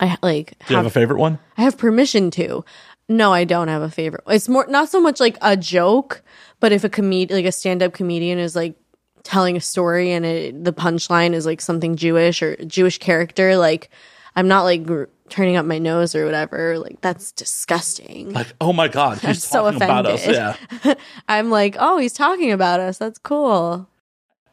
I 0.00 0.16
like 0.22 0.58
Do 0.66 0.74
you 0.74 0.76
have 0.76 0.86
a 0.86 0.90
favorite 0.90 1.18
one? 1.18 1.38
I 1.56 1.62
have 1.62 1.78
permission 1.78 2.30
to. 2.32 2.64
No, 3.08 3.32
I 3.32 3.44
don't 3.44 3.68
have 3.68 3.82
a 3.82 3.90
favorite. 3.90 4.24
It's 4.28 4.48
more 4.48 4.66
not 4.68 4.88
so 4.88 5.00
much 5.00 5.20
like 5.20 5.36
a 5.42 5.56
joke, 5.56 6.22
but 6.60 6.72
if 6.72 6.84
a 6.84 6.88
comedian, 6.88 7.36
like 7.38 7.46
a 7.46 7.52
stand 7.52 7.82
up 7.82 7.92
comedian 7.92 8.38
is 8.38 8.56
like 8.56 8.74
telling 9.22 9.56
a 9.56 9.60
story 9.60 10.12
and 10.12 10.24
it, 10.26 10.64
the 10.64 10.72
punchline 10.72 11.32
is 11.32 11.46
like 11.46 11.60
something 11.60 11.96
Jewish 11.96 12.42
or 12.42 12.56
Jewish 12.64 12.98
character, 12.98 13.56
like 13.56 13.90
I'm 14.36 14.48
not 14.48 14.62
like 14.62 14.84
gr- 14.84 15.04
turning 15.28 15.56
up 15.56 15.64
my 15.66 15.78
nose 15.78 16.14
or 16.14 16.24
whatever. 16.24 16.78
Like 16.78 17.00
that's 17.02 17.30
disgusting. 17.32 18.32
Like, 18.32 18.48
oh 18.60 18.72
my 18.72 18.88
god, 18.88 19.18
he's 19.18 19.44
so 19.44 19.64
talking 19.64 19.76
about 19.82 20.06
us. 20.06 20.26
offended. 20.26 20.58
Yeah. 20.84 20.94
I'm 21.28 21.50
like, 21.50 21.76
oh, 21.78 21.98
he's 21.98 22.12
talking 22.14 22.52
about 22.52 22.80
us. 22.80 22.98
That's 22.98 23.18
cool. 23.18 23.88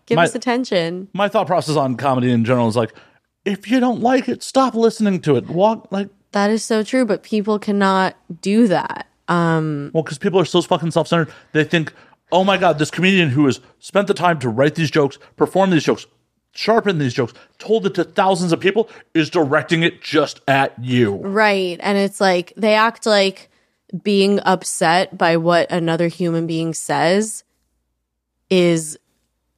Give 0.06 0.18
My- 0.18 0.24
us 0.26 0.36
attention. 0.36 1.08
My 1.14 1.30
thought 1.30 1.48
process 1.48 1.76
on 1.78 1.96
comedy 1.96 2.32
in 2.32 2.44
general 2.46 2.68
is 2.68 2.76
like, 2.76 2.94
if 3.46 3.70
you 3.70 3.80
don't 3.80 4.02
like 4.02 4.30
it, 4.30 4.44
stop 4.44 4.76
listening 4.76 5.22
to 5.22 5.36
it. 5.36 5.50
Walk 5.50 5.88
like, 5.92 6.10
That 6.32 6.50
is 6.50 6.64
so 6.64 6.84
true, 6.84 7.06
but 7.06 7.24
people 7.24 7.60
cannot 7.60 8.16
do 8.42 8.68
that. 8.68 9.08
Um, 9.28 9.92
well, 9.94 10.04
because 10.04 10.18
people 10.18 10.40
are 10.40 10.46
so 10.46 10.62
fucking 10.62 10.92
self 10.92 11.08
centered. 11.08 11.34
They 11.54 11.64
think, 11.64 11.94
oh 12.32 12.44
my 12.44 12.58
god, 12.58 12.80
this 12.80 12.92
comedian 12.92 13.30
who 13.30 13.46
has 13.46 13.60
spent 13.80 14.08
the 14.08 14.14
time 14.14 14.40
to 14.40 14.50
write 14.50 14.76
these 14.76 14.92
jokes, 14.92 15.18
perform 15.38 15.70
these 15.70 15.84
jokes, 15.84 16.06
sharpen 16.54 16.98
these 16.98 17.14
jokes, 17.14 17.34
told 17.58 17.86
it 17.86 17.96
to 17.96 18.04
thousands 18.04 18.52
of 18.52 18.60
people, 18.60 18.90
is 19.14 19.30
directing 19.30 19.84
it 19.84 20.02
just 20.02 20.42
at 20.48 20.74
you. 20.84 21.16
Right. 21.16 21.80
And 21.82 21.98
it's 21.98 22.20
like 22.20 22.54
they 22.58 22.74
act 22.74 23.06
like 23.06 23.50
being 24.04 24.40
upset 24.42 25.18
by 25.18 25.38
what 25.38 25.72
another 25.72 26.08
human 26.08 26.48
being 26.48 26.74
says 26.74 27.44
is 28.50 28.98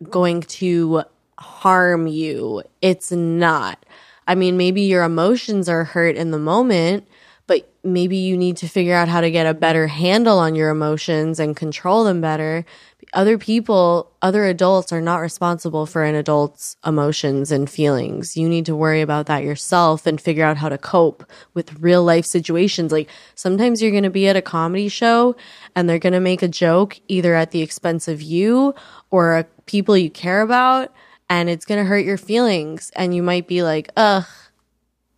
going 0.09 0.41
to 0.41 1.03
harm 1.39 2.07
you. 2.07 2.63
It's 2.81 3.11
not. 3.11 3.85
I 4.27 4.35
mean, 4.35 4.57
maybe 4.57 4.81
your 4.81 5.03
emotions 5.03 5.67
are 5.67 5.83
hurt 5.83 6.15
in 6.15 6.31
the 6.31 6.39
moment, 6.39 7.07
but 7.45 7.69
maybe 7.83 8.17
you 8.17 8.37
need 8.37 8.57
to 8.57 8.69
figure 8.69 8.95
out 8.95 9.09
how 9.09 9.21
to 9.21 9.31
get 9.31 9.45
a 9.45 9.53
better 9.53 9.87
handle 9.87 10.39
on 10.39 10.55
your 10.55 10.69
emotions 10.69 11.39
and 11.39 11.55
control 11.55 12.05
them 12.05 12.21
better. 12.21 12.65
Other 13.11 13.37
people, 13.37 14.11
other 14.21 14.45
adults 14.45 14.93
are 14.93 15.01
not 15.01 15.17
responsible 15.17 15.85
for 15.85 16.03
an 16.03 16.15
adult's 16.15 16.77
emotions 16.85 17.51
and 17.51 17.69
feelings. 17.69 18.37
You 18.37 18.47
need 18.47 18.65
to 18.67 18.75
worry 18.75 19.01
about 19.01 19.25
that 19.25 19.43
yourself 19.43 20.07
and 20.07 20.19
figure 20.19 20.45
out 20.45 20.57
how 20.57 20.69
to 20.69 20.77
cope 20.77 21.29
with 21.53 21.79
real 21.79 22.03
life 22.03 22.25
situations. 22.25 22.91
Like 22.91 23.09
sometimes 23.35 23.81
you're 23.81 23.91
going 23.91 24.03
to 24.03 24.09
be 24.09 24.27
at 24.29 24.37
a 24.37 24.41
comedy 24.41 24.87
show 24.87 25.35
and 25.75 25.87
they're 25.87 25.99
going 25.99 26.13
to 26.13 26.21
make 26.21 26.41
a 26.41 26.47
joke 26.47 26.99
either 27.09 27.35
at 27.35 27.51
the 27.51 27.61
expense 27.61 28.07
of 28.07 28.21
you 28.21 28.73
or 29.11 29.35
uh, 29.35 29.43
people 29.65 29.97
you 29.97 30.09
care 30.09 30.41
about 30.41 30.91
and 31.33 31.49
it's 31.49 31.65
going 31.65 31.79
to 31.79 31.85
hurt 31.85 32.05
your 32.05 32.17
feelings 32.17 32.91
and 32.95 33.15
you 33.15 33.23
might 33.23 33.47
be 33.47 33.63
like, 33.63 33.89
"Ugh." 33.97 34.25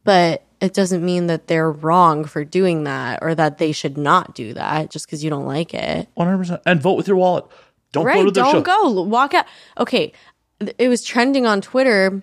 But 0.05 0.43
it 0.61 0.74
doesn't 0.74 1.03
mean 1.03 1.28
that 1.28 1.47
they're 1.47 1.72
wrong 1.72 2.26
for 2.26 2.45
doing 2.45 2.86
that 2.86 3.20
or 3.22 3.36
that 3.36 3.57
they 3.57 3.72
should 3.72 3.97
not 3.97 4.34
do 4.34 4.53
that 4.53 4.91
just 4.91 5.05
because 5.05 5.24
you 5.24 5.30
don't 5.30 5.45
like 5.45 5.74
it. 5.74 6.07
100%. 6.18 6.61
And 6.66 6.82
vote 6.82 6.93
with 6.93 7.07
your 7.07 7.18
wallet. 7.18 7.45
Don't 7.91 8.05
go 8.05 8.26
to 8.26 8.32
the 8.32 8.41
Don't 8.41 8.51
show. 8.51 8.61
go. 8.61 9.01
Walk 9.01 9.34
out. 9.34 9.45
Okay. 9.78 10.13
It 10.78 10.88
was 10.88 11.03
trending 11.03 11.45
on 11.45 11.59
Twitter. 11.59 12.22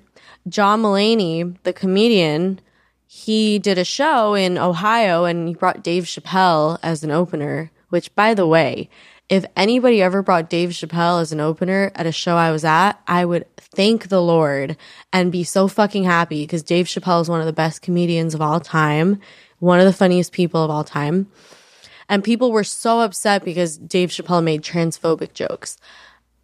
John 0.48 0.82
Mulaney, 0.82 1.56
the 1.64 1.72
comedian, 1.72 2.60
he 3.06 3.58
did 3.58 3.78
a 3.78 3.84
show 3.84 4.34
in 4.34 4.56
Ohio 4.58 5.24
and 5.24 5.48
he 5.48 5.54
brought 5.54 5.84
Dave 5.84 6.04
Chappelle 6.04 6.78
as 6.82 7.04
an 7.04 7.10
opener, 7.10 7.70
which, 7.90 8.14
by 8.14 8.32
the 8.32 8.46
way, 8.46 8.88
if 9.32 9.46
anybody 9.56 10.02
ever 10.02 10.22
brought 10.22 10.50
Dave 10.50 10.68
Chappelle 10.72 11.22
as 11.22 11.32
an 11.32 11.40
opener 11.40 11.90
at 11.94 12.04
a 12.04 12.12
show 12.12 12.36
I 12.36 12.50
was 12.50 12.66
at, 12.66 13.00
I 13.06 13.24
would 13.24 13.46
thank 13.56 14.08
the 14.08 14.20
Lord 14.20 14.76
and 15.10 15.32
be 15.32 15.42
so 15.42 15.68
fucking 15.68 16.04
happy 16.04 16.42
because 16.42 16.62
Dave 16.62 16.84
Chappelle 16.84 17.22
is 17.22 17.30
one 17.30 17.40
of 17.40 17.46
the 17.46 17.52
best 17.54 17.80
comedians 17.80 18.34
of 18.34 18.42
all 18.42 18.60
time, 18.60 19.20
one 19.58 19.80
of 19.80 19.86
the 19.86 19.92
funniest 19.94 20.32
people 20.32 20.62
of 20.62 20.70
all 20.70 20.84
time. 20.84 21.28
And 22.10 22.22
people 22.22 22.52
were 22.52 22.62
so 22.62 23.00
upset 23.00 23.42
because 23.42 23.78
Dave 23.78 24.10
Chappelle 24.10 24.44
made 24.44 24.60
transphobic 24.60 25.32
jokes. 25.32 25.78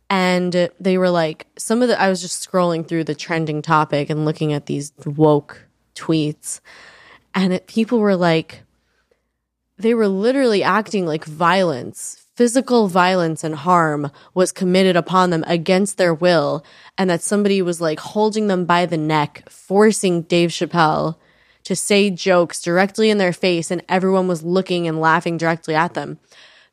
And 0.09 0.70
they 0.80 0.97
were 0.97 1.11
like, 1.11 1.47
some 1.59 1.82
of 1.82 1.89
the, 1.89 2.01
I 2.01 2.09
was 2.09 2.22
just 2.22 2.51
scrolling 2.51 2.89
through 2.89 3.05
the 3.05 3.14
trending 3.14 3.61
topic 3.61 4.09
and 4.09 4.24
looking 4.24 4.55
at 4.55 4.64
these 4.64 4.95
woke 5.05 5.66
tweets. 5.95 6.61
And 7.34 7.53
it, 7.53 7.66
people 7.66 7.99
were 7.99 8.16
like, 8.16 8.62
they 9.76 9.93
were 9.93 10.09
literally 10.09 10.62
acting 10.62 11.05
like 11.05 11.26
violence, 11.26 12.24
physical 12.39 12.86
violence 12.86 13.43
and 13.43 13.57
harm 13.57 14.12
was 14.32 14.53
committed 14.53 14.95
upon 14.95 15.30
them 15.30 15.43
against 15.49 15.99
their 15.99 16.14
will. 16.14 16.64
And 16.97 17.11
that 17.11 17.20
somebody 17.20 17.61
was 17.61 17.80
like 17.80 17.99
holding 17.99 18.47
them 18.47 18.64
by 18.64 18.86
the 18.86 18.97
neck, 18.97 19.43
forcing 19.51 20.22
Dave 20.22 20.51
Chappelle 20.51 21.16
to 21.64 21.74
say 21.74 22.11
jokes 22.11 22.62
directly 22.62 23.11
in 23.11 23.18
their 23.18 23.32
face, 23.32 23.72
and 23.72 23.82
everyone 23.89 24.28
was 24.28 24.45
looking 24.45 24.86
and 24.86 25.01
laughing 25.01 25.36
directly 25.36 25.74
at 25.74 25.95
them. 25.95 26.20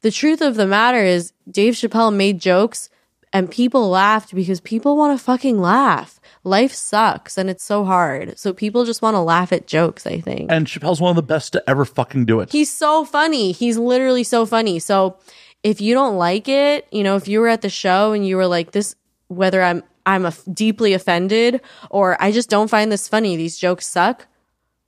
The 0.01 0.11
truth 0.11 0.39
of 0.39 0.53
the 0.53 0.67
matter 0.67 1.03
is, 1.03 1.33
Dave 1.49 1.73
Chappelle 1.73 2.15
made 2.15 2.39
jokes 2.39 2.91
and 3.33 3.49
people 3.49 3.89
laughed 3.89 4.35
because 4.35 4.61
people 4.61 4.95
want 4.95 5.17
to 5.17 5.23
fucking 5.23 5.59
laugh. 5.59 6.19
Life 6.43 6.73
sucks 6.75 7.39
and 7.39 7.49
it's 7.49 7.63
so 7.63 7.83
hard. 7.85 8.37
So 8.37 8.53
people 8.53 8.85
just 8.85 9.01
want 9.01 9.15
to 9.15 9.19
laugh 9.19 9.51
at 9.51 9.65
jokes, 9.65 10.05
I 10.05 10.21
think. 10.21 10.51
And 10.51 10.67
Chappelle's 10.67 11.01
one 11.01 11.09
of 11.09 11.15
the 11.15 11.23
best 11.23 11.53
to 11.53 11.63
ever 11.67 11.85
fucking 11.85 12.25
do 12.25 12.39
it. 12.39 12.51
He's 12.51 12.71
so 12.71 13.03
funny. 13.03 13.51
He's 13.51 13.79
literally 13.79 14.23
so 14.23 14.45
funny. 14.45 14.77
So 14.77 15.17
if 15.65 15.81
you 15.81 15.95
don't 15.95 16.15
like 16.17 16.47
it, 16.47 16.87
you 16.91 17.03
know, 17.03 17.15
if 17.15 17.27
you 17.27 17.39
were 17.39 17.47
at 17.47 17.61
the 17.61 17.69
show 17.71 18.11
and 18.11 18.25
you 18.25 18.37
were 18.37 18.45
like 18.45 18.71
this 18.71 18.95
whether 19.29 19.63
I'm 19.63 19.81
I'm 20.05 20.23
a 20.23 20.33
deeply 20.53 20.93
offended 20.93 21.59
or 21.89 22.21
I 22.21 22.31
just 22.31 22.51
don't 22.51 22.69
find 22.69 22.91
this 22.91 23.07
funny, 23.07 23.35
these 23.35 23.57
jokes 23.57 23.87
suck, 23.87 24.27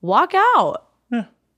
walk 0.02 0.34
out. 0.36 0.84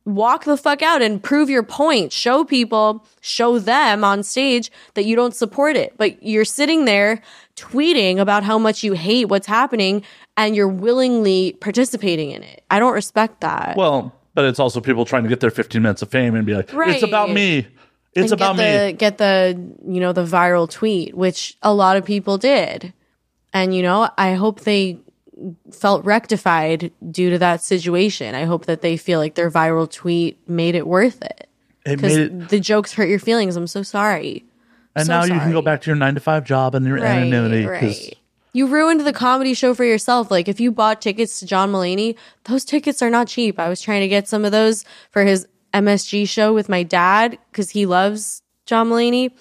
Walk 0.05 0.45
the 0.45 0.57
fuck 0.57 0.81
out 0.81 1.03
and 1.03 1.21
prove 1.21 1.51
your 1.51 1.61
point. 1.61 2.11
Show 2.11 2.43
people, 2.43 3.05
show 3.21 3.59
them 3.59 4.03
on 4.03 4.23
stage 4.23 4.71
that 4.95 5.05
you 5.05 5.15
don't 5.15 5.35
support 5.35 5.75
it. 5.75 5.93
But 5.97 6.23
you're 6.23 6.45
sitting 6.45 6.85
there 6.85 7.21
tweeting 7.55 8.17
about 8.17 8.43
how 8.43 8.57
much 8.57 8.83
you 8.83 8.93
hate 8.93 9.25
what's 9.25 9.45
happening 9.45 10.01
and 10.35 10.55
you're 10.55 10.69
willingly 10.69 11.57
participating 11.59 12.31
in 12.31 12.41
it. 12.41 12.63
I 12.71 12.79
don't 12.79 12.93
respect 12.93 13.41
that. 13.41 13.75
Well, 13.77 14.15
but 14.33 14.45
it's 14.45 14.57
also 14.57 14.81
people 14.81 15.05
trying 15.05 15.23
to 15.23 15.29
get 15.29 15.41
their 15.41 15.51
15 15.51 15.79
minutes 15.79 16.01
of 16.01 16.09
fame 16.09 16.33
and 16.33 16.43
be 16.43 16.55
like, 16.55 16.73
Right. 16.73 16.91
it's 16.95 17.03
about 17.03 17.29
me. 17.29 17.67
It's 18.15 18.31
about 18.31 18.57
get 18.57 18.87
me. 18.87 18.93
Get 18.93 19.17
the 19.17 19.59
you 19.87 19.99
know 19.99 20.13
the 20.13 20.25
viral 20.25 20.69
tweet, 20.69 21.15
which 21.15 21.57
a 21.61 21.73
lot 21.73 21.95
of 21.97 22.05
people 22.05 22.37
did, 22.37 22.93
and 23.53 23.75
you 23.75 23.81
know 23.81 24.09
I 24.17 24.33
hope 24.33 24.61
they 24.61 24.99
felt 25.71 26.03
rectified 26.05 26.91
due 27.11 27.29
to 27.29 27.37
that 27.39 27.63
situation. 27.63 28.35
I 28.35 28.43
hope 28.45 28.65
that 28.65 28.81
they 28.81 28.97
feel 28.97 29.19
like 29.19 29.35
their 29.35 29.49
viral 29.51 29.89
tweet 29.89 30.37
made 30.49 30.75
it 30.75 30.85
worth 30.87 31.21
it. 31.21 31.47
It 31.85 31.95
Because 32.01 32.49
the 32.49 32.59
jokes 32.59 32.93
hurt 32.93 33.07
your 33.09 33.19
feelings. 33.19 33.55
I'm 33.55 33.67
so 33.67 33.83
sorry. 33.83 34.43
and 34.95 35.05
so 35.07 35.13
now 35.19 35.23
you 35.23 35.39
can 35.39 35.51
go 35.51 35.61
back 35.61 35.81
to 35.83 35.89
your 35.89 35.95
nine 35.95 36.15
to 36.15 36.19
five 36.19 36.43
job 36.43 36.75
and 36.75 36.85
your 36.85 36.97
anonymity. 36.97 37.65
'cause 37.65 38.09
You 38.51 38.65
ruined 38.67 39.01
the 39.01 39.13
comedy 39.13 39.53
show 39.53 39.73
for 39.75 39.85
yourself. 39.85 40.29
Like 40.31 40.47
if 40.49 40.59
you 40.59 40.71
bought 40.71 41.01
tickets 41.01 41.39
to 41.39 41.45
John 41.45 41.71
Mulaney, 41.71 42.15
those 42.45 42.65
tickets 42.65 43.01
are 43.01 43.09
not 43.11 43.27
cheap. 43.27 43.59
I 43.59 43.69
was 43.69 43.79
trying 43.79 44.01
to 44.01 44.07
get 44.09 44.27
some 44.27 44.43
of 44.43 44.51
those 44.51 44.83
for 45.11 45.23
his 45.23 45.47
MSG 45.73 46.27
show 46.27 46.53
with 46.53 46.69
my 46.69 46.83
dad 46.83 47.37
because 47.51 47.69
he 47.71 47.85
loves 47.85 48.41
John 48.65 48.89
Mulaney. 48.89 49.31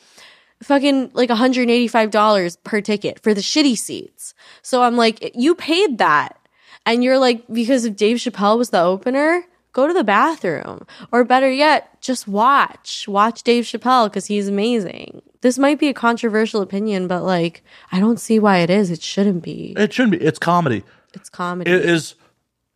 Fucking 0.62 1.10
like 1.14 1.30
$185 1.30 2.56
per 2.64 2.80
ticket 2.80 3.20
for 3.20 3.32
the 3.32 3.40
shitty 3.40 3.78
seats. 3.78 4.34
So 4.62 4.82
I'm 4.82 4.96
like, 4.96 5.32
you 5.36 5.54
paid 5.54 5.98
that. 5.98 6.36
And 6.84 7.04
you're 7.04 7.18
like, 7.18 7.44
because 7.52 7.84
if 7.84 7.94
Dave 7.96 8.16
Chappelle 8.16 8.58
was 8.58 8.70
the 8.70 8.80
opener, 8.80 9.44
go 9.72 9.86
to 9.86 9.92
the 9.92 10.02
bathroom. 10.02 10.84
Or 11.12 11.22
better 11.22 11.50
yet, 11.50 12.00
just 12.00 12.26
watch. 12.26 13.06
Watch 13.06 13.42
Dave 13.44 13.64
Chappelle 13.64 14.06
because 14.06 14.26
he's 14.26 14.48
amazing. 14.48 15.22
This 15.42 15.58
might 15.58 15.78
be 15.78 15.88
a 15.88 15.94
controversial 15.94 16.62
opinion, 16.62 17.06
but 17.06 17.22
like, 17.22 17.62
I 17.92 18.00
don't 18.00 18.18
see 18.18 18.40
why 18.40 18.58
it 18.58 18.70
is. 18.70 18.90
It 18.90 19.02
shouldn't 19.02 19.44
be. 19.44 19.74
it 19.76 19.92
shouldn't 19.92 20.18
be. 20.18 20.24
It's 20.24 20.38
comedy. 20.38 20.82
It's 21.14 21.28
comedy. 21.28 21.70
It 21.70 21.84
is 21.84 22.16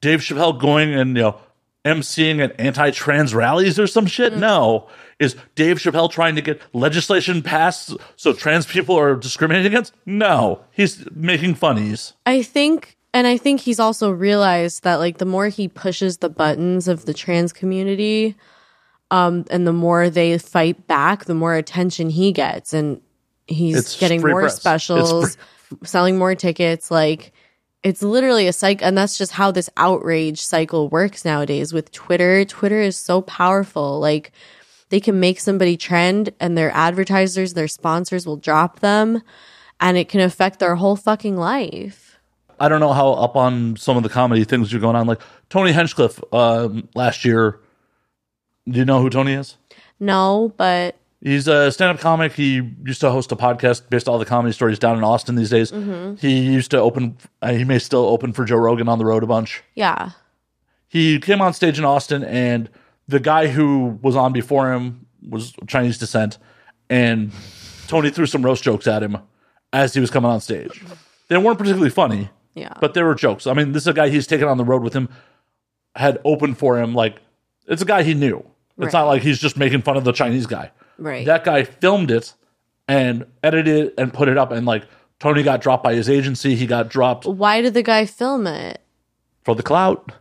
Dave 0.01 0.21
Chappelle 0.21 0.61
going 0.61 0.95
and 0.95 1.17
you 1.17 1.23
know 1.23 1.41
emceeing 1.85 2.43
at 2.43 2.59
anti-trans 2.61 3.35
rallies 3.35 3.79
or 3.79 3.87
some 3.87 4.07
Mm. 4.07 4.11
shit? 4.11 4.37
No. 4.37 4.87
Is 5.19 5.37
Dave 5.55 5.79
Chappelle 5.79 6.11
trying 6.11 6.35
to 6.37 6.41
get 6.43 6.61
legislation 6.73 7.43
passed 7.43 7.95
so 8.17 8.33
trans 8.33 8.67
people 8.67 8.99
are 8.99 9.15
discriminated 9.17 9.67
against? 9.73 9.93
No. 10.07 10.61
He's 10.73 11.05
making 11.15 11.55
funnies. 11.55 12.13
I 12.27 12.43
think, 12.43 12.97
and 13.15 13.27
I 13.27 13.37
think 13.37 13.61
he's 13.61 13.81
also 13.81 14.11
realized 14.11 14.85
that 14.85 14.97
like 14.97 15.19
the 15.19 15.25
more 15.25 15.49
he 15.49 15.69
pushes 15.69 16.19
the 16.19 16.29
buttons 16.29 16.89
of 16.89 17.05
the 17.05 17.15
trans 17.15 17.53
community, 17.53 18.35
um, 19.11 19.45
and 19.51 19.67
the 19.67 19.73
more 19.73 20.09
they 20.09 20.39
fight 20.39 20.87
back, 20.87 21.27
the 21.27 21.35
more 21.35 21.55
attention 21.55 22.09
he 22.11 22.33
gets, 22.33 22.73
and 22.73 23.01
he's 23.47 23.77
It's 23.77 23.99
getting 24.01 24.23
more 24.23 24.41
press. 24.41 24.57
Specials, 24.57 25.37
selling 25.85 26.17
more 26.17 26.35
tickets. 26.35 26.91
Like 26.91 27.33
it's 27.83 28.03
literally 28.03 28.47
a 28.47 28.53
cycle, 28.53 28.87
and 28.87 28.97
that's 28.97 29.19
just 29.19 29.33
how 29.33 29.51
this 29.51 29.71
outrage 29.77 30.41
cycle 30.41 30.89
works 30.89 31.25
nowadays 31.25 31.73
with 31.73 31.93
Twitter. 31.93 32.45
Twitter 32.45 32.81
is 32.81 32.97
so 32.97 33.21
powerful, 33.23 34.01
like. 34.01 34.33
They 34.89 35.01
can 35.01 35.19
make 35.19 35.41
somebody 35.41 35.79
trend 35.79 36.35
and 36.39 36.59
their 36.59 36.71
advertisers, 36.71 37.55
their 37.55 37.67
sponsors 37.67 38.27
will 38.27 38.37
drop 38.37 38.81
them 38.81 39.23
and 39.83 39.97
it 39.97 40.09
can 40.09 40.21
affect 40.21 40.61
their 40.61 40.77
whole 40.77 40.97
fucking 40.97 41.37
life. 41.37 42.19
I 42.59 42.69
don't 42.69 42.79
know 42.79 42.93
how 42.93 43.13
up 43.15 43.35
on 43.35 43.77
some 43.77 43.97
of 43.97 44.05
the 44.05 44.09
comedy 44.09 44.45
things 44.45 44.73
you're 44.73 44.81
going 44.81 44.95
on. 44.95 45.07
Like 45.07 45.21
Tony 45.51 45.73
Hinchcliffe 45.73 46.23
um, 46.33 46.89
last 46.95 47.25
year. 47.25 47.59
Do 48.69 48.79
you 48.79 48.85
know 48.85 49.03
who 49.03 49.11
Tony 49.11 49.33
is? 49.33 49.57
No, 49.99 50.55
but 50.57 50.97
He's 51.23 51.47
a 51.47 51.71
stand-up 51.71 52.01
comic. 52.01 52.33
He 52.33 52.61
used 52.85 53.01
to 53.03 53.11
host 53.13 53.31
a 53.31 53.37
podcast 53.37 53.89
based 53.89 54.09
on 54.09 54.15
all 54.15 54.19
the 54.19 54.25
comedy 54.25 54.53
stories 54.53 54.79
down 54.81 54.99
in 54.99 55.05
Austin 55.05 55.37
these 55.37 55.51
days. 55.51 55.71
He 56.21 56.41
used 56.41 56.71
to 56.73 56.79
open. 56.81 57.17
Uh, 57.41 57.53
he 57.53 57.63
may 57.65 57.79
still 57.79 58.07
open 58.07 58.33
for 58.33 58.45
Joe 58.45 58.57
Rogan 58.57 58.89
on 58.89 58.99
the 58.99 59.05
road 59.05 59.23
a 59.23 59.27
bunch. 59.27 59.63
yeah. 59.75 60.11
He 60.89 61.19
came 61.21 61.41
on 61.41 61.55
stage 61.55 61.79
in 61.79 61.87
Austin, 61.87 62.23
and 62.23 62.69
the 63.09 63.19
guy 63.21 63.47
who 63.47 63.99
was 64.03 64.15
on 64.15 64.33
before 64.35 64.73
him 64.75 65.07
was 65.27 65.55
Chinese 65.67 65.97
descent, 65.97 66.37
and 66.91 67.33
Tony 67.87 68.11
threw 68.11 68.27
some 68.27 68.43
roast 68.45 68.63
jokes 68.63 68.87
at 68.87 69.03
him 69.03 69.17
as 69.73 69.95
he 69.95 70.01
was 70.01 70.11
coming 70.11 70.31
on 70.31 70.41
stage. 70.43 70.83
They 71.29 71.39
weren't 71.39 71.57
particularly 71.57 71.89
funny, 71.89 72.29
Yeah. 72.55 72.75
but 72.79 72.93
they 72.93 73.03
were 73.03 73.15
jokes. 73.15 73.47
I 73.47 73.55
mean, 73.55 73.73
this 73.73 73.85
is 73.85 73.87
a 73.87 73.95
guy 73.95 74.11
he's 74.11 74.27
taken 74.27 74.47
on 74.49 74.59
the 74.59 74.65
road 74.67 74.83
with 74.83 74.93
him, 74.93 75.09
had 75.95 76.19
opened 76.27 76.59
for 76.59 76.79
him. 76.79 76.95
Like 76.95 77.21
it's 77.67 77.81
a 77.81 77.87
guy 77.87 78.03
he 78.03 78.13
knew. 78.13 78.45
It's 78.77 78.93
Right. 78.93 78.93
not 78.93 79.05
like 79.07 79.23
he's 79.23 79.39
just 79.39 79.57
making 79.57 79.81
fun 79.83 79.97
of 79.97 80.05
the 80.05 80.13
Chinese 80.13 80.45
guy. 80.47 80.73
Right. 81.03 81.27
That 81.27 81.45
guy 81.45 81.65
filmed 81.65 82.11
it 82.11 82.35
and 82.89 83.27
edited 83.43 83.87
it 83.87 83.95
and 83.99 84.13
put 84.13 84.29
it 84.29 84.39
up, 84.39 84.51
and 84.53 84.67
like 84.67 84.85
Tony 85.21 85.43
got 85.43 85.61
dropped 85.61 85.85
by 85.85 85.95
his 85.95 86.09
agency. 86.11 86.55
He 86.57 86.67
got 86.67 86.89
dropped 86.89 87.27
Why 87.27 87.61
did 87.63 87.75
the 87.75 87.83
guy 87.83 88.07
film 88.07 88.47
it? 88.47 88.81
for 89.45 89.55
the 89.55 89.63
clout. 89.63 90.13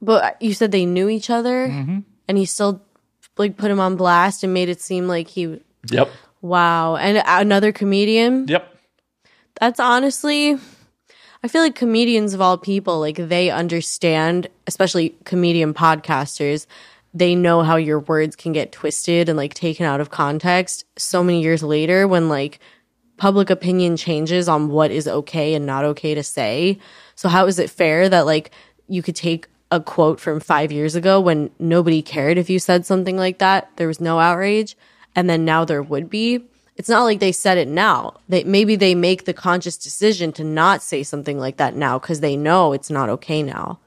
But 0.00 0.40
you 0.40 0.54
said 0.54 0.72
they 0.72 0.86
knew 0.86 1.08
each 1.08 1.30
other 1.30 1.68
Mm-hmm. 1.68 1.98
and 2.28 2.38
he 2.38 2.44
still 2.44 2.82
like 3.36 3.56
put 3.56 3.70
him 3.70 3.80
on 3.80 3.96
blast 3.96 4.42
and 4.44 4.52
made 4.54 4.68
it 4.68 4.80
seem 4.80 5.06
like 5.08 5.28
he 5.28 5.60
Yep. 5.90 6.10
wow. 6.40 6.96
And 6.96 7.22
another 7.26 7.72
comedian? 7.72 8.46
Yep. 8.48 8.76
That's 9.60 9.80
honestly 9.80 10.56
I 11.44 11.48
feel 11.48 11.62
like 11.62 11.74
comedians 11.74 12.34
of 12.34 12.40
all 12.40 12.58
people 12.58 13.00
like 13.00 13.16
they 13.16 13.50
understand, 13.50 14.46
especially 14.68 15.16
comedian 15.24 15.74
podcasters, 15.74 16.66
they 17.14 17.34
know 17.34 17.62
how 17.62 17.76
your 17.76 18.00
words 18.00 18.36
can 18.36 18.52
get 18.52 18.72
twisted 18.72 19.28
and 19.28 19.36
like 19.36 19.54
taken 19.54 19.84
out 19.86 20.00
of 20.00 20.10
context 20.10 20.84
so 20.96 21.22
many 21.22 21.42
years 21.42 21.62
later 21.62 22.08
when 22.08 22.28
like 22.28 22.58
public 23.16 23.50
opinion 23.50 23.96
changes 23.96 24.48
on 24.48 24.68
what 24.68 24.90
is 24.90 25.06
okay 25.06 25.54
and 25.54 25.66
not 25.66 25.84
okay 25.84 26.14
to 26.14 26.22
say. 26.22 26.78
So 27.14 27.28
how 27.28 27.46
is 27.46 27.58
it 27.58 27.70
fair 27.70 28.08
that 28.08 28.26
like 28.26 28.50
you 28.88 29.02
could 29.02 29.16
take 29.16 29.46
a 29.70 29.80
quote 29.80 30.20
from 30.20 30.40
5 30.40 30.72
years 30.72 30.94
ago 30.94 31.20
when 31.20 31.50
nobody 31.58 32.02
cared 32.02 32.36
if 32.36 32.50
you 32.50 32.58
said 32.58 32.84
something 32.84 33.16
like 33.16 33.38
that, 33.38 33.70
there 33.76 33.88
was 33.88 34.00
no 34.00 34.18
outrage, 34.18 34.76
and 35.14 35.30
then 35.30 35.44
now 35.44 35.64
there 35.64 35.82
would 35.82 36.10
be? 36.10 36.44
It's 36.76 36.88
not 36.88 37.04
like 37.04 37.20
they 37.20 37.32
said 37.32 37.58
it 37.58 37.68
now. 37.68 38.14
They 38.28 38.44
maybe 38.44 38.76
they 38.76 38.94
make 38.94 39.24
the 39.24 39.34
conscious 39.34 39.76
decision 39.76 40.32
to 40.32 40.44
not 40.44 40.82
say 40.82 41.02
something 41.02 41.38
like 41.38 41.58
that 41.58 41.76
now 41.76 41.98
cuz 41.98 42.20
they 42.20 42.36
know 42.36 42.72
it's 42.72 42.90
not 42.90 43.08
okay 43.10 43.42
now. 43.42 43.78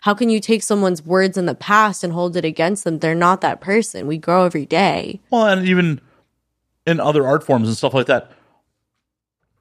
How 0.00 0.14
can 0.14 0.30
you 0.30 0.40
take 0.40 0.62
someone's 0.62 1.04
words 1.04 1.36
in 1.36 1.46
the 1.46 1.54
past 1.54 2.04
and 2.04 2.12
hold 2.12 2.36
it 2.36 2.44
against 2.44 2.84
them? 2.84 3.00
They're 3.00 3.14
not 3.14 3.40
that 3.40 3.60
person. 3.60 4.06
We 4.06 4.16
grow 4.16 4.44
every 4.44 4.64
day. 4.66 5.20
Well, 5.30 5.46
and 5.46 5.66
even 5.66 6.00
in 6.86 7.00
other 7.00 7.26
art 7.26 7.44
forms 7.44 7.68
and 7.68 7.76
stuff 7.76 7.94
like 7.94 8.06
that, 8.06 8.30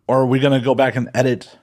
are 0.07 0.25
we 0.25 0.39
going 0.39 0.57
to 0.57 0.63
go 0.63 0.75
back 0.75 0.95
and 0.95 1.09
edit 1.13 1.57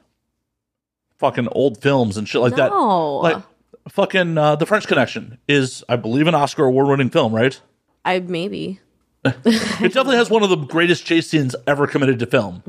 fucking 1.18 1.48
old 1.52 1.80
films 1.80 2.16
and 2.16 2.28
shit 2.28 2.40
like 2.40 2.56
that? 2.56 2.70
No. 2.70 3.16
Like 3.18 3.42
fucking 3.88 4.36
uh, 4.36 4.56
The 4.56 4.66
French 4.66 4.86
Connection 4.86 5.38
is, 5.48 5.84
I 5.88 5.96
believe, 5.96 6.26
an 6.26 6.34
Oscar 6.34 6.64
award-winning 6.64 7.10
film, 7.10 7.34
right? 7.34 7.58
I 8.04 8.20
maybe. 8.20 8.80
It 9.24 9.92
definitely 9.92 10.16
has 10.16 10.30
one 10.30 10.42
of 10.42 10.50
the 10.50 10.56
greatest 10.56 11.06
chase 11.06 11.28
scenes 11.28 11.54
ever 11.66 11.86
committed 11.86 12.18
to 12.18 12.26
film. 12.26 12.62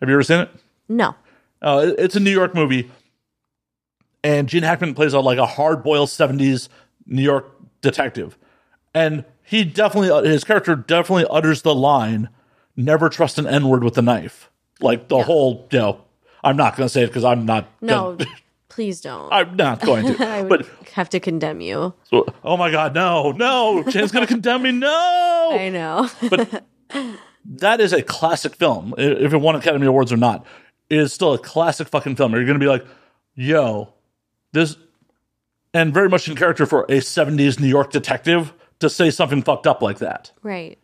Have 0.00 0.08
you 0.08 0.14
ever 0.14 0.22
seen 0.22 0.40
it? 0.40 0.50
No. 0.88 1.14
Uh, 1.60 1.92
it's 1.98 2.16
a 2.16 2.20
New 2.20 2.30
York 2.30 2.54
movie, 2.54 2.90
and 4.24 4.48
Gene 4.48 4.62
Hackman 4.62 4.94
plays 4.94 5.12
a 5.12 5.20
like 5.20 5.38
a 5.38 5.46
hard-boiled 5.46 6.08
'70s 6.08 6.68
New 7.06 7.22
York 7.22 7.50
detective, 7.80 8.36
and 8.94 9.24
he 9.42 9.64
definitely 9.64 10.10
uh, 10.10 10.22
his 10.22 10.44
character 10.44 10.74
definitely 10.76 11.26
utters 11.30 11.62
the 11.62 11.74
line, 11.74 12.28
"Never 12.76 13.08
trust 13.08 13.38
an 13.38 13.46
N-word 13.46 13.82
with 13.84 13.96
a 13.98 14.02
knife." 14.02 14.50
Like 14.80 15.08
the 15.08 15.22
whole, 15.22 15.68
you 15.70 15.78
know, 15.78 16.00
I'm 16.42 16.56
not 16.56 16.76
going 16.76 16.86
to 16.86 16.92
say 16.92 17.02
it 17.02 17.06
because 17.08 17.24
I'm 17.24 17.44
not. 17.46 17.66
No. 17.80 18.14
gonna- 18.16 18.30
please 18.68 19.00
don't. 19.02 19.30
I'm 19.32 19.54
not 19.54 19.80
going 19.80 20.06
I 20.20 20.42
to. 20.42 20.48
would 20.48 20.66
but 20.66 20.88
have 20.94 21.08
to 21.10 21.20
condemn 21.20 21.60
you. 21.60 21.92
so, 22.04 22.26
oh 22.42 22.56
my 22.56 22.70
god, 22.70 22.94
no, 22.94 23.32
no, 23.32 23.84
Jen's 23.88 24.10
going 24.12 24.26
to 24.26 24.32
condemn 24.32 24.62
me. 24.62 24.72
No, 24.72 25.50
I 25.52 25.68
know. 25.68 26.08
But 26.30 26.64
that 27.44 27.80
is 27.80 27.92
a 27.92 28.02
classic 28.02 28.54
film. 28.56 28.94
If 28.98 29.32
it 29.32 29.36
won 29.36 29.56
Academy 29.56 29.86
Awards 29.86 30.12
or 30.12 30.16
not, 30.16 30.46
it 30.88 30.98
is 30.98 31.12
still 31.12 31.34
a 31.34 31.38
classic 31.38 31.88
fucking 31.88 32.16
film. 32.16 32.32
You're 32.32 32.44
going 32.44 32.58
to 32.58 32.64
be 32.64 32.68
like, 32.68 32.84
yo, 33.34 33.92
this, 34.52 34.76
and 35.74 35.92
very 35.94 36.08
much 36.08 36.28
in 36.28 36.36
character 36.36 36.66
for 36.66 36.82
a 36.84 36.98
70s 37.00 37.58
New 37.58 37.66
York 37.68 37.90
detective 37.90 38.52
to 38.80 38.90
say 38.90 39.10
something 39.10 39.42
fucked 39.42 39.66
up 39.66 39.82
like 39.82 39.98
that. 39.98 40.32
right. 40.42 40.78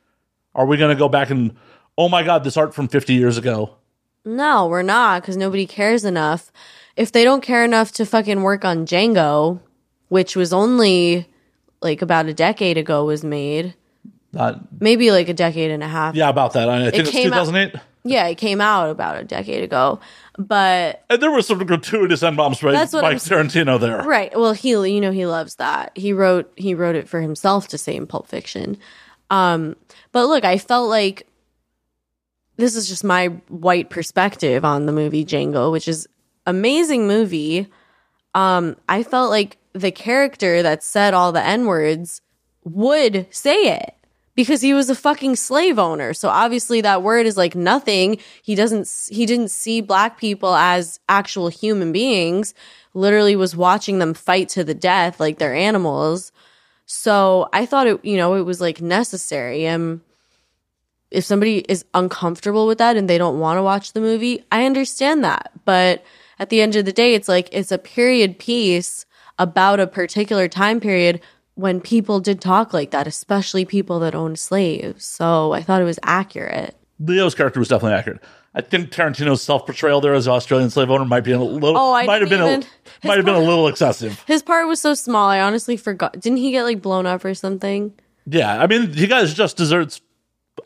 Are 0.54 0.66
we 0.66 0.76
going 0.76 0.90
to 0.94 0.98
go 0.98 1.08
back 1.08 1.30
and, 1.30 1.54
oh 1.96 2.08
my 2.08 2.24
God, 2.24 2.42
this 2.42 2.56
art 2.56 2.74
from 2.74 2.88
50 2.88 3.14
years 3.14 3.36
ago? 3.38 3.76
No, 4.24 4.66
we're 4.66 4.82
not 4.82 5.22
because 5.22 5.36
nobody 5.36 5.66
cares 5.66 6.04
enough. 6.04 6.50
If 6.96 7.12
they 7.12 7.22
don't 7.22 7.42
care 7.42 7.64
enough 7.64 7.92
to 7.92 8.04
fucking 8.04 8.42
work 8.42 8.64
on 8.64 8.84
Django, 8.84 9.60
which 10.08 10.34
was 10.34 10.52
only 10.52 11.28
like 11.80 12.02
about 12.02 12.26
a 12.26 12.34
decade 12.34 12.76
ago 12.76 13.04
was 13.04 13.22
made, 13.22 13.74
Not, 14.32 14.80
maybe 14.80 15.12
like 15.12 15.28
a 15.28 15.34
decade 15.34 15.70
and 15.70 15.82
a 15.82 15.88
half. 15.88 16.16
yeah, 16.16 16.28
about 16.28 16.54
that. 16.54 16.68
I 16.68 16.90
think 16.90 17.02
it's 17.02 17.10
came 17.10 17.32
out- 17.32 17.44
2008. 17.46 17.74
Yeah, 18.04 18.26
it 18.26 18.36
came 18.36 18.60
out 18.60 18.90
about 18.90 19.18
a 19.20 19.24
decade 19.24 19.62
ago. 19.62 20.00
But 20.38 21.04
And 21.10 21.20
there 21.20 21.32
was 21.32 21.48
some 21.48 21.58
gratuitous 21.66 22.22
N 22.22 22.36
bombs 22.36 22.62
right 22.62 22.70
by 22.72 22.78
That's 22.78 22.92
what 22.92 23.02
Mike 23.02 23.14
I'm 23.14 23.18
Tarantino 23.18 23.80
there. 23.80 24.02
right, 24.04 24.30
well, 24.38 24.52
he 24.52 24.70
you 24.70 25.00
know 25.00 25.10
he 25.10 25.26
loves 25.26 25.56
that. 25.56 25.90
He 25.96 26.12
wrote 26.12 26.52
he 26.56 26.74
wrote 26.74 26.94
it 26.94 27.08
for 27.08 27.20
himself 27.20 27.66
to 27.68 27.78
say 27.78 27.96
in 27.96 28.06
Pulp 28.06 28.28
Fiction. 28.28 28.78
Um, 29.30 29.74
but 30.12 30.26
look, 30.26 30.44
I 30.44 30.56
felt 30.58 30.88
like 30.88 31.26
this 32.56 32.76
is 32.76 32.88
just 32.88 33.02
my 33.02 33.26
white 33.48 33.90
perspective 33.90 34.64
on 34.64 34.86
the 34.86 34.92
movie 34.92 35.24
Django, 35.24 35.72
which 35.72 35.88
is 35.88 36.08
amazing 36.46 37.08
movie. 37.08 37.66
Um, 38.34 38.76
I 38.88 39.02
felt 39.02 39.30
like 39.30 39.58
the 39.72 39.90
character 39.90 40.62
that 40.62 40.84
said 40.84 41.14
all 41.14 41.32
the 41.32 41.44
N 41.44 41.66
words 41.66 42.22
would 42.62 43.26
say 43.30 43.56
it 43.76 43.94
because 44.38 44.60
he 44.60 44.72
was 44.72 44.88
a 44.88 44.94
fucking 44.94 45.34
slave 45.34 45.80
owner. 45.80 46.14
So 46.14 46.28
obviously 46.28 46.80
that 46.82 47.02
word 47.02 47.26
is 47.26 47.36
like 47.36 47.56
nothing. 47.56 48.18
He 48.40 48.54
doesn't 48.54 48.88
he 49.10 49.26
didn't 49.26 49.50
see 49.50 49.80
black 49.80 50.16
people 50.16 50.54
as 50.54 51.00
actual 51.08 51.48
human 51.48 51.90
beings. 51.90 52.54
Literally 52.94 53.34
was 53.34 53.56
watching 53.56 53.98
them 53.98 54.14
fight 54.14 54.48
to 54.50 54.62
the 54.62 54.74
death 54.74 55.18
like 55.18 55.38
they're 55.38 55.56
animals. 55.56 56.30
So 56.86 57.48
I 57.52 57.66
thought 57.66 57.88
it, 57.88 58.04
you 58.04 58.16
know, 58.16 58.34
it 58.34 58.42
was 58.42 58.60
like 58.60 58.80
necessary. 58.80 59.66
And 59.66 60.02
if 61.10 61.24
somebody 61.24 61.58
is 61.68 61.84
uncomfortable 61.92 62.68
with 62.68 62.78
that 62.78 62.96
and 62.96 63.10
they 63.10 63.18
don't 63.18 63.40
want 63.40 63.58
to 63.58 63.64
watch 63.64 63.92
the 63.92 64.00
movie, 64.00 64.44
I 64.52 64.66
understand 64.66 65.24
that. 65.24 65.50
But 65.64 66.04
at 66.38 66.48
the 66.48 66.60
end 66.60 66.76
of 66.76 66.84
the 66.84 66.92
day, 66.92 67.14
it's 67.14 67.26
like 67.28 67.48
it's 67.50 67.72
a 67.72 67.76
period 67.76 68.38
piece 68.38 69.04
about 69.36 69.80
a 69.80 69.88
particular 69.88 70.46
time 70.46 70.78
period 70.78 71.20
when 71.58 71.80
people 71.80 72.20
did 72.20 72.40
talk 72.40 72.72
like 72.72 72.92
that, 72.92 73.08
especially 73.08 73.64
people 73.64 73.98
that 73.98 74.14
owned 74.14 74.38
slaves. 74.38 75.04
So 75.04 75.52
I 75.52 75.60
thought 75.60 75.82
it 75.82 75.84
was 75.84 75.98
accurate. 76.04 76.76
Leo's 77.00 77.34
character 77.34 77.58
was 77.58 77.68
definitely 77.68 77.98
accurate. 77.98 78.22
I 78.54 78.60
think 78.60 78.90
Tarantino's 78.90 79.42
self 79.42 79.66
portrayal 79.66 80.00
there 80.00 80.14
as 80.14 80.28
an 80.28 80.34
Australian 80.34 80.70
slave 80.70 80.88
owner 80.88 81.04
might 81.04 81.24
be 81.24 81.32
a 81.32 81.38
little. 81.40 81.76
Oh, 81.76 81.92
I 81.92 82.06
might 82.06 82.20
have 82.22 82.30
been 82.30 82.38
didn't 82.40 82.64
a 82.64 82.66
even- 82.66 83.08
might 83.08 83.16
have 83.16 83.24
been 83.24 83.34
a 83.34 83.40
little 83.40 83.66
excessive. 83.66 84.22
His 84.26 84.42
part 84.42 84.68
was 84.68 84.80
so 84.80 84.94
small, 84.94 85.28
I 85.28 85.40
honestly 85.40 85.76
forgot. 85.76 86.12
Didn't 86.20 86.38
he 86.38 86.52
get 86.52 86.62
like 86.62 86.80
blown 86.80 87.06
up 87.06 87.24
or 87.24 87.34
something? 87.34 87.92
Yeah, 88.26 88.60
I 88.62 88.66
mean, 88.68 88.92
he 88.92 89.06
got 89.08 89.22
his 89.22 89.34
just 89.34 89.56
deserts 89.56 90.00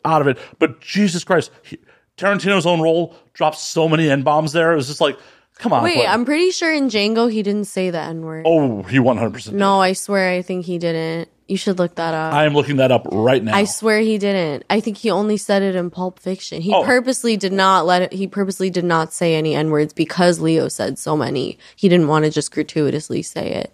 out 0.05 0.21
of 0.21 0.27
it, 0.27 0.37
but 0.59 0.79
Jesus 0.79 1.23
Christ, 1.23 1.49
he, 1.63 1.79
Tarantino's 2.17 2.65
own 2.67 2.81
role 2.81 3.15
dropped 3.33 3.57
so 3.57 3.89
many 3.89 4.09
n 4.09 4.21
bombs 4.21 4.53
there. 4.53 4.73
It 4.73 4.75
was 4.75 4.87
just 4.87 5.01
like, 5.01 5.17
come 5.63 5.73
on. 5.73 5.83
Wait. 5.83 6.05
I'm 6.05 6.25
pretty 6.25 6.51
sure 6.51 6.73
in 6.73 6.89
Django 6.89 7.31
he 7.31 7.41
didn't 7.41 7.65
say 7.65 7.89
the 7.89 7.99
N 7.99 8.21
word. 8.21 8.43
oh, 8.45 8.83
he 8.83 8.99
one 8.99 9.17
hundred 9.17 9.33
percent. 9.33 9.55
No, 9.57 9.79
I 9.81 9.93
swear 9.93 10.29
I 10.31 10.41
think 10.41 10.65
he 10.65 10.77
didn't. 10.77 11.29
You 11.47 11.57
should 11.57 11.77
look 11.77 11.95
that 11.95 12.13
up. 12.13 12.33
I 12.33 12.45
am 12.45 12.53
looking 12.53 12.77
that 12.77 12.91
up 12.91 13.05
right 13.11 13.43
now. 13.43 13.53
I 13.55 13.65
swear 13.65 13.99
he 13.99 14.17
didn't. 14.17 14.63
I 14.69 14.79
think 14.79 14.97
he 14.97 15.09
only 15.11 15.35
said 15.37 15.61
it 15.61 15.75
in 15.75 15.89
Pulp 15.89 16.19
Fiction. 16.19 16.61
He 16.61 16.73
Oh. 16.73 16.83
purposely 16.83 17.35
did 17.37 17.51
not 17.51 17.85
let 17.85 18.01
it, 18.01 18.13
he 18.13 18.27
purposely 18.27 18.69
did 18.69 18.85
not 18.85 19.11
say 19.13 19.35
any 19.35 19.53
N 19.55 19.69
words 19.69 19.93
because 19.93 20.39
Leo 20.39 20.67
said 20.69 20.97
so 20.99 21.17
many. 21.17 21.57
He 21.75 21.89
didn't 21.89 22.07
want 22.07 22.23
to 22.25 22.31
just 22.31 22.51
gratuitously 22.51 23.21
say 23.23 23.51
it. 23.51 23.73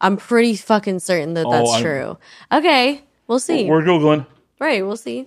I'm 0.00 0.16
pretty 0.16 0.56
fucking 0.56 1.00
certain 1.00 1.34
that 1.34 1.46
oh, 1.46 1.50
that's 1.52 1.68
Oh, 1.68 1.72
I'm- 1.74 1.82
true. 1.82 2.18
Okay, 2.50 3.02
we'll 3.28 3.38
see. 3.38 3.66
We're 3.66 3.82
googling 3.82 4.26
right, 4.58 4.84
we'll 4.84 4.96
see. 4.96 5.26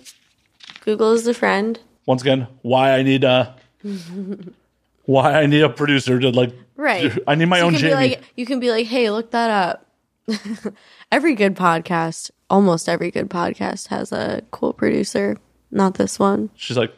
Google 0.83 1.13
is 1.13 1.27
a 1.27 1.33
friend. 1.33 1.79
once 2.07 2.21
again 2.23 2.47
why 2.63 2.93
I 2.97 3.03
need 3.03 3.23
uh, 3.23 3.51
a 3.83 3.87
why 5.05 5.33
I 5.33 5.45
need 5.45 5.61
a 5.61 5.69
producer 5.69 6.19
to 6.19 6.29
like. 6.29 6.53
Right. 6.75 7.17
I 7.27 7.35
need 7.35 7.45
my 7.45 7.59
So 7.59 7.67
own 7.67 7.73
you 7.73 7.79
can 7.79 7.89
Jamie. 7.89 8.07
Be 8.09 8.15
like, 8.15 8.23
you 8.35 8.45
can 8.45 8.59
be 8.59 8.69
like, 8.71 8.87
hey, 8.87 9.09
look 9.09 9.31
that 9.31 9.49
up. 9.49 9.85
every 11.11 11.35
good 11.35 11.55
podcast, 11.55 12.31
almost 12.49 12.89
every 12.89 13.11
good 13.11 13.29
podcast 13.29 13.87
has 13.87 14.11
a 14.11 14.41
cool 14.51 14.73
producer. 14.73 15.37
Not 15.71 15.95
this 15.95 16.19
one. 16.19 16.49
She's 16.55 16.77
like, 16.77 16.93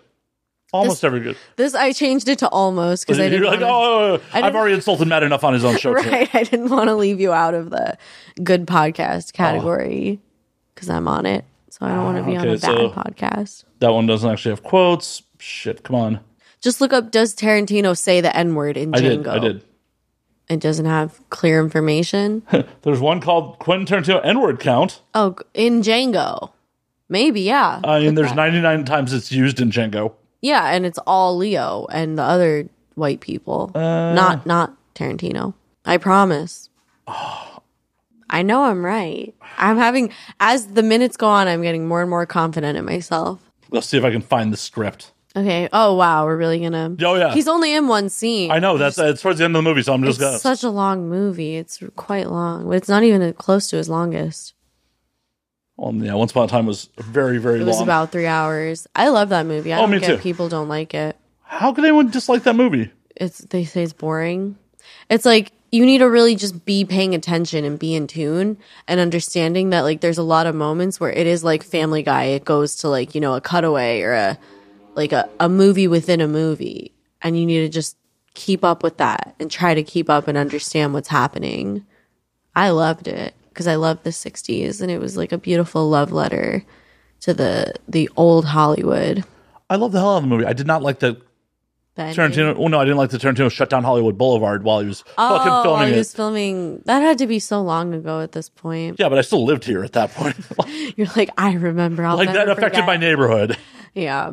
almost 0.73 1.01
This- 1.01 1.03
every 1.03 1.19
good. 1.21 1.37
This 1.55 1.75
I 1.75 1.91
changed 1.91 2.27
it 2.27 2.39
to 2.39 2.49
almost 2.49 3.05
because 3.05 3.19
I 3.19 3.29
didn't 3.29 3.45
like, 3.47 3.59
wanna- 3.59 3.71
oh, 3.71 4.21
I've 4.33 4.55
already 4.55 4.75
insulted 4.75 5.07
Matt 5.07 5.23
enough 5.23 5.43
on 5.43 5.53
his 5.53 5.63
own 5.65 5.77
show. 5.79 5.93
too. 5.93 6.09
right. 6.09 6.33
I 6.33 6.43
didn't 6.43 6.69
want 6.69 6.87
to 6.87 6.95
leave 6.95 7.19
you 7.19 7.33
out 7.33 7.53
of 7.53 7.69
the 7.69 7.97
good 8.43 8.65
podcast 8.65 9.31
oh. 9.33 9.37
category 9.37 10.19
because 10.73 10.89
I'm 10.89 11.07
on 11.07 11.25
it. 11.25 11.45
So 11.69 11.85
I 11.85 11.89
don't 11.89 12.03
want 12.03 12.17
to 12.17 12.23
be 12.23 12.35
ah, 12.35 12.41
on 12.41 12.47
a 12.47 12.51
bad 12.53 12.61
so- 12.61 12.89
podcast. 12.91 13.63
That 13.79 13.89
one 13.89 14.07
doesn't 14.07 14.29
actually 14.29 14.51
have 14.51 14.63
quotes. 14.63 15.21
Shit, 15.39 15.83
come 15.83 15.95
on. 15.95 16.19
Just 16.61 16.81
look 16.81 16.93
up 16.93 17.11
does 17.11 17.35
Tarantino 17.35 17.97
say 17.97 18.21
the 18.21 18.35
N 18.35 18.55
word 18.55 18.77
in 18.77 18.93
I 18.95 18.99
Django? 18.99 19.23
did. 19.23 19.27
I 19.27 19.39
did. 19.39 19.63
It 20.49 20.59
doesn't 20.61 20.85
have 20.85 21.19
clear 21.29 21.59
information. 21.61 22.41
There's 22.83 23.01
one 23.01 23.19
called 23.19 23.59
Quentin 23.59 23.85
Tarantino 23.85 24.21
N-word 24.23 24.59
count. 24.61 25.01
oh, 25.13 25.35
in 25.53 25.81
Django. 25.81 26.51
Maybe, 27.09 27.41
yeah. 27.41 27.81
I 27.83 27.99
mean, 27.99 28.15
there's 28.15 28.29
that. 28.29 28.35
99 28.35 28.85
times 28.85 29.13
it's 29.13 29.31
used 29.31 29.59
in 29.61 29.71
Django. 29.71 30.13
Yeah, 30.41 30.67
and 30.71 30.85
it's 30.85 30.99
all 31.07 31.35
Leo 31.37 31.85
and 31.91 32.17
the 32.17 32.23
other 32.23 32.69
white 32.95 33.19
people. 33.21 33.71
Uh. 33.75 34.13
not 34.13 34.45
not 34.45 34.75
Tarantino. 34.95 35.53
I 35.85 35.97
promise. 35.97 36.69
I 38.29 38.41
know 38.41 38.63
I'm 38.63 38.85
right. 38.85 39.33
I'm 39.57 39.77
having 39.77 40.11
as 40.39 40.67
the 40.67 40.83
minutes 40.83 41.15
go 41.17 41.27
on, 41.27 41.47
I'm 41.47 41.61
getting 41.61 41.87
more 41.87 42.01
and 42.01 42.09
more 42.09 42.25
confident 42.25 42.77
in 42.77 42.85
myself. 42.85 43.41
Let's 43.69 43.87
see 43.87 43.97
if 43.97 44.03
I 44.03 44.11
can 44.11 44.21
find 44.21 44.51
the 44.51 44.57
script. 44.57 45.11
Okay. 45.37 45.69
Oh 45.71 45.93
wow, 45.95 46.25
we're 46.25 46.35
really 46.37 46.59
gonna. 46.59 46.95
Oh, 47.03 47.15
yeah. 47.15 47.33
He's 47.33 47.47
only 47.47 47.73
in 47.73 47.87
one 47.87 48.09
scene. 48.09 48.49
I 48.51 48.57
know 48.59 48.77
that's 48.77 48.97
it's 48.97 49.21
towards 49.21 49.37
the 49.39 49.45
end 49.45 49.55
of 49.55 49.63
the 49.63 49.69
movie, 49.69 49.83
so 49.83 49.93
I'm 49.93 50.03
just 50.03 50.19
It's 50.19 50.25
gonna. 50.25 50.39
such 50.39 50.63
a 50.63 50.69
long 50.69 51.07
movie. 51.09 51.57
It's 51.57 51.79
quite 51.95 52.27
long, 52.29 52.65
but 52.67 52.77
it's 52.77 52.89
not 52.89 53.03
even 53.03 53.31
close 53.33 53.67
to 53.69 53.77
his 53.77 53.87
longest. 53.87 54.53
Well, 55.75 55.93
yeah, 55.93 56.15
Once 56.15 56.31
Upon 56.31 56.45
a 56.45 56.47
Time 56.47 56.65
was 56.65 56.89
very, 56.97 57.37
very 57.37 57.61
It 57.61 57.65
was 57.65 57.75
long. 57.75 57.83
about 57.83 58.11
three 58.11 58.25
hours. 58.25 58.87
I 58.95 59.09
love 59.09 59.29
that 59.29 59.45
movie. 59.45 59.73
I 59.73 59.77
Oh, 59.77 59.81
don't 59.81 59.91
me 59.91 59.99
get 59.99 60.07
too. 60.07 60.17
people 60.17 60.49
don't 60.49 60.67
like 60.69 60.95
it. 60.95 61.15
How 61.43 61.71
could 61.71 61.83
anyone 61.83 62.09
dislike 62.09 62.43
that 62.43 62.55
movie? 62.55 62.91
it's 63.19 63.39
they 63.39 63.63
say 63.63 63.81
it's 63.83 63.93
boring. 63.93 64.57
It's 65.09 65.25
like 65.25 65.51
you 65.71 65.85
need 65.85 65.99
to 65.99 66.09
really 66.09 66.35
just 66.35 66.65
be 66.65 66.85
paying 66.85 67.13
attention 67.15 67.63
and 67.65 67.77
be 67.79 67.93
in 67.95 68.07
tune 68.07 68.57
and 68.87 68.99
understanding 68.99 69.69
that 69.71 69.81
like 69.81 70.01
there's 70.01 70.17
a 70.19 70.23
lot 70.23 70.45
of 70.47 70.55
moments 70.55 70.99
where 70.99 71.11
it 71.11 71.27
is 71.27 71.43
like 71.43 71.63
Family 71.63 72.03
Guy. 72.03 72.25
It 72.25 72.45
goes 72.45 72.75
to 72.77 72.89
like 72.89 73.13
you 73.15 73.21
know 73.21 73.33
a 73.35 73.41
cutaway 73.41 74.01
or 74.01 74.13
a 74.13 74.37
like 74.97 75.13
a, 75.13 75.29
a 75.39 75.47
movie 75.47 75.87
within 75.87 76.19
a 76.19 76.27
movie, 76.27 76.91
and 77.21 77.39
you 77.39 77.45
need 77.45 77.61
to 77.61 77.69
just 77.69 77.95
keep 78.33 78.63
up 78.65 78.83
with 78.83 78.97
that 78.97 79.35
and 79.39 79.49
try 79.49 79.73
to 79.73 79.83
keep 79.83 80.09
up 80.09 80.27
and 80.27 80.37
understand 80.37 80.93
what's 80.93 81.07
happening. 81.07 81.85
I 82.55 82.71
loved 82.71 83.07
it 83.07 83.33
because 83.49 83.67
I 83.67 83.75
love 83.75 84.03
the 84.03 84.09
'60s 84.09 84.81
and 84.81 84.91
it 84.91 84.99
was 84.99 85.15
like 85.15 85.31
a 85.31 85.37
beautiful 85.37 85.87
love 85.89 86.11
letter 86.11 86.65
to 87.21 87.33
the 87.33 87.73
the 87.87 88.09
old 88.17 88.45
Hollywood. 88.45 89.23
I 89.69 89.75
love 89.75 89.91
the 89.91 89.99
hell 89.99 90.13
out 90.13 90.17
of 90.17 90.23
the 90.23 90.29
movie. 90.29 90.45
I 90.45 90.53
did 90.53 90.67
not 90.67 90.81
like 90.81 90.99
the. 90.99 91.21
Tarantino. 91.97 92.55
Well, 92.55 92.69
no, 92.69 92.79
I 92.79 92.85
didn't 92.85 92.97
like 92.97 93.09
the 93.09 93.17
Tarantino 93.17 93.51
shut 93.51 93.71
down 93.71 93.83
Hollywood 93.83 94.19
Boulevard 94.19 94.63
while 94.63 94.81
he 94.81 94.87
was 94.87 95.01
fucking 95.01 95.51
Oh, 95.51 95.63
filming 95.63 95.93
he 95.95 95.99
it. 95.99 96.05
filming. 96.05 96.83
That 96.85 97.01
had 97.01 97.17
to 97.17 97.25
be 97.25 97.39
so 97.39 97.59
long 97.63 97.91
ago 97.95 98.19
at 98.21 98.33
this 98.33 98.49
point. 98.49 98.97
Yeah, 98.99 99.09
but 99.09 99.17
I 99.17 99.21
still 99.21 99.43
lived 99.43 99.63
here 99.63 99.83
at 99.83 99.93
that 99.93 100.11
point. 100.11 100.35
You're 100.95 101.07
like, 101.15 101.31
I 101.39 101.53
remember. 101.53 102.05
I'll 102.05 102.15
like 102.15 102.31
that 102.33 102.49
affected 102.49 102.81
forget. 102.81 102.85
my 102.85 102.97
neighborhood. 102.97 103.57
Yeah. 103.93 104.31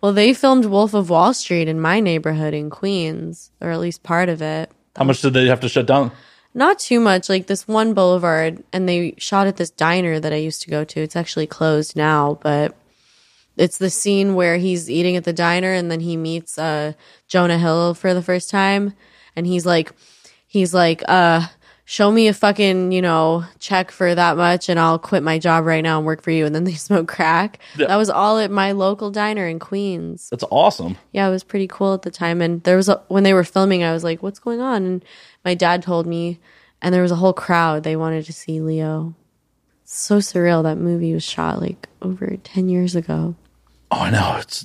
Well, 0.00 0.12
they 0.12 0.34
filmed 0.34 0.66
Wolf 0.66 0.94
of 0.94 1.10
Wall 1.10 1.34
Street 1.34 1.68
in 1.68 1.80
my 1.80 2.00
neighborhood 2.00 2.54
in 2.54 2.70
Queens, 2.70 3.50
or 3.60 3.70
at 3.70 3.80
least 3.80 4.02
part 4.02 4.28
of 4.28 4.42
it. 4.42 4.70
How 4.96 5.04
much 5.04 5.22
did 5.22 5.32
they 5.32 5.46
have 5.46 5.60
to 5.60 5.68
shut 5.68 5.86
down? 5.86 6.12
Not 6.54 6.78
too 6.78 7.00
much, 7.00 7.28
like 7.28 7.48
this 7.48 7.66
one 7.66 7.94
boulevard, 7.94 8.62
and 8.72 8.88
they 8.88 9.14
shot 9.18 9.48
at 9.48 9.56
this 9.56 9.70
diner 9.70 10.20
that 10.20 10.32
I 10.32 10.36
used 10.36 10.62
to 10.62 10.70
go 10.70 10.84
to. 10.84 11.00
It's 11.00 11.16
actually 11.16 11.48
closed 11.48 11.96
now, 11.96 12.38
but 12.42 12.76
it's 13.56 13.78
the 13.78 13.90
scene 13.90 14.34
where 14.34 14.56
he's 14.56 14.88
eating 14.88 15.16
at 15.16 15.24
the 15.24 15.32
diner 15.32 15.72
and 15.72 15.90
then 15.90 16.00
he 16.00 16.16
meets 16.16 16.58
uh, 16.58 16.92
Jonah 17.28 17.58
Hill 17.58 17.94
for 17.94 18.14
the 18.14 18.22
first 18.22 18.50
time, 18.50 18.94
and 19.34 19.46
he's 19.46 19.66
like, 19.66 19.92
he's 20.46 20.72
like, 20.72 21.02
uh, 21.08 21.46
show 21.86 22.10
me 22.10 22.28
a 22.28 22.34
fucking 22.34 22.92
you 22.92 23.02
know 23.02 23.44
check 23.58 23.90
for 23.90 24.14
that 24.14 24.36
much, 24.36 24.68
and 24.68 24.78
I'll 24.80 24.98
quit 24.98 25.22
my 25.22 25.38
job 25.38 25.64
right 25.64 25.82
now 25.82 25.98
and 25.98 26.06
work 26.06 26.22
for 26.22 26.30
you. 26.30 26.46
And 26.46 26.54
then 26.54 26.64
they 26.68 26.74
smoke 26.74 27.08
crack. 27.08 27.58
Yeah. 27.76 27.86
That 27.88 27.96
was 27.96 28.10
all 28.10 28.38
at 28.38 28.50
my 28.50 28.72
local 28.72 29.10
diner 29.10 29.46
in 29.46 29.58
Queens 29.58 30.28
That's 30.30 30.44
awesome. 30.50 30.96
yeah, 31.12 31.26
it 31.26 31.30
was 31.30 31.44
pretty 31.44 31.68
cool 31.68 31.94
at 31.94 32.02
the 32.02 32.10
time. 32.10 32.40
And 32.40 32.62
there 32.64 32.76
was 32.76 32.88
a, 32.88 33.02
when 33.08 33.22
they 33.22 33.34
were 33.34 33.44
filming, 33.44 33.82
I 33.82 33.92
was 33.92 34.04
like, 34.04 34.22
"What's 34.22 34.38
going 34.38 34.60
on?" 34.60 34.84
And 34.84 35.04
my 35.44 35.54
dad 35.54 35.82
told 35.82 36.06
me, 36.06 36.40
and 36.82 36.94
there 36.94 37.02
was 37.02 37.12
a 37.12 37.16
whole 37.16 37.32
crowd. 37.32 37.82
They 37.82 37.96
wanted 37.96 38.24
to 38.26 38.32
see 38.32 38.60
Leo. 38.60 39.14
It's 39.82 39.98
so 39.98 40.18
surreal. 40.18 40.62
That 40.62 40.78
movie 40.78 41.12
was 41.14 41.24
shot 41.24 41.60
like 41.60 41.88
over 42.02 42.36
ten 42.44 42.68
years 42.68 42.96
ago. 42.96 43.34
Oh, 43.90 44.00
I 44.00 44.10
know. 44.10 44.36
It's. 44.40 44.64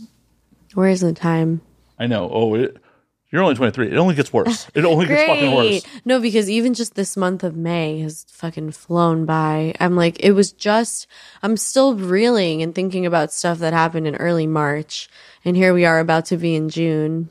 Where 0.75 0.89
is 0.89 1.01
the 1.01 1.13
time? 1.13 1.61
I 1.97 2.07
know. 2.07 2.29
Oh, 2.31 2.53
it, 2.55 2.77
you're 3.31 3.43
only 3.43 3.55
23. 3.55 3.91
It 3.91 3.97
only 3.97 4.15
gets 4.15 4.33
worse. 4.33 4.67
It 4.73 4.85
only 4.85 5.05
gets 5.05 5.23
fucking 5.23 5.55
worse. 5.55 5.83
No, 6.03 6.19
because 6.19 6.49
even 6.49 6.73
just 6.73 6.95
this 6.95 7.15
month 7.15 7.43
of 7.43 7.55
May 7.55 7.99
has 7.99 8.25
fucking 8.29 8.71
flown 8.71 9.25
by. 9.25 9.75
I'm 9.79 9.95
like, 9.95 10.19
it 10.19 10.31
was 10.31 10.51
just, 10.51 11.05
I'm 11.43 11.55
still 11.57 11.93
reeling 11.95 12.63
and 12.63 12.73
thinking 12.73 13.05
about 13.05 13.31
stuff 13.31 13.59
that 13.59 13.73
happened 13.73 14.07
in 14.07 14.15
early 14.15 14.47
March. 14.47 15.09
And 15.45 15.55
here 15.55 15.73
we 15.73 15.85
are 15.85 15.99
about 15.99 16.25
to 16.25 16.37
be 16.37 16.55
in 16.55 16.69
June. 16.69 17.29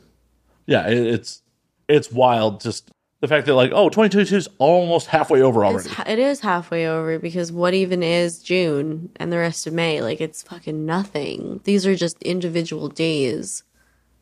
Yeah, 0.66 0.86
it, 0.88 0.98
it's 0.98 1.42
it's 1.88 2.12
wild. 2.12 2.60
Just 2.60 2.90
the 3.20 3.26
fact 3.28 3.46
that 3.46 3.54
like, 3.54 3.72
oh, 3.72 3.88
2022 3.88 4.36
is 4.36 4.48
almost 4.58 5.08
halfway 5.08 5.42
over 5.42 5.64
already. 5.64 5.88
ha- 5.88 6.04
it 6.06 6.18
is 6.18 6.40
halfway 6.40 6.86
over 6.86 7.18
because 7.18 7.50
what 7.50 7.74
even 7.74 8.02
is 8.02 8.38
June 8.40 9.10
and 9.16 9.32
the 9.32 9.38
rest 9.38 9.66
of 9.66 9.72
May? 9.72 10.00
Like 10.02 10.20
it's 10.20 10.42
fucking 10.42 10.86
nothing. 10.86 11.60
These 11.64 11.86
are 11.86 11.96
just 11.96 12.22
individual 12.22 12.88
days 12.88 13.64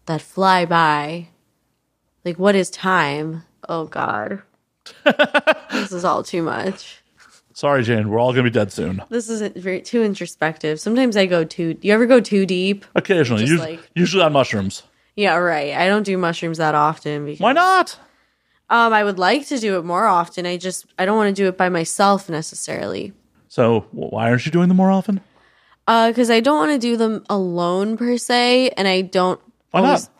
that 0.07 0.23
fly 0.23 0.65
by. 0.65 1.29
Like 2.27 2.39
what 2.41 2.55
is 2.57 2.69
time? 2.71 3.45
Oh 3.69 3.87
god. 3.87 4.43
this 5.73 5.93
is 5.93 6.05
all 6.05 6.23
too 6.25 6.43
much. 6.43 7.03
Sorry, 7.55 7.83
Jane. 7.85 8.09
We're 8.11 8.19
all 8.19 8.33
gonna 8.33 8.43
be 8.43 8.51
dead 8.51 8.73
soon. 8.73 9.03
This 9.09 9.31
is 9.31 9.41
very 9.57 9.81
too 9.81 10.03
introspective. 10.03 10.79
Sometimes 10.81 11.17
I 11.17 11.27
go 11.27 11.45
too. 11.45 11.75
Do 11.75 11.87
you 11.89 11.95
ever 11.95 12.05
go 12.05 12.21
too 12.21 12.45
deep? 12.45 12.85
Occasionally, 12.97 13.47
Just 13.47 13.63
us- 13.63 13.69
like- 13.69 13.91
usually 13.95 14.23
on 14.25 14.33
mushrooms. 14.33 14.83
Yeah, 15.15 15.37
right. 15.37 15.73
I 15.75 15.87
don't 15.87 16.03
do 16.03 16.19
mushrooms 16.19 16.59
that 16.59 16.75
often 16.75 17.25
because 17.25 17.41
Why 17.41 17.53
not? 17.53 17.99
um 18.69 18.93
I 18.93 19.05
would 19.05 19.19
like 19.21 19.47
to 19.47 19.59
do 19.61 19.79
it 19.79 19.85
more 19.85 20.07
often. 20.07 20.45
I 20.47 20.57
just 20.57 20.85
I 20.99 21.07
don't 21.07 21.17
want 21.17 21.35
to 21.35 21.43
do 21.43 21.47
it 21.49 21.57
by 21.57 21.69
myself 21.69 22.29
necessarily. 22.29 23.13
So 23.49 23.87
why 23.93 24.29
aren't 24.29 24.45
you 24.45 24.53
doing 24.53 24.67
them 24.69 24.77
more 24.77 24.91
often? 24.91 25.21
Uh, 25.87 26.09
because 26.11 26.31
I 26.31 26.41
don't 26.41 26.59
want 26.59 26.73
to 26.73 26.79
do 26.79 26.97
them 26.97 27.25
alone 27.31 27.97
per 27.97 28.19
se, 28.19 28.71
and 28.77 28.89
I 28.89 29.03
don't. 29.03 29.41
Why 29.71 29.81
always- 29.81 30.03
not? 30.09 30.11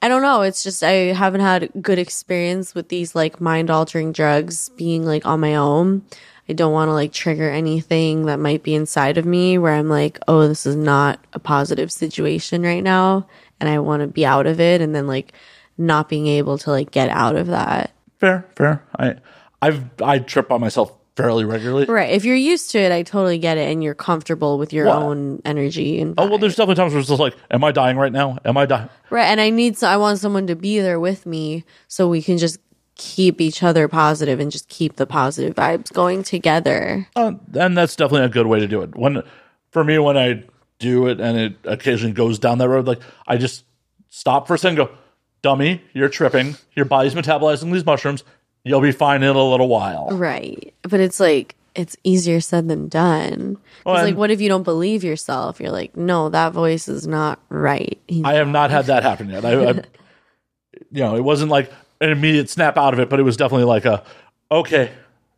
I 0.00 0.08
don't 0.08 0.22
know. 0.22 0.42
It's 0.42 0.62
just 0.62 0.82
I 0.82 1.12
haven't 1.12 1.40
had 1.40 1.70
good 1.80 1.98
experience 1.98 2.74
with 2.74 2.88
these 2.88 3.14
like 3.14 3.40
mind 3.40 3.70
altering 3.70 4.12
drugs 4.12 4.68
being 4.70 5.04
like 5.04 5.26
on 5.26 5.40
my 5.40 5.56
own. 5.56 6.02
I 6.48 6.54
don't 6.54 6.72
want 6.72 6.88
to 6.88 6.94
like 6.94 7.12
trigger 7.12 7.50
anything 7.50 8.26
that 8.26 8.38
might 8.38 8.62
be 8.62 8.74
inside 8.74 9.18
of 9.18 9.26
me 9.26 9.58
where 9.58 9.74
I'm 9.74 9.88
like, 9.88 10.18
oh, 10.28 10.48
this 10.48 10.64
is 10.64 10.76
not 10.76 11.20
a 11.34 11.38
positive 11.38 11.92
situation 11.92 12.62
right 12.62 12.82
now, 12.82 13.26
and 13.60 13.68
I 13.68 13.78
want 13.80 14.00
to 14.00 14.06
be 14.06 14.24
out 14.24 14.46
of 14.46 14.60
it, 14.60 14.80
and 14.80 14.94
then 14.94 15.06
like 15.06 15.32
not 15.76 16.08
being 16.08 16.26
able 16.26 16.56
to 16.58 16.70
like 16.70 16.90
get 16.90 17.10
out 17.10 17.36
of 17.36 17.48
that. 17.48 17.92
Fair, 18.18 18.46
fair. 18.56 18.84
I 18.98 19.16
I've 19.60 19.84
I 20.02 20.20
trip 20.20 20.50
on 20.50 20.60
myself 20.60 20.92
fairly 21.18 21.44
regularly. 21.44 21.84
Right. 21.86 22.10
If 22.12 22.24
you're 22.24 22.36
used 22.36 22.70
to 22.70 22.78
it, 22.78 22.92
I 22.92 23.02
totally 23.02 23.38
get 23.38 23.58
it, 23.58 23.70
and 23.70 23.82
you're 23.82 23.94
comfortable 23.94 24.56
with 24.56 24.72
your 24.72 24.86
What? 24.86 25.02
own 25.02 25.42
energy 25.44 26.00
and 26.00 26.14
Oh 26.16 26.26
well, 26.28 26.38
vibe. 26.38 26.42
there's 26.42 26.54
definitely 26.56 26.76
times 26.76 26.92
where 26.92 27.00
it's 27.00 27.08
just 27.08 27.20
like, 27.20 27.34
am 27.50 27.64
I 27.64 27.72
dying 27.72 27.96
right 27.96 28.12
now? 28.12 28.38
Am 28.44 28.56
I 28.56 28.66
dying? 28.66 28.88
Right. 29.10 29.24
And 29.26 29.40
I 29.40 29.50
need, 29.50 29.76
so 29.76 29.88
I 29.88 29.96
want 29.96 30.18
someone 30.20 30.46
to 30.46 30.54
be 30.56 30.78
there 30.80 31.00
with 31.00 31.26
me 31.26 31.64
so 31.88 32.08
we 32.08 32.22
can 32.22 32.38
just 32.38 32.58
keep 32.94 33.40
each 33.40 33.62
other 33.62 33.88
positive 33.88 34.38
and 34.40 34.50
just 34.52 34.68
keep 34.68 34.96
the 34.96 35.06
positive 35.06 35.54
vibes 35.56 35.92
going 35.92 36.22
together. 36.22 37.08
Uh, 37.16 37.32
and 37.54 37.76
that's 37.76 37.96
definitely 37.96 38.26
a 38.26 38.30
good 38.30 38.46
way 38.46 38.60
to 38.60 38.66
do 38.68 38.82
it. 38.82 38.94
When 38.96 39.22
for 39.70 39.82
me, 39.84 39.98
when 39.98 40.16
I 40.16 40.44
do 40.78 41.08
it 41.08 41.20
and 41.20 41.36
it 41.36 41.54
occasionally 41.64 42.12
goes 42.12 42.38
down 42.38 42.58
that 42.58 42.68
road, 42.68 42.86
like 42.86 43.00
I 43.26 43.36
just 43.36 43.64
stop 44.08 44.46
for 44.46 44.54
a 44.54 44.58
second, 44.58 44.78
and 44.78 44.88
go, 44.88 44.94
dummy, 45.42 45.82
you're 45.92 46.08
tripping. 46.08 46.56
Your 46.74 46.86
body's 46.86 47.14
metabolizing 47.14 47.72
these 47.72 47.84
mushrooms. 47.84 48.22
You'll 48.64 48.80
be 48.80 48.92
fine 48.92 49.22
in 49.22 49.34
a 49.36 49.42
little 49.42 49.68
while. 49.68 50.08
Right. 50.10 50.74
But 50.82 51.00
it's 51.00 51.20
like, 51.20 51.54
it's 51.74 51.96
easier 52.04 52.40
said 52.40 52.68
than 52.68 52.88
done. 52.88 53.56
Well, 53.86 53.94
It's 53.96 54.04
like, 54.04 54.16
what 54.16 54.30
if 54.30 54.40
you 54.40 54.48
don't 54.48 54.64
believe 54.64 55.04
yourself? 55.04 55.60
You're 55.60 55.70
like, 55.70 55.96
no, 55.96 56.28
that 56.28 56.52
voice 56.52 56.88
is 56.88 57.06
not 57.06 57.40
right. 57.48 57.98
He's- 58.08 58.24
I 58.26 58.34
have 58.34 58.48
not 58.48 58.70
had 58.70 58.86
that 58.86 59.02
happen 59.04 59.30
yet. 59.30 59.44
I, 59.44 59.52
I 59.52 59.72
you 60.90 61.02
know, 61.02 61.14
it 61.16 61.22
wasn't 61.22 61.50
like 61.50 61.72
an 62.00 62.10
immediate 62.10 62.50
snap 62.50 62.76
out 62.76 62.94
of 62.94 63.00
it, 63.00 63.08
but 63.08 63.20
it 63.20 63.22
was 63.22 63.36
definitely 63.36 63.64
like 63.66 63.84
a, 63.84 64.02
okay, 64.50 64.90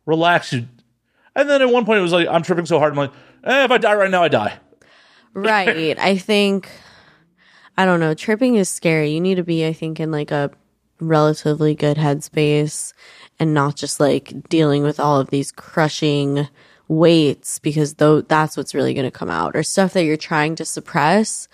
relax. 0.05 0.51
You. 0.53 0.65
And 1.35 1.49
then 1.49 1.61
at 1.61 1.69
one 1.69 1.85
point 1.85 1.99
it 1.99 2.03
was 2.03 2.11
like, 2.11 2.27
I'm 2.27 2.43
tripping 2.43 2.65
so 2.65 2.79
hard. 2.79 2.91
I'm 2.93 2.97
like, 2.97 3.11
eh, 3.43 3.63
if 3.65 3.71
I 3.71 3.77
die 3.77 3.93
right 3.93 4.11
now, 4.11 4.23
I 4.23 4.27
die. 4.27 4.57
right. 5.33 5.97
I 5.99 6.17
think, 6.17 6.69
I 7.77 7.85
don't 7.85 7.99
know, 7.99 8.13
tripping 8.13 8.55
is 8.55 8.67
scary. 8.67 9.11
You 9.11 9.21
need 9.21 9.35
to 9.35 9.43
be, 9.43 9.65
I 9.65 9.73
think, 9.73 9.99
in 9.99 10.11
like 10.11 10.31
a 10.31 10.51
relatively 11.01 11.75
good 11.75 11.97
headspace 11.97 12.93
and 13.39 13.53
not 13.53 13.75
just 13.75 13.99
like 13.99 14.47
dealing 14.49 14.83
with 14.83 14.99
all 14.99 15.19
of 15.19 15.29
these 15.29 15.51
crushing 15.51 16.47
weights 16.87 17.59
because 17.59 17.95
though 17.95 18.21
that's 18.21 18.57
what's 18.57 18.75
really 18.75 18.93
going 18.93 19.05
to 19.05 19.11
come 19.11 19.29
out 19.29 19.55
or 19.55 19.63
stuff 19.63 19.93
that 19.93 20.03
you're 20.03 20.17
trying 20.17 20.55
to 20.55 20.65
suppress 20.65 21.47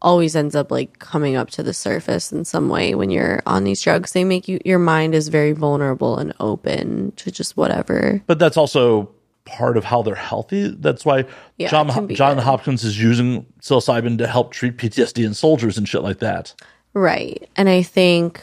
always 0.00 0.36
ends 0.36 0.54
up 0.54 0.70
like 0.70 0.98
coming 0.98 1.34
up 1.34 1.50
to 1.50 1.62
the 1.62 1.74
surface 1.74 2.30
in 2.30 2.44
some 2.44 2.68
way 2.68 2.94
when 2.94 3.10
you're 3.10 3.42
on 3.46 3.64
these 3.64 3.82
drugs 3.82 4.12
they 4.12 4.22
make 4.22 4.46
you 4.46 4.60
your 4.64 4.78
mind 4.78 5.14
is 5.14 5.28
very 5.28 5.52
vulnerable 5.52 6.18
and 6.18 6.32
open 6.38 7.10
to 7.16 7.30
just 7.30 7.56
whatever 7.56 8.22
but 8.26 8.38
that's 8.38 8.56
also 8.56 9.10
part 9.46 9.76
of 9.76 9.84
how 9.84 10.02
they're 10.02 10.14
healthy. 10.14 10.68
That's 10.68 11.06
why 11.06 11.24
Yeah, 11.56 11.68
John 11.68 11.88
it 11.88 11.92
can 11.94 12.06
be 12.08 12.14
John. 12.16 12.36
Hopkins 12.36 12.84
is 12.84 13.00
using 13.00 13.46
psilocybin 13.60 14.18
to 14.18 14.26
help 14.26 14.50
treat 14.50 14.76
PTSD 14.76 15.24
in 15.24 15.34
soldiers 15.34 15.78
and 15.78 15.88
shit 15.88 16.02
like 16.02 16.18
that. 16.18 16.52
right 16.92 17.48
and 17.56 17.68
i 17.68 17.82
think 17.82 18.40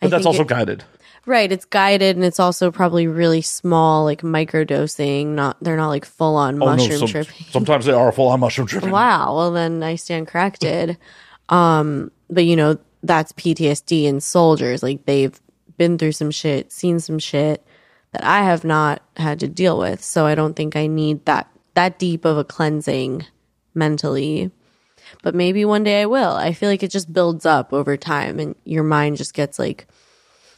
But 0.00 0.06
I 0.06 0.10
that's 0.10 0.26
also 0.26 0.42
it- 0.42 0.48
guided. 0.48 0.84
Right, 1.26 1.52
it's 1.52 1.66
guided 1.66 2.16
and 2.16 2.24
it's 2.24 2.40
also 2.40 2.70
probably 2.70 3.06
really 3.06 3.42
small, 3.42 4.04
like 4.04 4.22
microdosing. 4.22 5.26
Not 5.28 5.58
they're 5.62 5.76
not 5.76 5.88
like 5.88 6.06
full 6.06 6.34
on 6.36 6.54
Oh 6.62 6.66
no, 6.66 6.76
mushroom 6.76 6.98
some- 6.98 7.08
tripping. 7.08 7.46
sometimes 7.50 7.84
they 7.84 7.92
are 7.92 8.10
full 8.10 8.28
on 8.28 8.40
mushroom 8.40 8.66
tripping. 8.68 8.90
Wow. 8.90 9.36
Well, 9.36 9.52
then 9.52 9.82
I 9.82 9.96
stand 9.96 10.28
corrected. 10.28 10.96
Um, 11.50 12.10
but 12.30 12.44
you 12.46 12.56
know 12.56 12.78
that's 13.02 13.32
PTSD 13.32 14.04
in 14.04 14.20
soldiers. 14.20 14.82
Like 14.82 15.04
they've 15.04 15.38
been 15.76 15.98
through 15.98 16.12
some 16.12 16.30
shit, 16.30 16.72
seen 16.72 17.00
some 17.00 17.18
shit 17.18 17.64
that 18.12 18.24
I 18.24 18.42
have 18.42 18.64
not 18.64 19.02
had 19.16 19.40
to 19.40 19.48
deal 19.48 19.78
with. 19.78 20.02
So 20.02 20.24
I 20.26 20.34
don't 20.34 20.54
think 20.56 20.74
I 20.74 20.86
need 20.86 21.24
that 21.26 21.50
that 21.74 21.98
deep 21.98 22.24
of 22.24 22.38
a 22.38 22.44
cleansing 22.44 23.26
mentally. 23.74 24.50
But 25.22 25.34
maybe 25.34 25.64
one 25.64 25.84
day 25.84 26.02
I 26.02 26.06
will. 26.06 26.32
I 26.32 26.52
feel 26.52 26.68
like 26.68 26.82
it 26.82 26.90
just 26.90 27.12
builds 27.12 27.44
up 27.46 27.72
over 27.72 27.96
time, 27.96 28.38
and 28.38 28.54
your 28.64 28.84
mind 28.84 29.16
just 29.16 29.34
gets 29.34 29.58
like 29.58 29.86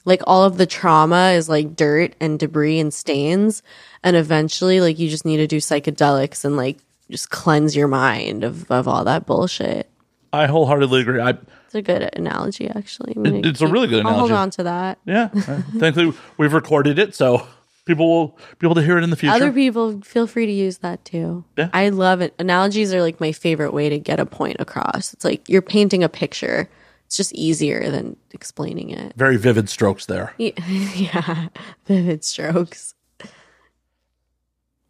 like 0.04 0.20
all 0.26 0.42
of 0.42 0.56
the 0.58 0.66
trauma 0.66 1.30
is 1.30 1.48
like 1.48 1.76
dirt 1.76 2.14
and 2.20 2.38
debris 2.38 2.80
and 2.80 2.92
stains 2.92 3.62
and 4.02 4.16
eventually 4.16 4.80
like 4.80 4.98
you 4.98 5.08
just 5.08 5.24
need 5.24 5.36
to 5.36 5.46
do 5.46 5.58
psychedelics 5.58 6.44
and 6.44 6.56
like 6.56 6.78
just 7.08 7.30
cleanse 7.30 7.76
your 7.76 7.86
mind 7.86 8.42
of, 8.42 8.68
of 8.68 8.88
all 8.88 9.04
that 9.04 9.26
bullshit 9.26 9.88
I 10.32 10.46
wholeheartedly 10.46 11.02
agree. 11.02 11.20
I 11.20 11.30
it's 11.66 11.74
a 11.76 11.82
good 11.82 12.10
analogy 12.16 12.68
actually 12.68 13.12
I'm 13.14 13.22
gonna 13.22 13.36
It- 13.38 13.46
it's 13.46 13.60
a 13.60 13.68
really 13.68 13.86
good 13.86 14.00
analogy. 14.00 14.14
I'll 14.14 14.20
hold 14.26 14.32
on 14.32 14.50
to 14.50 14.62
that 14.64 14.98
yeah, 15.04 15.28
thankfully 15.78 16.12
we've 16.36 16.52
recorded 16.52 16.98
it, 16.98 17.14
so 17.14 17.46
people 17.84 18.08
will 18.08 18.38
be 18.58 18.66
able 18.66 18.74
to 18.76 18.82
hear 18.82 18.96
it 18.98 19.04
in 19.04 19.10
the 19.10 19.16
future. 19.16 19.34
other 19.34 19.52
people 19.52 20.00
feel 20.02 20.26
free 20.26 20.46
to 20.46 20.52
use 20.52 20.78
that 20.78 21.04
too 21.04 21.44
Yeah. 21.56 21.68
i 21.72 21.88
love 21.88 22.20
it 22.20 22.34
analogies 22.38 22.92
are 22.94 23.00
like 23.02 23.20
my 23.20 23.32
favorite 23.32 23.72
way 23.72 23.88
to 23.88 23.98
get 23.98 24.20
a 24.20 24.26
point 24.26 24.56
across 24.60 25.12
it's 25.12 25.24
like 25.24 25.48
you're 25.48 25.62
painting 25.62 26.02
a 26.04 26.08
picture 26.08 26.68
it's 27.06 27.16
just 27.16 27.32
easier 27.34 27.90
than 27.90 28.16
explaining 28.30 28.90
it 28.90 29.12
Very 29.16 29.36
vivid 29.36 29.68
strokes 29.68 30.06
there. 30.06 30.32
yeah 30.38 31.48
vivid 31.86 32.24
strokes 32.24 32.94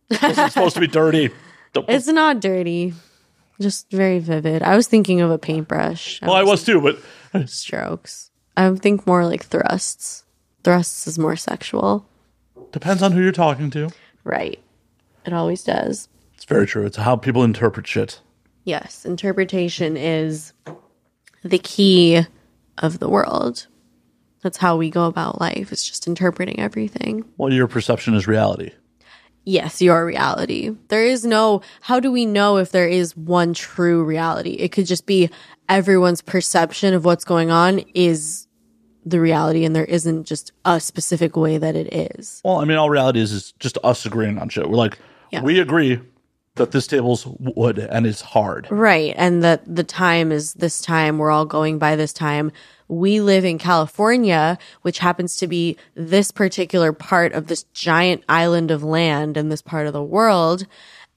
This 0.09 0.39
is 0.39 0.53
supposed 0.53 0.75
to 0.75 0.81
be 0.81 0.87
dirty. 0.87 1.31
It's 1.89 2.07
not 2.07 2.41
dirty, 2.41 2.93
just 3.59 3.91
very 3.91 4.19
vivid. 4.19 4.63
I 4.63 4.77
was 4.77 4.87
thinking 4.87 5.23
of 5.23 5.31
a 5.31 5.39
paintbrush. 5.39 6.21
well, 6.21 6.35
I 6.35 6.43
was 6.43 6.65
too, 6.65 6.83
but 6.83 7.49
strokes. 7.49 8.31
I 8.59 8.69
think 8.75 9.07
more 9.07 9.25
like 9.25 9.43
thrusts. 9.47 10.25
Thrusts 10.65 11.07
is 11.07 11.19
more 11.19 11.35
sexual, 11.35 12.07
depends 12.73 13.03
on 13.03 13.13
who 13.13 13.23
you're 13.23 13.33
talking 13.33 13.71
to. 13.71 13.91
right? 14.25 14.59
It 15.25 15.33
always 15.33 15.63
does. 15.63 16.09
It's 16.35 16.45
very 16.45 16.67
true. 16.67 16.85
It's 16.85 16.97
how 16.97 17.15
people 17.17 17.45
interpret 17.45 17.87
shit. 17.87 18.21
Yes, 18.65 19.05
interpretation 19.05 19.97
is 19.97 20.53
the 21.45 21.59
key 21.59 22.23
of 22.79 22.99
the 22.99 23.09
world. 23.09 23.67
That's 24.43 24.59
how 24.59 24.77
we 24.77 24.91
go 24.91 25.07
about 25.07 25.41
life. 25.41 25.71
It's 25.71 25.87
just 25.87 26.09
interpreting 26.09 26.59
everything. 26.59 27.25
Well, 27.37 27.53
your 27.53 27.69
perception 27.69 28.15
is 28.15 28.27
reality. 28.27 28.73
Yes, 29.45 29.81
your 29.83 30.05
reality. 30.07 30.77
There 30.89 31.05
is 31.05 31.25
no, 31.25 31.63
how 31.81 31.99
do 32.01 32.11
we 32.13 32.27
know 32.27 32.57
if 32.59 32.71
there 32.71 32.89
is 32.89 33.17
one 33.17 33.55
true 33.55 34.03
reality? 34.05 34.53
It 34.53 34.71
could 34.71 34.87
just 34.87 35.07
be 35.07 35.31
everyone's 35.69 36.23
perception 36.23 36.95
of 36.95 37.05
what's 37.05 37.25
going 37.25 37.51
on 37.51 37.81
is 37.95 38.47
the 39.05 39.21
reality 39.21 39.65
and 39.65 39.75
there 39.75 39.85
isn't 39.85 40.25
just 40.25 40.53
a 40.65 40.79
specific 40.81 41.37
way 41.37 41.59
that 41.59 41.75
it 41.75 41.93
is. 41.93 42.41
Well, 42.45 42.59
I 42.61 42.65
mean, 42.65 42.77
all 42.77 42.91
reality 42.91 43.21
is 43.21 43.33
is 43.33 43.53
just 43.59 43.79
us 43.83 44.07
agreeing 44.07 44.39
on 44.39 44.49
shit. 44.49 44.69
We're 44.69 44.77
like, 44.77 44.99
Yeah. 45.31 45.43
we 45.43 45.59
agree 45.59 46.01
that 46.57 46.71
this 46.71 46.87
table's 46.87 47.27
wood 47.27 47.79
and 47.79 48.07
it's 48.07 48.21
hard. 48.21 48.69
Right. 48.71 49.15
And 49.17 49.43
that 49.43 49.63
the 49.75 49.85
time 49.85 50.31
is 50.31 50.53
this 50.55 50.81
time. 50.83 51.19
We're 51.19 51.31
all 51.31 51.47
going 51.47 51.79
by 51.79 51.97
this 51.97 52.13
time. 52.13 52.53
We 52.89 53.21
live 53.23 53.45
in 53.45 53.57
California, 53.59 54.59
which 54.83 54.99
happens 54.99 55.37
to 55.39 55.47
be 55.47 55.79
this 55.95 56.31
particular 56.31 56.93
part 56.93 57.33
of 57.33 57.47
this 57.47 57.63
giant 57.73 58.23
island 58.29 58.71
of 58.71 58.83
land 58.85 59.39
in 59.39 59.49
this 59.49 59.63
part 59.63 59.87
of 59.87 59.95
the 59.95 60.03
world. 60.03 60.67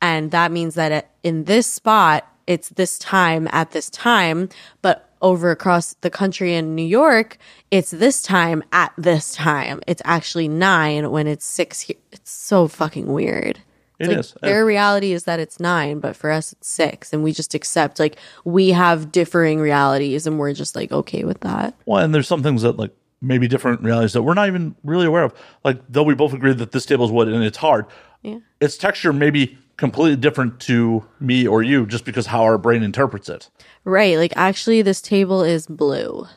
And 0.02 0.32
that 0.32 0.52
means 0.54 0.76
that 0.76 1.12
in 1.22 1.44
this 1.44 1.68
spot, 1.68 2.26
it's 2.48 2.70
this 2.70 2.98
time 2.98 3.50
at 3.52 3.72
this 3.72 3.90
time, 3.90 4.50
but 4.82 5.05
over 5.26 5.50
across 5.50 5.94
the 6.02 6.10
country 6.12 6.54
in 6.54 6.76
New 6.76 6.86
York, 6.86 7.38
it's 7.72 7.90
this 7.92 8.22
time 8.22 8.64
at 8.72 8.94
this 8.98 9.34
time. 9.34 9.82
It's 9.88 10.02
actually 10.06 10.48
nine 10.48 11.10
when 11.10 11.26
it's 11.28 11.46
six. 11.46 11.82
Here. 11.82 11.98
It's 12.12 12.32
so 12.32 12.68
fucking 12.68 13.08
weird. 13.12 13.60
It 13.98 14.08
Like, 14.10 14.18
is. 14.20 14.36
Their 14.42 14.66
reality 14.66 15.14
is 15.14 15.24
that 15.24 15.40
it's 15.40 15.60
nine, 15.60 16.00
but 16.00 16.16
for 16.16 16.30
us 16.30 16.52
it's 16.54 16.68
six, 16.68 17.12
and 17.14 17.24
we 17.24 17.32
just 17.32 17.56
accept 17.56 17.98
like 18.00 18.18
we 18.44 18.70
have 18.70 19.12
differing 19.12 19.60
realities, 19.60 20.28
and 20.28 20.38
we're 20.38 20.54
just 20.54 20.76
like 20.76 20.92
okay 20.92 21.24
with 21.24 21.40
that. 21.42 21.74
Well, 21.86 22.04
and 22.04 22.14
there's 22.14 22.28
some 22.28 22.44
things 22.44 22.62
that 22.62 22.78
like 22.78 22.92
maybe 23.22 23.48
different 23.48 23.82
realities 23.82 24.14
that 24.14 24.22
we're 24.22 24.34
not 24.36 24.48
even 24.48 24.76
really 24.84 25.08
aware 25.08 25.24
of. 25.24 25.34
Like, 25.64 25.80
though 25.90 26.04
we 26.04 26.14
both 26.14 26.34
agree 26.34 26.54
that 26.54 26.72
this 26.72 26.86
table 26.86 27.06
is 27.06 27.12
wood 27.12 27.28
and 27.30 27.44
it's 27.44 27.58
hard, 27.58 27.86
Yeah. 28.22 28.40
its 28.60 28.78
texture 28.78 29.12
may 29.14 29.32
be 29.32 29.58
completely 29.78 30.16
different 30.16 30.60
to 30.62 31.06
me 31.20 31.48
or 31.48 31.62
you 31.64 31.86
just 31.86 32.06
because 32.06 32.28
how 32.28 32.44
our 32.44 32.58
brain 32.58 32.84
interprets 32.84 33.30
it. 33.30 33.50
Right. 33.84 34.18
Like 34.18 34.34
actually, 34.36 34.82
this 34.82 35.02
table 35.02 35.44
is 35.44 35.68
blue. 35.68 36.28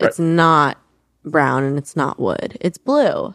It's 0.00 0.18
not 0.18 0.78
brown 1.24 1.62
and 1.64 1.78
it's 1.78 1.96
not 1.96 2.18
wood. 2.20 2.58
It's 2.60 2.78
blue, 2.78 3.34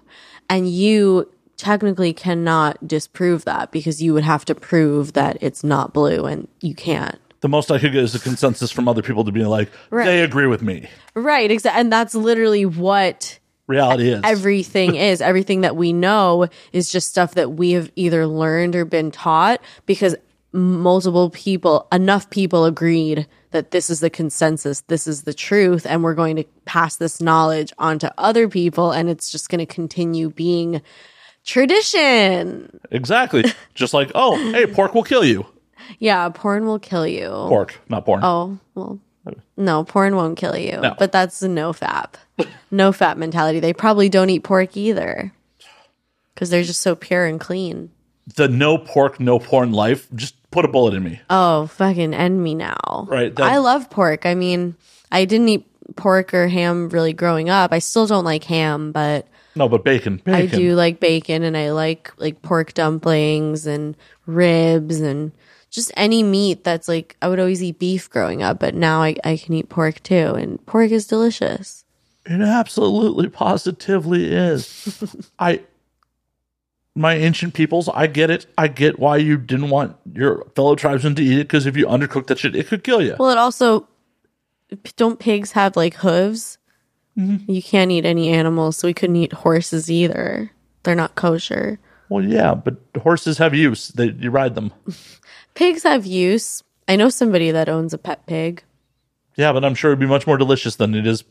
and 0.49 0.69
you 0.69 1.31
technically 1.57 2.13
cannot 2.13 2.87
disprove 2.87 3.43
that 3.45 3.71
because 3.71 4.01
you 4.01 4.13
would 4.13 4.23
have 4.23 4.45
to 4.45 4.55
prove 4.55 5.13
that 5.13 5.37
it's 5.41 5.63
not 5.63 5.93
blue, 5.93 6.25
and 6.25 6.47
you 6.61 6.73
can't. 6.75 7.17
The 7.41 7.49
most 7.49 7.71
I 7.71 7.79
could 7.79 7.93
get 7.93 8.03
is 8.03 8.13
a 8.15 8.19
consensus 8.19 8.71
from 8.71 8.87
other 8.89 9.01
people 9.01 9.23
to 9.23 9.31
be 9.31 9.45
like, 9.45 9.69
Right. 9.89 10.05
they 10.05 10.21
agree 10.23 10.47
with 10.47 10.61
me. 10.61 10.89
Right. 11.13 11.49
Exactly. 11.49 11.79
And 11.79 11.91
that's 11.91 12.13
literally 12.13 12.65
what 12.65 13.39
Reality 13.69 14.09
is. 14.09 14.21
everything 14.23 14.95
is. 14.95 15.21
Everything 15.21 15.61
that 15.61 15.75
we 15.75 15.93
know 15.93 16.47
is 16.73 16.91
just 16.91 17.07
stuff 17.07 17.35
that 17.35 17.51
we 17.51 17.71
have 17.71 17.91
either 17.95 18.25
learned 18.25 18.75
or 18.75 18.83
been 18.83 19.11
taught 19.11 19.61
because 19.85 20.15
multiple 20.51 21.29
people, 21.29 21.87
enough 21.91 22.31
people 22.31 22.65
agreed 22.65 23.27
that 23.51 23.69
this 23.69 23.91
is 23.91 23.99
the 23.99 24.09
consensus, 24.09 24.81
this 24.87 25.05
is 25.05 25.21
the 25.21 25.35
truth, 25.35 25.85
and 25.85 26.03
we're 26.03 26.15
going 26.15 26.35
to 26.37 26.43
pass 26.65 26.95
this 26.95 27.21
knowledge 27.21 27.71
on 27.77 27.99
to 27.99 28.11
other 28.17 28.49
people, 28.49 28.91
and 28.91 29.07
it's 29.07 29.31
just 29.31 29.49
going 29.49 29.59
to 29.59 29.67
continue 29.67 30.31
being 30.31 30.81
tradition. 31.45 32.79
Exactly. 32.89 33.43
just 33.75 33.93
like, 33.93 34.11
oh, 34.15 34.35
hey, 34.51 34.65
pork 34.65 34.95
will 34.95 35.03
kill 35.03 35.23
you. 35.23 35.45
Yeah, 35.99 36.29
porn 36.29 36.65
will 36.65 36.79
kill 36.79 37.05
you. 37.05 37.29
Pork, 37.29 37.79
not 37.87 38.03
porn. 38.03 38.21
Oh, 38.23 38.57
well, 38.73 38.99
no, 39.57 39.83
porn 39.83 40.15
won't 40.15 40.37
kill 40.37 40.57
you. 40.57 40.77
No. 40.81 40.95
But 40.97 41.11
that's 41.11 41.41
no 41.41 41.73
fap. 41.73 42.13
no 42.71 42.91
fap 42.91 43.17
mentality. 43.17 43.59
They 43.59 43.73
probably 43.73 44.09
don't 44.09 44.29
eat 44.29 44.43
pork 44.43 44.75
either 44.77 45.31
because 46.33 46.49
they're 46.49 46.63
just 46.63 46.81
so 46.81 46.95
pure 46.95 47.25
and 47.25 47.39
clean. 47.39 47.91
The 48.35 48.47
no 48.47 48.77
pork, 48.77 49.19
no 49.19 49.39
porn 49.39 49.71
life, 49.71 50.07
just 50.15 50.35
put 50.51 50.63
a 50.65 50.67
bullet 50.67 50.93
in 50.93 51.03
me. 51.03 51.19
Oh, 51.29 51.67
fucking 51.67 52.13
end 52.13 52.43
me 52.43 52.55
now. 52.55 53.07
Right, 53.09 53.35
that- 53.35 53.51
I 53.51 53.57
love 53.57 53.89
pork. 53.89 54.25
I 54.25 54.35
mean, 54.35 54.75
I 55.11 55.25
didn't 55.25 55.49
eat 55.49 55.65
pork 55.95 56.33
or 56.33 56.47
ham 56.47 56.89
really 56.89 57.13
growing 57.13 57.49
up. 57.49 57.73
I 57.73 57.79
still 57.79 58.05
don't 58.07 58.23
like 58.23 58.43
ham, 58.43 58.91
but 58.91 59.27
No, 59.55 59.67
but 59.67 59.83
bacon. 59.83 60.17
bacon. 60.23 60.33
I 60.35 60.45
do 60.45 60.75
like 60.75 60.99
bacon 60.99 61.43
and 61.43 61.57
I 61.57 61.71
like 61.71 62.11
like 62.17 62.41
pork 62.43 62.73
dumplings 62.75 63.65
and 63.65 63.97
ribs 64.27 64.99
and 65.01 65.31
just 65.69 65.91
any 65.95 66.23
meat 66.23 66.63
that's 66.63 66.87
like 66.87 67.15
I 67.21 67.27
would 67.27 67.39
always 67.39 67.61
eat 67.61 67.79
beef 67.79 68.09
growing 68.09 68.41
up, 68.43 68.59
but 68.59 68.75
now 68.75 69.01
I, 69.01 69.15
I 69.23 69.37
can 69.37 69.53
eat 69.53 69.69
pork 69.69 70.01
too. 70.03 70.33
And 70.35 70.63
pork 70.65 70.91
is 70.91 71.07
delicious. 71.07 71.85
It 72.25 72.41
absolutely 72.41 73.29
positively 73.29 74.33
is. 74.33 75.27
I 75.39 75.61
my 76.95 77.15
ancient 77.15 77.53
peoples, 77.53 77.87
I 77.89 78.07
get 78.07 78.29
it. 78.29 78.45
I 78.57 78.67
get 78.67 78.99
why 78.99 79.17
you 79.17 79.37
didn't 79.37 79.69
want 79.69 79.95
your 80.13 80.45
fellow 80.55 80.75
tribesmen 80.75 81.15
to 81.15 81.23
eat 81.23 81.39
it 81.39 81.47
because 81.47 81.65
if 81.65 81.77
you 81.77 81.85
undercook 81.85 82.27
that 82.27 82.39
shit, 82.39 82.55
it 82.55 82.67
could 82.67 82.83
kill 82.83 83.01
you. 83.01 83.15
Well, 83.17 83.29
it 83.29 83.37
also 83.37 83.87
don't 84.97 85.19
pigs 85.19 85.53
have 85.53 85.75
like 85.75 85.95
hooves? 85.95 86.57
Mm-hmm. 87.17 87.51
You 87.51 87.61
can't 87.63 87.91
eat 87.91 88.05
any 88.05 88.29
animals, 88.29 88.77
so 88.77 88.87
we 88.87 88.93
couldn't 88.93 89.15
eat 89.15 89.33
horses 89.33 89.89
either. 89.89 90.51
They're 90.83 90.95
not 90.95 91.15
kosher. 91.15 91.79
Well, 92.09 92.23
yeah, 92.23 92.55
but 92.55 92.77
horses 93.01 93.37
have 93.37 93.53
use. 93.53 93.89
They 93.89 94.09
you 94.09 94.31
ride 94.31 94.55
them. 94.55 94.73
Pigs 95.53 95.83
have 95.83 96.05
use. 96.05 96.63
I 96.87 96.95
know 96.95 97.09
somebody 97.09 97.51
that 97.51 97.69
owns 97.69 97.93
a 97.93 97.99
pet 97.99 98.25
pig. 98.25 98.63
Yeah, 99.35 99.53
but 99.53 99.63
I'm 99.63 99.75
sure 99.75 99.91
it'd 99.91 99.99
be 99.99 100.07
much 100.07 100.25
more 100.25 100.37
delicious 100.37 100.75
than 100.75 100.95
it 100.95 101.05
is. 101.05 101.23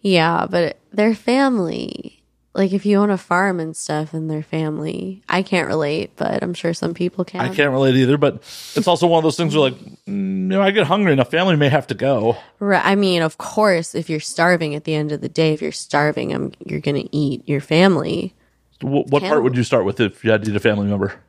Yeah, 0.00 0.46
but 0.48 0.78
they're 0.92 1.14
family. 1.14 2.22
Like 2.54 2.72
if 2.72 2.86
you 2.86 2.98
own 2.98 3.10
a 3.10 3.18
farm 3.18 3.60
and 3.60 3.76
stuff 3.76 4.14
and 4.14 4.30
they're 4.30 4.42
family. 4.42 5.22
I 5.28 5.42
can't 5.42 5.66
relate, 5.66 6.12
but 6.16 6.42
I'm 6.42 6.54
sure 6.54 6.72
some 6.72 6.94
people 6.94 7.24
can. 7.24 7.40
I 7.40 7.52
can't 7.52 7.72
relate 7.72 7.96
either, 7.96 8.16
but 8.16 8.36
it's 8.74 8.86
also 8.86 9.06
one 9.06 9.18
of 9.18 9.24
those 9.24 9.36
things 9.36 9.54
where 9.54 9.70
like, 9.70 9.78
mm, 10.06 10.06
you 10.06 10.48
know, 10.48 10.62
I 10.62 10.70
get 10.70 10.86
hungry 10.86 11.12
and 11.12 11.20
a 11.20 11.24
family 11.24 11.56
may 11.56 11.68
have 11.68 11.88
to 11.88 11.94
go. 11.94 12.36
Right. 12.60 12.84
I 12.84 12.94
mean, 12.94 13.22
of 13.22 13.38
course, 13.38 13.94
if 13.94 14.08
you're 14.08 14.20
starving 14.20 14.74
at 14.74 14.84
the 14.84 14.94
end 14.94 15.10
of 15.10 15.20
the 15.20 15.28
day, 15.28 15.52
if 15.52 15.60
you're 15.60 15.72
starving, 15.72 16.34
um, 16.34 16.52
you're 16.64 16.80
going 16.80 17.02
to 17.02 17.16
eat 17.16 17.46
your 17.48 17.60
family 17.60 18.34
Wh- 18.80 19.10
what 19.10 19.22
part 19.22 19.42
would 19.42 19.56
you 19.56 19.64
start 19.64 19.84
with 19.84 20.00
if 20.00 20.24
you 20.24 20.30
had 20.30 20.44
to 20.44 20.50
eat 20.50 20.56
a 20.56 20.60
family 20.60 20.86
member? 20.86 21.20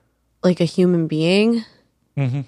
like 0.46 0.62
a 0.62 0.66
human 0.66 1.08
being. 1.08 1.66
Mm-hmm. 2.16 2.42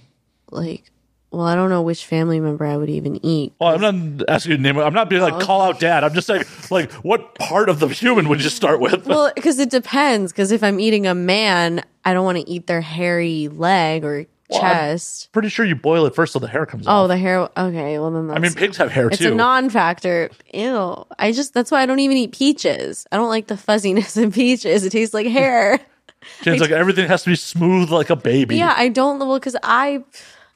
Like, 0.51 0.91
well, 1.31 1.45
I 1.45 1.55
don't 1.55 1.69
know 1.69 1.81
which 1.81 2.05
family 2.05 2.39
member 2.39 2.65
I 2.65 2.77
would 2.77 2.89
even 2.89 3.23
eat. 3.25 3.53
Well, 3.59 3.73
I'm 3.73 3.81
not 3.81 4.29
asking 4.29 4.51
you 4.51 4.57
to 4.57 4.63
name 4.63 4.77
it. 4.77 4.83
I'm 4.83 4.93
not 4.93 5.09
being 5.09 5.21
like 5.21 5.43
call 5.43 5.61
out 5.61 5.81
dad. 5.81 6.05
I'm 6.05 6.13
just 6.13 6.27
saying 6.27 6.45
like 6.71 6.91
what 6.93 7.35
part 7.35 7.67
of 7.67 7.79
the 7.79 7.87
human 7.89 8.29
would 8.29 8.41
you 8.41 8.49
start 8.49 8.79
with? 8.79 9.05
Well, 9.05 9.31
because 9.35 9.59
it 9.59 9.69
depends. 9.69 10.31
Because 10.31 10.51
if 10.51 10.63
I'm 10.63 10.79
eating 10.79 11.05
a 11.05 11.15
man, 11.15 11.83
I 12.05 12.13
don't 12.13 12.23
want 12.23 12.37
to 12.37 12.49
eat 12.49 12.67
their 12.67 12.81
hairy 12.81 13.49
leg 13.49 14.05
or 14.05 14.25
Well, 14.49 14.61
I'm- 14.61 14.75
chest. 14.75 15.31
Pretty 15.33 15.49
sure 15.49 15.65
you 15.65 15.75
boil 15.75 16.05
it 16.05 16.15
first 16.15 16.33
so 16.33 16.39
the 16.39 16.47
hair 16.47 16.65
comes 16.65 16.87
Oh, 16.87 16.91
off. 17.03 17.07
the 17.09 17.17
hair. 17.17 17.49
Okay, 17.57 17.99
well 17.99 18.11
then 18.11 18.27
that's. 18.27 18.37
I 18.37 18.41
mean, 18.41 18.53
pigs 18.53 18.77
have 18.77 18.91
hair 18.91 19.07
it's 19.09 19.17
too. 19.17 19.33
a 19.33 19.35
non-factor. 19.35 20.29
Ew. 20.53 21.05
I 21.19 21.31
just 21.33 21.53
that's 21.53 21.69
why 21.71 21.81
I 21.81 21.85
don't 21.85 21.99
even 21.99 22.15
eat 22.17 22.31
peaches. 22.31 23.05
I 23.11 23.17
don't 23.17 23.29
like 23.29 23.47
the 23.47 23.57
fuzziness 23.57 24.15
of 24.17 24.33
peaches. 24.33 24.83
It 24.85 24.91
tastes 24.91 25.13
like 25.13 25.27
hair. 25.27 25.79
James, 26.41 26.59
like 26.61 26.71
everything 26.71 27.07
has 27.07 27.23
to 27.23 27.29
be 27.29 27.35
smooth 27.35 27.89
like 27.89 28.09
a 28.09 28.15
baby. 28.15 28.57
yeah, 28.57 28.73
I 28.75 28.89
don't. 28.89 29.19
Well, 29.19 29.37
because 29.39 29.55
I. 29.63 30.03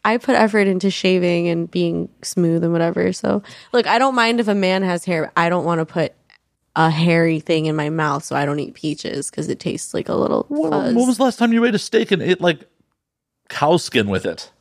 I 0.04 0.18
put 0.18 0.34
effort 0.34 0.66
into 0.68 0.90
shaving 0.90 1.48
and 1.48 1.70
being 1.70 2.10
smooth 2.24 2.64
and 2.64 2.74
whatever. 2.74 3.14
So, 3.14 3.44
look, 3.72 3.86
I 3.86 4.00
don't 4.00 4.16
mind 4.16 4.40
if 4.40 4.48
a 4.48 4.56
man 4.56 4.82
has 4.82 5.06
hair. 5.06 5.32
I 5.38 5.48
don't 5.48 5.64
want 5.64 5.78
to 5.78 5.86
put 5.86 6.14
a 6.76 6.90
hairy 6.90 7.40
thing 7.40 7.68
in 7.68 7.76
my 7.76 7.92
mouth, 7.92 8.24
so 8.24 8.36
I 8.36 8.44
don't 8.48 8.60
eat 8.60 8.74
peaches 8.74 9.30
because 9.30 9.48
it 9.48 9.60
tastes 9.60 9.94
like 9.94 10.10
a 10.10 10.16
little 10.16 10.46
fuzz. 10.46 10.96
when 10.96 11.06
was 11.06 11.18
the 11.18 11.24
last 11.24 11.38
time 11.38 11.54
you 11.54 11.64
ate 11.66 11.76
a 11.76 11.78
steak 11.78 12.12
and 12.12 12.20
ate 12.24 12.42
like 12.42 12.68
cow 13.52 13.78
skin 13.78 14.10
with 14.10 14.26
it? 14.26 14.52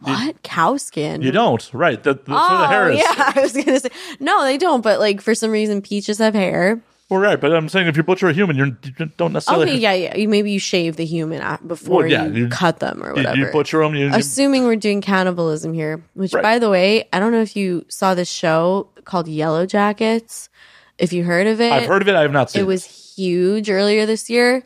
what 0.00 0.42
cow 0.42 0.76
skin? 0.76 1.22
You 1.22 1.32
don't, 1.32 1.72
right? 1.72 2.02
That, 2.02 2.26
that's 2.26 2.28
where 2.28 2.58
the 2.58 2.64
oh, 2.64 2.68
hair 2.68 2.90
is. 2.90 3.00
Oh, 3.00 3.14
yeah, 3.16 3.32
I 3.36 3.40
was 3.40 3.52
gonna 3.52 3.80
say 3.80 3.90
no, 4.20 4.44
they 4.44 4.58
don't. 4.58 4.82
But 4.82 4.98
like 4.98 5.20
for 5.20 5.34
some 5.34 5.50
reason, 5.50 5.82
peaches 5.82 6.18
have 6.18 6.34
hair. 6.34 6.80
Well, 7.10 7.20
right, 7.20 7.38
but 7.38 7.54
I'm 7.54 7.68
saying 7.68 7.86
if 7.86 7.98
you 7.98 8.02
butcher 8.02 8.28
a 8.28 8.32
human, 8.32 8.56
you're, 8.56 8.66
you 8.66 9.06
don't 9.18 9.34
necessarily. 9.34 9.72
Okay, 9.72 9.78
yeah, 9.78 9.92
yeah. 9.92 10.16
You, 10.16 10.26
maybe 10.26 10.50
you 10.50 10.58
shave 10.58 10.96
the 10.96 11.04
human 11.04 11.42
a- 11.42 11.60
before 11.66 12.00
Well, 12.00 12.06
yeah, 12.06 12.26
you, 12.26 12.44
you- 12.44 12.48
cut 12.48 12.80
them 12.80 13.04
or 13.04 13.12
whatever. 13.12 13.36
you 13.36 13.46
butcher 13.52 13.78
them. 13.80 13.94
Assuming 14.12 14.64
we're 14.64 14.76
doing 14.76 15.02
cannibalism 15.02 15.74
here, 15.74 16.02
which 16.14 16.32
Right. 16.32 16.42
by 16.42 16.58
the 16.58 16.70
way, 16.70 17.06
I 17.12 17.20
don't 17.20 17.30
know 17.30 17.42
if 17.42 17.56
you 17.56 17.84
saw 17.88 18.14
this 18.14 18.30
show 18.30 18.88
called 19.04 19.26
Yellowjackets. 19.26 20.48
If 20.96 21.12
you 21.12 21.24
heard 21.24 21.46
of 21.46 21.60
it, 21.60 21.72
I've 21.72 21.86
heard 21.86 22.02
of 22.02 22.08
it. 22.08 22.14
I 22.14 22.22
have 22.22 22.32
not 22.32 22.50
seen 22.50 22.62
it 22.62 22.66
was 22.66 22.84
huge 22.84 23.68
earlier 23.68 24.06
this 24.06 24.30
year. 24.30 24.62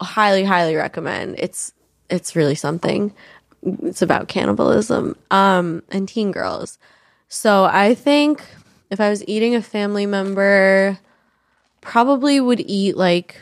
Highly, 0.00 0.44
highly 0.44 0.76
recommend. 0.76 1.36
It's 1.38 1.72
it's 2.10 2.36
really 2.36 2.54
something. 2.54 3.12
It's 3.62 4.02
about 4.02 4.28
cannibalism 4.28 5.16
um, 5.30 5.82
and 5.90 6.08
teen 6.08 6.30
girls. 6.32 6.78
So 7.28 7.64
I 7.64 7.94
think 7.94 8.42
if 8.90 9.00
I 9.00 9.10
was 9.10 9.26
eating 9.26 9.54
a 9.54 9.62
family 9.62 10.06
member, 10.06 10.98
probably 11.80 12.40
would 12.40 12.60
eat 12.60 12.96
like, 12.96 13.40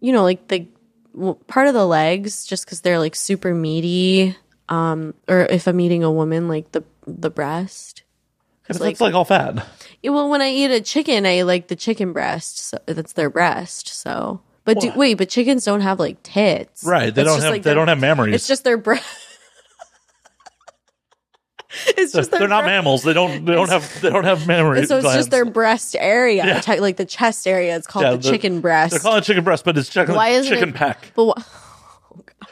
you 0.00 0.12
know, 0.12 0.22
like 0.22 0.48
the 0.48 0.66
well, 1.12 1.34
part 1.46 1.66
of 1.68 1.74
the 1.74 1.86
legs, 1.86 2.44
just 2.46 2.64
because 2.64 2.80
they're 2.80 2.98
like 2.98 3.14
super 3.14 3.54
meaty. 3.54 4.36
Um, 4.68 5.14
or 5.28 5.40
if 5.40 5.66
I'm 5.66 5.80
eating 5.80 6.02
a 6.04 6.10
woman, 6.10 6.48
like 6.48 6.72
the 6.72 6.84
the 7.06 7.30
breast. 7.30 8.02
It's 8.68 8.80
like- 8.80 8.98
like, 8.98 9.00
like 9.00 9.14
all 9.14 9.26
fat. 9.26 9.66
Yeah, 10.02 10.10
well, 10.12 10.28
when 10.30 10.40
I 10.40 10.50
eat 10.50 10.70
a 10.70 10.80
chicken, 10.80 11.26
I 11.26 11.42
like 11.42 11.68
the 11.68 11.76
chicken 11.76 12.12
breast. 12.14 12.58
So 12.58 12.78
that's 12.86 13.12
their 13.12 13.28
breast. 13.28 13.88
So, 13.88 14.40
but 14.64 14.80
do, 14.80 14.92
wait, 14.96 15.14
but 15.14 15.28
chickens 15.28 15.64
don't 15.64 15.82
have 15.82 15.98
like 15.98 16.22
tits, 16.22 16.84
Right. 16.84 17.14
They 17.14 17.22
It's 17.22 17.30
don't 17.30 17.42
have 17.42 17.50
like 17.52 17.62
they 17.62 17.74
don't 17.74 17.88
have 17.88 17.98
mammaries. 17.98 18.34
It's 18.34 18.46
just 18.48 18.64
their 18.64 18.78
breast. 18.78 19.04
it's 21.96 22.12
just 22.12 22.30
they're 22.30 22.48
not 22.48 22.62
bre- 22.62 22.68
mammals. 22.68 23.02
They 23.02 23.12
don't 23.12 23.44
they 23.44 23.52
don't 23.54 23.68
have 23.68 24.00
they 24.00 24.10
don't 24.10 24.24
have 24.24 24.46
mammary. 24.46 24.86
So 24.86 24.96
it's 24.96 25.04
glands. 25.04 25.18
just 25.18 25.30
their 25.30 25.44
breast 25.44 25.96
area, 25.98 26.44
Yeah. 26.46 26.60
Ti- 26.60 26.80
like 26.80 26.96
the 26.96 27.04
chest 27.04 27.46
area. 27.46 27.76
It's 27.76 27.86
called 27.86 28.04
Yeah, 28.04 28.10
the, 28.12 28.16
the- 28.18 28.30
chicken 28.30 28.60
breast. 28.60 28.92
They're 28.92 29.00
calling 29.00 29.18
it 29.18 29.24
chicken 29.24 29.44
breast, 29.44 29.64
but 29.64 29.76
it's 29.76 29.88
chicken, 29.88 30.14
Why 30.14 30.28
isn't 30.30 30.52
chicken 30.52 30.68
it- 30.70 30.74
peck. 30.76 31.10
but 31.16 31.34
Because 31.34 31.44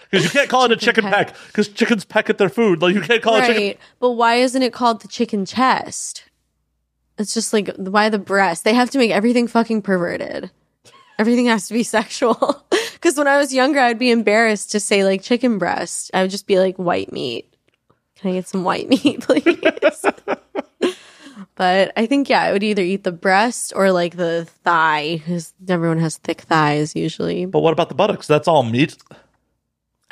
oh, 0.12 0.18
you 0.24 0.28
can't 0.30 0.48
call 0.50 0.64
it 0.64 0.72
a 0.72 0.76
Chicken 0.76 1.04
peck. 1.04 1.28
peck 1.28 1.36
because 1.46 1.68
chickens 1.68 2.04
peck 2.04 2.30
at 2.30 2.38
their 2.38 2.48
food. 2.48 2.82
Like 2.82 2.94
you 2.94 3.00
can't 3.00 3.22
call 3.22 3.36
it 3.36 3.46
chicken. 3.46 3.62
right, 3.62 3.78
but 4.00 4.10
why 4.12 4.36
isn't 4.36 4.62
it 4.62 4.72
called 4.72 5.02
the 5.02 5.08
chicken 5.08 5.46
chest? 5.46 6.24
It's 7.18 7.34
just 7.34 7.52
like 7.52 7.70
why 7.76 8.08
the 8.08 8.18
breast? 8.18 8.64
They 8.64 8.74
have 8.74 8.90
to 8.90 8.98
make 8.98 9.12
everything 9.12 9.46
fucking 9.46 9.82
perverted. 9.82 10.50
Everything 11.22 11.46
has 11.46 11.68
to 11.68 11.74
be 11.74 11.82
sexual. 11.98 12.66
Because 12.94 13.16
when 13.16 13.28
I 13.28 13.38
was 13.38 13.54
younger, 13.54 13.78
I'd 13.78 13.96
be 13.96 14.10
embarrassed 14.10 14.72
to 14.72 14.80
say 14.80 15.04
like 15.04 15.22
chicken 15.22 15.56
breast. 15.56 16.10
I 16.12 16.22
would 16.22 16.32
just 16.32 16.48
be 16.48 16.58
like 16.58 16.76
white 16.78 17.12
meat. 17.12 17.46
Can 18.16 18.32
I 18.32 18.34
get 18.34 18.48
some 18.48 18.64
white 18.64 18.88
meat, 18.88 19.20
please? 19.28 20.04
but 21.54 21.92
I 21.96 22.06
think 22.06 22.28
yeah, 22.28 22.42
I 22.42 22.50
would 22.50 22.64
either 22.64 22.82
eat 22.82 23.04
the 23.04 23.12
breast 23.12 23.72
or 23.76 23.92
like 23.92 24.16
the 24.16 24.48
thigh 24.64 25.18
because 25.18 25.54
everyone 25.68 26.00
has 26.00 26.16
thick 26.16 26.40
thighs 26.40 26.96
usually. 26.96 27.46
But 27.46 27.60
what 27.60 27.72
about 27.72 27.88
the 27.88 27.94
buttocks? 27.94 28.26
That's 28.26 28.48
all 28.48 28.64
meat. 28.64 28.96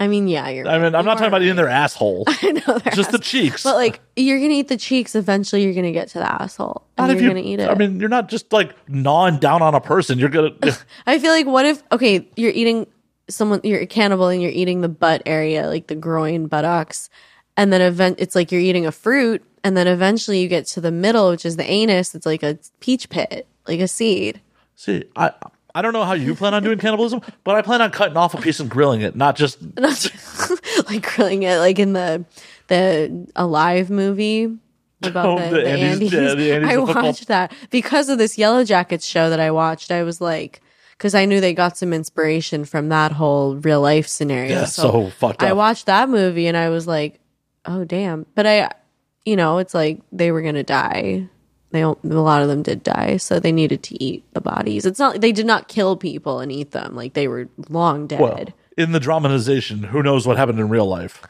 I 0.01 0.09
mean, 0.09 0.27
yeah, 0.28 0.48
you're. 0.48 0.66
I 0.66 0.78
mean, 0.78 0.94
I'm 0.94 1.05
not 1.05 1.14
talking 1.14 1.27
about 1.28 1.43
eating 1.43 1.56
their 1.56 1.68
asshole. 1.68 2.24
I 2.28 2.52
know 2.52 2.78
they're 2.78 2.93
Just 2.94 3.12
the 3.12 3.18
cheeks. 3.18 3.62
But 3.62 3.77
like 3.77 4.01
you're 4.16 4.40
gonna 4.40 4.55
eat 4.55 4.68
the 4.68 4.77
cheeks, 4.78 5.14
eventually 5.14 5.62
you're 5.62 5.74
gonna 5.74 5.93
get 5.93 6.09
to 6.09 6.18
the 6.18 6.43
asshole. 6.43 6.86
And 6.97 7.06
Not 7.09 7.14
if 7.16 7.22
you're 7.22 7.31
you- 7.31 7.36
gonna 7.36 7.47
eat 7.47 7.60
it. 7.60 7.68
I 7.68 7.74
mean, 7.74 8.01
you're 8.01 8.09
not 8.09 8.28
just 8.31 8.52
like 8.52 8.74
gnawing 8.89 9.39
down 9.39 9.60
on 9.62 9.74
a 9.74 9.81
person. 9.81 10.18
You're 10.18 10.31
gonna. 10.31 10.52
I 11.06 11.18
feel 11.18 11.31
like 11.32 11.47
what 11.47 11.66
if 11.66 11.82
okay, 11.93 12.27
you're 12.35 12.51
eating 12.51 12.86
someone 13.28 13.60
you're 13.62 13.81
a 13.81 13.86
cannibal 13.86 14.28
and 14.28 14.43
you're 14.43 14.51
eating 14.51 14.81
the 14.81 14.89
butt 14.89 15.22
area, 15.27 15.68
like 15.68 15.86
the 15.86 15.94
groin 15.94 16.47
buttocks, 16.47 17.10
and 17.56 17.70
then 17.72 17.81
event 17.82 18.16
it's 18.18 18.35
like 18.35 18.51
you're 18.51 18.60
eating 18.60 18.86
a 18.86 18.93
fruit, 18.93 19.44
and 19.62 19.77
then 19.77 19.86
eventually 19.86 20.40
you 20.40 20.48
get 20.48 20.66
to 20.68 20.81
the 20.81 20.90
middle, 20.90 21.28
which 21.31 21.44
is 21.44 21.56
the 21.56 21.70
anus, 21.70 22.14
it's 22.14 22.27
like 22.27 22.43
a 22.43 22.59
peach 22.81 23.09
pit, 23.10 23.47
like 23.68 23.81
a 23.81 23.86
seed. 23.86 24.40
See, 24.77 25.05
I 25.14 25.32
I 25.74 25.82
don't 25.82 25.92
know 25.92 26.05
how 26.05 26.14
you 26.14 26.34
plan 26.34 26.55
on 26.55 26.62
doing 26.62 26.78
cannibalism, 26.78 27.20
but 27.44 27.55
I 27.56 27.62
plan 27.62 27.80
on 27.82 27.90
cutting 27.90 28.16
off 28.16 28.34
a 28.34 28.38
piece 28.40 28.60
and 28.60 28.68
grilling 28.70 29.01
it, 29.02 29.14
not 29.16 29.36
just. 29.36 29.59
like 30.88 31.14
grilling 31.14 31.42
it 31.44 31.59
like 31.59 31.78
in 31.78 31.92
the 31.92 32.24
the 32.68 33.26
alive 33.36 33.90
movie 33.90 34.56
about 35.02 35.26
Oh, 35.26 35.38
the, 35.38 35.44
the 35.44 35.51
the 35.62 35.68
Andes- 35.68 35.92
Andes. 35.92 36.12
yeah, 36.12 36.34
the 36.34 36.52
Andes 36.52 36.70
I 36.70 36.76
watched 36.76 37.28
that 37.28 37.52
because 37.70 38.09
of 38.09 38.18
this 38.18 38.36
Yellowjackets 38.36 39.05
show 39.05 39.30
that 39.30 39.40
I 39.40 39.51
watched. 39.51 39.90
I 39.90 40.02
was 40.02 40.20
like, 40.20 40.60
because 40.92 41.14
I 41.14 41.24
knew 41.24 41.40
they 41.40 41.55
got 41.55 41.76
some 41.78 41.92
inspiration 41.92 42.64
from 42.64 42.88
that 42.90 43.12
whole 43.12 43.56
real 43.56 43.80
life 43.80 44.06
scenario. 44.06 44.51
Yeah, 44.60 44.64
so 44.66 45.09
fucked 45.10 45.42
up. 45.42 45.48
I 45.48 45.52
watched 45.52 45.86
that 45.86 46.09
movie 46.09 46.47
and 46.47 46.56
I 46.56 46.68
was 46.68 46.86
like, 46.86 47.18
oh 47.64 47.84
damn. 47.84 48.26
But 48.34 48.47
I, 48.47 48.70
you 49.24 49.36
know, 49.36 49.59
it's 49.59 49.72
like 49.74 50.01
they 50.12 50.30
were 50.32 50.42
gonna 50.42 50.62
die. 50.62 51.28
They 51.72 51.82
a 51.82 51.94
lot 52.02 52.42
of 52.42 52.48
them 52.48 52.62
did 52.62 52.82
die, 52.82 53.16
so 53.16 53.38
they 53.38 53.52
needed 53.52 53.82
to 53.84 54.02
eat 54.02 54.24
the 54.34 54.40
bodies. 54.40 54.84
It's 54.84 54.98
not 54.98 55.20
they 55.20 55.32
did 55.32 55.47
not 55.47 55.68
kill 55.68 55.97
people 55.97 56.40
and 56.40 56.51
eat 56.51 56.72
them; 56.72 56.97
like 56.97 57.14
they 57.14 57.28
were 57.28 57.48
long 57.68 58.06
dead. 58.06 58.20
Well, 58.20 58.47
in 58.76 58.92
the 58.92 59.01
dramatization, 59.01 59.84
who 59.84 60.02
knows 60.02 60.26
what 60.26 60.36
happened 60.36 60.59
in 60.59 60.68
real 60.68 60.86
life? 60.86 61.22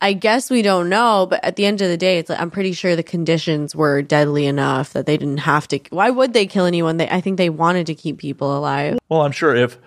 I 0.00 0.12
guess 0.12 0.50
we 0.50 0.60
don't 0.60 0.90
know, 0.90 1.26
but 1.28 1.42
at 1.42 1.56
the 1.56 1.64
end 1.64 1.80
of 1.80 1.88
the 1.88 1.96
day, 1.96 2.18
it's 2.18 2.28
like 2.28 2.40
I'm 2.40 2.50
pretty 2.50 2.72
sure 2.72 2.94
the 2.94 3.02
conditions 3.02 3.74
were 3.74 4.02
deadly 4.02 4.44
enough 4.46 4.92
that 4.92 5.06
they 5.06 5.16
didn't 5.16 5.38
have 5.38 5.66
to. 5.68 5.80
Why 5.90 6.10
would 6.10 6.34
they 6.34 6.46
kill 6.46 6.66
anyone? 6.66 6.98
They, 6.98 7.08
I 7.08 7.22
think 7.22 7.38
they 7.38 7.48
wanted 7.48 7.86
to 7.86 7.94
keep 7.94 8.18
people 8.18 8.56
alive. 8.56 8.98
Well, 9.08 9.22
I'm 9.22 9.32
sure 9.32 9.56
if 9.56 9.78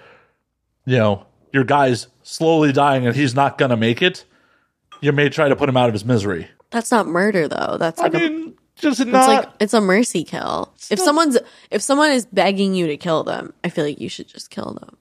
you 0.86 0.98
know 0.98 1.27
your 1.53 1.64
guy's 1.64 2.07
slowly 2.23 2.72
dying 2.72 3.06
and 3.06 3.15
he's 3.15 3.36
not 3.36 3.60
gonna 3.60 3.77
make 3.77 4.02
it, 4.02 4.26
you 5.02 5.11
may 5.11 5.30
try 5.30 5.48
to 5.48 5.56
put 5.56 5.69
him 5.69 5.77
out 5.77 5.90
of 5.90 5.94
his 5.94 6.06
misery. 6.06 6.48
That's 6.72 6.91
not 6.91 7.07
murder, 7.07 7.48
though. 7.48 7.77
That's 7.80 7.99
I 7.99 8.03
like 8.03 8.14
a 8.15 8.18
mean, 8.18 8.57
just 8.80 8.99
It's 8.99 9.10
not. 9.10 9.27
like 9.27 9.49
it's 9.60 9.73
a 9.73 9.81
mercy 9.81 10.23
kill. 10.23 10.73
If 10.89 10.99
someone's 10.99 11.38
if 11.72 11.81
someone 11.81 12.11
is 12.11 12.26
begging 12.26 12.73
you 12.73 12.88
to 12.88 12.97
kill 12.97 13.23
them, 13.23 13.53
I 13.64 13.69
feel 13.69 13.85
like 13.85 13.99
you 13.99 14.10
should 14.10 14.27
just 14.27 14.49
kill 14.49 14.73
them. 14.80 14.97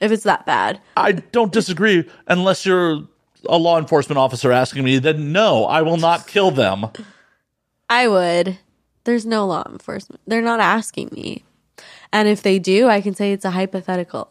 If 0.00 0.10
it's 0.10 0.24
that 0.24 0.44
bad. 0.44 0.80
I 0.96 1.12
don't 1.12 1.52
disagree 1.52 2.08
unless 2.26 2.66
you're 2.66 3.02
a 3.48 3.56
law 3.58 3.78
enforcement 3.78 4.18
officer 4.18 4.50
asking 4.52 4.84
me. 4.84 4.98
Then 4.98 5.32
no, 5.32 5.64
I 5.66 5.82
will 5.82 5.96
not 5.96 6.26
kill 6.26 6.50
them. 6.50 6.86
I 7.88 8.08
would. 8.08 8.58
There's 9.04 9.26
no 9.26 9.46
law 9.46 9.62
enforcement. 9.70 10.20
They're 10.26 10.42
not 10.42 10.60
asking 10.60 11.10
me. 11.12 11.44
And 12.12 12.28
if 12.28 12.42
they 12.42 12.58
do, 12.58 12.88
I 12.88 13.00
can 13.00 13.14
say 13.14 13.32
it's 13.32 13.44
a 13.44 13.50
hypothetical. 13.50 14.30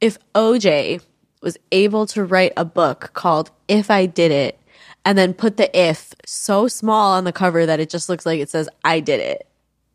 If 0.00 0.18
OJ 0.34 1.02
was 1.42 1.58
able 1.72 2.06
to 2.06 2.24
write 2.24 2.52
a 2.56 2.64
book 2.64 3.10
called 3.14 3.50
If 3.68 3.90
I 3.90 4.06
Did 4.06 4.30
It 4.30 4.58
and 5.04 5.16
then 5.18 5.34
put 5.34 5.56
the 5.56 5.68
if 5.78 6.14
so 6.24 6.68
small 6.68 7.12
on 7.12 7.24
the 7.24 7.32
cover 7.32 7.66
that 7.66 7.80
it 7.80 7.90
just 7.90 8.08
looks 8.08 8.24
like 8.26 8.40
it 8.40 8.48
says 8.50 8.68
I 8.84 9.00
did 9.00 9.20
it. 9.20 9.46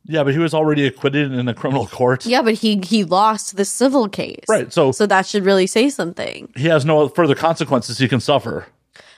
Yeah, 0.06 0.24
but 0.24 0.34
he 0.34 0.40
was 0.40 0.54
already 0.54 0.88
acquitted 0.88 1.32
in 1.34 1.48
a 1.48 1.54
criminal 1.54 1.86
court. 1.86 2.26
Yeah, 2.26 2.42
but 2.42 2.56
he 2.56 2.82
he 2.84 3.04
lost 3.04 3.58
the 3.58 3.66
civil 3.66 4.08
case. 4.10 4.44
Right, 4.50 4.72
so- 4.74 4.92
so 4.92 5.06
that 5.06 5.26
should 5.28 5.46
really 5.46 5.68
say 5.68 5.90
something. 5.90 6.52
He 6.56 6.68
has 6.68 6.86
no 6.86 7.08
further 7.10 7.36
consequences 7.36 7.98
he 7.98 8.08
can 8.08 8.20
suffer. 8.20 8.66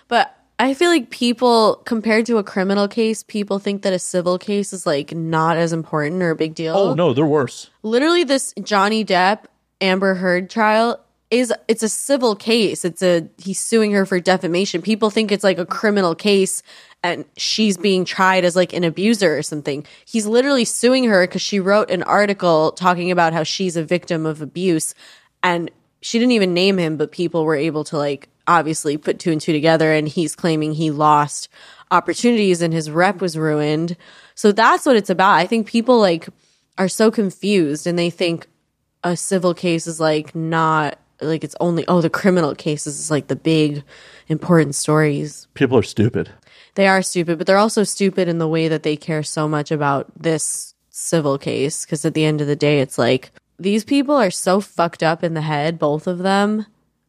But 0.07 0.35
I 0.59 0.73
feel 0.73 0.89
like 0.89 1.09
people, 1.09 1.75
compared 1.85 2.25
to 2.27 2.37
a 2.37 2.43
criminal 2.43 2.87
case, 2.87 3.23
people 3.23 3.57
think 3.57 3.81
that 3.83 3.93
a 3.93 3.99
civil 3.99 4.37
case 4.37 4.73
is 4.73 4.85
like 4.85 5.13
not 5.15 5.57
as 5.57 5.71
important 5.73 6.21
or 6.21 6.29
a 6.31 6.35
big 6.35 6.53
deal. 6.55 6.75
Oh 6.75 6.93
no, 6.93 7.13
they're 7.13 7.25
worse. 7.25 7.69
Literally, 7.83 8.23
this 8.23 8.53
Johnny 8.61 9.05
Depp 9.05 9.45
Amber 9.79 10.15
Heard 10.15 10.49
trial 10.49 10.99
is 11.31 11.53
it's 11.69 11.81
a 11.81 11.89
civil 11.89 12.35
case. 12.35 12.83
It's 12.83 13.01
a 13.01 13.27
he's 13.37 13.59
suing 13.59 13.93
her 13.93 14.05
for 14.05 14.19
defamation. 14.19 14.81
People 14.81 15.09
think 15.09 15.31
it's 15.31 15.43
like 15.43 15.57
a 15.57 15.65
criminal 15.65 16.13
case 16.13 16.61
and 17.01 17.25
she's 17.37 17.77
being 17.77 18.05
tried 18.05 18.45
as 18.45 18.55
like 18.55 18.73
an 18.73 18.83
abuser 18.83 19.35
or 19.35 19.41
something. 19.41 19.85
He's 20.05 20.27
literally 20.27 20.65
suing 20.65 21.05
her 21.05 21.25
because 21.25 21.41
she 21.41 21.59
wrote 21.59 21.89
an 21.89 22.03
article 22.03 22.73
talking 22.73 23.09
about 23.09 23.33
how 23.33 23.43
she's 23.43 23.77
a 23.77 23.83
victim 23.83 24.25
of 24.25 24.41
abuse 24.41 24.93
and 25.41 25.71
she 26.01 26.19
didn't 26.19 26.33
even 26.33 26.53
name 26.53 26.77
him, 26.77 26.97
but 26.97 27.11
people 27.11 27.45
were 27.45 27.55
able 27.55 27.85
to 27.85 27.97
like 27.97 28.27
obviously 28.45 28.97
put 28.97 29.17
two 29.17 29.31
and 29.31 29.39
two 29.39 29.53
together 29.53 29.93
and 29.93 30.09
he's 30.09 30.35
claiming 30.35 30.73
he 30.73 30.91
lost 30.91 31.47
opportunities 31.91 32.61
and 32.61 32.73
his 32.73 32.91
rep 32.91 33.21
was 33.21 33.37
ruined. 33.37 33.95
So 34.35 34.51
that's 34.51 34.85
what 34.85 34.97
it's 34.97 35.09
about. 35.09 35.35
I 35.35 35.47
think 35.47 35.65
people 35.67 35.99
like 35.99 36.27
are 36.77 36.89
so 36.89 37.09
confused 37.09 37.87
and 37.87 37.97
they 37.97 38.09
think 38.09 38.47
a 39.03 39.15
civil 39.15 39.53
case 39.53 39.87
is 39.87 39.99
like 39.99 40.35
not 40.35 40.97
like 41.21 41.43
it's 41.43 41.55
only 41.59 41.85
oh 41.87 42.01
the 42.01 42.09
criminal 42.09 42.55
cases 42.55 42.99
is 42.99 43.11
like 43.11 43.27
the 43.27 43.35
big 43.35 43.83
important 44.27 44.75
stories. 44.75 45.47
People 45.53 45.77
are 45.77 45.83
stupid. 45.83 46.31
They 46.75 46.87
are 46.87 47.01
stupid, 47.01 47.37
but 47.37 47.47
they're 47.47 47.57
also 47.57 47.83
stupid 47.83 48.27
in 48.27 48.37
the 48.37 48.47
way 48.47 48.67
that 48.67 48.83
they 48.83 48.95
care 48.95 49.23
so 49.23 49.47
much 49.47 49.71
about 49.71 50.11
this 50.15 50.73
civil 50.89 51.37
case 51.37 51.85
because 51.85 52.05
at 52.05 52.13
the 52.13 52.25
end 52.25 52.41
of 52.41 52.47
the 52.47 52.55
day 52.55 52.79
it's 52.79 52.97
like 52.97 53.31
these 53.59 53.83
people 53.83 54.15
are 54.15 54.31
so 54.31 54.59
fucked 54.59 55.03
up 55.03 55.23
in 55.23 55.33
the 55.33 55.41
head, 55.41 55.79
both 55.79 56.07
of 56.07 56.19
them. 56.19 56.65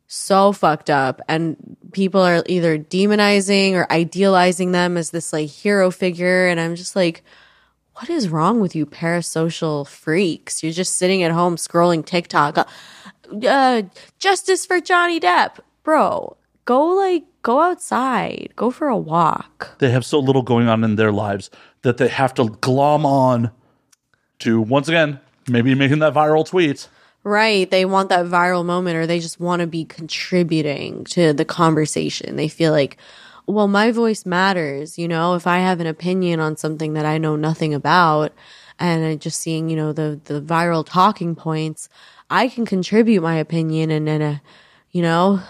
So 0.06 0.52
fucked 0.52 0.90
up 0.90 1.22
and 1.26 1.76
people 1.92 2.20
are 2.20 2.42
either 2.46 2.78
demonizing 2.78 3.72
or 3.72 3.90
idealizing 3.90 4.72
them 4.72 4.98
as 4.98 5.10
this 5.10 5.32
like 5.32 5.48
hero 5.48 5.90
figure 5.90 6.48
and 6.48 6.60
I'm 6.60 6.76
just 6.76 6.94
like 6.94 7.22
what 7.94 8.08
is 8.10 8.28
wrong 8.28 8.60
with 8.60 8.74
you 8.74 8.86
parasocial 8.86 9.86
freaks? 9.86 10.62
You're 10.62 10.72
just 10.72 10.96
sitting 10.96 11.22
at 11.22 11.30
home 11.30 11.56
scrolling 11.56 12.04
TikTok. 12.04 12.68
Uh, 13.46 13.82
justice 14.18 14.66
for 14.66 14.80
Johnny 14.80 15.20
Depp. 15.20 15.58
Bro, 15.82 16.36
go 16.64 16.86
like 16.86 17.24
go 17.42 17.60
outside. 17.60 18.52
Go 18.56 18.70
for 18.70 18.88
a 18.88 18.96
walk. 18.96 19.76
They 19.78 19.90
have 19.90 20.04
so 20.04 20.18
little 20.18 20.42
going 20.42 20.68
on 20.68 20.84
in 20.84 20.96
their 20.96 21.12
lives 21.12 21.50
that 21.82 21.98
they 21.98 22.08
have 22.08 22.34
to 22.34 22.48
glom 22.60 23.04
on 23.04 23.50
to 24.40 24.60
once 24.60 24.88
again 24.88 25.20
maybe 25.48 25.74
making 25.74 26.00
that 26.00 26.14
viral 26.14 26.46
tweet. 26.46 26.88
Right. 27.24 27.70
They 27.70 27.84
want 27.84 28.08
that 28.08 28.26
viral 28.26 28.64
moment 28.64 28.96
or 28.96 29.06
they 29.06 29.20
just 29.20 29.38
want 29.38 29.60
to 29.60 29.66
be 29.66 29.84
contributing 29.84 31.04
to 31.04 31.32
the 31.32 31.44
conversation. 31.44 32.36
They 32.36 32.48
feel 32.48 32.72
like, 32.72 32.96
well, 33.46 33.68
my 33.68 33.92
voice 33.92 34.26
matters. 34.26 34.98
You 34.98 35.08
know, 35.08 35.34
if 35.34 35.46
I 35.46 35.58
have 35.58 35.80
an 35.80 35.86
opinion 35.86 36.40
on 36.40 36.56
something 36.56 36.94
that 36.94 37.06
I 37.06 37.18
know 37.18 37.36
nothing 37.36 37.74
about 37.74 38.32
and 38.78 39.20
just 39.20 39.40
seeing, 39.40 39.68
you 39.68 39.76
know, 39.76 39.92
the, 39.92 40.20
the 40.24 40.40
viral 40.40 40.84
talking 40.84 41.36
points, 41.36 41.88
I 42.32 42.48
can 42.48 42.64
contribute 42.64 43.20
my 43.20 43.36
opinion 43.36 43.90
and, 43.90 44.08
and, 44.08 44.22
uh, 44.22 44.34
you 44.90 45.02
know, 45.02 45.40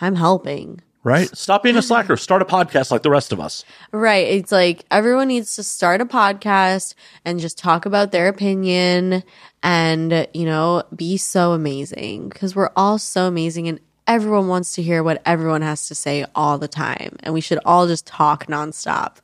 I'm 0.00 0.14
helping. 0.14 0.80
Right? 1.04 1.28
Stop 1.36 1.62
being 1.62 1.76
a 1.76 1.82
slacker. 1.82 2.16
Start 2.16 2.40
a 2.40 2.46
podcast 2.46 2.90
like 2.90 3.02
the 3.02 3.10
rest 3.10 3.32
of 3.32 3.38
us. 3.38 3.64
Right. 3.92 4.26
It's 4.26 4.50
like 4.50 4.86
everyone 4.90 5.28
needs 5.28 5.54
to 5.56 5.62
start 5.62 6.00
a 6.00 6.06
podcast 6.06 6.94
and 7.24 7.38
just 7.38 7.58
talk 7.58 7.84
about 7.84 8.12
their 8.12 8.28
opinion 8.28 9.22
and, 9.62 10.26
you 10.32 10.46
know, 10.46 10.84
be 10.96 11.18
so 11.18 11.52
amazing 11.52 12.30
because 12.30 12.56
we're 12.56 12.70
all 12.74 12.98
so 12.98 13.28
amazing 13.28 13.68
and 13.68 13.78
everyone 14.06 14.48
wants 14.48 14.72
to 14.72 14.82
hear 14.82 15.02
what 15.02 15.20
everyone 15.26 15.62
has 15.62 15.86
to 15.88 15.94
say 15.94 16.24
all 16.34 16.56
the 16.56 16.66
time. 16.66 17.16
And 17.20 17.34
we 17.34 17.42
should 17.42 17.60
all 17.64 17.86
just 17.86 18.06
talk 18.06 18.46
nonstop. 18.46 19.18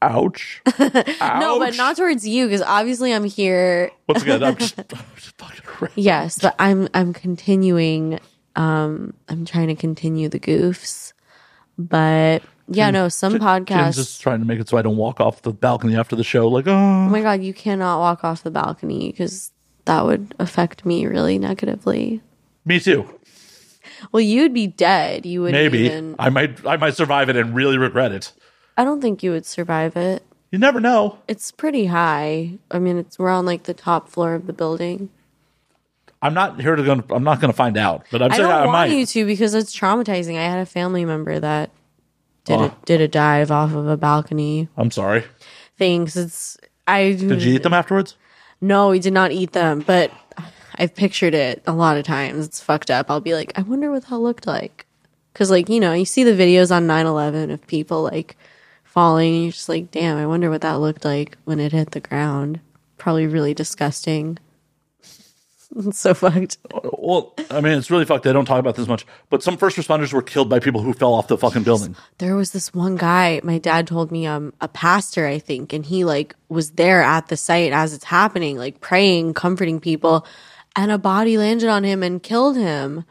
Ouch. 0.00 0.62
No, 1.20 1.58
but 1.58 1.76
not 1.76 1.96
towards 1.96 2.26
you 2.26 2.46
because 2.46 2.62
obviously 2.62 3.12
I'm 3.12 3.24
here. 3.24 3.90
Once 4.08 4.22
again, 4.22 4.42
I'm 4.42 4.56
just, 4.56 4.78
I'm 4.94 5.04
just 5.16 5.36
fucking 5.38 5.64
ra- 5.80 5.88
Yes, 5.96 6.38
but 6.38 6.54
I'm 6.58 6.88
I'm 6.94 7.12
continuing 7.12 8.20
um 8.56 9.14
I'm 9.28 9.44
trying 9.44 9.68
to 9.68 9.74
continue 9.74 10.28
the 10.28 10.38
goofs. 10.40 11.12
But 11.76 12.42
yeah, 12.68 12.90
no, 12.90 13.08
some 13.08 13.32
Jen's 13.32 13.42
podcasts 13.44 13.94
just 13.96 14.20
trying 14.20 14.40
to 14.40 14.46
make 14.46 14.60
it 14.60 14.68
so 14.68 14.76
I 14.76 14.82
don't 14.82 14.96
walk 14.96 15.20
off 15.20 15.42
the 15.42 15.52
balcony 15.52 15.96
after 15.96 16.16
the 16.16 16.24
show. 16.24 16.48
Like, 16.48 16.66
oh, 16.66 16.72
Oh 16.72 17.08
my 17.08 17.22
god, 17.22 17.42
you 17.42 17.54
cannot 17.54 17.98
walk 17.98 18.24
off 18.24 18.42
the 18.42 18.50
balcony 18.50 19.10
because 19.10 19.52
that 19.86 20.04
would 20.04 20.34
affect 20.38 20.84
me 20.84 21.06
really 21.06 21.38
negatively. 21.38 22.20
me 22.64 22.78
too. 22.78 23.18
Well, 24.12 24.20
you'd 24.20 24.52
be 24.54 24.66
dead. 24.66 25.24
You 25.26 25.42
wouldn't 25.42 25.60
Maybe 25.72 25.86
even. 25.86 26.14
I 26.18 26.28
might, 26.28 26.64
I 26.66 26.76
might 26.76 26.94
survive 26.94 27.30
it 27.30 27.36
and 27.36 27.54
really 27.54 27.78
regret 27.78 28.12
it. 28.12 28.32
I 28.78 28.84
don't 28.84 29.02
think 29.02 29.22
you 29.22 29.32
would 29.32 29.44
survive 29.44 29.96
it. 29.96 30.22
You 30.50 30.58
never 30.58 30.80
know. 30.80 31.18
It's 31.28 31.50
pretty 31.50 31.86
high. 31.86 32.52
I 32.70 32.78
mean, 32.78 32.96
it's 32.96 33.18
we're 33.18 33.28
on 33.28 33.44
like 33.44 33.64
the 33.64 33.74
top 33.74 34.08
floor 34.08 34.32
of 34.34 34.46
the 34.46 34.52
building. 34.54 35.10
I'm 36.22 36.32
not 36.34 36.60
here 36.60 36.74
to 36.74 36.82
go. 36.82 37.02
I'm 37.10 37.22
not 37.24 37.40
going 37.40 37.52
to 37.52 37.56
find 37.56 37.76
out, 37.76 38.06
but 38.10 38.22
I'm 38.22 38.32
I 38.32 38.36
saying 38.36 38.48
don't 38.48 38.58
I, 38.58 38.66
want 38.66 38.72
might. 38.72 38.86
you 38.96 39.04
to 39.04 39.26
because 39.26 39.54
it's 39.54 39.76
traumatizing. 39.78 40.36
I 40.36 40.44
had 40.44 40.60
a 40.60 40.66
family 40.66 41.04
member 41.04 41.38
that 41.38 41.70
did 42.44 42.58
Oh. 42.58 42.64
a, 42.64 42.76
did 42.86 43.00
a 43.00 43.08
dive 43.08 43.50
off 43.50 43.74
of 43.74 43.86
a 43.86 43.96
balcony. 43.96 44.68
I'm 44.76 44.90
sorry. 44.90 45.24
Things. 45.76 46.16
It's 46.16 46.56
I 46.86 47.12
Did 47.12 47.42
you 47.42 47.54
eat 47.54 47.62
them 47.62 47.74
afterwards? 47.74 48.16
No, 48.60 48.88
we 48.88 48.98
did 49.00 49.12
not 49.12 49.30
eat 49.30 49.52
them, 49.52 49.80
but 49.86 50.10
I've 50.76 50.94
pictured 50.94 51.34
it 51.34 51.62
a 51.66 51.72
lot 51.72 51.96
of 51.98 52.04
times. 52.04 52.46
It's 52.46 52.60
fucked 52.60 52.90
up. 52.90 53.10
I'll 53.10 53.20
be 53.20 53.34
like, 53.34 53.52
I 53.56 53.62
wonder 53.62 53.90
what 53.90 54.06
that 54.06 54.18
looked 54.18 54.46
like. 54.46 54.86
Cause 55.34 55.50
like, 55.50 55.68
you 55.68 55.78
know, 55.78 55.92
you 55.92 56.04
see 56.04 56.24
the 56.24 56.32
videos 56.32 56.74
on 56.74 56.86
9-11 56.88 57.52
of 57.52 57.64
people 57.68 58.02
like 58.02 58.36
falling 58.98 59.32
and 59.32 59.42
you're 59.44 59.52
just 59.52 59.68
like, 59.68 59.92
damn, 59.92 60.16
I 60.16 60.26
wonder 60.26 60.50
what 60.50 60.62
that 60.62 60.80
looked 60.80 61.04
like 61.04 61.38
when 61.44 61.60
it 61.60 61.70
hit 61.70 61.92
the 61.92 62.00
ground. 62.00 62.58
Probably 62.96 63.28
really 63.28 63.54
disgusting. 63.54 64.38
it's 65.76 66.00
so 66.00 66.14
fucked. 66.14 66.58
Well, 66.72 67.32
I 67.48 67.60
mean, 67.60 67.78
it's 67.78 67.92
really 67.92 68.04
fucked. 68.04 68.24
They 68.24 68.32
don't 68.32 68.44
talk 68.44 68.58
about 68.58 68.74
this 68.74 68.88
much, 68.88 69.06
but 69.30 69.40
some 69.40 69.56
first 69.56 69.76
responders 69.76 70.12
were 70.12 70.20
killed 70.20 70.48
by 70.48 70.58
people 70.58 70.80
who 70.80 70.92
fell 70.92 71.14
off 71.14 71.28
the 71.28 71.38
fucking 71.38 71.62
building. 71.62 71.94
There 72.18 72.34
was 72.34 72.50
this 72.50 72.74
one 72.74 72.96
guy, 72.96 73.40
my 73.44 73.58
dad 73.58 73.86
told 73.86 74.10
me, 74.10 74.26
um, 74.26 74.52
a 74.60 74.66
pastor, 74.66 75.28
I 75.28 75.38
think, 75.38 75.72
and 75.72 75.86
he 75.86 76.04
like 76.04 76.34
was 76.48 76.72
there 76.72 77.00
at 77.00 77.28
the 77.28 77.36
site 77.36 77.72
as 77.72 77.94
it's 77.94 78.02
happening, 78.06 78.56
like 78.56 78.80
praying, 78.80 79.34
comforting 79.34 79.78
people, 79.78 80.26
and 80.74 80.90
a 80.90 80.98
body 80.98 81.38
landed 81.38 81.68
on 81.68 81.84
him 81.84 82.02
and 82.02 82.20
killed 82.20 82.56
him. 82.56 83.04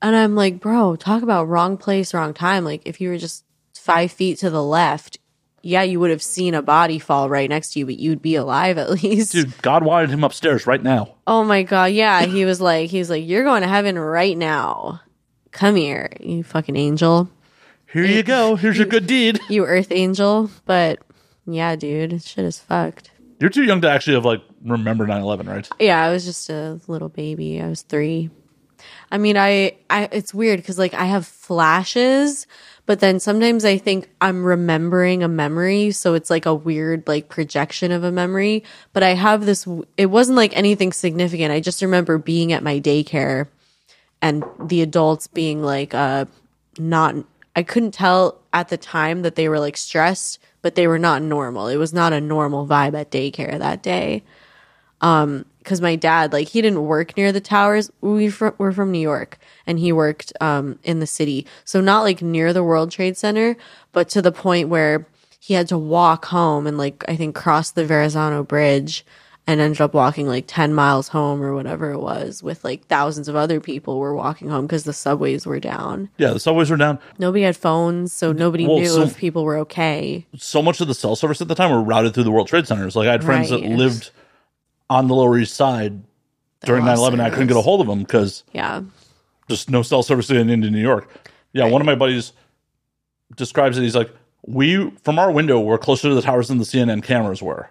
And 0.00 0.16
I'm 0.16 0.34
like, 0.34 0.58
bro, 0.58 0.96
talk 0.96 1.22
about 1.22 1.48
wrong 1.48 1.76
place, 1.76 2.14
wrong 2.14 2.32
time. 2.32 2.64
Like 2.64 2.80
if 2.86 2.98
you 2.98 3.10
were 3.10 3.18
just 3.18 3.44
five 3.88 4.12
feet 4.12 4.38
to 4.40 4.50
the 4.50 4.62
left, 4.62 5.16
yeah, 5.62 5.82
you 5.82 5.98
would 5.98 6.10
have 6.10 6.22
seen 6.22 6.54
a 6.54 6.60
body 6.60 6.98
fall 6.98 7.30
right 7.30 7.48
next 7.48 7.72
to 7.72 7.78
you, 7.78 7.86
but 7.86 7.98
you'd 7.98 8.20
be 8.20 8.34
alive 8.34 8.76
at 8.76 8.90
least. 9.02 9.32
Dude, 9.32 9.60
God 9.62 9.82
wanted 9.82 10.10
him 10.10 10.22
upstairs 10.24 10.66
right 10.66 10.82
now. 10.82 11.14
Oh 11.26 11.42
my 11.42 11.62
god, 11.62 11.92
yeah. 11.92 12.26
He 12.26 12.44
was 12.44 12.60
like, 12.60 12.90
he 12.90 12.98
was 12.98 13.08
like, 13.08 13.26
you're 13.26 13.44
going 13.44 13.62
to 13.62 13.68
heaven 13.68 13.98
right 13.98 14.36
now. 14.36 15.00
Come 15.52 15.76
here, 15.76 16.12
you 16.20 16.44
fucking 16.44 16.76
angel, 16.76 17.30
Here 17.90 18.04
you 18.04 18.22
go. 18.22 18.54
Here's 18.56 18.76
your 18.76 18.86
good 18.86 19.06
deed. 19.06 19.40
you 19.48 19.64
earth 19.64 19.90
angel. 19.90 20.50
But 20.66 20.98
yeah, 21.46 21.74
dude, 21.74 22.22
shit 22.22 22.44
is 22.44 22.58
fucked. 22.58 23.10
You're 23.40 23.50
too 23.50 23.64
young 23.64 23.80
to 23.80 23.90
actually 23.90 24.14
have 24.14 24.26
like 24.26 24.42
remember 24.62 25.06
9/11, 25.06 25.48
right? 25.48 25.68
Yeah, 25.80 26.04
I 26.04 26.10
was 26.12 26.26
just 26.26 26.50
a 26.50 26.78
little 26.86 27.08
baby. 27.08 27.62
I 27.62 27.68
was 27.68 27.82
three. 27.82 28.28
I 29.10 29.18
mean, 29.18 29.36
I, 29.36 29.78
I 29.88 30.08
it's 30.12 30.34
weird 30.34 30.60
because 30.60 30.78
like 30.78 30.92
I 30.94 31.06
have 31.06 31.26
flashes, 31.26 32.46
but 32.88 33.00
then 33.00 33.20
sometimes 33.20 33.66
I 33.66 33.76
think 33.76 34.08
I'm 34.18 34.42
remembering 34.42 35.22
a 35.22 35.28
memory, 35.28 35.90
so 35.90 36.14
it's 36.14 36.30
like 36.30 36.46
a 36.46 36.54
weird 36.54 37.06
like 37.06 37.28
projection 37.28 37.92
of 37.92 38.02
a 38.02 38.10
memory. 38.10 38.64
But 38.94 39.02
I 39.02 39.10
have 39.10 39.44
this. 39.44 39.68
It 39.98 40.06
wasn't 40.06 40.36
like 40.36 40.56
anything 40.56 40.94
significant. 40.94 41.52
I 41.52 41.60
just 41.60 41.82
remember 41.82 42.16
being 42.16 42.50
at 42.50 42.62
my 42.62 42.80
daycare, 42.80 43.48
and 44.22 44.42
the 44.58 44.80
adults 44.80 45.26
being 45.26 45.62
like, 45.62 45.92
uh, 45.92 46.24
not. 46.78 47.14
I 47.54 47.62
couldn't 47.62 47.92
tell 47.92 48.40
at 48.54 48.70
the 48.70 48.78
time 48.78 49.20
that 49.20 49.34
they 49.34 49.50
were 49.50 49.60
like 49.60 49.76
stressed, 49.76 50.38
but 50.62 50.74
they 50.74 50.86
were 50.86 50.98
not 50.98 51.20
normal. 51.20 51.66
It 51.66 51.76
was 51.76 51.92
not 51.92 52.14
a 52.14 52.22
normal 52.22 52.66
vibe 52.66 52.98
at 52.98 53.10
daycare 53.10 53.58
that 53.58 53.82
day 53.82 54.22
because 55.68 55.82
my 55.82 55.96
dad 55.96 56.32
like 56.32 56.48
he 56.48 56.62
didn't 56.62 56.82
work 56.86 57.14
near 57.16 57.30
the 57.30 57.40
towers. 57.42 57.90
We 58.00 58.30
fr- 58.30 58.56
we're 58.56 58.72
from 58.72 58.90
new 58.90 58.98
york 58.98 59.36
and 59.66 59.78
he 59.78 59.92
worked 59.92 60.32
um, 60.40 60.78
in 60.82 61.00
the 61.00 61.06
city. 61.06 61.46
So 61.66 61.82
not 61.82 62.00
like 62.04 62.22
near 62.22 62.54
the 62.54 62.64
world 62.64 62.90
trade 62.90 63.16
center 63.18 63.54
but 63.92 64.08
to 64.10 64.22
the 64.22 64.32
point 64.32 64.68
where 64.70 65.06
he 65.38 65.52
had 65.54 65.68
to 65.68 65.76
walk 65.78 66.24
home 66.26 66.66
and 66.66 66.76
like 66.78 67.04
i 67.08 67.16
think 67.16 67.34
cross 67.34 67.70
the 67.70 67.84
verrazano 67.86 68.42
bridge 68.42 69.04
and 69.46 69.60
ended 69.62 69.80
up 69.80 69.94
walking 69.94 70.26
like 70.26 70.44
10 70.46 70.74
miles 70.74 71.08
home 71.08 71.42
or 71.42 71.54
whatever 71.54 71.90
it 71.90 71.98
was 72.00 72.42
with 72.42 72.62
like 72.64 72.86
thousands 72.86 73.28
of 73.28 73.36
other 73.36 73.60
people 73.60 73.98
were 73.98 74.14
walking 74.14 74.48
home 74.50 74.66
because 74.66 74.84
the 74.84 74.92
subways 74.92 75.46
were 75.46 75.58
down. 75.58 76.10
Yeah, 76.18 76.34
the 76.34 76.40
subways 76.40 76.70
were 76.70 76.76
down. 76.76 76.98
nobody 77.18 77.44
had 77.44 77.56
phones 77.56 78.12
so 78.12 78.32
nobody 78.32 78.66
Well, 78.66 78.78
knew 78.80 78.88
so- 78.88 79.02
if 79.02 79.16
people 79.16 79.44
were 79.44 79.56
okay. 79.58 80.26
So 80.36 80.60
much 80.60 80.80
of 80.82 80.88
the 80.88 80.94
cell 80.94 81.16
service 81.16 81.40
at 81.40 81.48
the 81.48 81.54
time 81.54 81.70
were 81.70 81.82
routed 81.82 82.12
through 82.12 82.24
the 82.24 82.30
World 82.30 82.48
Trade 82.48 82.66
Centers. 82.66 82.94
Like 82.94 83.08
I 83.08 83.12
had 83.12 83.24
friends 83.24 83.48
that 83.48 83.62
lived 83.62 84.10
on 84.90 85.08
the 85.08 85.14
Lower 85.14 85.38
East 85.38 85.54
Side 85.54 86.02
during 86.64 86.84
9/11. 86.84 87.20
I 87.20 87.30
couldn't 87.30 87.48
get 87.48 87.56
a 87.56 87.62
hold 87.62 87.80
of 87.80 87.86
them 87.86 88.00
because 88.00 88.44
yeah 88.52 88.82
just 89.48 89.70
no 89.70 89.82
cell 89.82 90.02
service 90.02 90.30
in 90.30 90.50
into 90.50 90.70
New 90.70 90.80
York. 90.80 91.10
Yeah, 91.52 91.66
one 91.66 91.80
of 91.80 91.86
my 91.86 91.94
buddies 91.94 92.32
describes 93.36 93.78
it. 93.78 93.82
He's 93.82 93.96
like, 93.96 94.10
"We 94.46 94.90
from 95.02 95.18
our 95.18 95.30
window 95.30 95.60
were 95.60 95.78
closer 95.78 96.08
to 96.08 96.14
the 96.14 96.22
towers 96.22 96.48
than 96.48 96.58
the 96.58 96.64
CNN 96.64 97.02
cameras 97.02 97.42
were." 97.42 97.70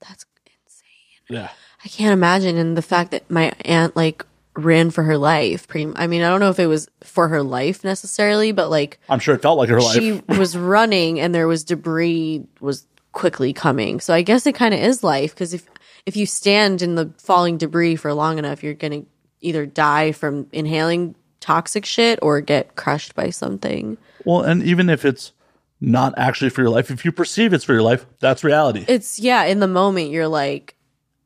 that's 0.00 0.24
insane 0.46 0.88
Yeah, 1.28 1.50
I 1.84 1.88
can't 1.88 2.12
imagine. 2.12 2.56
And 2.56 2.76
the 2.76 2.82
fact 2.82 3.10
that 3.10 3.30
my 3.30 3.52
aunt 3.64 3.96
like 3.96 4.24
ran 4.54 4.90
for 4.90 5.02
her 5.04 5.18
life. 5.18 5.68
Pretty. 5.68 5.92
I 5.96 6.06
mean, 6.06 6.22
I 6.22 6.28
don't 6.28 6.40
know 6.40 6.50
if 6.50 6.58
it 6.58 6.66
was 6.66 6.88
for 7.02 7.28
her 7.28 7.42
life 7.42 7.84
necessarily, 7.84 8.52
but 8.52 8.70
like 8.70 8.98
I'm 9.08 9.18
sure 9.18 9.34
it 9.34 9.42
felt 9.42 9.58
like 9.58 9.68
her 9.68 9.80
life. 9.80 9.94
she 9.94 10.12
was 10.28 10.56
running 10.56 11.20
and 11.20 11.34
there 11.34 11.48
was 11.48 11.64
debris 11.64 12.44
was 12.60 12.86
quickly 13.12 13.52
coming. 13.52 14.00
So 14.00 14.14
I 14.14 14.22
guess 14.22 14.46
it 14.46 14.54
kind 14.54 14.74
of 14.74 14.80
is 14.80 15.02
life 15.02 15.34
because 15.34 15.54
if 15.54 15.66
if 16.06 16.16
you 16.16 16.26
stand 16.26 16.82
in 16.82 16.94
the 16.94 17.12
falling 17.18 17.58
debris 17.58 17.96
for 17.96 18.12
long 18.12 18.38
enough, 18.38 18.62
you're 18.62 18.74
gonna 18.74 19.02
either 19.40 19.66
die 19.66 20.12
from 20.12 20.46
inhaling 20.52 21.14
toxic 21.40 21.84
shit 21.84 22.18
or 22.22 22.40
get 22.40 22.76
crushed 22.76 23.14
by 23.14 23.30
something. 23.30 23.96
well, 24.24 24.42
and 24.42 24.62
even 24.62 24.90
if 24.90 25.04
it's 25.04 25.32
not 25.80 26.12
actually 26.18 26.50
for 26.50 26.60
your 26.60 26.70
life, 26.70 26.90
if 26.90 27.04
you 27.04 27.12
perceive 27.12 27.52
it's 27.52 27.64
for 27.64 27.72
your 27.72 27.82
life, 27.82 28.04
that's 28.18 28.44
reality. 28.44 28.84
It's 28.86 29.18
yeah, 29.18 29.44
in 29.44 29.60
the 29.60 29.66
moment 29.66 30.10
you're 30.10 30.28
like 30.28 30.74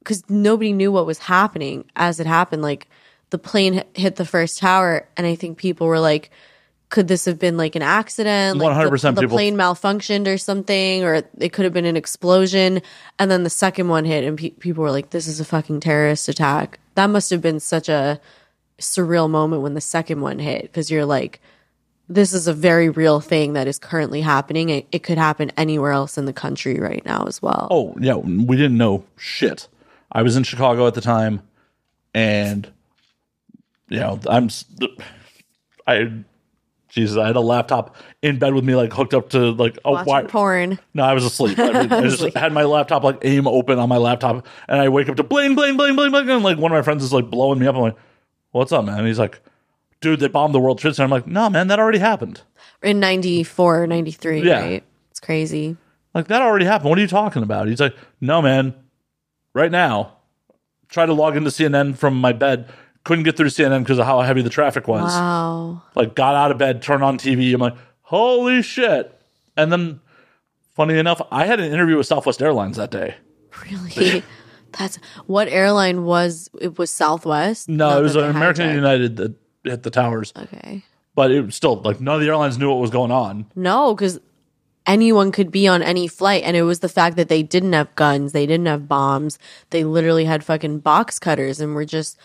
cuz 0.05 0.22
nobody 0.28 0.72
knew 0.72 0.92
what 0.92 1.06
was 1.06 1.18
happening 1.18 1.84
as 1.96 2.20
it 2.20 2.26
happened 2.26 2.62
like 2.62 2.88
the 3.30 3.38
plane 3.38 3.82
hit 3.94 4.16
the 4.16 4.24
first 4.24 4.59
tower 4.59 5.09
and 5.16 5.26
I 5.26 5.34
think 5.34 5.59
people 5.59 5.86
were 5.86 5.98
like 5.98 6.30
could 6.94 7.08
this 7.08 7.24
have 7.24 7.40
been 7.40 7.56
like 7.56 7.74
an 7.74 7.82
accident? 7.82 8.60
100% 8.60 9.16
the, 9.16 9.22
the 9.22 9.28
plane 9.28 9.56
malfunctioned 9.56 10.32
or 10.32 10.38
something, 10.38 11.02
or 11.02 11.24
it 11.38 11.52
could 11.52 11.64
have 11.64 11.72
been 11.72 11.86
an 11.86 11.96
explosion. 11.96 12.80
And 13.18 13.32
then 13.32 13.42
the 13.42 13.50
second 13.50 13.88
one 13.88 14.04
hit, 14.04 14.22
and 14.22 14.38
pe- 14.38 14.50
people 14.50 14.84
were 14.84 14.92
like, 14.92 15.10
"This 15.10 15.26
is 15.26 15.40
a 15.40 15.44
fucking 15.44 15.80
terrorist 15.80 16.28
attack." 16.28 16.78
That 16.94 17.08
must 17.08 17.30
have 17.30 17.42
been 17.42 17.58
such 17.58 17.88
a 17.88 18.20
surreal 18.78 19.28
moment 19.28 19.62
when 19.62 19.74
the 19.74 19.80
second 19.80 20.20
one 20.20 20.38
hit, 20.38 20.62
because 20.62 20.88
you're 20.88 21.04
like, 21.04 21.40
"This 22.08 22.32
is 22.32 22.46
a 22.46 22.52
very 22.52 22.88
real 22.88 23.20
thing 23.20 23.54
that 23.54 23.66
is 23.66 23.80
currently 23.80 24.20
happening. 24.20 24.68
It, 24.68 24.86
it 24.92 25.02
could 25.02 25.18
happen 25.18 25.50
anywhere 25.56 25.90
else 25.90 26.16
in 26.16 26.26
the 26.26 26.32
country 26.32 26.78
right 26.78 27.04
now 27.04 27.24
as 27.24 27.42
well." 27.42 27.66
Oh 27.72 27.96
yeah, 27.98 28.14
we 28.14 28.56
didn't 28.56 28.78
know 28.78 29.04
shit. 29.16 29.66
I 30.12 30.22
was 30.22 30.36
in 30.36 30.44
Chicago 30.44 30.86
at 30.86 30.94
the 30.94 31.00
time, 31.00 31.42
and 32.14 32.70
you 33.88 33.98
know, 33.98 34.20
I'm, 34.28 34.48
I, 35.88 36.22
Jesus, 36.94 37.16
I 37.18 37.26
had 37.26 37.34
a 37.34 37.40
laptop 37.40 37.96
in 38.22 38.38
bed 38.38 38.54
with 38.54 38.62
me, 38.64 38.76
like 38.76 38.92
hooked 38.92 39.14
up 39.14 39.30
to 39.30 39.50
like 39.50 39.76
a 39.84 39.90
Watching 39.90 40.06
wire. 40.12 40.28
porn. 40.28 40.78
No, 40.94 41.02
I 41.02 41.12
was 41.12 41.24
asleep. 41.24 41.58
I, 41.58 41.80
I 41.80 41.86
just 42.08 42.22
had 42.36 42.52
my 42.52 42.62
laptop 42.62 43.02
like 43.02 43.18
AIM 43.22 43.48
open 43.48 43.80
on 43.80 43.88
my 43.88 43.96
laptop, 43.96 44.46
and 44.68 44.80
I 44.80 44.88
wake 44.88 45.08
up 45.08 45.16
to 45.16 45.24
bling, 45.24 45.56
bling, 45.56 45.76
bling, 45.76 45.96
bling, 45.96 46.12
bling, 46.12 46.30
and 46.30 46.44
like 46.44 46.56
one 46.56 46.70
of 46.70 46.76
my 46.76 46.82
friends 46.82 47.02
is 47.02 47.12
like 47.12 47.28
blowing 47.30 47.58
me 47.58 47.66
up. 47.66 47.74
I'm 47.74 47.80
like, 47.82 47.96
"What's 48.52 48.70
up, 48.70 48.84
man?" 48.84 48.98
And 49.00 49.08
he's 49.08 49.18
like, 49.18 49.40
"Dude, 50.00 50.20
they 50.20 50.28
bombed 50.28 50.54
the 50.54 50.60
World 50.60 50.78
Trade 50.78 50.94
Center." 50.94 51.06
I'm 51.06 51.10
like, 51.10 51.26
"No, 51.26 51.50
man, 51.50 51.66
that 51.66 51.80
already 51.80 51.98
happened. 51.98 52.42
In 52.80 53.00
94, 53.00 53.88
93, 53.88 54.42
Yeah. 54.42 54.60
right? 54.60 54.84
It's 55.10 55.18
crazy. 55.18 55.76
Like 56.14 56.28
that 56.28 56.42
already 56.42 56.64
happened. 56.64 56.90
What 56.90 56.98
are 56.98 57.02
you 57.02 57.08
talking 57.08 57.42
about?" 57.42 57.66
He's 57.66 57.80
like, 57.80 57.96
"No, 58.20 58.40
man, 58.40 58.72
right 59.52 59.70
now." 59.72 60.12
Try 60.90 61.06
to 61.06 61.12
log 61.12 61.36
into 61.36 61.50
CNN 61.50 61.96
from 61.96 62.14
my 62.20 62.32
bed. 62.32 62.68
Couldn't 63.05 63.24
get 63.24 63.36
through 63.36 63.51
to 63.51 63.62
CNN 63.62 63.81
because 63.81 63.98
of 63.98 64.06
how 64.06 64.20
heavy 64.22 64.40
the 64.43 64.51
traffic 64.51 64.89
was. 64.89 65.12
Wow. 65.12 65.82
Like, 65.94 66.14
got 66.14 66.35
out 66.35 66.51
of 66.51 66.59
bed, 66.59 66.81
turned 66.82 67.05
on 67.05 67.18
TV. 67.18 67.52
I'm 67.55 67.60
like, 67.60 67.76
"Holy 68.02 68.62
shit!" 68.62 69.20
And 69.56 69.70
then, 69.70 70.01
funny 70.74 70.98
enough, 70.98 71.20
I 71.31 71.44
had 71.47 71.60
an 71.60 71.70
interview 71.70 71.97
with 71.98 72.06
Southwest 72.06 72.40
Airlines 72.43 72.76
that 72.78 72.90
day. 72.90 73.16
Really? 73.70 74.22
That's 74.78 74.97
what 75.26 75.47
airline 75.48 76.05
was 76.05 76.48
it 76.60 76.78
was 76.78 76.90
Southwest? 76.90 77.68
No, 77.68 77.90
Not 77.90 77.98
it 77.98 78.02
was 78.02 78.16
an 78.16 78.24
American 78.24 78.66
hijacked. 78.70 78.74
United 78.74 79.16
that 79.18 79.35
hit 79.62 79.82
the 79.85 79.90
towers, 79.90 80.32
Okay. 80.36 80.82
but 81.14 81.31
it 81.31 81.43
was 81.43 81.55
still 81.55 81.76
like 81.82 82.01
none 82.01 82.16
of 82.16 82.20
the 82.22 82.26
airlines 82.26 82.59
knew 82.59 82.68
what 82.70 82.81
was 82.81 82.90
going 82.90 83.12
on. 83.12 83.47
No, 83.55 83.94
because 83.94 84.18
anyone 84.86 85.31
could 85.31 85.52
be 85.52 85.68
on 85.68 85.81
any 85.82 86.09
flight, 86.09 86.43
and 86.43 86.56
it 86.56 86.62
was 86.62 86.81
the 86.81 86.89
fact 86.89 87.16
that 87.16 87.28
they 87.28 87.43
didn't 87.43 87.72
have 87.74 87.94
guns, 87.94 88.32
they 88.32 88.47
didn't 88.47 88.66
have 88.66 88.89
bombs, 88.89 89.39
they 89.70 89.85
literally 89.85 90.24
had 90.24 90.43
fucking 90.43 90.81
box 90.81 91.18
cutters, 91.18 91.60
and 91.60 91.74
were 91.74 91.85
just. 91.85 92.18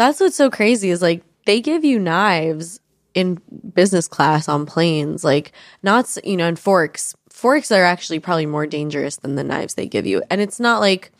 That's 0.00 0.18
what's 0.18 0.34
so 0.34 0.48
crazy 0.48 0.88
is 0.88 1.02
like 1.02 1.22
they 1.44 1.60
give 1.60 1.84
you 1.84 1.98
knives 1.98 2.80
in 3.12 3.38
business 3.74 4.08
class 4.08 4.48
on 4.48 4.64
planes, 4.64 5.22
like 5.22 5.52
not 5.82 6.16
you 6.24 6.38
know, 6.38 6.48
and 6.48 6.58
forks. 6.58 7.14
Forks 7.28 7.70
are 7.70 7.84
actually 7.84 8.18
probably 8.18 8.46
more 8.46 8.66
dangerous 8.66 9.16
than 9.16 9.34
the 9.34 9.44
knives 9.44 9.74
they 9.74 9.86
give 9.86 10.06
you, 10.06 10.22
and 10.30 10.40
it's 10.40 10.58
not 10.58 10.80
like 10.80 11.12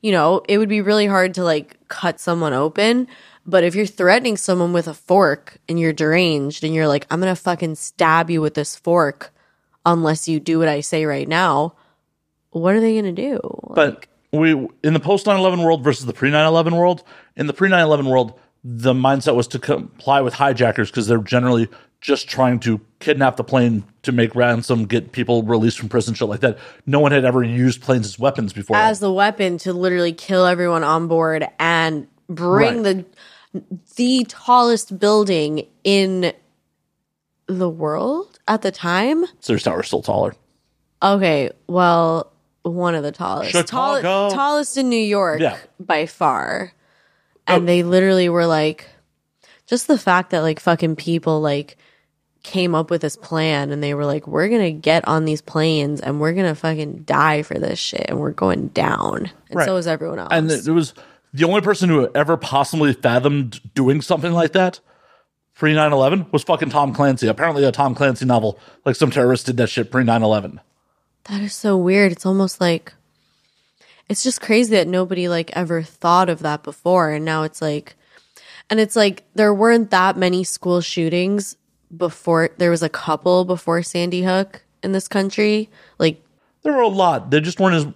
you 0.00 0.12
know, 0.12 0.40
it 0.48 0.56
would 0.56 0.70
be 0.70 0.80
really 0.80 1.06
hard 1.06 1.34
to 1.34 1.44
like 1.44 1.76
cut 1.88 2.18
someone 2.18 2.54
open. 2.54 3.06
But 3.44 3.64
if 3.64 3.74
you're 3.74 3.84
threatening 3.84 4.38
someone 4.38 4.72
with 4.72 4.88
a 4.88 4.94
fork 4.94 5.58
and 5.68 5.78
you're 5.78 5.92
deranged 5.92 6.64
and 6.64 6.74
you're 6.74 6.88
like, 6.88 7.06
I'm 7.10 7.20
going 7.20 7.34
to 7.34 7.40
fucking 7.40 7.74
stab 7.74 8.30
you 8.30 8.40
with 8.40 8.54
this 8.54 8.76
fork 8.76 9.30
unless 9.84 10.26
you 10.26 10.40
do 10.40 10.58
what 10.58 10.68
I 10.68 10.80
say 10.80 11.04
right 11.04 11.28
now, 11.28 11.74
what 12.50 12.74
are 12.74 12.80
they 12.80 12.94
going 12.98 13.14
to 13.14 13.22
do? 13.22 13.40
But 13.74 14.06
we 14.32 14.52
in 14.82 14.94
the 14.94 15.00
post 15.00 15.26
9/11 15.26 15.64
world 15.64 15.82
versus 15.82 16.06
the 16.06 16.12
pre 16.12 16.30
9/11 16.30 16.76
world. 16.76 17.02
In 17.36 17.46
the 17.46 17.52
pre 17.52 17.68
9/11 17.68 18.06
world, 18.06 18.34
the 18.64 18.92
mindset 18.92 19.34
was 19.34 19.46
to 19.48 19.58
comply 19.58 20.20
with 20.20 20.34
hijackers 20.34 20.90
because 20.90 21.06
they're 21.06 21.18
generally 21.18 21.68
just 22.00 22.28
trying 22.28 22.60
to 22.60 22.80
kidnap 23.00 23.36
the 23.36 23.44
plane 23.44 23.84
to 24.02 24.12
make 24.12 24.34
ransom, 24.34 24.84
get 24.84 25.12
people 25.12 25.42
released 25.42 25.78
from 25.78 25.88
prison, 25.88 26.14
shit 26.14 26.28
like 26.28 26.40
that. 26.40 26.58
No 26.84 27.00
one 27.00 27.12
had 27.12 27.24
ever 27.24 27.42
used 27.42 27.80
planes 27.80 28.06
as 28.06 28.18
weapons 28.18 28.52
before. 28.52 28.76
As 28.76 29.00
the 29.00 29.12
weapon 29.12 29.58
to 29.58 29.72
literally 29.72 30.12
kill 30.12 30.46
everyone 30.46 30.84
on 30.84 31.08
board 31.08 31.46
and 31.58 32.06
bring 32.28 32.82
the 32.82 33.04
the 33.96 34.26
tallest 34.28 34.98
building 34.98 35.66
in 35.84 36.32
the 37.46 37.68
world 37.68 38.38
at 38.46 38.62
the 38.62 38.70
time. 38.70 39.24
Sears 39.40 39.62
Tower 39.62 39.80
is 39.80 39.86
still 39.86 40.02
taller. 40.02 40.34
Okay, 41.02 41.50
well, 41.66 42.32
one 42.66 42.94
of 42.94 43.02
the 43.02 43.12
tallest, 43.12 43.52
Tall- 43.52 43.96
Chicago. 43.96 44.34
tallest 44.34 44.76
in 44.76 44.88
New 44.88 44.96
York 44.96 45.40
Yeah. 45.40 45.56
by 45.80 46.06
far. 46.06 46.72
Oh. 47.48 47.56
And 47.56 47.68
they 47.68 47.82
literally 47.82 48.28
were 48.28 48.46
like, 48.46 48.88
just 49.66 49.86
the 49.86 49.98
fact 49.98 50.30
that 50.30 50.40
like 50.40 50.60
fucking 50.60 50.96
people 50.96 51.40
like 51.40 51.76
came 52.42 52.74
up 52.76 52.90
with 52.90 53.00
this 53.02 53.16
plan 53.16 53.70
and 53.72 53.82
they 53.82 53.94
were 53.94 54.04
like, 54.06 54.26
we're 54.26 54.48
gonna 54.48 54.70
get 54.70 55.06
on 55.08 55.24
these 55.24 55.40
planes 55.42 56.00
and 56.00 56.20
we're 56.20 56.32
gonna 56.32 56.54
fucking 56.54 57.02
die 57.04 57.42
for 57.42 57.54
this 57.58 57.78
shit 57.78 58.06
and 58.08 58.18
we're 58.20 58.30
going 58.30 58.68
down. 58.68 59.30
And 59.48 59.56
Right. 59.56 59.66
so 59.66 59.76
is 59.76 59.86
everyone 59.86 60.18
else. 60.20 60.28
And 60.30 60.50
it 60.50 60.68
was 60.68 60.94
the 61.34 61.44
only 61.44 61.60
person 61.60 61.88
who 61.88 62.08
ever 62.14 62.36
possibly 62.36 62.92
fathomed 62.92 63.60
doing 63.74 64.00
something 64.00 64.32
like 64.32 64.52
that 64.52 64.78
pre 65.54 65.74
9 65.74 65.92
11 65.92 66.26
was 66.32 66.42
fucking 66.44 66.70
Tom 66.70 66.94
Clancy. 66.94 67.26
Apparently, 67.26 67.64
a 67.64 67.72
Tom 67.72 67.94
Clancy 67.94 68.24
novel, 68.24 68.58
like 68.84 68.94
some 68.94 69.10
terrorist 69.10 69.46
did 69.46 69.56
that 69.56 69.68
shit 69.68 69.90
pre 69.90 70.04
9 70.04 70.22
11. 70.22 70.60
That 71.28 71.40
is 71.40 71.54
so 71.54 71.76
weird. 71.76 72.12
It's 72.12 72.26
almost 72.26 72.60
like 72.60 72.92
it's 74.08 74.22
just 74.22 74.40
crazy 74.40 74.76
that 74.76 74.86
nobody 74.86 75.28
like 75.28 75.50
ever 75.56 75.82
thought 75.82 76.28
of 76.28 76.40
that 76.40 76.62
before 76.62 77.10
and 77.10 77.24
now 77.24 77.42
it's 77.42 77.60
like 77.60 77.96
and 78.70 78.78
it's 78.78 78.94
like 78.96 79.24
there 79.34 79.52
weren't 79.52 79.90
that 79.90 80.16
many 80.16 80.44
school 80.44 80.80
shootings 80.80 81.56
before 81.96 82.50
there 82.58 82.70
was 82.70 82.82
a 82.82 82.88
couple 82.88 83.44
before 83.44 83.82
Sandy 83.82 84.22
Hook 84.22 84.62
in 84.82 84.92
this 84.92 85.08
country. 85.08 85.68
Like 85.98 86.22
There 86.62 86.72
were 86.72 86.82
a 86.82 86.88
lot. 86.88 87.30
They 87.30 87.40
just 87.40 87.58
weren't 87.60 87.74
as 87.74 87.86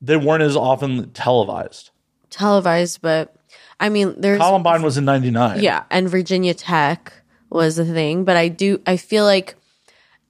they 0.00 0.16
weren't 0.16 0.42
as 0.42 0.56
often 0.56 1.10
televised. 1.12 1.90
televised, 2.30 3.00
but 3.02 3.36
I 3.80 3.88
mean 3.88 4.14
there's 4.18 4.40
Columbine 4.40 4.82
was 4.82 4.96
in 4.96 5.04
'99. 5.04 5.60
Yeah, 5.62 5.84
and 5.90 6.08
Virginia 6.08 6.54
Tech 6.54 7.12
was 7.50 7.78
a 7.78 7.84
thing, 7.84 8.24
but 8.24 8.36
I 8.36 8.48
do 8.48 8.80
I 8.86 8.96
feel 8.96 9.24
like 9.24 9.56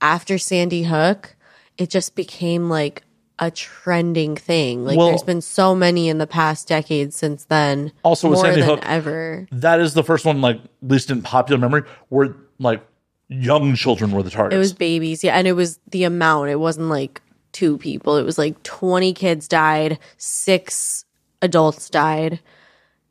after 0.00 0.38
Sandy 0.38 0.84
Hook, 0.84 1.33
it 1.78 1.90
just 1.90 2.14
became 2.14 2.68
like 2.68 3.02
a 3.38 3.50
trending 3.50 4.36
thing. 4.36 4.84
Like 4.84 4.96
Well- 4.96 5.08
there's 5.08 5.22
been 5.24 5.40
so 5.40 5.74
many 5.74 6.08
in 6.08 6.18
the 6.18 6.26
past 6.26 6.68
decade 6.68 7.12
since 7.12 7.44
then. 7.46 7.90
Also 8.04 8.28
more 8.28 8.36
Sandy 8.36 8.60
than 8.60 8.70
Hook- 8.70 8.84
ever. 8.86 9.48
that 9.50 9.80
is 9.80 9.94
the 9.94 10.04
first 10.04 10.24
one, 10.24 10.40
like 10.40 10.56
at 10.56 10.88
least 10.90 11.10
in 11.10 11.20
popular 11.22 11.58
memory, 11.60 11.82
where 12.10 12.36
like 12.60 12.80
young 13.28 13.74
children 13.74 14.12
were 14.12 14.22
the 14.22 14.30
targets. 14.30 14.54
It 14.54 14.58
was 14.58 14.72
babies, 14.72 15.24
yeah, 15.24 15.36
and 15.36 15.48
it 15.48 15.52
was 15.54 15.80
the 15.90 16.04
amount. 16.04 16.50
It 16.50 16.60
wasn't 16.60 16.88
like 16.90 17.20
two 17.52 17.76
people. 17.78 18.16
It 18.16 18.22
was 18.24 18.38
like 18.38 18.62
20 18.62 19.12
kids 19.12 19.48
died, 19.48 19.98
6 20.16 21.04
adults 21.42 21.90
died. 21.90 22.38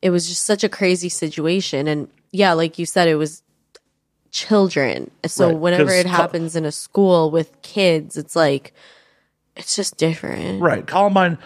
It 0.02 0.10
was 0.10 0.27
just 0.27 0.44
such 0.44 0.64
a 0.64 0.69
crazy 0.69 1.10
situation 1.10 1.88
and 1.88 2.07
yeah, 2.31 2.53
like 2.53 2.80
you 2.80 2.85
said 2.85 3.07
it 3.07 3.15
was 3.15 3.44
children. 4.34 5.10
So 5.26 5.48
Right, 5.48 5.58
whenever 5.58 5.92
it 5.92 6.06
happens 6.08 6.56
in 6.58 6.66
a 6.66 6.72
school 6.72 7.32
with 7.32 7.50
kids, 7.62 8.18
it's 8.18 8.36
like 8.36 8.74
it's 9.56 9.76
just 9.76 9.98
different. 9.98 10.62
right. 10.62 10.86
Columbine, 10.86 11.38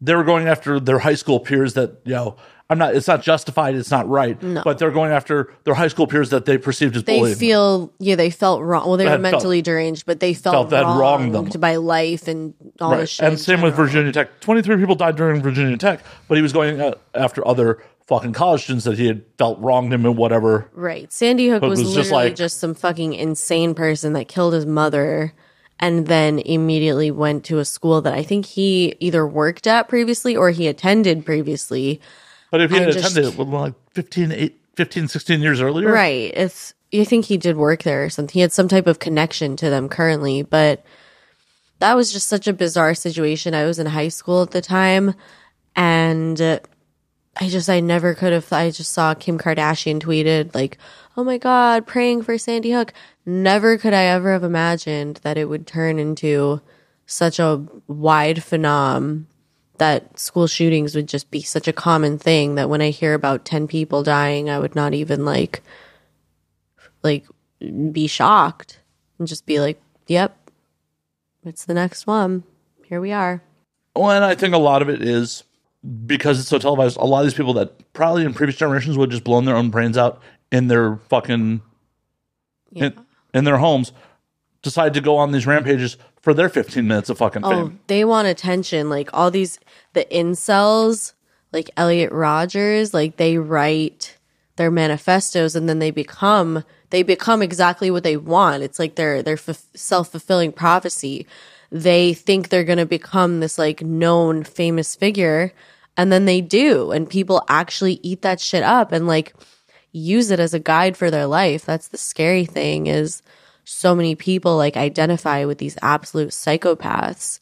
they 0.00 0.14
were 0.14 0.24
going 0.24 0.46
after 0.48 0.78
their 0.80 0.98
high 0.98 1.14
school 1.14 1.40
peers 1.40 1.72
that 1.74 2.00
you 2.04 2.12
know. 2.12 2.36
I'm 2.70 2.78
not. 2.78 2.94
It's 2.94 3.06
not 3.06 3.20
justified. 3.20 3.74
It's 3.74 3.90
not 3.90 4.08
right. 4.08 4.38
But 4.64 4.78
they're 4.78 4.90
going 4.92 5.12
after 5.12 5.52
their 5.64 5.74
high 5.74 5.88
school 5.88 6.06
peers 6.06 6.30
that 6.30 6.46
they 6.46 6.56
perceived 6.56 6.96
as 6.96 7.04
They 7.04 7.18
bullying. 7.18 7.36
feel 7.36 7.92
yeah, 7.98 8.14
they 8.14 8.30
felt 8.30 8.62
wrong. 8.62 8.86
Well, 8.88 8.96
they 8.96 9.04
were 9.04 9.10
Had 9.10 9.20
felt- 9.20 9.32
mentally 9.34 9.60
deranged, 9.60 10.06
but 10.06 10.20
they 10.20 10.32
felt, 10.32 10.54
felt 10.54 10.70
that 10.70 10.84
wronged 10.84 11.34
them. 11.34 11.50
by 11.60 11.76
life 11.76 12.28
and 12.28 12.54
all 12.80 12.96
this 12.96 13.10
shit. 13.10 13.28
And 13.28 13.38
same 13.38 13.60
with. 13.60 13.74
Virginia 13.74 14.10
Tech. 14.10 14.40
23 14.40 14.76
people 14.78 14.94
died 14.94 15.16
during 15.16 15.42
Virginia 15.42 15.76
Tech, 15.76 16.00
but 16.28 16.36
he 16.36 16.42
was 16.42 16.54
going 16.54 16.80
uh, 16.80 16.94
after 17.14 17.46
other 17.46 17.82
fucking 18.12 18.32
college 18.34 18.64
students 18.64 18.84
that 18.84 18.98
he 18.98 19.06
had 19.06 19.24
felt 19.38 19.58
wronged 19.60 19.92
him 19.92 20.04
and 20.04 20.16
whatever. 20.16 20.68
Right. 20.74 21.10
Sandy 21.10 21.48
Hook 21.48 21.62
was, 21.62 21.80
was 21.80 21.94
just 21.94 22.10
literally 22.10 22.24
like- 22.30 22.36
just 22.36 22.58
some 22.58 22.74
fucking 22.74 23.14
insane 23.14 23.74
person 23.74 24.12
that 24.12 24.28
killed 24.28 24.52
his 24.52 24.66
mother 24.66 25.32
and 25.80 26.06
then 26.06 26.38
immediately 26.38 27.10
went 27.10 27.44
to 27.46 27.58
a 27.58 27.64
school 27.64 28.02
that 28.02 28.12
I 28.12 28.22
think 28.22 28.44
he 28.46 28.94
either 29.00 29.26
worked 29.26 29.66
at 29.66 29.88
previously 29.88 30.36
or 30.36 30.50
he 30.50 30.68
attended 30.68 31.24
previously. 31.24 32.00
But 32.50 32.60
if 32.60 32.70
he 32.70 32.76
had 32.76 32.92
just- 32.92 33.16
attended 33.16 33.38
it 33.38 33.42
like 33.42 33.74
15, 33.94 34.30
8, 34.32 34.60
15, 34.76 35.08
16 35.08 35.40
years 35.40 35.60
earlier, 35.60 35.90
Right. 35.90 36.32
It's 36.34 36.74
you 36.90 37.06
think 37.06 37.24
he 37.24 37.38
did 37.38 37.56
work 37.56 37.82
there 37.82 38.04
or 38.04 38.10
something. 38.10 38.34
He 38.34 38.40
had 38.40 38.52
some 38.52 38.68
type 38.68 38.86
of 38.86 38.98
connection 38.98 39.56
to 39.56 39.70
them 39.70 39.88
currently, 39.88 40.42
but 40.42 40.84
that 41.78 41.96
was 41.96 42.12
just 42.12 42.28
such 42.28 42.46
a 42.46 42.52
bizarre 42.52 42.94
situation. 42.94 43.54
I 43.54 43.64
was 43.64 43.78
in 43.78 43.86
high 43.86 44.08
school 44.08 44.42
at 44.42 44.50
the 44.50 44.60
time 44.60 45.14
and 45.74 46.60
I 47.36 47.48
just 47.48 47.68
I 47.70 47.80
never 47.80 48.14
could 48.14 48.32
have 48.32 48.52
I 48.52 48.70
just 48.70 48.92
saw 48.92 49.14
Kim 49.14 49.38
Kardashian 49.38 50.00
tweeted 50.00 50.54
like, 50.54 50.78
"Oh 51.16 51.24
my 51.24 51.38
god, 51.38 51.86
praying 51.86 52.22
for 52.22 52.36
Sandy 52.36 52.72
Hook." 52.72 52.92
Never 53.24 53.78
could 53.78 53.94
I 53.94 54.04
ever 54.04 54.32
have 54.32 54.44
imagined 54.44 55.20
that 55.22 55.38
it 55.38 55.46
would 55.48 55.66
turn 55.66 55.98
into 55.98 56.60
such 57.06 57.38
a 57.38 57.64
wide 57.86 58.38
phenom 58.38 59.24
that 59.78 60.18
school 60.18 60.46
shootings 60.46 60.94
would 60.94 61.08
just 61.08 61.30
be 61.30 61.42
such 61.42 61.66
a 61.66 61.72
common 61.72 62.18
thing 62.18 62.54
that 62.56 62.68
when 62.68 62.82
I 62.82 62.90
hear 62.90 63.14
about 63.14 63.44
10 63.44 63.66
people 63.66 64.02
dying, 64.02 64.50
I 64.50 64.58
would 64.58 64.74
not 64.74 64.94
even 64.94 65.24
like 65.24 65.62
like 67.02 67.26
be 67.92 68.06
shocked 68.06 68.80
and 69.18 69.26
just 69.26 69.46
be 69.46 69.58
like, 69.58 69.80
"Yep. 70.06 70.36
It's 71.44 71.64
the 71.64 71.74
next 71.74 72.06
one. 72.06 72.44
Here 72.84 73.00
we 73.00 73.12
are." 73.12 73.42
Well, 73.96 74.10
and 74.10 74.24
I 74.24 74.34
think 74.34 74.54
a 74.54 74.58
lot 74.58 74.82
of 74.82 74.88
it 74.88 75.02
is 75.02 75.44
because 76.06 76.38
it's 76.40 76.48
so 76.48 76.58
televised. 76.58 76.96
A 76.96 77.04
lot 77.04 77.20
of 77.20 77.26
these 77.26 77.34
people 77.34 77.54
that 77.54 77.92
probably 77.92 78.24
in 78.24 78.34
previous 78.34 78.56
generations 78.58 78.96
would 78.96 79.10
just 79.10 79.24
blown 79.24 79.44
their 79.44 79.56
own 79.56 79.70
brains 79.70 79.96
out 79.98 80.20
in 80.50 80.68
their 80.68 80.96
fucking 81.08 81.60
Yeah. 82.70 82.84
in, 82.86 83.00
in 83.34 83.44
their 83.44 83.58
homes 83.58 83.92
decide 84.62 84.94
to 84.94 85.00
go 85.00 85.16
on 85.16 85.32
these 85.32 85.46
rampages 85.46 85.96
for 86.20 86.32
their 86.32 86.48
15 86.48 86.86
minutes 86.86 87.10
of 87.10 87.18
fucking 87.18 87.44
Oh, 87.44 87.50
fame. 87.50 87.80
they 87.88 88.04
want 88.04 88.28
attention. 88.28 88.88
Like 88.88 89.10
all 89.12 89.30
these, 89.30 89.58
the 89.92 90.04
incels, 90.04 91.14
like 91.52 91.68
Elliot 91.76 92.12
Rogers, 92.12 92.94
like 92.94 93.16
they 93.16 93.38
write 93.38 94.16
their 94.56 94.70
manifestos 94.70 95.54
and 95.56 95.68
then 95.68 95.78
they 95.80 95.90
become 95.90 96.62
they 96.90 97.02
become 97.02 97.40
exactly 97.42 97.90
what 97.90 98.04
they 98.04 98.18
want. 98.18 98.62
It's 98.62 98.78
like 98.78 98.94
their 98.96 99.22
their 99.22 99.34
f- 99.48 99.64
self 99.74 100.10
fulfilling 100.10 100.52
prophecy. 100.52 101.26
They 101.72 102.12
think 102.12 102.48
they're 102.48 102.64
going 102.64 102.78
to 102.78 102.86
become 102.86 103.40
this 103.40 103.58
like 103.58 103.82
known 103.82 104.44
famous 104.44 104.94
figure, 104.94 105.52
and 105.96 106.12
then 106.12 106.26
they 106.26 106.40
do, 106.40 106.92
and 106.92 107.08
people 107.08 107.42
actually 107.48 107.98
eat 108.02 108.22
that 108.22 108.40
shit 108.40 108.62
up 108.62 108.92
and 108.92 109.06
like 109.06 109.34
use 109.90 110.30
it 110.30 110.38
as 110.38 110.54
a 110.54 110.58
guide 110.58 110.96
for 110.96 111.10
their 111.10 111.26
life. 111.26 111.64
That's 111.64 111.88
the 111.88 111.98
scary 111.98 112.44
thing 112.44 112.86
is 112.86 113.22
so 113.64 113.94
many 113.94 114.14
people 114.14 114.56
like 114.56 114.76
identify 114.76 115.44
with 115.44 115.58
these 115.58 115.78
absolute 115.82 116.30
psychopaths 116.30 117.38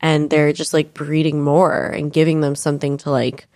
and 0.00 0.30
they're 0.30 0.52
just 0.52 0.74
like 0.74 0.94
breeding 0.94 1.42
more 1.42 1.86
and 1.86 2.12
giving 2.12 2.40
them 2.40 2.54
something 2.54 2.96
to 2.98 3.10
like 3.10 3.46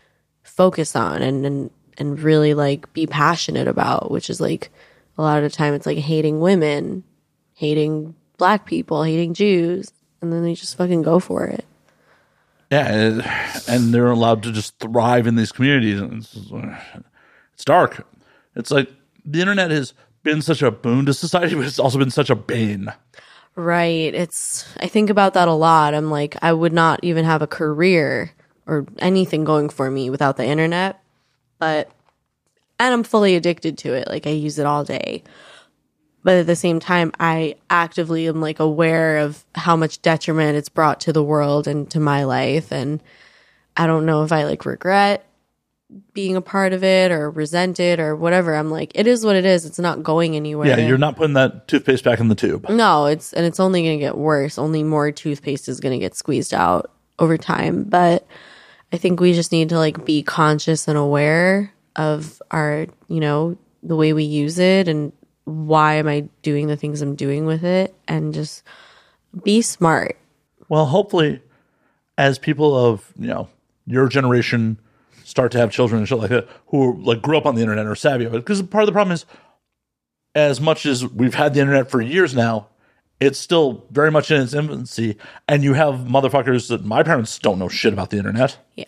focus 0.42 0.96
on 0.96 1.22
and 1.22 1.46
and, 1.46 1.70
and 1.98 2.20
really 2.20 2.54
like 2.54 2.92
be 2.92 3.06
passionate 3.06 3.68
about, 3.68 4.10
which 4.10 4.30
is 4.30 4.40
like 4.40 4.70
a 5.16 5.22
lot 5.22 5.38
of 5.38 5.44
the 5.44 5.56
time 5.56 5.74
it's 5.74 5.86
like 5.86 5.98
hating 5.98 6.40
women, 6.40 7.04
hating 7.54 8.14
black 8.36 8.66
people, 8.66 9.02
hating 9.02 9.34
Jews, 9.34 9.92
and 10.20 10.32
then 10.32 10.42
they 10.42 10.54
just 10.54 10.76
fucking 10.76 11.02
go 11.02 11.18
for 11.18 11.44
it. 11.46 11.64
Yeah, 12.70 12.92
and, 12.92 13.24
and 13.66 13.94
they're 13.94 14.10
allowed 14.10 14.42
to 14.42 14.52
just 14.52 14.78
thrive 14.78 15.26
in 15.26 15.36
these 15.36 15.52
communities. 15.52 16.00
It's, 16.00 16.52
uh, 16.52 16.78
it's 17.54 17.64
dark. 17.64 18.06
It's 18.54 18.70
like 18.70 18.90
the 19.24 19.40
internet 19.40 19.70
has 19.70 19.94
been 20.22 20.42
such 20.42 20.60
a 20.62 20.70
boon 20.70 21.06
to 21.06 21.14
society, 21.14 21.54
but 21.56 21.64
it's 21.64 21.78
also 21.78 21.98
been 21.98 22.10
such 22.10 22.30
a 22.30 22.34
bane. 22.36 22.92
Right. 23.54 24.14
It's 24.14 24.64
I 24.80 24.86
think 24.86 25.10
about 25.10 25.34
that 25.34 25.48
a 25.48 25.52
lot. 25.52 25.94
I'm 25.94 26.10
like 26.10 26.36
I 26.42 26.52
would 26.52 26.72
not 26.72 27.00
even 27.02 27.24
have 27.24 27.42
a 27.42 27.46
career 27.46 28.30
or 28.66 28.86
anything 28.98 29.44
going 29.44 29.68
for 29.68 29.90
me 29.90 30.10
without 30.10 30.36
the 30.36 30.44
internet. 30.44 31.02
But 31.58 31.90
and 32.78 32.94
I'm 32.94 33.02
fully 33.02 33.34
addicted 33.34 33.78
to 33.78 33.94
it. 33.94 34.06
Like 34.06 34.28
I 34.28 34.30
use 34.30 34.60
it 34.60 34.66
all 34.66 34.84
day. 34.84 35.24
But 36.24 36.36
at 36.38 36.46
the 36.46 36.56
same 36.56 36.80
time, 36.80 37.12
I 37.20 37.56
actively 37.70 38.28
am 38.28 38.40
like 38.40 38.60
aware 38.60 39.18
of 39.18 39.44
how 39.54 39.76
much 39.76 40.02
detriment 40.02 40.56
it's 40.56 40.68
brought 40.68 41.00
to 41.02 41.12
the 41.12 41.22
world 41.22 41.68
and 41.68 41.90
to 41.90 42.00
my 42.00 42.24
life 42.24 42.72
and 42.72 43.00
I 43.76 43.86
don't 43.86 44.06
know 44.06 44.24
if 44.24 44.32
I 44.32 44.44
like 44.44 44.66
regret 44.66 45.24
being 46.12 46.36
a 46.36 46.42
part 46.42 46.72
of 46.72 46.84
it 46.84 47.10
or 47.10 47.30
resent 47.30 47.80
it 47.80 47.98
or 47.98 48.14
whatever. 48.14 48.54
I'm 48.54 48.70
like, 48.70 48.92
it 48.94 49.06
is 49.06 49.24
what 49.24 49.36
it 49.36 49.46
is. 49.46 49.64
It's 49.64 49.78
not 49.78 50.02
going 50.02 50.36
anywhere. 50.36 50.68
Yeah, 50.68 50.86
you're 50.86 50.98
not 50.98 51.16
putting 51.16 51.34
that 51.34 51.66
toothpaste 51.68 52.04
back 52.04 52.20
in 52.20 52.28
the 52.28 52.34
tube. 52.34 52.68
No, 52.68 53.06
it's 53.06 53.32
and 53.32 53.46
it's 53.46 53.60
only 53.60 53.82
going 53.82 53.98
to 53.98 54.04
get 54.04 54.18
worse. 54.18 54.58
Only 54.58 54.82
more 54.82 55.10
toothpaste 55.12 55.68
is 55.68 55.80
going 55.80 55.92
to 55.92 55.98
get 55.98 56.14
squeezed 56.14 56.52
out 56.52 56.90
over 57.18 57.38
time, 57.38 57.84
but 57.84 58.26
I 58.92 58.96
think 58.98 59.20
we 59.20 59.32
just 59.32 59.52
need 59.52 59.70
to 59.70 59.78
like 59.78 60.04
be 60.04 60.22
conscious 60.22 60.88
and 60.88 60.98
aware 60.98 61.72
of 61.96 62.42
our, 62.50 62.86
you 63.08 63.20
know, 63.20 63.56
the 63.82 63.96
way 63.96 64.12
we 64.12 64.24
use 64.24 64.58
it 64.58 64.88
and 64.88 65.12
why 65.48 65.94
am 65.94 66.06
I 66.08 66.28
doing 66.42 66.66
the 66.66 66.76
things 66.76 67.02
I'm 67.02 67.14
doing 67.14 67.46
with 67.46 67.64
it 67.64 67.94
and 68.06 68.34
just 68.34 68.62
be 69.42 69.62
smart. 69.62 70.16
Well, 70.68 70.86
hopefully, 70.86 71.40
as 72.16 72.38
people 72.38 72.76
of 72.76 73.12
you 73.18 73.28
know 73.28 73.48
your 73.86 74.08
generation 74.08 74.78
start 75.24 75.52
to 75.52 75.58
have 75.58 75.70
children 75.70 75.98
and 75.98 76.08
shit 76.08 76.18
like 76.18 76.30
that, 76.30 76.48
who 76.66 77.00
like 77.02 77.22
grew 77.22 77.36
up 77.36 77.46
on 77.46 77.54
the 77.54 77.62
internet 77.62 77.86
or 77.86 77.94
savvy 77.94 78.24
of 78.24 78.34
it, 78.34 78.38
because 78.38 78.60
part 78.62 78.82
of 78.82 78.86
the 78.86 78.92
problem 78.92 79.12
is, 79.12 79.24
as 80.34 80.60
much 80.60 80.86
as 80.86 81.06
we've 81.06 81.34
had 81.34 81.54
the 81.54 81.60
internet 81.60 81.90
for 81.90 82.00
years 82.00 82.34
now, 82.34 82.68
it's 83.20 83.38
still 83.38 83.84
very 83.90 84.10
much 84.10 84.30
in 84.30 84.40
its 84.40 84.54
infancy, 84.54 85.16
and 85.46 85.64
you 85.64 85.74
have 85.74 85.94
motherfuckers 86.00 86.68
that 86.68 86.84
my 86.84 87.02
parents 87.02 87.38
don't 87.38 87.58
know 87.58 87.68
shit 87.68 87.92
about 87.92 88.10
the 88.10 88.18
internet. 88.18 88.58
Yeah. 88.76 88.84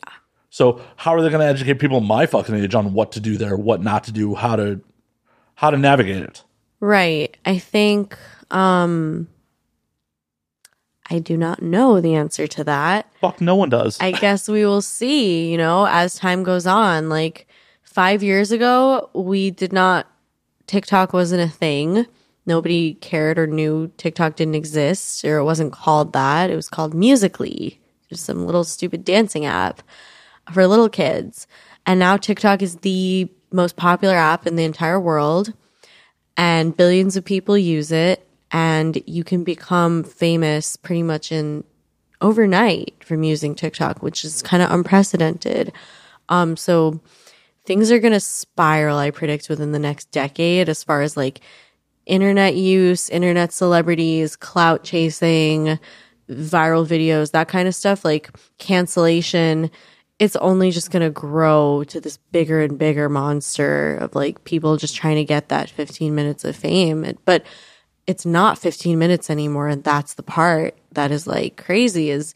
So 0.51 0.82
how 0.97 1.15
are 1.15 1.23
they 1.23 1.28
going 1.28 1.41
to 1.41 1.47
educate 1.47 1.74
people 1.74 2.01
my 2.01 2.27
fucking 2.27 2.55
age 2.55 2.74
on 2.74 2.93
what 2.93 3.12
to 3.12 3.20
do 3.20 3.37
there, 3.37 3.57
what 3.57 3.82
not 3.82 4.05
to 4.05 4.12
do, 4.12 4.35
how 4.35 4.57
to 4.57 4.81
how 5.55 5.70
to 5.70 5.77
navigate 5.77 6.23
it? 6.23 6.43
Right. 6.81 7.36
I 7.44 7.59
think 7.59 8.16
um 8.51 9.28
I 11.11 11.19
do 11.19 11.36
not 11.36 11.61
know 11.61 12.01
the 12.01 12.15
answer 12.15 12.47
to 12.47 12.65
that. 12.65 13.11
Fuck, 13.20 13.40
no 13.40 13.57
one 13.57 13.69
does. 13.69 13.98
I 14.01 14.12
guess 14.12 14.48
we 14.48 14.65
will 14.65 14.81
see, 14.81 15.51
you 15.51 15.59
know, 15.59 15.86
as 15.86 16.15
time 16.15 16.44
goes 16.44 16.66
on. 16.69 17.09
Like 17.09 17.48
five 17.82 18.23
years 18.23 18.52
ago, 18.52 19.11
we 19.12 19.51
did 19.51 19.73
not, 19.73 20.07
TikTok 20.69 21.12
wasn't 21.12 21.43
a 21.43 21.52
thing. 21.52 22.07
nobody 22.47 22.94
cared 22.94 23.39
or 23.40 23.47
knew 23.48 23.90
TikTok 23.97 24.36
didn't 24.36 24.55
exist 24.55 25.24
or 25.24 25.39
it 25.39 25.44
wasn't 25.44 25.73
called 25.73 26.12
that. 26.12 26.48
It 26.48 26.57
was 26.57 26.69
called 26.69 26.94
Musically, 26.94 27.81
just 28.09 28.24
some 28.24 28.47
little 28.47 28.65
stupid 28.65 29.05
dancing 29.05 29.44
app 29.44 29.82
for 30.52 30.65
little 30.66 30.89
kids. 30.89 31.48
And 31.86 31.98
now 31.98 32.16
TikTok 32.16 32.62
is 32.62 32.77
the 32.77 33.28
most 33.52 33.74
popular 33.77 34.15
app 34.15 34.47
in 34.47 34.55
the 34.55 34.65
entire 34.65 35.01
world 35.01 35.52
and 36.40 36.74
billions 36.74 37.18
of 37.18 37.24
people 37.26 37.58
use 37.58 37.92
it 37.92 38.26
and 38.50 39.02
you 39.06 39.22
can 39.22 39.44
become 39.44 40.02
famous 40.02 40.74
pretty 40.74 41.02
much 41.02 41.30
in 41.30 41.64
overnight 42.22 42.94
from 43.04 43.22
using 43.22 43.54
TikTok, 43.54 44.02
which 44.02 44.24
is 44.24 44.40
kind 44.40 44.62
of 44.62 44.70
unprecedented. 44.70 45.70
Um, 46.30 46.56
so 46.56 46.98
things 47.66 47.92
are 47.92 47.98
going 47.98 48.14
to 48.14 48.20
spiral, 48.20 48.96
I 48.96 49.10
predict, 49.10 49.50
within 49.50 49.72
the 49.72 49.78
next 49.78 50.12
decade 50.12 50.70
as 50.70 50.82
far 50.82 51.02
as 51.02 51.14
like 51.14 51.40
internet 52.06 52.54
use, 52.54 53.10
internet 53.10 53.52
celebrities, 53.52 54.34
clout 54.34 54.82
chasing, 54.82 55.78
viral 56.30 56.86
videos, 56.86 57.32
that 57.32 57.48
kind 57.48 57.68
of 57.68 57.74
stuff, 57.74 58.02
like 58.02 58.30
cancellation. 58.56 59.70
It's 60.20 60.36
only 60.36 60.70
just 60.70 60.92
going 60.92 61.02
to 61.02 61.10
grow 61.10 61.82
to 61.88 62.01
this 62.01 62.18
bigger 62.30 62.62
and 62.62 62.78
bigger 62.78 63.09
monster 63.09 63.97
of 63.97 64.14
like 64.14 64.44
people 64.44 64.76
just 64.76 64.94
trying 64.94 65.16
to 65.16 65.24
get 65.24 65.48
that 65.48 65.70
15 65.70 66.14
minutes 66.14 66.44
of 66.44 66.55
fame. 66.55 67.18
But 67.24 67.44
it's 68.06 68.26
not 68.26 68.59
15 68.59 68.98
minutes 68.98 69.30
anymore. 69.30 69.66
And 69.68 69.82
that's 69.82 70.14
the 70.14 70.22
part 70.22 70.76
that 70.92 71.10
is 71.10 71.26
like 71.26 71.56
crazy 71.56 72.10
is 72.10 72.34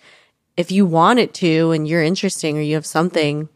if 0.57 0.73
you 0.73 0.87
want 0.87 1.19
it 1.19 1.35
to 1.35 1.73
and 1.73 1.87
you're 1.87 2.03
interesting 2.03 2.57
or 2.57 2.61
you 2.61 2.75
have 2.75 2.87
something, 2.87 3.49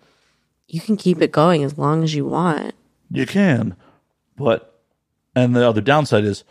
you 0.66 0.80
can 0.80 0.96
keep 0.96 1.22
it 1.22 1.32
going 1.32 1.64
as 1.64 1.78
long 1.78 2.04
as 2.04 2.14
you 2.14 2.26
want. 2.26 2.74
You 3.10 3.24
can, 3.26 3.74
but 4.36 4.82
and 5.34 5.56
the 5.56 5.66
other 5.66 5.80
downside 5.80 6.24
is 6.24 6.44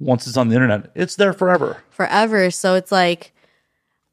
once 0.00 0.26
it's 0.26 0.36
on 0.36 0.48
the 0.48 0.54
internet, 0.54 0.90
it's 0.94 1.14
there 1.14 1.32
forever. 1.32 1.82
Forever. 1.90 2.50
So 2.50 2.74
it's 2.74 2.90
like 2.90 3.32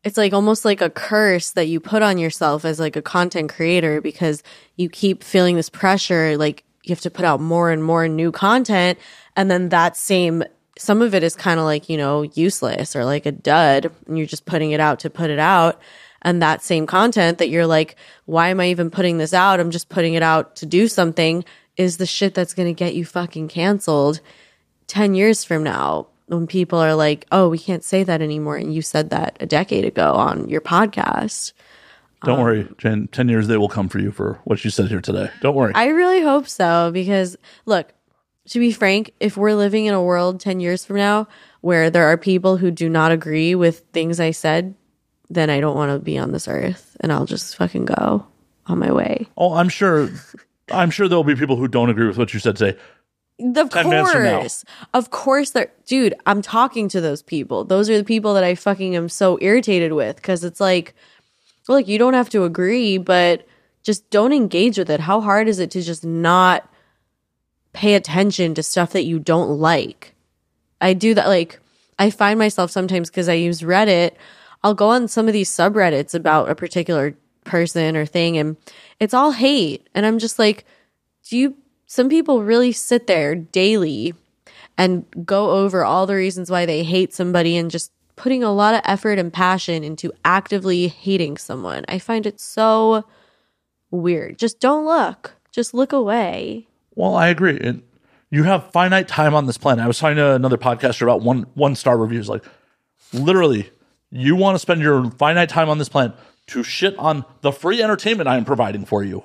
it's 0.08 0.18
like 0.18 0.34
almost 0.34 0.66
like 0.66 0.82
a 0.82 0.90
curse 0.90 1.52
that 1.52 1.68
you 1.68 1.80
put 1.80 2.02
on 2.02 2.18
yourself 2.18 2.66
as 2.66 2.80
like 2.80 2.96
a 2.96 3.02
content 3.02 3.54
creator 3.54 4.02
because 4.02 4.42
you 4.76 4.90
keep 4.90 5.24
feeling 5.24 5.56
this 5.56 5.70
pressure 5.70 6.38
like 6.38 6.64
you 6.84 6.94
have 6.94 7.02
to 7.02 7.12
put 7.12 7.26
out 7.26 7.40
more 7.42 7.70
and 7.70 7.84
more 7.84 8.08
new 8.08 8.32
content 8.32 8.98
and 9.36 9.52
then 9.52 9.70
that 9.70 9.96
same 9.96 10.44
some 10.78 11.02
of 11.02 11.14
it 11.14 11.24
is 11.24 11.36
kind 11.36 11.60
of 11.60 11.66
like, 11.66 11.90
you 11.90 11.98
know, 11.98 12.22
useless 12.22 12.96
or 12.96 13.04
like 13.06 13.26
a 13.26 13.32
dud 13.32 13.92
and 14.08 14.18
you're 14.18 14.28
just 14.28 14.46
putting 14.46 14.72
it 14.72 14.80
out 14.80 15.00
to 15.00 15.10
put 15.10 15.30
it 15.30 15.40
out. 15.40 15.82
And 16.22 16.42
that 16.42 16.64
same 16.64 16.88
content 16.88 17.38
that 17.38 17.50
you're 17.50 17.68
like, 17.68 17.96
why 18.26 18.50
am 18.50 18.60
I 18.60 18.70
even 18.70 18.90
putting 18.90 19.18
this 19.18 19.34
out? 19.34 19.60
I'm 19.60 19.72
just 19.72 19.90
putting 19.90 20.14
it 20.14 20.24
out 20.24 20.56
to 20.58 20.66
do 20.66 20.88
something 20.88 21.46
is 21.78 21.98
the 21.98 22.06
shit 22.06 22.34
that's 22.34 22.54
going 22.54 22.68
to 22.68 22.74
get 22.74 22.96
you 22.96 23.06
fucking 23.06 23.48
canceled 23.48 24.20
10 24.88 25.14
years 25.14 25.44
from 25.44 25.64
now 25.64 26.08
when 26.28 26.48
people 26.48 26.80
are 26.80 26.96
like, 26.96 27.26
oh, 27.32 27.50
we 27.50 27.58
can't 27.58 27.84
say 27.84 28.04
that 28.04 28.22
anymore. 28.22 28.58
And 28.58 28.74
you 28.74 28.82
said 28.82 29.10
that 29.10 29.38
a 29.40 29.46
decade 29.46 29.86
ago 29.86 30.14
on 30.14 30.50
your 30.50 30.62
podcast. 30.62 31.54
Don't 32.24 32.40
um, 32.40 32.42
worry, 32.42 32.68
Jen. 32.78 33.08
10 33.08 33.30
years 33.30 33.48
they 33.48 33.58
will 33.58 33.70
come 33.70 33.90
for 33.90 34.00
you 34.00 34.12
for 34.12 34.40
what 34.44 34.64
you 34.64 34.70
said 34.70 34.90
here 34.90 35.02
today. 35.02 35.30
Don't 35.42 35.56
worry. 35.56 35.74
I 35.76 35.88
really 35.88 36.22
hope 36.22 36.48
so 36.48 36.92
because 36.92 37.38
look, 37.66 37.94
to 38.50 38.60
be 38.60 38.72
frank, 38.72 39.14
if 39.20 39.38
we're 39.38 39.56
living 39.56 39.86
in 39.86 39.94
a 39.94 40.02
world 40.02 40.40
10 40.40 40.60
years 40.60 40.86
from 40.86 40.98
now 40.98 41.28
where 41.62 41.90
there 41.90 42.06
are 42.06 42.18
people 42.18 42.58
who 42.58 42.72
do 42.72 42.90
not 42.90 43.12
agree 43.12 43.56
with 43.56 43.80
things 43.94 44.20
I 44.20 44.32
said, 44.32 44.76
then 45.30 45.50
I 45.50 45.60
don't 45.60 45.76
want 45.76 45.92
to 45.92 46.00
be 46.00 46.18
on 46.18 46.32
this 46.32 46.48
earth 46.48 46.98
and 47.02 47.12
I'll 47.12 47.26
just 47.26 47.56
fucking 47.56 47.86
go 47.86 48.26
on 48.66 48.80
my 48.80 48.92
way. 48.92 49.28
Oh, 49.38 49.54
I'm 49.54 49.70
sure 49.70 50.10
I'm 50.72 50.90
sure 50.90 51.08
there'll 51.08 51.24
be 51.24 51.36
people 51.36 51.56
who 51.56 51.68
don't 51.68 51.90
agree 51.90 52.08
with 52.08 52.18
what 52.18 52.34
you 52.34 52.40
said 52.40 52.58
today. 52.58 52.78
Of 53.40 53.70
course. 53.70 54.66
Of 54.94 55.10
course 55.12 55.52
there 55.52 55.72
dude, 55.86 56.16
I'm 56.26 56.42
talking 56.42 56.90
to 56.90 57.02
those 57.02 57.22
people. 57.22 57.64
Those 57.64 57.90
are 57.90 57.98
the 57.98 58.04
people 58.04 58.34
that 58.34 58.44
I 58.44 58.56
fucking 58.56 58.96
am 58.96 59.10
so 59.10 59.38
irritated 59.42 59.94
with 59.94 60.22
cuz 60.22 60.44
it's 60.44 60.60
like 60.60 60.94
look, 61.68 61.88
you 61.88 61.98
don't 61.98 62.14
have 62.14 62.30
to 62.30 62.46
agree, 62.46 62.98
but 62.98 63.46
just 63.84 64.10
don't 64.10 64.34
engage 64.34 64.78
with 64.78 64.90
it. 64.90 65.02
How 65.02 65.22
hard 65.22 65.48
is 65.48 65.60
it 65.60 65.72
to 65.72 65.82
just 65.82 66.06
not 66.06 66.70
pay 67.78 67.94
attention 67.94 68.56
to 68.56 68.64
stuff 68.64 68.92
that 68.94 69.06
you 69.06 69.20
don't 69.20 69.60
like. 69.60 70.16
I 70.82 70.94
do 70.94 71.14
that 71.14 71.28
like 71.28 71.60
I 72.00 72.10
find 72.10 72.40
myself 72.40 72.72
sometimes 72.72 73.10
because 73.10 73.30
I 73.30 73.34
use 73.34 73.62
Reddit, 73.62 74.14
I'll 74.64 74.74
go 74.74 74.90
on 74.90 75.08
some 75.08 75.28
of 75.28 75.34
these 75.34 75.50
subreddits 75.50 76.16
about 76.16 76.50
a 76.50 76.56
particular 76.56 77.16
person 77.44 77.96
or 77.96 78.06
thing 78.06 78.36
and 78.38 78.58
it's 79.00 79.14
all 79.14 79.32
hate. 79.32 79.88
And 79.94 80.08
I'm 80.08 80.18
just 80.18 80.40
like, 80.40 80.66
do 81.30 81.38
you 81.38 81.56
some 81.88 82.10
people 82.10 82.44
really 82.44 82.72
sit 82.72 83.08
there 83.08 83.34
daily 83.34 84.14
and 84.78 85.06
go 85.26 85.52
over 85.52 85.84
all 85.84 86.06
the 86.06 86.16
reasons 86.16 86.52
why 86.52 86.66
they 86.66 86.84
hate 86.84 87.14
somebody 87.14 87.58
and 87.58 87.72
just 87.72 87.92
putting 88.16 88.44
a 88.44 88.52
lot 88.52 88.74
of 88.74 88.82
effort 88.84 89.18
and 89.18 89.32
passion 89.32 89.84
into 89.84 90.12
actively 90.26 90.90
hating 90.90 91.38
someone. 91.38 91.86
I 91.88 91.98
find 91.98 92.26
it 92.26 92.40
so 92.40 93.06
weird. 93.90 94.38
Just 94.38 94.60
don't 94.60 94.86
look. 94.86 95.36
Just 95.52 95.74
look 95.74 95.94
away. 95.94 96.68
Well, 96.96 97.16
I 97.16 97.30
agree. 97.30 97.58
And 97.60 97.84
you 98.30 98.44
have 98.44 98.72
finite 98.72 99.08
time 99.08 99.34
on 99.34 99.46
this 99.46 99.58
planet. 99.58 99.84
I 99.84 99.88
was 99.88 99.98
talking 99.98 100.18
to 100.18 100.34
another 100.34 100.58
podcaster 100.58 101.04
about 101.04 101.22
one 101.22 101.46
one 101.54 101.76
star 101.76 101.98
reviews. 101.98 102.28
Like, 102.28 102.44
literally, 103.14 103.70
you 104.12 104.36
want 104.36 104.56
to 104.56 104.60
spend 104.60 104.82
your 104.82 105.10
finite 105.12 105.50
time 105.50 105.70
on 105.70 105.78
this 105.78 105.90
planet 105.90 106.16
to 106.48 106.64
shit 106.64 106.98
on 106.98 107.24
the 107.42 107.52
free 107.52 107.82
entertainment 107.82 108.28
I 108.28 108.38
am 108.38 108.46
providing 108.46 108.86
for 108.86 109.04
you. 109.04 109.24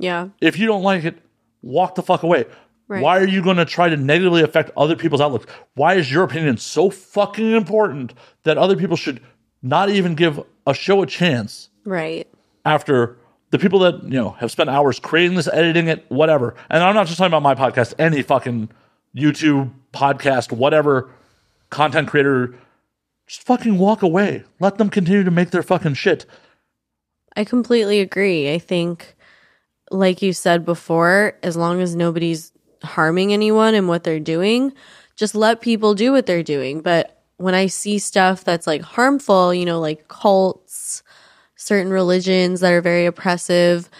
Yeah. 0.00 0.28
If 0.40 0.58
you 0.58 0.66
don't 0.66 0.82
like 0.82 1.04
it, 1.04 1.18
walk 1.62 1.94
the 1.94 2.02
fuck 2.02 2.22
away. 2.22 2.46
Right. 2.88 3.02
Why 3.02 3.18
are 3.18 3.26
you 3.26 3.42
going 3.42 3.58
to 3.58 3.64
try 3.64 3.88
to 3.88 3.96
negatively 3.96 4.42
affect 4.42 4.70
other 4.76 4.96
people's 4.96 5.20
outlooks? 5.20 5.46
Why 5.74 5.94
is 5.94 6.10
your 6.10 6.24
opinion 6.24 6.56
so 6.56 6.90
fucking 6.90 7.52
important 7.52 8.14
that 8.42 8.58
other 8.58 8.76
people 8.76 8.96
should 8.96 9.20
not 9.62 9.90
even 9.90 10.16
give 10.16 10.40
a 10.66 10.74
show 10.74 11.02
a 11.02 11.06
chance? 11.06 11.68
Right. 11.84 12.28
After 12.64 13.16
the 13.50 13.58
people 13.58 13.80
that 13.80 14.02
you 14.04 14.10
know 14.18 14.30
have 14.30 14.50
spent 14.50 14.70
hours 14.70 14.98
creating 14.98 15.36
this, 15.36 15.48
editing 15.48 15.88
it, 15.88 16.04
whatever. 16.08 16.54
And 16.68 16.82
I'm 16.82 16.94
not 16.94 17.06
just 17.06 17.18
talking 17.18 17.32
about 17.32 17.42
my 17.42 17.54
podcast, 17.54 17.94
any 17.98 18.22
fucking 18.22 18.70
YouTube 19.14 19.70
podcast, 19.92 20.52
whatever 20.52 21.10
content 21.70 22.08
creator, 22.08 22.56
just 23.26 23.42
fucking 23.42 23.78
walk 23.78 24.02
away. 24.02 24.44
Let 24.58 24.78
them 24.78 24.90
continue 24.90 25.24
to 25.24 25.30
make 25.30 25.50
their 25.50 25.62
fucking 25.62 25.94
shit. 25.94 26.26
I 27.36 27.44
completely 27.44 28.00
agree. 28.00 28.52
I 28.52 28.58
think, 28.58 29.14
like 29.90 30.22
you 30.22 30.32
said 30.32 30.64
before, 30.64 31.36
as 31.42 31.56
long 31.56 31.80
as 31.80 31.96
nobody's 31.96 32.52
harming 32.82 33.32
anyone 33.32 33.74
and 33.74 33.88
what 33.88 34.04
they're 34.04 34.20
doing, 34.20 34.72
just 35.16 35.34
let 35.34 35.60
people 35.60 35.94
do 35.94 36.12
what 36.12 36.26
they're 36.26 36.42
doing. 36.42 36.80
But 36.80 37.22
when 37.36 37.54
I 37.54 37.66
see 37.66 37.98
stuff 37.98 38.44
that's 38.44 38.66
like 38.66 38.82
harmful, 38.82 39.52
you 39.52 39.64
know, 39.64 39.80
like 39.80 40.08
cults, 40.08 41.02
certain 41.56 41.92
religions 41.92 42.60
that 42.60 42.72
are 42.72 42.80
very 42.80 43.04
oppressive. 43.04 43.90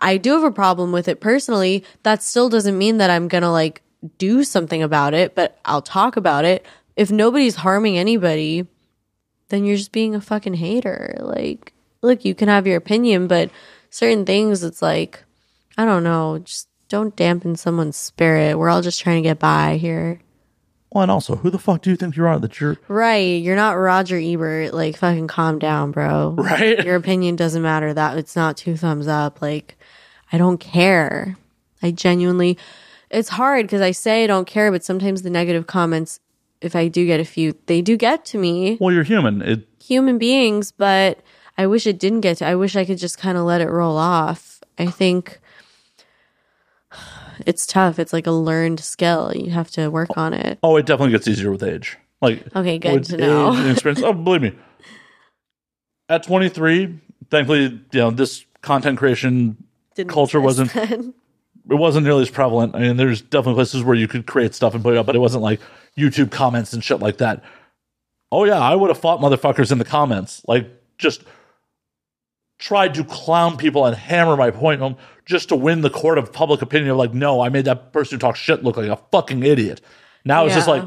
I 0.00 0.18
do 0.18 0.34
have 0.34 0.44
a 0.44 0.52
problem 0.52 0.92
with 0.92 1.08
it 1.08 1.20
personally. 1.20 1.84
That 2.04 2.22
still 2.22 2.48
doesn't 2.48 2.78
mean 2.78 2.98
that 2.98 3.10
I'm 3.10 3.26
going 3.26 3.42
to 3.42 3.50
like 3.50 3.82
do 4.18 4.44
something 4.44 4.82
about 4.82 5.14
it, 5.14 5.34
but 5.34 5.58
I'll 5.64 5.82
talk 5.82 6.16
about 6.16 6.44
it. 6.44 6.64
If 6.96 7.10
nobody's 7.10 7.56
harming 7.56 7.98
anybody, 7.98 8.66
then 9.48 9.64
you're 9.64 9.76
just 9.76 9.92
being 9.92 10.14
a 10.14 10.20
fucking 10.20 10.54
hater. 10.54 11.16
Like, 11.18 11.72
look, 12.02 12.24
you 12.24 12.34
can 12.34 12.48
have 12.48 12.66
your 12.66 12.76
opinion, 12.76 13.26
but 13.26 13.50
certain 13.90 14.24
things, 14.24 14.62
it's 14.62 14.82
like, 14.82 15.24
I 15.78 15.84
don't 15.84 16.02
know, 16.02 16.40
just 16.40 16.68
don't 16.88 17.14
dampen 17.14 17.56
someone's 17.56 17.96
spirit. 17.96 18.58
We're 18.58 18.68
all 18.68 18.82
just 18.82 19.00
trying 19.00 19.22
to 19.22 19.28
get 19.28 19.38
by 19.38 19.76
here. 19.76 20.20
Well, 20.90 21.02
and 21.02 21.10
also, 21.10 21.36
who 21.36 21.50
the 21.50 21.58
fuck 21.58 21.82
do 21.82 21.90
you 21.90 21.96
think 21.96 22.16
you 22.16 22.26
are 22.26 22.38
that 22.38 22.60
you're 22.60 22.78
right? 22.88 23.40
You're 23.40 23.56
not 23.56 23.72
Roger 23.72 24.16
Ebert. 24.16 24.72
Like, 24.72 24.96
fucking 24.96 25.28
calm 25.28 25.58
down, 25.58 25.92
bro. 25.92 26.34
Right? 26.38 26.82
Your 26.84 26.96
opinion 26.96 27.36
doesn't 27.36 27.62
matter. 27.62 27.92
That 27.92 28.16
it's 28.16 28.34
not 28.34 28.56
two 28.56 28.76
thumbs 28.76 29.06
up. 29.06 29.42
Like, 29.42 29.78
I 30.32 30.38
don't 30.38 30.58
care. 30.58 31.36
I 31.82 31.90
genuinely. 31.90 32.56
It's 33.10 33.28
hard 33.28 33.66
because 33.66 33.82
I 33.82 33.90
say 33.90 34.24
I 34.24 34.26
don't 34.26 34.46
care, 34.46 34.72
but 34.72 34.82
sometimes 34.82 35.22
the 35.22 35.30
negative 35.30 35.66
comments, 35.66 36.20
if 36.62 36.74
I 36.74 36.88
do 36.88 37.06
get 37.06 37.20
a 37.20 37.24
few, 37.24 37.54
they 37.66 37.82
do 37.82 37.96
get 37.96 38.24
to 38.26 38.38
me. 38.38 38.78
Well, 38.80 38.92
you're 38.92 39.04
human. 39.04 39.42
It, 39.42 39.68
human 39.82 40.16
beings, 40.16 40.72
but 40.72 41.20
I 41.58 41.66
wish 41.66 41.86
it 41.86 41.98
didn't 41.98 42.22
get 42.22 42.38
to. 42.38 42.46
I 42.46 42.54
wish 42.54 42.76
I 42.76 42.86
could 42.86 42.98
just 42.98 43.18
kind 43.18 43.36
of 43.36 43.44
let 43.44 43.60
it 43.60 43.68
roll 43.68 43.98
off. 43.98 44.62
I 44.78 44.86
think 44.86 45.38
it's 47.46 47.66
tough. 47.66 47.98
It's 47.98 48.12
like 48.12 48.26
a 48.26 48.32
learned 48.32 48.80
skill. 48.80 49.32
You 49.34 49.50
have 49.50 49.70
to 49.72 49.88
work 49.88 50.16
on 50.16 50.34
it. 50.34 50.58
Oh, 50.62 50.76
it 50.76 50.86
definitely 50.86 51.12
gets 51.12 51.28
easier 51.28 51.50
with 51.50 51.62
age. 51.62 51.96
Like 52.20 52.44
okay, 52.54 52.78
good 52.78 53.04
to 53.04 53.16
know. 53.16 53.70
experience. 53.70 54.02
oh, 54.02 54.12
believe 54.12 54.42
me. 54.42 54.52
At 56.08 56.22
23, 56.24 56.98
thankfully, 57.30 57.62
you 57.92 58.00
know 58.00 58.10
this 58.10 58.44
content 58.62 58.98
creation 58.98 59.56
Didn't 59.94 60.10
culture 60.10 60.40
wasn't. 60.40 60.72
Then. 60.72 61.14
It 61.70 61.74
wasn't 61.74 62.04
nearly 62.04 62.22
as 62.22 62.30
prevalent. 62.30 62.74
I 62.74 62.78
mean, 62.78 62.96
there's 62.96 63.20
definitely 63.20 63.56
places 63.56 63.82
where 63.84 63.94
you 63.94 64.08
could 64.08 64.26
create 64.26 64.54
stuff 64.54 64.72
and 64.72 64.82
put 64.82 64.94
it 64.94 64.96
up, 64.96 65.04
but 65.04 65.14
it 65.14 65.18
wasn't 65.18 65.42
like 65.42 65.60
YouTube 65.98 66.30
comments 66.30 66.72
and 66.72 66.82
shit 66.82 67.00
like 67.00 67.18
that. 67.18 67.44
Oh 68.32 68.44
yeah, 68.44 68.58
I 68.58 68.74
would 68.74 68.88
have 68.88 68.96
fought 68.98 69.20
motherfuckers 69.20 69.70
in 69.70 69.76
the 69.76 69.84
comments. 69.84 70.40
Like 70.48 70.66
just 70.96 71.24
tried 72.58 72.94
to 72.94 73.04
clown 73.04 73.56
people 73.56 73.86
and 73.86 73.96
hammer 73.96 74.36
my 74.36 74.50
point 74.50 74.80
home 74.80 74.96
just 75.24 75.48
to 75.50 75.56
win 75.56 75.80
the 75.80 75.90
court 75.90 76.18
of 76.18 76.32
public 76.32 76.62
opinion 76.62 76.90
of 76.90 76.96
like, 76.96 77.14
no, 77.14 77.40
I 77.40 77.48
made 77.48 77.66
that 77.66 77.92
person 77.92 78.16
who 78.16 78.20
talks 78.20 78.38
shit 78.38 78.64
look 78.64 78.76
like 78.76 78.88
a 78.88 78.96
fucking 79.12 79.42
idiot. 79.42 79.80
Now 80.24 80.46
it's 80.46 80.54
just 80.54 80.68
like, 80.68 80.82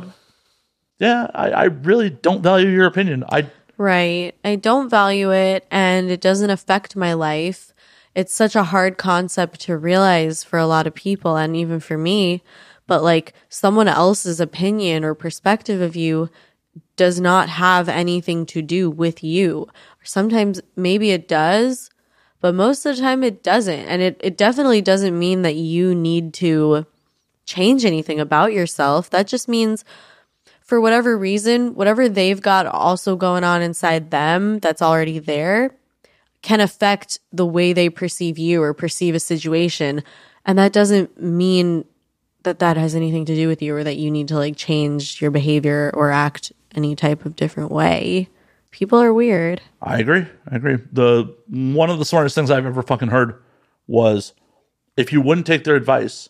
yeah, 1.00 1.28
I, 1.34 1.52
I 1.52 1.64
really 1.66 2.10
don't 2.10 2.44
value 2.44 2.70
your 2.70 2.86
opinion. 2.86 3.24
I 3.30 3.50
Right. 3.78 4.36
I 4.46 4.58
don't 4.58 4.90
value 4.90 5.34
it 5.34 5.66
and 5.72 6.12
it 6.12 6.22
doesn't 6.22 6.52
affect 6.52 6.96
my 6.96 7.14
life. 7.14 7.74
It's 8.14 8.34
such 8.34 8.56
a 8.56 8.66
hard 8.66 9.00
concept 9.00 9.62
to 9.62 9.78
realize 9.78 10.44
for 10.44 10.60
a 10.60 10.68
lot 10.68 10.86
of 10.86 10.94
people 10.94 11.38
and 11.38 11.56
even 11.56 11.80
for 11.80 11.98
me. 11.98 12.44
But 12.86 13.02
like 13.02 13.34
someone 13.50 13.88
else's 13.88 14.40
opinion 14.40 15.04
or 15.04 15.16
perspective 15.16 15.82
of 15.82 15.96
you 15.96 16.30
does 16.96 17.20
not 17.20 17.50
have 17.50 17.90
anything 17.90 18.46
to 18.46 18.62
do 18.62 18.90
with 18.90 19.24
you. 19.24 19.68
Sometimes 20.04 20.62
maybe 20.76 21.12
it 21.12 21.28
does, 21.28 21.90
but 22.40 22.56
most 22.56 22.86
of 22.86 22.96
the 22.96 23.02
time 23.02 23.24
it 23.24 23.44
doesn't. 23.44 23.86
And 23.88 24.02
it, 24.02 24.20
it 24.24 24.38
definitely 24.38 24.82
doesn't 24.82 25.18
mean 25.18 25.44
that 25.44 25.56
you 25.56 25.94
need 25.94 26.34
to 26.36 26.86
change 27.46 27.86
anything 27.86 28.20
about 28.20 28.54
yourself. 28.54 29.10
That 29.10 29.28
just 29.28 29.48
means 29.48 29.84
for 30.62 30.80
whatever 30.80 31.18
reason, 31.18 31.76
whatever 31.76 32.08
they've 32.08 32.42
got 32.42 32.66
also 32.66 33.16
going 33.16 33.44
on 33.44 33.62
inside 33.62 34.10
them 34.10 34.60
that's 34.60 34.82
already 34.82 35.20
there 35.20 35.76
can 36.42 36.60
affect 36.60 37.20
the 37.32 37.46
way 37.46 37.74
they 37.74 37.90
perceive 37.90 38.40
you 38.40 38.64
or 38.64 38.74
perceive 38.74 39.14
a 39.14 39.20
situation. 39.20 40.04
And 40.46 40.58
that 40.58 40.74
doesn't 40.74 41.22
mean 41.22 41.86
that 42.44 42.60
that 42.60 42.78
has 42.78 42.96
anything 42.96 43.26
to 43.26 43.36
do 43.36 43.48
with 43.48 43.62
you 43.62 43.76
or 43.76 43.84
that 43.84 43.98
you 43.98 44.10
need 44.10 44.28
to 44.30 44.36
like 44.36 44.56
change 44.56 45.22
your 45.22 45.30
behavior 45.30 45.92
or 45.94 46.10
act 46.10 46.52
any 46.74 46.96
type 46.96 47.26
of 47.26 47.36
different 47.36 47.70
way. 47.72 48.30
People 48.72 49.00
are 49.02 49.14
weird. 49.14 49.62
I 49.82 50.00
agree. 50.00 50.26
I 50.50 50.56
agree. 50.56 50.78
The 50.92 51.36
one 51.50 51.90
of 51.90 52.00
the 52.00 52.06
smartest 52.06 52.36
things 52.36 52.50
I've 52.50 52.66
ever 52.66 52.82
fucking 52.82 53.10
heard 53.10 53.42
was 53.88 54.34
if 54.98 55.12
you 55.12 55.22
wouldn't 55.22 55.46
take 55.48 55.64
their 55.66 55.76
advice, 55.76 56.30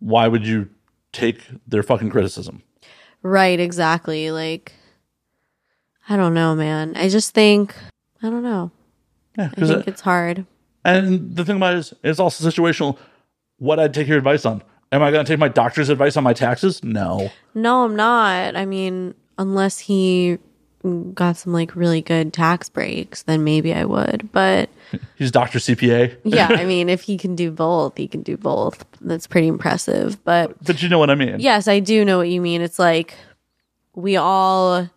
why 0.00 0.26
would 0.28 0.46
you 0.46 0.68
take 1.12 1.40
their 1.66 1.82
fucking 1.82 2.10
criticism? 2.10 2.62
Right, 3.22 3.58
exactly. 3.60 4.30
Like, 4.30 4.72
I 6.08 6.16
don't 6.16 6.34
know, 6.34 6.54
man. 6.54 6.96
I 6.96 7.08
just 7.08 7.34
think, 7.34 7.74
I 8.22 8.30
don't 8.30 8.42
know. 8.42 8.70
Yeah, 9.38 9.50
I 9.56 9.64
think 9.66 9.88
it's 9.88 10.00
hard. 10.00 10.46
and 10.84 11.34
the 11.36 11.44
thing 11.44 11.56
about 11.56 11.74
it 11.74 11.78
is, 11.78 11.94
it's 12.02 12.18
also 12.20 12.48
situational. 12.48 12.98
What 13.58 13.78
I'd 13.78 13.94
take 13.94 14.08
your 14.08 14.18
advice 14.18 14.44
on? 14.44 14.62
Am 14.92 15.02
I 15.02 15.10
going 15.10 15.24
to 15.24 15.30
take 15.30 15.38
my 15.40 15.48
doctor's 15.48 15.88
advice 15.88 16.16
on 16.16 16.24
my 16.24 16.32
taxes? 16.32 16.82
No. 16.84 17.30
No, 17.54 17.84
I'm 17.84 17.96
not. 17.96 18.54
I 18.56 18.64
mean, 18.66 19.14
unless 19.38 19.78
he 19.78 20.38
got 21.14 21.36
some 21.36 21.52
like 21.52 21.74
really 21.76 22.00
good 22.02 22.32
tax 22.32 22.68
breaks, 22.68 23.22
then 23.22 23.44
maybe 23.44 23.72
I 23.74 23.84
would. 23.84 24.28
But 24.32 24.68
He's 25.16 25.30
Doctor 25.30 25.58
CPA. 25.58 26.16
yeah, 26.24 26.48
I 26.50 26.64
mean, 26.72 26.88
if 26.88 27.02
he 27.02 27.16
can 27.18 27.34
do 27.36 27.50
both, 27.50 27.96
he 27.96 28.06
can 28.08 28.22
do 28.22 28.36
both. 28.36 28.84
That's 29.00 29.26
pretty 29.26 29.46
impressive. 29.48 30.22
But 30.24 30.62
But 30.64 30.82
you 30.82 30.88
know 30.88 30.98
what 30.98 31.10
I 31.10 31.14
mean. 31.14 31.40
yes, 31.40 31.68
I 31.68 31.80
do 31.80 32.04
know 32.04 32.18
what 32.18 32.28
you 32.28 32.40
mean. 32.40 32.60
It's 32.62 32.78
like 32.78 33.14
we 33.94 34.16
all 34.16 34.88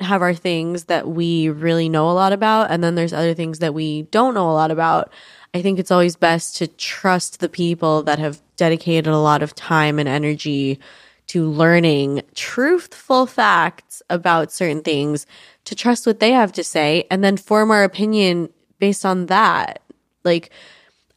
have 0.00 0.20
our 0.22 0.34
things 0.34 0.84
that 0.84 1.08
we 1.08 1.48
really 1.48 1.88
know 1.88 2.10
a 2.10 2.12
lot 2.12 2.32
about, 2.32 2.70
and 2.70 2.84
then 2.84 2.94
there's 2.94 3.12
other 3.12 3.34
things 3.34 3.60
that 3.60 3.72
we 3.74 4.02
don't 4.10 4.34
know 4.34 4.50
a 4.50 4.52
lot 4.52 4.70
about. 4.70 5.10
I 5.54 5.62
think 5.62 5.78
it's 5.78 5.90
always 5.90 6.16
best 6.16 6.56
to 6.58 6.66
trust 6.66 7.40
the 7.40 7.48
people 7.48 8.02
that 8.02 8.18
have 8.18 8.40
dedicated 8.56 9.06
a 9.06 9.16
lot 9.18 9.42
of 9.42 9.54
time 9.54 9.98
and 9.98 10.06
energy 10.08 10.78
to 11.28 11.48
learning 11.48 12.22
truthful 12.34 13.26
facts 13.26 14.02
about 14.08 14.52
certain 14.52 14.82
things, 14.82 15.26
to 15.64 15.74
trust 15.74 16.06
what 16.06 16.20
they 16.20 16.32
have 16.32 16.52
to 16.52 16.64
say, 16.64 17.04
and 17.10 17.24
then 17.24 17.36
form 17.36 17.70
our 17.70 17.84
opinion 17.84 18.48
based 18.78 19.04
on 19.04 19.26
that. 19.26 19.82
Like, 20.24 20.50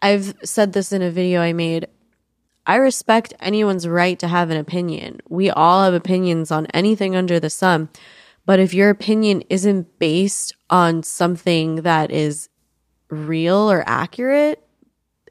I've 0.01 0.35
said 0.43 0.73
this 0.73 0.91
in 0.91 1.01
a 1.01 1.11
video 1.11 1.41
I 1.41 1.53
made. 1.53 1.87
I 2.65 2.75
respect 2.75 3.33
anyone's 3.39 3.87
right 3.87 4.17
to 4.19 4.27
have 4.27 4.49
an 4.49 4.57
opinion. 4.57 5.19
We 5.29 5.49
all 5.49 5.83
have 5.83 5.93
opinions 5.93 6.51
on 6.51 6.67
anything 6.67 7.15
under 7.15 7.39
the 7.39 7.49
sun. 7.49 7.89
But 8.45 8.59
if 8.59 8.73
your 8.73 8.89
opinion 8.89 9.43
isn't 9.49 9.99
based 9.99 10.55
on 10.69 11.03
something 11.03 11.77
that 11.77 12.11
is 12.11 12.49
real 13.09 13.71
or 13.71 13.83
accurate, 13.85 14.63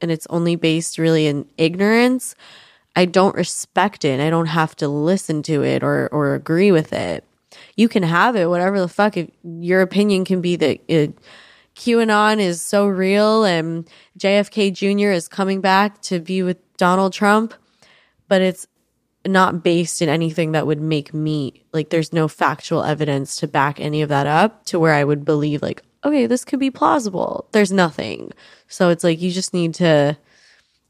and 0.01 0.11
it's 0.11 0.27
only 0.29 0.55
based 0.55 0.97
really 0.97 1.27
in 1.27 1.45
ignorance, 1.57 2.35
I 2.99 3.05
don't 3.05 3.33
respect 3.33 4.03
it. 4.03 4.19
I 4.19 4.29
don't 4.29 4.47
have 4.47 4.75
to 4.75 4.89
listen 4.89 5.41
to 5.43 5.63
it 5.63 5.83
or, 5.83 6.09
or 6.11 6.35
agree 6.35 6.69
with 6.73 6.91
it. 6.91 7.23
You 7.77 7.87
can 7.87 8.03
have 8.03 8.35
it, 8.35 8.49
whatever 8.49 8.77
the 8.77 8.89
fuck. 8.89 9.15
If 9.15 9.29
your 9.41 9.79
opinion 9.79 10.25
can 10.25 10.41
be 10.41 10.57
that 10.57 10.81
it, 10.89 11.17
QAnon 11.77 12.39
is 12.39 12.61
so 12.61 12.87
real 12.87 13.45
and 13.45 13.89
JFK 14.19 14.73
Jr. 14.73 15.11
is 15.11 15.29
coming 15.29 15.61
back 15.61 16.01
to 16.01 16.19
be 16.19 16.43
with 16.43 16.57
Donald 16.75 17.13
Trump, 17.13 17.53
but 18.27 18.41
it's 18.41 18.67
not 19.25 19.63
based 19.63 20.01
in 20.01 20.09
anything 20.09 20.51
that 20.51 20.67
would 20.67 20.81
make 20.81 21.13
me 21.13 21.63
like 21.71 21.91
there's 21.91 22.11
no 22.11 22.27
factual 22.27 22.83
evidence 22.83 23.37
to 23.37 23.47
back 23.47 23.79
any 23.79 24.01
of 24.01 24.09
that 24.09 24.27
up 24.27 24.65
to 24.65 24.77
where 24.77 24.93
I 24.93 25.05
would 25.05 25.23
believe 25.23 25.61
like 25.61 25.83
okay 26.03 26.25
this 26.25 26.45
could 26.45 26.59
be 26.59 26.71
plausible 26.71 27.45
there's 27.51 27.71
nothing 27.71 28.31
so 28.69 28.89
it's 28.89 29.03
like 29.03 29.21
you 29.21 29.29
just 29.29 29.53
need 29.53 29.73
to 29.75 30.17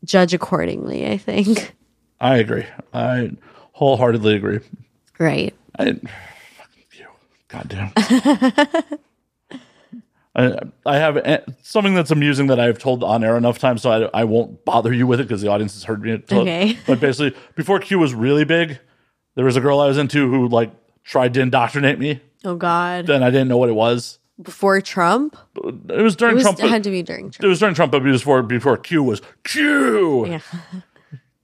judge 0.05 0.33
accordingly 0.33 1.07
I 1.07 1.17
think 1.17 1.75
I 2.21 2.37
agree. 2.37 2.65
I 2.93 3.31
wholeheartedly 3.73 4.35
agree. 4.35 4.59
right 5.19 5.55
I, 5.77 5.93
fucking 5.93 6.83
you. 6.97 7.07
Goddamn. 7.47 7.91
I, 10.35 10.59
I 10.85 10.97
have 10.97 11.17
eh, 11.17 11.39
something 11.63 11.95
that's 11.95 12.11
amusing 12.11 12.47
that 12.47 12.59
I've 12.59 12.77
told 12.77 13.03
on 13.03 13.23
air 13.23 13.35
enough 13.35 13.57
times, 13.57 13.81
so 13.81 13.89
I, 14.13 14.21
I 14.21 14.23
won't 14.25 14.63
bother 14.63 14.93
you 14.93 15.07
with 15.07 15.19
it 15.19 15.23
because 15.23 15.41
the 15.41 15.47
audience 15.49 15.73
has 15.73 15.83
heard 15.83 16.01
me. 16.03 16.17
tell 16.19 16.39
it. 16.39 16.41
Okay. 16.43 16.77
But 16.87 16.99
basically, 16.99 17.39
before 17.55 17.79
Q 17.79 17.97
was 17.99 18.13
really 18.13 18.45
big, 18.45 18.79
there 19.35 19.45
was 19.45 19.55
a 19.55 19.61
girl 19.61 19.79
I 19.79 19.87
was 19.87 19.97
into 19.97 20.29
who 20.29 20.47
like 20.47 20.71
tried 21.03 21.33
to 21.33 21.41
indoctrinate 21.41 21.97
me. 21.99 22.21
oh 22.45 22.55
god 22.55 23.07
Then 23.07 23.23
I 23.23 23.31
didn't 23.31 23.47
know 23.47 23.57
what 23.57 23.69
it 23.69 23.73
was. 23.75 24.19
before 24.41 24.79
Trump 24.81 25.35
It 25.55 26.01
was 26.03 26.15
during 26.15 26.33
it 26.33 26.35
was, 26.35 26.43
Trump. 26.43 26.59
it 26.63 26.69
had 26.69 26.83
to 26.83 26.91
be 26.91 27.01
during 27.01 27.33
it 27.41 27.47
was 27.47 27.59
during 27.59 27.73
Trump, 27.75 27.91
but 27.91 28.03
before 28.03 28.43
before 28.43 28.77
Q 28.77 29.01
was 29.03 29.21
Q. 29.43 30.27
yeah 30.27 30.39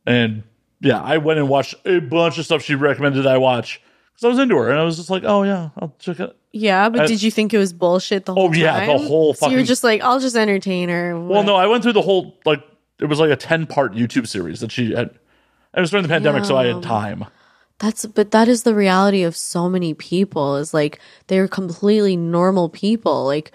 And 0.06 0.43
yeah, 0.81 1.02
I 1.02 1.18
went 1.18 1.39
and 1.39 1.49
watched 1.49 1.76
a 1.85 1.99
bunch 1.99 2.38
of 2.38 2.45
stuff 2.45 2.61
she 2.61 2.76
recommended 2.76 3.26
I 3.26 3.38
watch 3.38 3.81
because 4.14 4.26
I 4.26 4.27
was 4.30 4.39
into 4.39 4.56
her, 4.57 4.69
and 4.69 4.80
I 4.80 4.84
was 4.84 4.97
just 4.97 5.10
like, 5.10 5.23
oh 5.26 5.43
yeah, 5.43 5.69
I'll 5.77 5.93
check 5.99 6.19
it. 6.19 6.35
yeah 6.52 6.88
but 6.89 7.07
did 7.07 7.22
you 7.22 7.31
think 7.31 7.53
it 7.53 7.57
was 7.57 7.73
bullshit 7.73 8.26
the 8.26 8.34
whole 8.34 8.49
Oh, 8.49 8.53
yeah, 8.53 8.85
the 8.85 8.97
whole 8.97 9.34
so 9.34 9.49
you 9.49 9.57
were 9.57 9.64
just 9.64 9.84
like 9.84 10.02
I'll 10.02 10.19
just 10.19 10.35
entertain 10.35 10.89
her 10.89 11.19
Well, 11.19 11.43
no, 11.43 11.56
I 11.56 11.68
went 11.68 11.84
through 11.84 11.93
the 11.93 12.02
whole 12.02 12.38
like 12.45 12.64
it 12.99 13.06
was 13.06 13.19
like 13.19 13.30
a 13.31 13.35
ten 13.35 13.65
part 13.65 13.93
YouTube 13.93 14.27
series 14.27 14.61
that 14.61 14.72
she 14.72 14.93
had. 14.93 15.10
It 15.76 15.81
was 15.81 15.91
during 15.91 16.03
the 16.03 16.10
pandemic, 16.10 16.45
so 16.45 16.56
I 16.56 16.68
had 16.68 16.81
time. 16.81 17.26
That's 17.80 18.06
but 18.06 18.31
that 18.31 18.47
is 18.47 18.64
the 18.64 18.73
reality 18.73 19.23
of 19.23 19.35
so 19.35 19.68
many 19.68 19.93
people 19.93 20.56
is 20.56 20.73
like 20.73 20.99
they're 21.27 21.49
completely 21.49 22.15
normal 22.15 22.69
people 22.69 23.26
like 23.26 23.52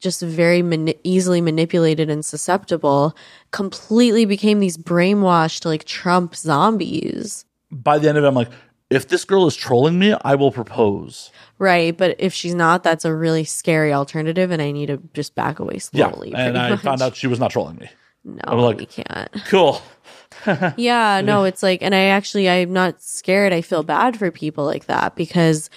just 0.00 0.22
very 0.22 0.62
mani- 0.62 0.96
easily 1.04 1.40
manipulated 1.40 2.10
and 2.10 2.24
susceptible 2.24 3.14
completely 3.50 4.24
became 4.24 4.58
these 4.60 4.76
brainwashed 4.76 5.64
like 5.64 5.84
Trump 5.84 6.34
zombies. 6.34 7.44
By 7.70 7.98
the 7.98 8.08
end 8.08 8.18
of 8.18 8.24
it, 8.24 8.26
I'm 8.26 8.34
like, 8.34 8.50
if 8.88 9.06
this 9.08 9.24
girl 9.24 9.46
is 9.46 9.54
trolling 9.54 9.98
me, 9.98 10.16
I 10.24 10.34
will 10.34 10.50
propose. 10.50 11.30
Right, 11.58 11.96
but 11.96 12.16
if 12.18 12.32
she's 12.32 12.54
not 12.54 12.82
that's 12.82 13.04
a 13.04 13.14
really 13.14 13.44
scary 13.44 13.92
alternative 13.92 14.50
and 14.50 14.60
I 14.60 14.72
need 14.72 14.86
to 14.86 14.96
just 15.14 15.34
back 15.34 15.58
away 15.60 15.78
slowly. 15.78 16.30
Yeah, 16.30 16.46
and 16.48 16.58
I 16.58 16.70
much. 16.70 16.80
found 16.80 17.02
out 17.02 17.14
she 17.14 17.26
was 17.28 17.38
not 17.38 17.50
trolling 17.52 17.76
me. 17.76 17.88
no, 18.24 18.40
I'm 18.44 18.58
like- 18.58 18.80
you 18.80 18.86
can't. 19.04 19.30
Cool. 19.46 19.80
Yeah, 20.76 21.20
no, 21.22 21.44
it's 21.44 21.62
like, 21.62 21.82
and 21.82 21.94
I 21.94 22.04
actually, 22.04 22.48
I'm 22.48 22.72
not 22.72 23.02
scared. 23.02 23.52
I 23.52 23.60
feel 23.60 23.82
bad 23.82 24.16
for 24.16 24.30
people 24.30 24.64
like 24.64 24.86
that 24.86 25.14
because 25.16 25.68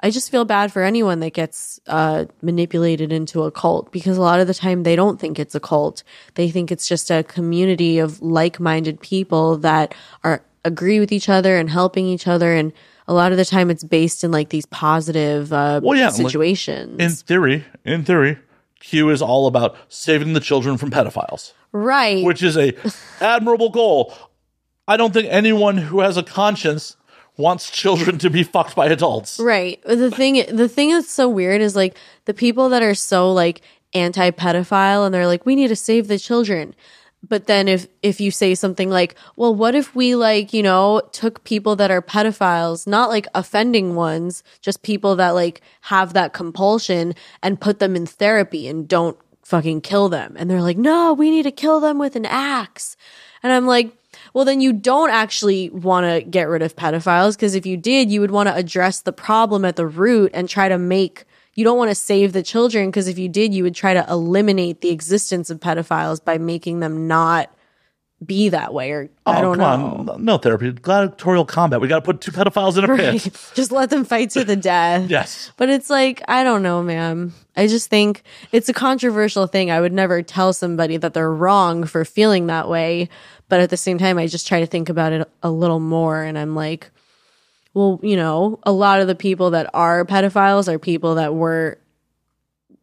I 0.00 0.10
just 0.10 0.30
feel 0.30 0.44
bad 0.44 0.72
for 0.72 0.82
anyone 0.82 1.20
that 1.20 1.32
gets 1.32 1.80
uh, 1.86 2.26
manipulated 2.42 3.12
into 3.12 3.44
a 3.44 3.50
cult 3.50 3.90
because 3.92 4.16
a 4.18 4.22
lot 4.22 4.40
of 4.40 4.46
the 4.46 4.54
time 4.54 4.82
they 4.82 4.94
don't 4.94 5.18
think 5.18 5.38
it's 5.38 5.54
a 5.54 5.60
cult. 5.60 6.02
They 6.34 6.50
think 6.50 6.70
it's 6.70 6.86
just 6.86 7.10
a 7.10 7.22
community 7.22 7.98
of 7.98 8.20
like 8.20 8.60
minded 8.60 9.00
people 9.00 9.56
that 9.58 9.94
are 10.22 10.42
agree 10.64 11.00
with 11.00 11.12
each 11.12 11.28
other 11.28 11.56
and 11.56 11.70
helping 11.70 12.06
each 12.06 12.26
other. 12.26 12.52
And 12.52 12.72
a 13.08 13.14
lot 13.14 13.32
of 13.32 13.38
the 13.38 13.44
time 13.44 13.70
it's 13.70 13.84
based 13.84 14.22
in 14.22 14.30
like 14.30 14.50
these 14.50 14.66
positive 14.66 15.52
uh, 15.52 15.80
Well, 15.82 15.98
yeah, 15.98 16.08
like, 16.08 16.16
situations. 16.16 17.00
In 17.00 17.10
theory, 17.12 17.64
in 17.84 18.04
theory, 18.04 18.38
Q 18.80 19.08
is 19.10 19.22
all 19.22 19.46
about 19.46 19.76
saving 19.88 20.34
the 20.34 20.40
children 20.40 20.76
from 20.76 20.90
pedophiles, 20.90 21.52
right. 21.72 22.24
which 22.24 22.42
is 22.42 22.58
a 22.58 22.74
admirable 23.20 23.70
goal. 23.70 24.14
I 24.88 24.96
don't 24.96 25.12
think 25.12 25.28
anyone 25.30 25.78
who 25.78 26.00
has 26.00 26.16
a 26.16 26.22
conscience 26.22 26.96
wants 27.38 27.70
children 27.70 28.18
to 28.18 28.30
be 28.30 28.42
fucked 28.42 28.74
by 28.74 28.86
adults. 28.86 29.38
Right. 29.38 29.82
The 29.84 30.10
thing 30.10 30.44
the 30.54 30.68
thing 30.68 30.90
that's 30.90 31.10
so 31.10 31.28
weird 31.28 31.60
is 31.60 31.76
like 31.76 31.96
the 32.24 32.34
people 32.34 32.68
that 32.70 32.82
are 32.82 32.94
so 32.94 33.32
like 33.32 33.62
anti 33.94 34.30
pedophile 34.30 35.04
and 35.04 35.14
they're 35.14 35.26
like, 35.26 35.46
we 35.46 35.56
need 35.56 35.68
to 35.68 35.76
save 35.76 36.08
the 36.08 36.18
children. 36.18 36.74
But 37.28 37.46
then 37.46 37.66
if 37.66 37.86
if 38.02 38.20
you 38.20 38.30
say 38.30 38.54
something 38.54 38.88
like, 38.90 39.16
well, 39.36 39.54
what 39.54 39.74
if 39.74 39.94
we 39.94 40.14
like, 40.14 40.52
you 40.52 40.62
know, 40.62 41.02
took 41.12 41.44
people 41.44 41.74
that 41.76 41.90
are 41.90 42.02
pedophiles, 42.02 42.86
not 42.86 43.08
like 43.08 43.26
offending 43.34 43.94
ones, 43.94 44.42
just 44.60 44.82
people 44.82 45.16
that 45.16 45.30
like 45.30 45.60
have 45.82 46.12
that 46.12 46.32
compulsion 46.32 47.14
and 47.42 47.60
put 47.60 47.78
them 47.78 47.96
in 47.96 48.06
therapy 48.06 48.68
and 48.68 48.86
don't 48.86 49.16
fucking 49.42 49.80
kill 49.80 50.08
them. 50.08 50.34
And 50.36 50.50
they're 50.50 50.62
like, 50.62 50.76
no, 50.76 51.12
we 51.12 51.30
need 51.30 51.44
to 51.44 51.50
kill 51.50 51.80
them 51.80 51.98
with 51.98 52.16
an 52.16 52.26
axe. 52.26 52.96
And 53.42 53.52
I'm 53.52 53.66
like, 53.66 53.96
well, 54.36 54.44
then 54.44 54.60
you 54.60 54.74
don't 54.74 55.08
actually 55.08 55.70
want 55.70 56.04
to 56.04 56.20
get 56.30 56.46
rid 56.46 56.60
of 56.60 56.76
pedophiles 56.76 57.36
because 57.36 57.54
if 57.54 57.64
you 57.64 57.78
did, 57.78 58.10
you 58.10 58.20
would 58.20 58.30
want 58.30 58.50
to 58.50 58.54
address 58.54 59.00
the 59.00 59.10
problem 59.10 59.64
at 59.64 59.76
the 59.76 59.86
root 59.86 60.30
and 60.34 60.46
try 60.46 60.68
to 60.68 60.76
make. 60.76 61.24
You 61.54 61.64
don't 61.64 61.78
want 61.78 61.90
to 61.90 61.94
save 61.94 62.34
the 62.34 62.42
children 62.42 62.90
because 62.90 63.08
if 63.08 63.18
you 63.18 63.30
did, 63.30 63.54
you 63.54 63.62
would 63.62 63.74
try 63.74 63.94
to 63.94 64.04
eliminate 64.10 64.82
the 64.82 64.90
existence 64.90 65.48
of 65.48 65.58
pedophiles 65.58 66.22
by 66.22 66.36
making 66.36 66.80
them 66.80 67.08
not 67.08 67.50
be 68.24 68.48
that 68.50 68.72
way. 68.72 68.90
Or 68.92 69.10
I 69.26 69.38
oh, 69.38 69.42
don't 69.42 69.60
Oh, 69.60 69.64
come 69.64 70.06
know. 70.06 70.12
on. 70.12 70.24
No 70.24 70.38
therapy. 70.38 70.70
Gladiatorial 70.72 71.44
combat. 71.44 71.80
We 71.80 71.88
got 71.88 71.96
to 71.96 72.02
put 72.02 72.20
two 72.20 72.30
pedophiles 72.32 72.76
in 72.78 72.84
a 72.84 72.88
Right. 72.88 73.20
pit. 73.22 73.50
Just 73.54 73.72
let 73.72 73.90
them 73.90 74.04
fight 74.04 74.30
to 74.30 74.44
the 74.44 74.56
death. 74.56 75.10
Yes. 75.10 75.50
But 75.56 75.68
it's 75.70 75.90
like, 75.90 76.22
I 76.28 76.44
don't 76.44 76.62
know, 76.62 76.82
man. 76.82 77.32
I 77.56 77.66
just 77.68 77.88
think 77.88 78.22
it's 78.52 78.68
a 78.68 78.74
controversial 78.74 79.46
thing. 79.46 79.70
I 79.70 79.80
would 79.80 79.92
never 79.92 80.22
tell 80.22 80.52
somebody 80.52 80.98
that 80.98 81.14
they're 81.14 81.32
wrong 81.32 81.84
for 81.84 82.04
feeling 82.04 82.48
that 82.48 82.68
way. 82.68 83.08
But 83.48 83.60
at 83.60 83.70
the 83.70 83.76
same 83.76 83.98
time, 83.98 84.18
I 84.18 84.26
just 84.26 84.46
try 84.46 84.60
to 84.60 84.66
think 84.66 84.88
about 84.88 85.12
it 85.12 85.28
a 85.42 85.50
little 85.50 85.80
more. 85.80 86.22
And 86.22 86.38
I'm 86.38 86.54
like, 86.54 86.90
well, 87.74 88.00
you 88.02 88.16
know, 88.16 88.58
a 88.64 88.72
lot 88.72 89.00
of 89.00 89.06
the 89.06 89.14
people 89.14 89.50
that 89.50 89.70
are 89.74 90.04
pedophiles 90.04 90.66
are 90.66 90.78
people 90.78 91.14
that 91.16 91.34
were 91.34 91.78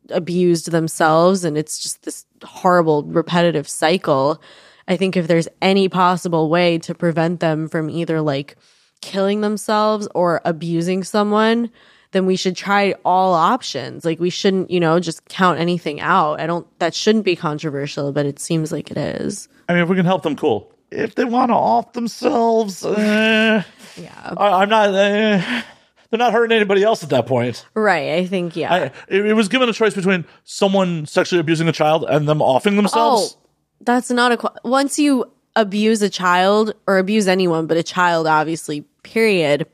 abused 0.09 0.71
themselves. 0.71 1.43
And 1.43 1.57
it's 1.57 1.79
just 1.79 2.03
this 2.03 2.25
horrible, 2.43 3.03
repetitive 3.03 3.67
cycle. 3.67 4.41
I 4.87 4.95
think 4.97 5.17
if 5.17 5.27
there's 5.27 5.47
any 5.61 5.89
possible 5.89 6.49
way 6.49 6.77
to 6.79 6.93
prevent 6.93 7.39
them 7.39 7.67
from 7.67 7.89
either 7.89 8.21
like 8.21 8.55
killing 9.01 9.41
themselves 9.41 10.07
or 10.15 10.41
abusing 10.45 11.03
someone, 11.03 11.69
then 12.13 12.25
we 12.25 12.35
should 12.37 12.55
try 12.55 12.95
all 13.03 13.33
options. 13.33 14.05
Like 14.05 14.19
we 14.19 14.29
shouldn't, 14.29 14.71
you 14.71 14.79
know, 14.79 14.99
just 14.99 15.25
count 15.25 15.59
anything 15.59 15.99
out. 15.99 16.39
I 16.39 16.47
don't, 16.47 16.65
that 16.79 16.95
shouldn't 16.95 17.25
be 17.25 17.35
controversial, 17.35 18.11
but 18.13 18.25
it 18.25 18.39
seems 18.39 18.71
like 18.71 18.89
it 18.89 18.97
is. 18.97 19.49
I 19.67 19.73
mean, 19.73 19.83
if 19.83 19.89
we 19.89 19.95
can 19.95 20.05
help 20.05 20.23
them, 20.23 20.35
cool. 20.35 20.71
If 20.91 21.15
they 21.15 21.25
want 21.25 21.49
to 21.49 21.55
off 21.55 21.93
themselves, 21.93 22.85
uh, 22.85 23.63
Yeah. 23.97 24.33
I, 24.37 24.61
I'm 24.63 24.69
not. 24.69 24.89
Uh, 24.89 25.61
they're 26.09 26.19
not 26.19 26.31
hurting 26.31 26.55
anybody 26.55 26.83
else 26.83 27.01
at 27.03 27.09
that 27.09 27.25
point. 27.25 27.65
Right. 27.73 28.11
I 28.13 28.25
think, 28.27 28.55
yeah. 28.55 28.71
I, 28.73 28.79
it, 29.07 29.25
it 29.25 29.33
was 29.33 29.47
given 29.47 29.67
a 29.67 29.73
choice 29.73 29.95
between 29.95 30.25
someone 30.43 31.07
sexually 31.07 31.39
abusing 31.39 31.67
a 31.67 31.71
child 31.71 32.05
and 32.07 32.27
them 32.29 32.41
offing 32.41 32.75
themselves. 32.75 33.35
Oh, 33.35 33.41
that's 33.81 34.11
not 34.11 34.31
a. 34.31 34.37
qu- 34.37 34.49
Once 34.63 34.99
you 34.99 35.25
abuse 35.55 36.03
a 36.03 36.09
child 36.09 36.73
or 36.85 36.99
abuse 36.99 37.27
anyone, 37.27 37.65
but 37.65 37.77
a 37.77 37.83
child, 37.83 38.27
obviously, 38.27 38.81
period, 39.01 39.65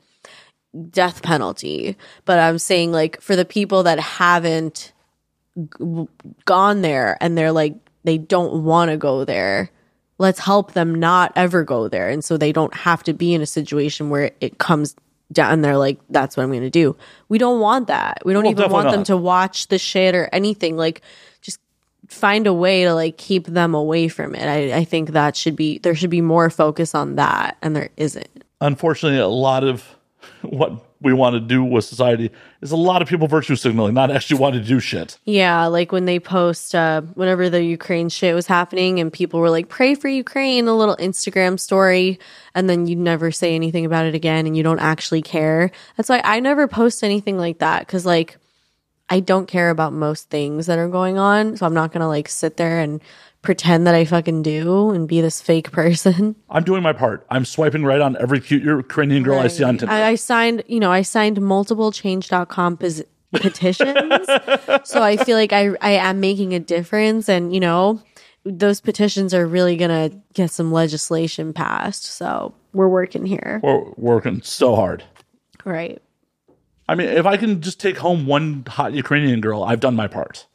death 0.90 1.22
penalty. 1.22 1.96
But 2.24 2.38
I'm 2.38 2.58
saying, 2.58 2.92
like, 2.92 3.20
for 3.20 3.36
the 3.36 3.44
people 3.44 3.82
that 3.84 3.98
haven't 3.98 4.92
g- 5.56 6.06
gone 6.44 6.82
there 6.82 7.16
and 7.20 7.36
they're 7.36 7.52
like, 7.52 7.74
they 8.04 8.18
don't 8.18 8.64
want 8.64 8.90
to 8.90 8.96
go 8.96 9.24
there, 9.24 9.70
let's 10.18 10.38
help 10.38 10.72
them 10.72 10.94
not 10.94 11.32
ever 11.36 11.64
go 11.64 11.88
there. 11.88 12.08
And 12.08 12.24
so 12.24 12.36
they 12.36 12.52
don't 12.52 12.74
have 12.74 13.02
to 13.04 13.12
be 13.12 13.34
in 13.34 13.42
a 13.42 13.46
situation 13.46 14.10
where 14.10 14.32
it 14.40 14.58
comes 14.58 14.94
down 15.32 15.60
they're 15.62 15.76
like, 15.76 15.98
that's 16.10 16.36
what 16.36 16.42
I'm 16.42 16.50
going 16.50 16.62
to 16.62 16.70
do. 16.70 16.96
We 17.28 17.38
don't 17.38 17.60
want 17.60 17.86
that. 17.86 18.18
We 18.24 18.32
don't 18.32 18.44
Well, 18.44 18.52
even 18.52 18.70
want 18.70 18.84
definitely 18.84 18.96
them 18.96 19.04
to 19.04 19.16
watch 19.16 19.68
the 19.68 19.78
shit 19.78 20.14
or 20.14 20.28
anything. 20.32 20.76
Like, 20.76 21.02
just 21.40 21.60
find 22.08 22.46
a 22.46 22.52
way 22.52 22.84
to 22.84 22.94
like 22.94 23.16
keep 23.16 23.46
them 23.46 23.74
away 23.74 24.08
from 24.08 24.34
it. 24.34 24.46
I, 24.46 24.78
I 24.78 24.84
think 24.84 25.10
that 25.10 25.36
should 25.36 25.56
be 25.56 25.78
there 25.78 25.94
should 25.94 26.10
be 26.10 26.20
more 26.20 26.50
focus 26.50 26.94
on 26.94 27.16
that, 27.16 27.56
and 27.62 27.76
there 27.76 27.90
isn't. 27.96 28.44
Unfortunately, 28.60 29.18
a 29.18 29.28
lot 29.28 29.62
of 29.62 29.96
what 30.42 30.84
we 31.00 31.12
want 31.12 31.34
to 31.34 31.40
do 31.40 31.64
with 31.64 31.84
society 31.84 32.30
is 32.60 32.72
a 32.72 32.76
lot 32.76 33.00
of 33.00 33.08
people 33.08 33.26
virtue 33.26 33.56
signaling, 33.56 33.94
not 33.94 34.10
actually 34.10 34.38
want 34.38 34.54
to 34.54 34.60
do 34.60 34.80
shit. 34.80 35.18
Yeah, 35.24 35.66
like 35.66 35.92
when 35.92 36.04
they 36.04 36.18
post 36.18 36.74
uh 36.74 37.02
whenever 37.14 37.48
the 37.48 37.62
Ukraine 37.62 38.08
shit 38.08 38.34
was 38.34 38.46
happening 38.46 39.00
and 39.00 39.12
people 39.12 39.40
were 39.40 39.50
like, 39.50 39.68
Pray 39.68 39.94
for 39.94 40.08
Ukraine, 40.08 40.68
a 40.68 40.74
little 40.76 40.96
Instagram 40.96 41.58
story, 41.58 42.18
and 42.54 42.68
then 42.68 42.86
you 42.86 42.96
never 42.96 43.30
say 43.30 43.54
anything 43.54 43.86
about 43.86 44.06
it 44.06 44.14
again 44.14 44.46
and 44.46 44.56
you 44.56 44.62
don't 44.62 44.80
actually 44.80 45.22
care. 45.22 45.70
That's 45.96 46.08
why 46.08 46.20
I 46.24 46.40
never 46.40 46.68
post 46.68 47.02
anything 47.02 47.38
like 47.38 47.58
that 47.58 47.86
because 47.86 48.04
like 48.04 48.36
I 49.08 49.20
don't 49.20 49.46
care 49.46 49.70
about 49.70 49.92
most 49.92 50.30
things 50.30 50.66
that 50.66 50.78
are 50.78 50.88
going 50.88 51.18
on. 51.18 51.56
So 51.56 51.66
I'm 51.66 51.74
not 51.74 51.92
gonna 51.92 52.08
like 52.08 52.28
sit 52.28 52.56
there 52.56 52.80
and 52.80 53.00
pretend 53.42 53.86
that 53.86 53.94
I 53.94 54.04
fucking 54.04 54.42
do 54.42 54.90
and 54.90 55.08
be 55.08 55.20
this 55.20 55.40
fake 55.40 55.72
person. 55.72 56.36
I'm 56.50 56.64
doing 56.64 56.82
my 56.82 56.92
part. 56.92 57.26
I'm 57.30 57.44
swiping 57.44 57.84
right 57.84 58.00
on 58.00 58.16
every 58.20 58.40
cute 58.40 58.62
Ukrainian 58.62 59.22
girl 59.22 59.38
I 59.38 59.48
see 59.48 59.64
on 59.64 59.78
Tinder. 59.78 59.92
I, 59.92 60.08
I 60.08 60.14
signed, 60.14 60.62
you 60.66 60.80
know, 60.80 60.92
I 60.92 61.02
signed 61.02 61.40
multiple 61.40 61.92
change.com 61.92 62.76
pos- 62.76 63.02
petitions. 63.32 64.26
so 64.84 65.02
I 65.02 65.16
feel 65.16 65.36
like 65.36 65.52
I, 65.52 65.70
I 65.80 65.92
am 65.92 66.20
making 66.20 66.52
a 66.54 66.60
difference. 66.60 67.28
And, 67.28 67.54
you 67.54 67.60
know, 67.60 68.02
those 68.44 68.80
petitions 68.80 69.32
are 69.32 69.46
really 69.46 69.76
going 69.76 70.10
to 70.10 70.16
get 70.34 70.50
some 70.50 70.72
legislation 70.72 71.52
passed. 71.52 72.04
So 72.04 72.54
we're 72.72 72.88
working 72.88 73.24
here. 73.24 73.60
We're 73.62 73.90
working 73.96 74.42
so 74.42 74.74
hard. 74.74 75.04
Right. 75.64 76.00
I 76.88 76.94
mean, 76.94 77.08
if 77.08 77.24
I 77.24 77.36
can 77.36 77.60
just 77.60 77.78
take 77.78 77.96
home 77.98 78.26
one 78.26 78.64
hot 78.66 78.92
Ukrainian 78.92 79.40
girl, 79.40 79.62
I've 79.62 79.80
done 79.80 79.94
my 79.94 80.08
part. 80.08 80.46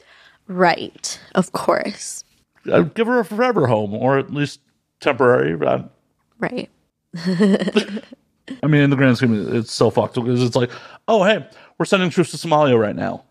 Right. 0.48 1.18
Of 1.34 1.52
course. 1.52 2.24
I'd 2.72 2.80
mm-hmm. 2.80 2.92
give 2.94 3.06
her 3.06 3.20
a 3.20 3.24
forever 3.24 3.66
home, 3.66 3.94
or 3.94 4.18
at 4.18 4.32
least 4.32 4.60
temporary. 5.00 5.56
But 5.56 5.90
Right. 6.38 6.70
I 7.18 8.66
mean, 8.66 8.82
in 8.82 8.90
the 8.90 8.96
grand 8.96 9.16
scheme, 9.16 9.56
it's 9.56 9.72
so 9.72 9.90
fucked 9.90 10.14
because 10.14 10.42
it's 10.42 10.56
like, 10.56 10.70
oh, 11.08 11.24
hey, 11.24 11.46
we're 11.78 11.84
sending 11.84 12.10
troops 12.10 12.30
to 12.30 12.36
Somalia 12.36 12.78
right 12.78 12.94
now. 12.94 13.24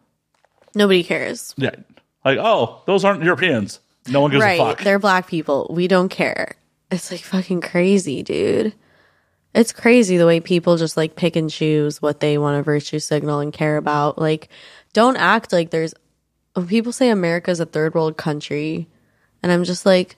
Nobody 0.73 1.03
cares. 1.03 1.53
Yeah, 1.57 1.71
like, 2.25 2.37
oh, 2.39 2.81
those 2.85 3.05
aren't 3.05 3.23
Europeans. 3.23 3.79
No 4.07 4.21
one 4.21 4.31
gives 4.31 4.43
right. 4.43 4.59
a 4.59 4.63
fuck. 4.63 4.81
They're 4.81 4.99
black 4.99 5.27
people. 5.27 5.67
We 5.69 5.87
don't 5.87 6.09
care. 6.09 6.55
It's 6.91 7.11
like 7.11 7.21
fucking 7.21 7.61
crazy, 7.61 8.23
dude. 8.23 8.73
It's 9.53 9.71
crazy 9.71 10.17
the 10.17 10.25
way 10.25 10.41
people 10.41 10.75
just 10.75 10.97
like 10.97 11.15
pick 11.15 11.35
and 11.35 11.49
choose 11.49 12.01
what 12.01 12.19
they 12.19 12.37
want 12.37 12.57
to 12.57 12.63
virtue 12.63 12.99
signal 12.99 13.39
and 13.39 13.53
care 13.53 13.77
about. 13.77 14.19
Like, 14.19 14.49
don't 14.93 15.17
act 15.17 15.53
like 15.53 15.69
there's. 15.69 15.93
When 16.53 16.67
people 16.67 16.91
say 16.91 17.09
America's 17.09 17.59
a 17.59 17.65
third 17.65 17.95
world 17.95 18.17
country, 18.17 18.87
and 19.45 19.51
I'm 19.51 19.63
just 19.63 19.85
like, 19.85 20.15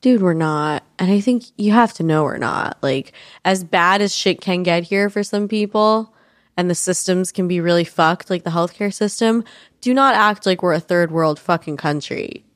dude, 0.00 0.22
we're 0.22 0.32
not. 0.32 0.82
And 0.98 1.10
I 1.10 1.20
think 1.20 1.44
you 1.58 1.72
have 1.72 1.92
to 1.94 2.02
know 2.02 2.24
we're 2.24 2.38
not. 2.38 2.78
Like, 2.82 3.12
as 3.44 3.62
bad 3.62 4.00
as 4.00 4.14
shit 4.14 4.40
can 4.40 4.62
get 4.62 4.84
here 4.84 5.10
for 5.10 5.22
some 5.22 5.46
people, 5.46 6.14
and 6.56 6.70
the 6.70 6.74
systems 6.74 7.32
can 7.32 7.48
be 7.48 7.60
really 7.60 7.84
fucked, 7.84 8.30
like 8.30 8.44
the 8.44 8.50
healthcare 8.50 8.94
system, 8.94 9.44
do 9.82 9.92
not 9.92 10.14
act 10.14 10.46
like 10.46 10.62
we're 10.62 10.72
a 10.72 10.80
third 10.80 11.10
world 11.10 11.38
fucking 11.38 11.76
country 11.76 12.46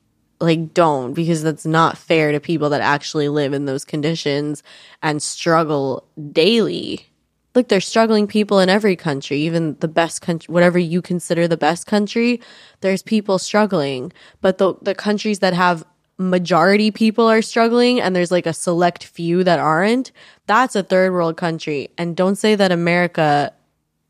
like 0.41 0.73
don't 0.73 1.13
because 1.13 1.43
that's 1.43 1.67
not 1.67 1.99
fair 1.99 2.33
to 2.33 2.41
people 2.41 2.71
that 2.71 2.81
actually 2.81 3.29
live 3.29 3.53
in 3.53 3.67
those 3.67 3.85
conditions 3.85 4.63
and 5.03 5.23
struggle 5.23 6.09
daily 6.33 7.10
look 7.55 7.69
there's 7.69 7.87
struggling 7.87 8.27
people 8.27 8.61
in 8.61 8.69
every 8.69 8.97
country 8.97 9.39
even 9.41 9.77
the 9.81 9.89
best 9.89 10.23
country 10.23 10.53
whatever 10.53 10.79
you 10.79 11.03
consider 11.03 11.49
the 11.49 11.57
best 11.57 11.87
country 11.87 12.41
there's 12.81 13.03
people 13.03 13.39
struggling 13.39 14.13
but 14.41 14.59
the 14.59 14.75
the 14.83 14.95
countries 14.95 15.41
that 15.41 15.55
have 15.55 15.85
majority 16.19 16.91
people 16.91 17.27
are 17.27 17.41
struggling 17.43 18.01
and 18.01 18.15
there's 18.15 18.31
like 18.31 18.47
a 18.47 18.53
select 18.53 19.05
few 19.05 19.43
that 19.43 19.59
aren't 19.59 20.13
that's 20.47 20.77
a 20.77 20.83
third 20.83 21.13
world 21.13 21.37
country 21.37 21.89
and 21.97 22.15
don't 22.17 22.37
say 22.37 22.55
that 22.55 22.71
america 22.71 23.53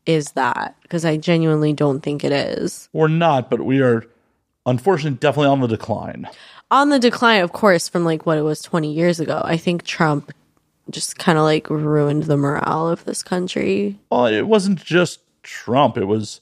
is 0.05 0.31
that 0.33 0.75
because 0.81 1.05
i 1.05 1.15
genuinely 1.15 1.71
don't 1.73 2.01
think 2.01 2.23
it 2.23 2.31
is 2.33 2.89
We're 2.91 3.07
not, 3.07 3.49
but 3.49 3.61
we 3.61 3.81
are 3.81 4.03
unfortunately 4.65 5.17
definitely 5.19 5.47
on 5.47 5.61
the 5.61 5.67
decline. 5.67 6.27
on 6.69 6.89
the 6.89 6.99
decline, 6.99 7.41
of 7.41 7.51
course, 7.51 7.89
from 7.89 8.03
like 8.05 8.25
what 8.25 8.37
it 8.37 8.43
was 8.43 8.61
20 8.61 8.91
years 8.93 9.19
ago. 9.19 9.41
I 9.43 9.57
think 9.57 9.83
Trump 9.83 10.31
just 10.91 11.17
kind 11.17 11.37
of 11.37 11.43
like 11.43 11.69
ruined 11.69 12.23
the 12.23 12.37
morale 12.37 12.87
of 12.87 13.05
this 13.05 13.23
country. 13.23 13.99
Well, 14.11 14.25
it 14.25 14.43
wasn't 14.43 14.83
just 14.83 15.21
Trump. 15.43 15.97
It 15.97 16.05
was, 16.05 16.41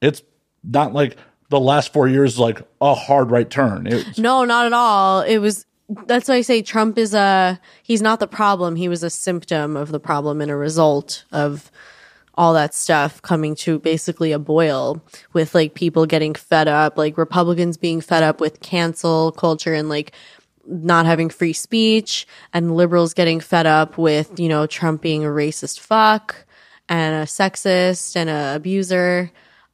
it's 0.00 0.22
not 0.62 0.92
like 0.92 1.16
the 1.48 1.60
last 1.60 1.92
four 1.92 2.08
years 2.08 2.38
like 2.38 2.62
a 2.80 2.94
hard 2.94 3.30
right 3.30 3.48
turn. 3.48 3.86
It, 3.86 4.18
No, 4.18 4.44
not 4.44 4.66
at 4.66 4.72
all. 4.72 5.22
It 5.22 5.38
was 5.38 5.66
that's 6.06 6.28
why 6.28 6.36
I 6.36 6.40
say 6.42 6.62
Trump 6.62 6.98
is 6.98 7.14
a 7.14 7.60
he's 7.82 8.02
not 8.02 8.20
the 8.20 8.28
problem. 8.28 8.76
He 8.76 8.88
was 8.88 9.02
a 9.02 9.10
symptom 9.10 9.76
of 9.76 9.90
the 9.90 10.00
problem 10.00 10.40
and 10.40 10.50
a 10.50 10.56
result 10.56 11.24
of 11.32 11.70
all 12.34 12.54
that 12.54 12.72
stuff 12.72 13.20
coming 13.22 13.54
to 13.54 13.78
basically 13.80 14.32
a 14.32 14.38
boil 14.38 15.02
with 15.32 15.54
like 15.54 15.74
people 15.74 16.06
getting 16.06 16.34
fed 16.34 16.68
up, 16.68 16.96
like 16.96 17.18
Republicans 17.18 17.76
being 17.76 18.00
fed 18.00 18.22
up 18.22 18.40
with 18.40 18.60
cancel 18.60 19.32
culture 19.32 19.74
and 19.74 19.88
like 19.88 20.12
not 20.66 21.06
having 21.06 21.30
free 21.30 21.52
speech 21.52 22.26
and 22.52 22.76
liberals 22.76 23.14
getting 23.14 23.40
fed 23.40 23.66
up 23.66 23.98
with, 23.98 24.38
you 24.38 24.48
know, 24.48 24.66
Trump 24.66 25.02
being 25.02 25.24
a 25.24 25.28
racist 25.28 25.80
fuck 25.80 26.44
and 26.88 27.14
a 27.14 27.26
sexist 27.26 28.16
and 28.16 28.28
a 28.28 28.56
abuser. 28.56 29.30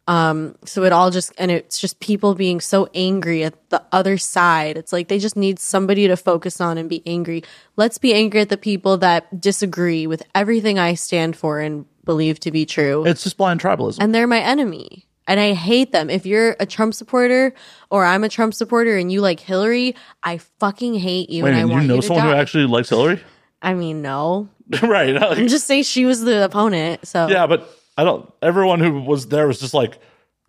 Um, 0.09 0.55
so 0.65 0.85
it 0.85 0.93
all 0.93 1.11
just, 1.11 1.33
and 1.37 1.51
it's 1.51 1.81
just 1.81 1.99
people 1.99 2.35
being 2.35 2.61
so 2.61 2.89
angry 2.95 3.43
at 3.43 3.71
the 3.71 3.83
other 3.91 4.19
side. 4.19 4.77
It's 4.77 4.93
like 4.93 5.09
they 5.09 5.19
just 5.19 5.37
need 5.37 5.59
somebody 5.59 6.07
to 6.07 6.17
focus 6.17 6.61
on 6.61 6.79
and 6.79 6.89
be 6.89 7.03
angry. 7.07 7.43
Let's 7.75 7.99
be 7.99 8.15
angry 8.15 8.41
at 8.41 8.49
the 8.49 8.57
people 8.57 8.99
that 8.99 9.41
disagree 9.41 10.07
with 10.07 10.23
everything 10.35 10.79
I 10.79 10.95
stand 10.95 11.37
for 11.37 11.59
and 11.59 11.87
believe 12.05 12.39
to 12.41 12.53
be 12.53 12.65
true. 12.65 13.05
it's 13.05 13.25
just 13.25 13.37
blind 13.37 13.61
tribalism. 13.61 13.99
and 14.01 14.15
they're 14.15 14.29
my 14.29 14.41
enemy. 14.41 15.06
And 15.27 15.41
I 15.41 15.55
hate 15.55 15.93
them. 15.93 16.09
If 16.09 16.25
you're 16.25 16.57
a 16.61 16.67
Trump 16.67 16.95
supporter 16.95 17.53
or 17.91 18.05
I'm 18.05 18.25
a 18.25 18.29
Trump 18.29 18.55
supporter 18.55 18.97
and 18.97 19.11
you 19.11 19.21
like 19.21 19.41
Hillary, 19.41 19.97
I 20.23 20.39
fucking 20.39 20.95
hate 20.95 21.31
you. 21.31 21.45
Wait, 21.45 21.51
and 21.51 21.59
I 21.59 21.63
minute, 21.63 21.73
want 21.73 21.83
you 21.83 21.89
know 21.89 21.95
you 21.97 22.03
someone 22.03 22.27
who 22.27 22.33
actually 22.33 22.67
likes 22.67 22.89
Hillary? 22.89 23.21
I 23.61 23.75
mean, 23.75 24.03
no. 24.03 24.49
right. 24.83 25.15
Like, 25.15 25.39
I'm 25.39 25.49
just 25.49 25.67
saying 25.67 25.85
she 25.85 26.05
was 26.05 26.21
the 26.21 26.45
opponent. 26.45 27.07
So 27.07 27.29
yeah, 27.29 27.47
but 27.47 27.69
I 27.97 28.05
don't. 28.05 28.33
Everyone 28.43 28.81
who 28.81 29.01
was 29.01 29.29
there 29.29 29.47
was 29.47 29.59
just 29.61 29.75
like, 29.75 29.99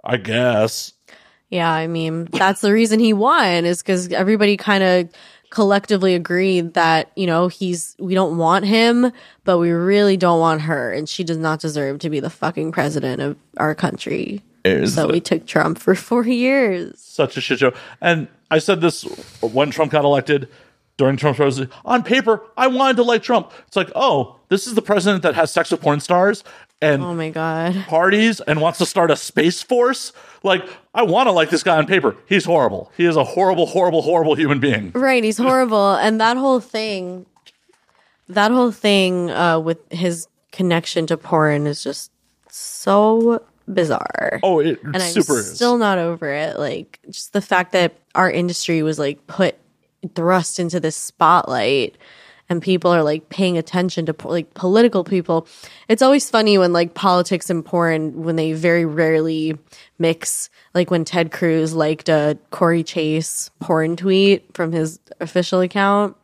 I 0.03 0.17
guess. 0.17 0.93
Yeah, 1.49 1.71
I 1.71 1.87
mean, 1.87 2.25
that's 2.25 2.61
the 2.61 2.73
reason 2.73 2.99
he 2.99 3.13
won 3.13 3.65
is 3.65 3.81
because 3.81 4.11
everybody 4.11 4.57
kind 4.57 4.83
of 4.83 5.09
collectively 5.49 6.13
agreed 6.13 6.73
that, 6.73 7.11
you 7.15 7.25
know, 7.25 7.47
he's, 7.47 7.95
we 7.99 8.13
don't 8.13 8.37
want 8.37 8.65
him, 8.65 9.11
but 9.45 9.57
we 9.57 9.71
really 9.71 10.17
don't 10.17 10.39
want 10.39 10.61
her. 10.63 10.91
And 10.91 11.07
she 11.07 11.23
does 11.23 11.37
not 11.37 11.61
deserve 11.61 11.99
to 11.99 12.09
be 12.09 12.19
the 12.19 12.29
fucking 12.29 12.73
president 12.73 13.21
of 13.21 13.37
our 13.55 13.73
country. 13.73 14.43
So 14.87 15.07
we 15.07 15.19
took 15.19 15.45
Trump 15.47 15.77
for 15.79 15.95
four 15.95 16.25
years. 16.25 16.99
such 16.99 17.37
a 17.37 17.41
shit 17.41 17.59
show. 17.59 17.73
And 18.01 18.27
I 18.51 18.59
said 18.59 18.81
this 18.81 19.03
when 19.41 19.71
Trump 19.71 19.91
got 19.91 20.05
elected 20.05 20.47
during 20.97 21.17
Trump's 21.17 21.37
presidency. 21.37 21.73
On 21.85 22.01
paper, 22.03 22.41
I 22.57 22.67
wanted 22.67 22.97
to 22.97 23.03
like 23.03 23.21
Trump. 23.23 23.51
It's 23.67 23.75
like, 23.75 23.91
oh, 23.95 24.37
this 24.49 24.65
is 24.67 24.73
the 24.75 24.81
president 24.81 25.23
that 25.23 25.35
has 25.35 25.51
sex 25.51 25.69
with 25.71 25.81
porn 25.81 25.99
stars 25.99 26.43
and 26.81 27.01
Oh 27.03 27.13
my 27.13 27.29
God. 27.29 27.75
parties 27.87 28.39
and 28.41 28.61
wants 28.61 28.77
to 28.79 28.85
start 28.85 29.11
a 29.11 29.15
space 29.15 29.61
force. 29.61 30.11
Like, 30.43 30.63
I 30.93 31.03
want 31.03 31.27
to 31.27 31.31
like 31.31 31.49
this 31.49 31.61
guy 31.63 31.77
on 31.77 31.85
paper. 31.87 32.15
He's 32.27 32.45
horrible. 32.45 32.91
He 32.97 33.05
is 33.05 33.15
a 33.15 33.23
horrible, 33.23 33.65
horrible, 33.67 34.01
horrible 34.01 34.35
human 34.35 34.59
being. 34.59 34.91
Right. 34.93 35.23
He's 35.23 35.37
horrible. 35.37 35.93
and 35.93 36.19
that 36.21 36.37
whole 36.37 36.59
thing, 36.59 37.25
that 38.29 38.51
whole 38.51 38.71
thing 38.71 39.29
uh, 39.31 39.59
with 39.59 39.79
his 39.91 40.27
connection 40.51 41.05
to 41.07 41.17
porn 41.17 41.67
is 41.67 41.83
just 41.83 42.11
so 42.49 43.43
bizarre. 43.71 44.39
Oh, 44.43 44.59
it 44.59 44.81
and 44.83 44.97
I'm 44.97 45.11
super 45.11 45.39
is. 45.39 45.53
still 45.55 45.77
not 45.77 45.97
over 45.97 46.31
it. 46.31 46.57
Like 46.57 46.99
just 47.09 47.33
the 47.33 47.41
fact 47.41 47.71
that 47.73 47.95
our 48.15 48.29
industry 48.29 48.81
was 48.83 48.99
like 48.99 49.25
put 49.27 49.55
thrust 50.15 50.59
into 50.59 50.79
this 50.79 50.95
spotlight 50.95 51.97
and 52.49 52.61
people 52.61 52.91
are 52.91 53.03
like 53.03 53.29
paying 53.29 53.57
attention 53.57 54.05
to 54.05 54.15
like 54.25 54.53
political 54.53 55.03
people. 55.03 55.47
It's 55.89 56.01
always 56.01 56.29
funny 56.29 56.57
when 56.57 56.71
like 56.73 56.93
politics 56.93 57.49
and 57.49 57.65
porn 57.65 58.23
when 58.23 58.35
they 58.35 58.53
very 58.53 58.85
rarely 58.85 59.57
mix. 59.99 60.49
Like 60.73 60.89
when 60.89 61.03
Ted 61.03 61.31
Cruz 61.31 61.73
liked 61.73 62.09
a 62.09 62.37
Cory 62.51 62.83
Chase 62.83 63.49
porn 63.59 63.95
tweet 63.95 64.53
from 64.55 64.71
his 64.71 64.99
official 65.19 65.59
account. 65.59 66.15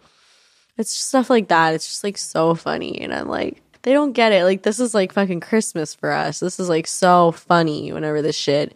It's 0.78 0.96
just 0.96 1.10
stuff 1.10 1.30
like 1.30 1.50
that. 1.50 1.74
It's 1.74 1.88
just 1.88 2.04
like 2.04 2.18
so 2.18 2.56
funny 2.56 3.02
and 3.02 3.14
I'm 3.14 3.28
like 3.28 3.63
they 3.84 3.94
don't 3.94 4.14
get 4.14 4.32
it. 4.32 4.44
Like 4.44 4.64
this 4.64 4.80
is 4.80 4.94
like 4.94 5.14
fucking 5.14 5.42
Christmas 5.42 5.94
for 5.94 6.12
us. 6.12 6.40
This 6.40 6.60
is 6.60 6.70
like 6.70 6.88
so 6.88 7.32
funny 7.32 7.92
whenever 7.92 8.22
this 8.22 8.36
shit 8.36 8.76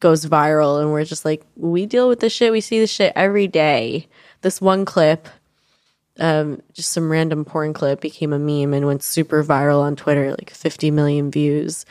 goes 0.00 0.26
viral 0.26 0.80
and 0.80 0.90
we're 0.90 1.04
just 1.04 1.24
like 1.24 1.42
we 1.56 1.86
deal 1.86 2.08
with 2.08 2.20
this 2.20 2.32
shit. 2.32 2.52
We 2.52 2.60
see 2.60 2.78
this 2.78 2.90
shit 2.90 3.12
every 3.16 3.48
day. 3.48 4.08
This 4.42 4.60
one 4.60 4.84
clip 4.84 5.28
um 6.20 6.60
just 6.74 6.92
some 6.92 7.10
random 7.10 7.42
porn 7.42 7.72
clip 7.72 8.02
became 8.02 8.34
a 8.34 8.38
meme 8.38 8.74
and 8.74 8.86
went 8.86 9.02
super 9.02 9.42
viral 9.42 9.80
on 9.80 9.96
Twitter 9.96 10.30
like 10.30 10.50
50 10.50 10.90
million 10.90 11.30
views. 11.30 11.86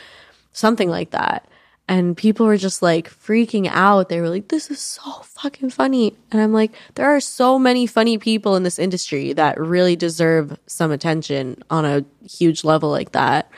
Something 0.53 0.89
like 0.89 1.11
that. 1.11 1.47
And 1.87 2.15
people 2.15 2.45
were 2.45 2.57
just 2.57 2.81
like 2.81 3.09
freaking 3.09 3.67
out. 3.67 4.07
They 4.07 4.21
were 4.21 4.29
like, 4.29 4.47
this 4.47 4.71
is 4.71 4.79
so 4.79 5.11
fucking 5.23 5.71
funny. 5.71 6.15
And 6.31 6.41
I'm 6.41 6.53
like, 6.53 6.71
there 6.95 7.13
are 7.13 7.19
so 7.19 7.59
many 7.59 7.85
funny 7.85 8.17
people 8.17 8.55
in 8.55 8.63
this 8.63 8.79
industry 8.79 9.33
that 9.33 9.59
really 9.59 9.97
deserve 9.97 10.57
some 10.67 10.91
attention 10.91 11.61
on 11.69 11.83
a 11.83 12.05
huge 12.25 12.63
level 12.63 12.89
like 12.89 13.11
that. 13.11 13.51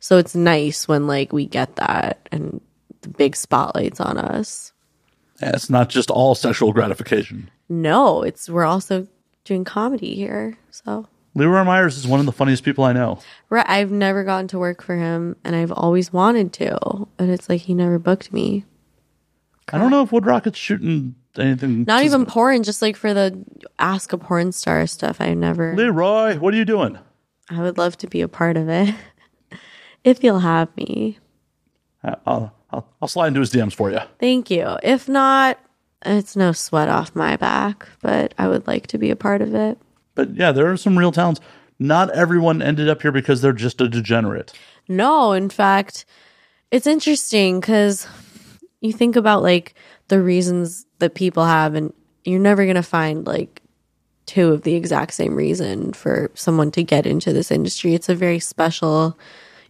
So 0.00 0.16
it's 0.16 0.34
nice 0.34 0.88
when 0.88 1.06
like 1.06 1.32
we 1.32 1.46
get 1.46 1.76
that 1.76 2.26
and 2.32 2.60
the 3.02 3.08
big 3.08 3.36
spotlights 3.36 4.00
on 4.00 4.16
us. 4.16 4.72
Yeah, 5.42 5.52
it's 5.54 5.68
not 5.68 5.90
just 5.90 6.10
all 6.10 6.34
sexual 6.34 6.72
gratification. 6.72 7.50
No, 7.68 8.22
it's 8.22 8.48
we're 8.48 8.64
also 8.64 9.06
doing 9.44 9.64
comedy 9.64 10.14
here. 10.14 10.56
So 10.70 11.06
Lee 11.36 11.46
Roy 11.46 11.64
Myers 11.64 11.96
is 11.96 12.06
one 12.06 12.20
of 12.20 12.26
the 12.26 12.32
funniest 12.32 12.62
people 12.62 12.84
I 12.84 12.92
know. 12.92 13.18
right, 13.50 13.68
I've 13.68 13.90
never 13.90 14.22
gotten 14.22 14.46
to 14.48 14.58
work 14.58 14.82
for 14.82 14.96
him 14.96 15.36
and 15.42 15.56
I've 15.56 15.72
always 15.72 16.12
wanted 16.12 16.52
to. 16.54 17.08
And 17.18 17.30
it's 17.30 17.48
like 17.48 17.62
he 17.62 17.74
never 17.74 17.98
booked 17.98 18.32
me. 18.32 18.64
I 19.72 19.78
don't 19.78 19.90
know 19.90 20.02
if 20.02 20.10
WoodRocket's 20.10 20.58
shooting 20.58 21.16
anything. 21.36 21.84
Not 21.84 22.04
even 22.04 22.26
porn, 22.26 22.62
just 22.62 22.82
like 22.82 22.96
for 22.96 23.14
the 23.14 23.36
ask 23.78 24.12
a 24.12 24.18
porn 24.18 24.52
star 24.52 24.86
stuff. 24.86 25.20
I've 25.20 25.36
never 25.36 25.74
Leroy, 25.74 26.38
what 26.38 26.54
are 26.54 26.56
you 26.56 26.64
doing? 26.64 26.98
I 27.50 27.60
would 27.60 27.78
love 27.78 27.98
to 27.98 28.06
be 28.06 28.20
a 28.20 28.28
part 28.28 28.56
of 28.56 28.68
it. 28.68 28.94
if 30.04 30.22
you'll 30.22 30.40
have 30.40 30.74
me. 30.76 31.18
I'll, 32.04 32.52
I'll, 32.70 32.86
I'll 33.02 33.08
slide 33.08 33.28
into 33.28 33.40
his 33.40 33.52
DMs 33.52 33.74
for 33.74 33.90
you. 33.90 34.00
Thank 34.20 34.50
you. 34.50 34.76
If 34.82 35.08
not, 35.08 35.58
it's 36.04 36.36
no 36.36 36.52
sweat 36.52 36.88
off 36.88 37.16
my 37.16 37.36
back, 37.36 37.88
but 38.02 38.34
I 38.38 38.48
would 38.48 38.66
like 38.66 38.86
to 38.88 38.98
be 38.98 39.10
a 39.10 39.16
part 39.16 39.42
of 39.42 39.54
it. 39.54 39.78
But 40.14 40.34
yeah, 40.34 40.52
there 40.52 40.70
are 40.70 40.76
some 40.76 40.98
real 40.98 41.12
talents. 41.12 41.40
Not 41.78 42.10
everyone 42.10 42.62
ended 42.62 42.88
up 42.88 43.02
here 43.02 43.12
because 43.12 43.40
they're 43.40 43.52
just 43.52 43.80
a 43.80 43.88
degenerate. 43.88 44.52
No, 44.88 45.32
in 45.32 45.50
fact, 45.50 46.04
it's 46.70 46.86
interesting 46.86 47.60
because 47.60 48.06
you 48.80 48.92
think 48.92 49.16
about 49.16 49.42
like 49.42 49.74
the 50.08 50.20
reasons 50.20 50.86
that 50.98 51.14
people 51.14 51.44
have, 51.44 51.74
and 51.74 51.92
you're 52.24 52.40
never 52.40 52.64
going 52.64 52.76
to 52.76 52.82
find 52.82 53.26
like 53.26 53.60
two 54.26 54.52
of 54.52 54.62
the 54.62 54.74
exact 54.74 55.14
same 55.14 55.34
reason 55.34 55.92
for 55.92 56.30
someone 56.34 56.70
to 56.72 56.82
get 56.82 57.06
into 57.06 57.32
this 57.32 57.50
industry. 57.50 57.94
It's 57.94 58.08
a 58.08 58.14
very 58.14 58.38
special, 58.38 59.18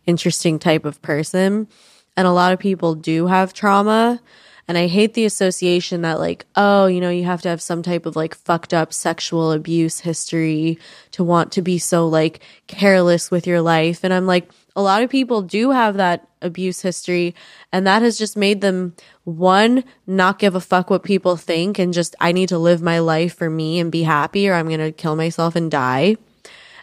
interesting 0.06 0.58
type 0.58 0.84
of 0.84 1.00
person. 1.02 1.68
And 2.16 2.26
a 2.26 2.32
lot 2.32 2.52
of 2.52 2.58
people 2.58 2.94
do 2.94 3.26
have 3.26 3.52
trauma. 3.52 4.20
And 4.66 4.78
I 4.78 4.86
hate 4.86 5.14
the 5.14 5.26
association 5.26 6.02
that, 6.02 6.18
like, 6.18 6.46
oh, 6.56 6.86
you 6.86 7.00
know, 7.00 7.10
you 7.10 7.24
have 7.24 7.42
to 7.42 7.48
have 7.48 7.60
some 7.60 7.82
type 7.82 8.06
of 8.06 8.16
like 8.16 8.34
fucked 8.34 8.72
up 8.72 8.94
sexual 8.94 9.52
abuse 9.52 10.00
history 10.00 10.78
to 11.12 11.22
want 11.22 11.52
to 11.52 11.62
be 11.62 11.78
so 11.78 12.08
like 12.08 12.40
careless 12.66 13.30
with 13.30 13.46
your 13.46 13.60
life. 13.60 14.04
And 14.04 14.12
I'm 14.12 14.26
like, 14.26 14.50
a 14.74 14.82
lot 14.82 15.02
of 15.02 15.10
people 15.10 15.42
do 15.42 15.70
have 15.70 15.96
that 15.96 16.26
abuse 16.40 16.80
history. 16.80 17.34
And 17.72 17.86
that 17.86 18.02
has 18.02 18.18
just 18.18 18.36
made 18.36 18.60
them, 18.60 18.94
one, 19.24 19.84
not 20.06 20.38
give 20.38 20.54
a 20.54 20.60
fuck 20.60 20.90
what 20.90 21.02
people 21.02 21.36
think 21.36 21.78
and 21.78 21.92
just, 21.92 22.16
I 22.20 22.32
need 22.32 22.48
to 22.48 22.58
live 22.58 22.82
my 22.82 23.00
life 23.00 23.34
for 23.34 23.50
me 23.50 23.80
and 23.80 23.92
be 23.92 24.02
happy 24.02 24.48
or 24.48 24.54
I'm 24.54 24.68
going 24.68 24.80
to 24.80 24.92
kill 24.92 25.16
myself 25.16 25.56
and 25.56 25.70
die. 25.70 26.16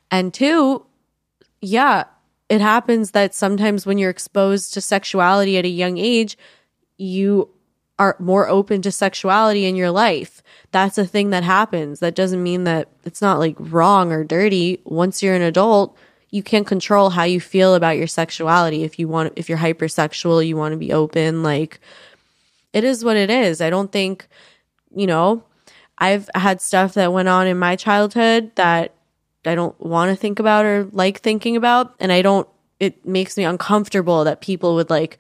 And 0.10 0.34
two, 0.34 0.86
yeah, 1.62 2.06
it 2.50 2.62
happens 2.62 3.12
that 3.12 3.34
sometimes 3.34 3.86
when 3.86 3.98
you're 3.98 4.10
exposed 4.10 4.74
to 4.74 4.82
sexuality 4.82 5.58
at 5.58 5.66
a 5.66 5.70
young 5.70 5.98
age, 5.98 6.38
you 6.98 7.50
are 8.02 8.16
more 8.18 8.50
open 8.50 8.82
to 8.82 8.92
sexuality 8.92 9.66
in 9.66 9.76
your 9.76 9.92
life. 9.92 10.42
That's 10.72 10.98
a 10.98 11.06
thing 11.06 11.30
that 11.30 11.44
happens. 11.44 12.00
That 12.00 12.16
doesn't 12.16 12.42
mean 12.42 12.64
that 12.64 12.88
it's 13.06 13.22
not 13.22 13.38
like 13.38 13.56
wrong 13.60 14.12
or 14.12 14.24
dirty. 14.24 14.82
Once 14.86 15.22
you're 15.22 15.36
an 15.36 15.44
adult, 15.44 15.96
you 16.32 16.42
can't 16.42 16.66
control 16.66 17.12
how 17.12 17.26
you 17.26 17.40
feel 17.40 17.76
about 17.76 17.98
your 17.98 18.08
sexuality. 18.08 18.84
If 18.84 18.98
you 18.98 19.08
want, 19.08 19.34
if 19.36 19.48
you're 19.48 19.60
hypersexual, 19.60 20.46
you 20.46 20.58
want 20.58 20.72
to 20.72 20.80
be 20.80 20.92
open. 20.92 21.44
Like, 21.44 21.80
it 22.74 22.84
is 22.84 23.06
what 23.06 23.18
it 23.18 23.30
is. 23.30 23.62
I 23.62 23.70
don't 23.70 23.92
think, 23.92 24.28
you 24.96 25.06
know, 25.06 25.44
I've 26.00 26.28
had 26.34 26.60
stuff 26.60 26.96
that 26.96 27.14
went 27.14 27.30
on 27.30 27.46
in 27.46 27.60
my 27.60 27.76
childhood 27.76 28.52
that 28.56 28.96
I 29.46 29.54
don't 29.54 29.80
want 29.80 30.10
to 30.10 30.16
think 30.16 30.40
about 30.40 30.66
or 30.66 30.90
like 30.92 31.20
thinking 31.20 31.56
about. 31.56 31.94
And 32.00 32.12
I 32.12 32.24
don't, 32.24 32.48
it 32.80 33.06
makes 33.06 33.38
me 33.38 33.44
uncomfortable 33.44 34.24
that 34.24 34.42
people 34.42 34.74
would 34.74 34.90
like 34.90 35.20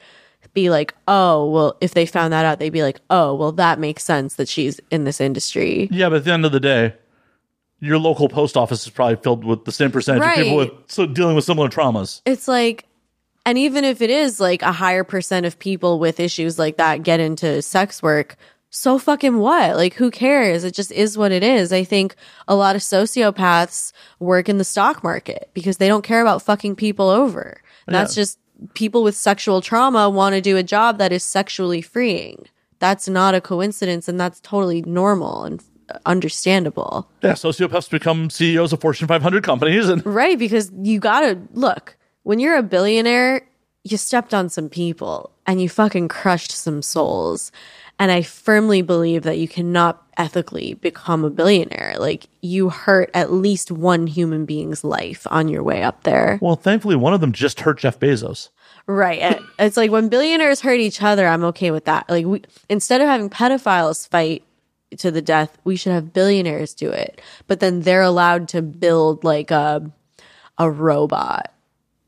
be 0.53 0.69
like, 0.69 0.93
oh, 1.07 1.49
well, 1.49 1.77
if 1.81 1.93
they 1.93 2.05
found 2.05 2.33
that 2.33 2.45
out, 2.45 2.59
they'd 2.59 2.69
be 2.69 2.83
like, 2.83 2.99
oh, 3.09 3.33
well, 3.35 3.51
that 3.53 3.79
makes 3.79 4.03
sense 4.03 4.35
that 4.35 4.49
she's 4.49 4.79
in 4.89 5.03
this 5.03 5.21
industry. 5.21 5.87
Yeah, 5.91 6.09
but 6.09 6.17
at 6.17 6.23
the 6.25 6.31
end 6.31 6.45
of 6.45 6.51
the 6.51 6.59
day, 6.59 6.93
your 7.79 7.97
local 7.97 8.29
post 8.29 8.57
office 8.57 8.83
is 8.83 8.89
probably 8.89 9.15
filled 9.17 9.43
with 9.43 9.65
the 9.65 9.71
same 9.71 9.91
percentage 9.91 10.23
of 10.23 10.43
people 10.43 10.57
with 10.57 10.71
so 10.87 11.05
dealing 11.05 11.35
with 11.35 11.45
similar 11.45 11.69
traumas. 11.69 12.21
It's 12.25 12.47
like, 12.47 12.85
and 13.45 13.57
even 13.57 13.83
if 13.83 14.01
it 14.01 14.09
is 14.09 14.39
like 14.39 14.61
a 14.61 14.71
higher 14.71 15.03
percent 15.03 15.45
of 15.45 15.57
people 15.57 15.99
with 15.99 16.19
issues 16.19 16.59
like 16.59 16.77
that 16.77 17.03
get 17.03 17.19
into 17.19 17.61
sex 17.61 18.03
work, 18.03 18.35
so 18.69 18.97
fucking 18.97 19.37
what? 19.39 19.75
Like, 19.75 19.95
who 19.95 20.11
cares? 20.11 20.63
It 20.63 20.73
just 20.73 20.91
is 20.91 21.17
what 21.17 21.31
it 21.31 21.43
is. 21.43 21.73
I 21.73 21.83
think 21.83 22.15
a 22.47 22.55
lot 22.55 22.75
of 22.75 22.81
sociopaths 22.81 23.91
work 24.19 24.47
in 24.47 24.59
the 24.59 24.63
stock 24.63 25.03
market 25.03 25.49
because 25.53 25.77
they 25.77 25.89
don't 25.89 26.03
care 26.03 26.21
about 26.21 26.41
fucking 26.41 26.75
people 26.75 27.09
over. 27.09 27.61
That's 27.87 28.15
just 28.15 28.39
people 28.73 29.03
with 29.03 29.15
sexual 29.15 29.61
trauma 29.61 30.09
want 30.09 30.35
to 30.35 30.41
do 30.41 30.57
a 30.57 30.63
job 30.63 30.97
that 30.97 31.11
is 31.11 31.23
sexually 31.23 31.81
freeing. 31.81 32.45
That's 32.79 33.07
not 33.07 33.35
a 33.35 33.41
coincidence 33.41 34.07
and 34.07 34.19
that's 34.19 34.39
totally 34.39 34.81
normal 34.81 35.43
and 35.43 35.63
understandable. 36.05 37.09
Yeah, 37.21 37.33
sociopaths 37.33 37.89
become 37.89 38.29
CEOs 38.29 38.73
of 38.73 38.81
Fortune 38.81 39.07
500 39.07 39.43
companies, 39.43 39.89
and 39.89 40.05
Right, 40.05 40.39
because 40.39 40.71
you 40.81 40.99
gotta 40.99 41.39
look, 41.53 41.97
when 42.23 42.39
you're 42.39 42.57
a 42.57 42.63
billionaire, 42.63 43.41
you 43.83 43.97
stepped 43.97 44.33
on 44.33 44.49
some 44.49 44.69
people 44.69 45.31
and 45.47 45.61
you 45.61 45.69
fucking 45.69 46.07
crushed 46.07 46.51
some 46.51 46.81
souls. 46.81 47.51
And 48.01 48.11
I 48.11 48.23
firmly 48.23 48.81
believe 48.81 49.21
that 49.23 49.37
you 49.37 49.47
cannot 49.47 50.01
ethically 50.17 50.73
become 50.73 51.23
a 51.23 51.29
billionaire. 51.29 51.93
Like, 51.99 52.25
you 52.41 52.69
hurt 52.69 53.11
at 53.13 53.31
least 53.31 53.69
one 53.69 54.07
human 54.07 54.45
being's 54.45 54.83
life 54.83 55.27
on 55.29 55.47
your 55.47 55.61
way 55.61 55.83
up 55.83 56.01
there. 56.01 56.39
well, 56.41 56.55
thankfully, 56.55 56.95
one 56.95 57.13
of 57.13 57.21
them 57.21 57.31
just 57.31 57.59
hurt 57.59 57.77
Jeff 57.77 57.99
Bezos. 57.99 58.49
Right. 58.87 59.39
It's 59.59 59.77
like 59.77 59.91
when 59.91 60.09
billionaires 60.09 60.61
hurt 60.61 60.79
each 60.79 61.03
other, 61.03 61.27
I'm 61.27 61.43
okay 61.43 61.69
with 61.69 61.85
that. 61.85 62.09
Like, 62.09 62.25
we, 62.25 62.41
instead 62.69 63.01
of 63.01 63.07
having 63.07 63.29
pedophiles 63.29 64.07
fight 64.07 64.43
to 64.97 65.11
the 65.11 65.21
death. 65.21 65.57
We 65.63 65.75
should 65.75 65.93
have 65.93 66.13
billionaires 66.13 66.73
do 66.73 66.89
it. 66.89 67.21
But 67.47 67.59
then 67.59 67.81
they're 67.81 68.01
allowed 68.01 68.49
to 68.49 68.61
build 68.61 69.23
like 69.23 69.51
a 69.51 69.89
a 70.57 70.69
robot 70.69 71.53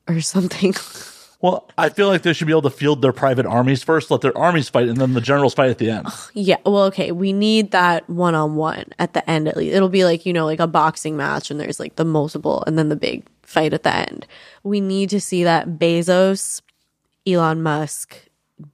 or 0.07 0.21
something. 0.21 0.73
Well, 1.43 1.69
I 1.77 1.89
feel 1.89 2.07
like 2.07 2.21
they 2.21 2.31
should 2.31 2.47
be 2.47 2.53
able 2.53 2.61
to 2.63 2.69
field 2.71 3.01
their 3.01 3.11
private 3.11 3.45
armies 3.45 3.83
first, 3.83 4.09
let 4.09 4.21
their 4.21 4.35
armies 4.37 4.69
fight, 4.69 4.87
and 4.87 4.95
then 4.97 5.13
the 5.13 5.19
generals 5.21 5.53
fight 5.53 5.69
at 5.69 5.77
the 5.77 5.89
end. 5.91 6.07
yeah. 6.33 6.55
Well, 6.65 6.83
okay. 6.85 7.11
We 7.11 7.33
need 7.33 7.71
that 7.71 8.09
one 8.09 8.33
on 8.33 8.55
one 8.55 8.85
at 8.97 9.13
the 9.13 9.29
end 9.29 9.49
at 9.49 9.57
least. 9.57 9.75
It'll 9.75 9.89
be 9.89 10.05
like, 10.05 10.25
you 10.25 10.31
know, 10.31 10.45
like 10.45 10.61
a 10.61 10.67
boxing 10.67 11.17
match 11.17 11.51
and 11.51 11.59
there's 11.59 11.81
like 11.81 11.97
the 11.97 12.05
multiple 12.05 12.63
and 12.65 12.79
then 12.79 12.87
the 12.87 12.95
big 12.95 13.25
fight 13.41 13.73
at 13.73 13.83
the 13.83 13.93
end. 13.93 14.25
We 14.63 14.79
need 14.79 15.09
to 15.09 15.19
see 15.19 15.43
that 15.43 15.67
Bezos, 15.77 16.61
Elon 17.27 17.61
Musk 17.61 18.17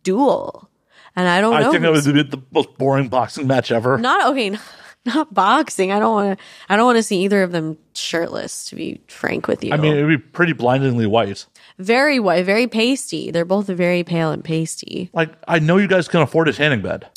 duel. 0.03 0.69
And 1.15 1.27
I 1.27 1.41
don't 1.41 1.55
I 1.55 1.61
know. 1.61 1.71
think 1.71 1.81
that 1.81 1.91
would 1.91 2.05
be 2.05 2.21
the 2.23 2.41
most 2.51 2.77
boring 2.77 3.09
boxing 3.09 3.47
match 3.47 3.71
ever. 3.71 3.97
not 3.97 4.29
okay 4.31 4.55
not 5.05 5.33
boxing 5.33 5.91
i 5.91 5.97
don't 5.99 6.13
want 6.13 6.37
to 6.37 6.45
i 6.67 6.75
don't 6.75 6.85
want 6.85 6.97
to 6.97 7.03
see 7.03 7.23
either 7.23 7.41
of 7.41 7.51
them 7.53 7.77
shirtless 7.93 8.65
to 8.65 8.75
be 8.75 9.01
frank 9.07 9.47
with 9.47 9.63
you 9.63 9.73
I 9.73 9.77
mean, 9.77 9.95
it 9.95 10.03
would 10.03 10.09
be 10.09 10.17
pretty 10.17 10.51
blindingly 10.53 11.07
white. 11.07 11.45
Very 11.79 12.19
white 12.19 12.45
very 12.45 12.67
pasty. 12.67 13.31
They're 13.31 13.45
both 13.45 13.67
very 13.67 14.03
pale 14.03 14.31
and 14.31 14.43
pasty. 14.43 15.09
Like, 15.13 15.31
I 15.47 15.59
know 15.59 15.77
you 15.77 15.87
guys 15.87 16.07
can 16.07 16.21
afford 16.21 16.47
a 16.47 16.53
tanning 16.53 16.81
bed. 16.81 17.07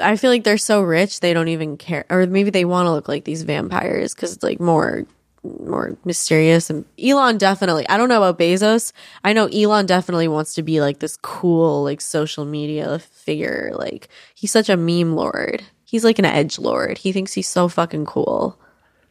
i 0.00 0.16
feel 0.16 0.30
like 0.30 0.44
they're 0.44 0.58
so 0.58 0.82
rich 0.82 1.20
they 1.20 1.32
don't 1.32 1.48
even 1.48 1.76
care 1.78 2.04
or 2.10 2.26
maybe 2.26 2.50
they 2.50 2.64
want 2.66 2.86
to 2.86 2.92
look 2.92 3.08
like 3.08 3.24
these 3.24 3.42
vampires 3.42 4.14
because 4.14 4.34
it's 4.34 4.42
like 4.42 4.60
more 4.60 5.06
more 5.42 5.96
mysterious 6.04 6.68
and 6.68 6.84
elon 7.02 7.38
definitely 7.38 7.88
i 7.88 7.96
don't 7.96 8.10
know 8.10 8.22
about 8.22 8.38
bezos. 8.38 8.92
I 9.24 9.32
know 9.32 9.46
elon 9.46 9.86
definitely 9.86 10.28
wants 10.28 10.52
to 10.54 10.62
be 10.62 10.80
like 10.82 10.98
this 10.98 11.16
cool 11.22 11.84
like 11.84 12.00
social 12.02 12.44
media 12.44 12.98
figure. 12.98 13.70
Like 13.74 14.08
he's 14.34 14.50
such 14.50 14.68
a 14.68 14.76
meme 14.76 15.14
lord. 15.16 15.62
He's 15.84 16.04
like 16.04 16.18
an 16.18 16.26
edge 16.26 16.58
lord. 16.58 16.98
He 16.98 17.12
thinks 17.12 17.32
he's 17.32 17.48
so 17.48 17.68
fucking 17.68 18.04
cool. 18.04 18.58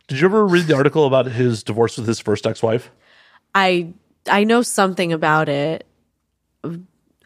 Did 0.08 0.20
you 0.20 0.28
ever 0.28 0.46
read 0.46 0.68
the 0.68 0.76
article 0.76 1.06
about 1.08 1.26
his 1.26 1.64
divorce 1.64 1.98
with 1.98 2.08
his 2.08 2.20
first 2.20 2.46
ex-wife? 2.46 2.92
I 3.56 3.94
I 4.30 4.44
know 4.44 4.62
something 4.62 5.14
about 5.14 5.50
it. 5.50 5.86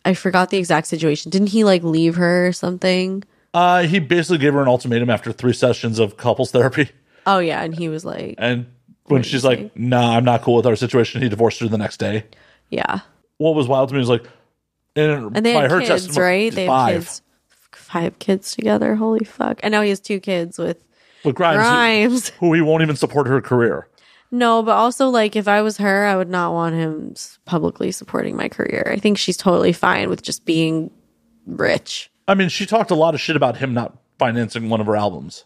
I 0.03 0.13
forgot 0.13 0.49
the 0.49 0.57
exact 0.57 0.87
situation. 0.87 1.29
Didn't 1.29 1.49
he 1.49 1.63
like 1.63 1.83
leave 1.83 2.15
her 2.15 2.47
or 2.47 2.51
something? 2.53 3.23
Uh, 3.53 3.83
he 3.83 3.99
basically 3.99 4.37
gave 4.39 4.53
her 4.53 4.61
an 4.61 4.67
ultimatum 4.67 5.09
after 5.09 5.31
three 5.31 5.53
sessions 5.53 5.99
of 5.99 6.17
couples 6.17 6.51
therapy, 6.51 6.89
Oh 7.25 7.39
yeah, 7.39 7.61
and 7.61 7.75
he 7.75 7.89
was 7.89 8.03
like, 8.05 8.35
and 8.37 8.65
when 9.05 9.23
she's 9.23 9.43
like, 9.43 9.75
"Nah, 9.77 10.15
I'm 10.15 10.23
not 10.23 10.41
cool 10.41 10.55
with 10.55 10.65
our 10.65 10.75
situation," 10.75 11.21
he 11.21 11.27
divorced 11.29 11.59
her 11.59 11.67
the 11.67 11.77
next 11.77 11.97
day. 11.97 12.23
yeah. 12.69 13.01
What 13.37 13.55
was 13.55 13.67
wild 13.67 13.89
to 13.89 13.95
me 13.95 13.99
was 13.99 14.07
like, 14.09 14.23
and, 14.95 15.35
And 15.35 15.45
they 15.45 15.53
by 15.55 15.63
had 15.63 15.71
her 15.71 15.79
kids, 15.79 16.05
testimony, 16.05 16.21
right? 16.25 16.53
They 16.53 16.65
have 16.65 16.69
five. 16.71 16.95
kids, 16.95 17.21
five 17.73 18.19
kids 18.19 18.55
together. 18.55 18.95
Holy 18.95 19.25
fuck! 19.25 19.59
And 19.63 19.71
now 19.73 19.81
he 19.81 19.89
has 19.89 19.99
two 19.99 20.19
kids 20.19 20.57
with 20.57 20.77
With 21.25 21.35
Grimes, 21.35 21.57
who- 21.57 21.69
Grimes. 21.69 22.29
who 22.39 22.53
he 22.53 22.61
won't 22.61 22.83
even 22.83 22.95
support 22.95 23.27
her 23.27 23.41
career. 23.41 23.87
No, 24.31 24.63
but 24.63 24.71
also 24.71 25.09
like 25.09 25.35
if 25.35 25.47
I 25.47 25.61
was 25.61 25.77
her, 25.77 26.05
I 26.05 26.15
would 26.15 26.29
not 26.29 26.53
want 26.53 26.75
him 26.75 27.15
publicly 27.45 27.91
supporting 27.91 28.37
my 28.37 28.47
career. 28.47 28.89
I 28.91 28.97
think 28.97 29.17
she's 29.17 29.37
totally 29.37 29.73
fine 29.73 30.09
with 30.09 30.21
just 30.21 30.45
being 30.45 30.89
rich. 31.45 32.09
I 32.27 32.35
mean, 32.35 32.47
she 32.49 32.65
talked 32.65 32.91
a 32.91 32.95
lot 32.95 33.13
of 33.13 33.19
shit 33.19 33.35
about 33.35 33.57
him 33.57 33.73
not 33.73 33.97
financing 34.17 34.69
one 34.69 34.79
of 34.79 34.87
her 34.87 34.95
albums. 34.95 35.43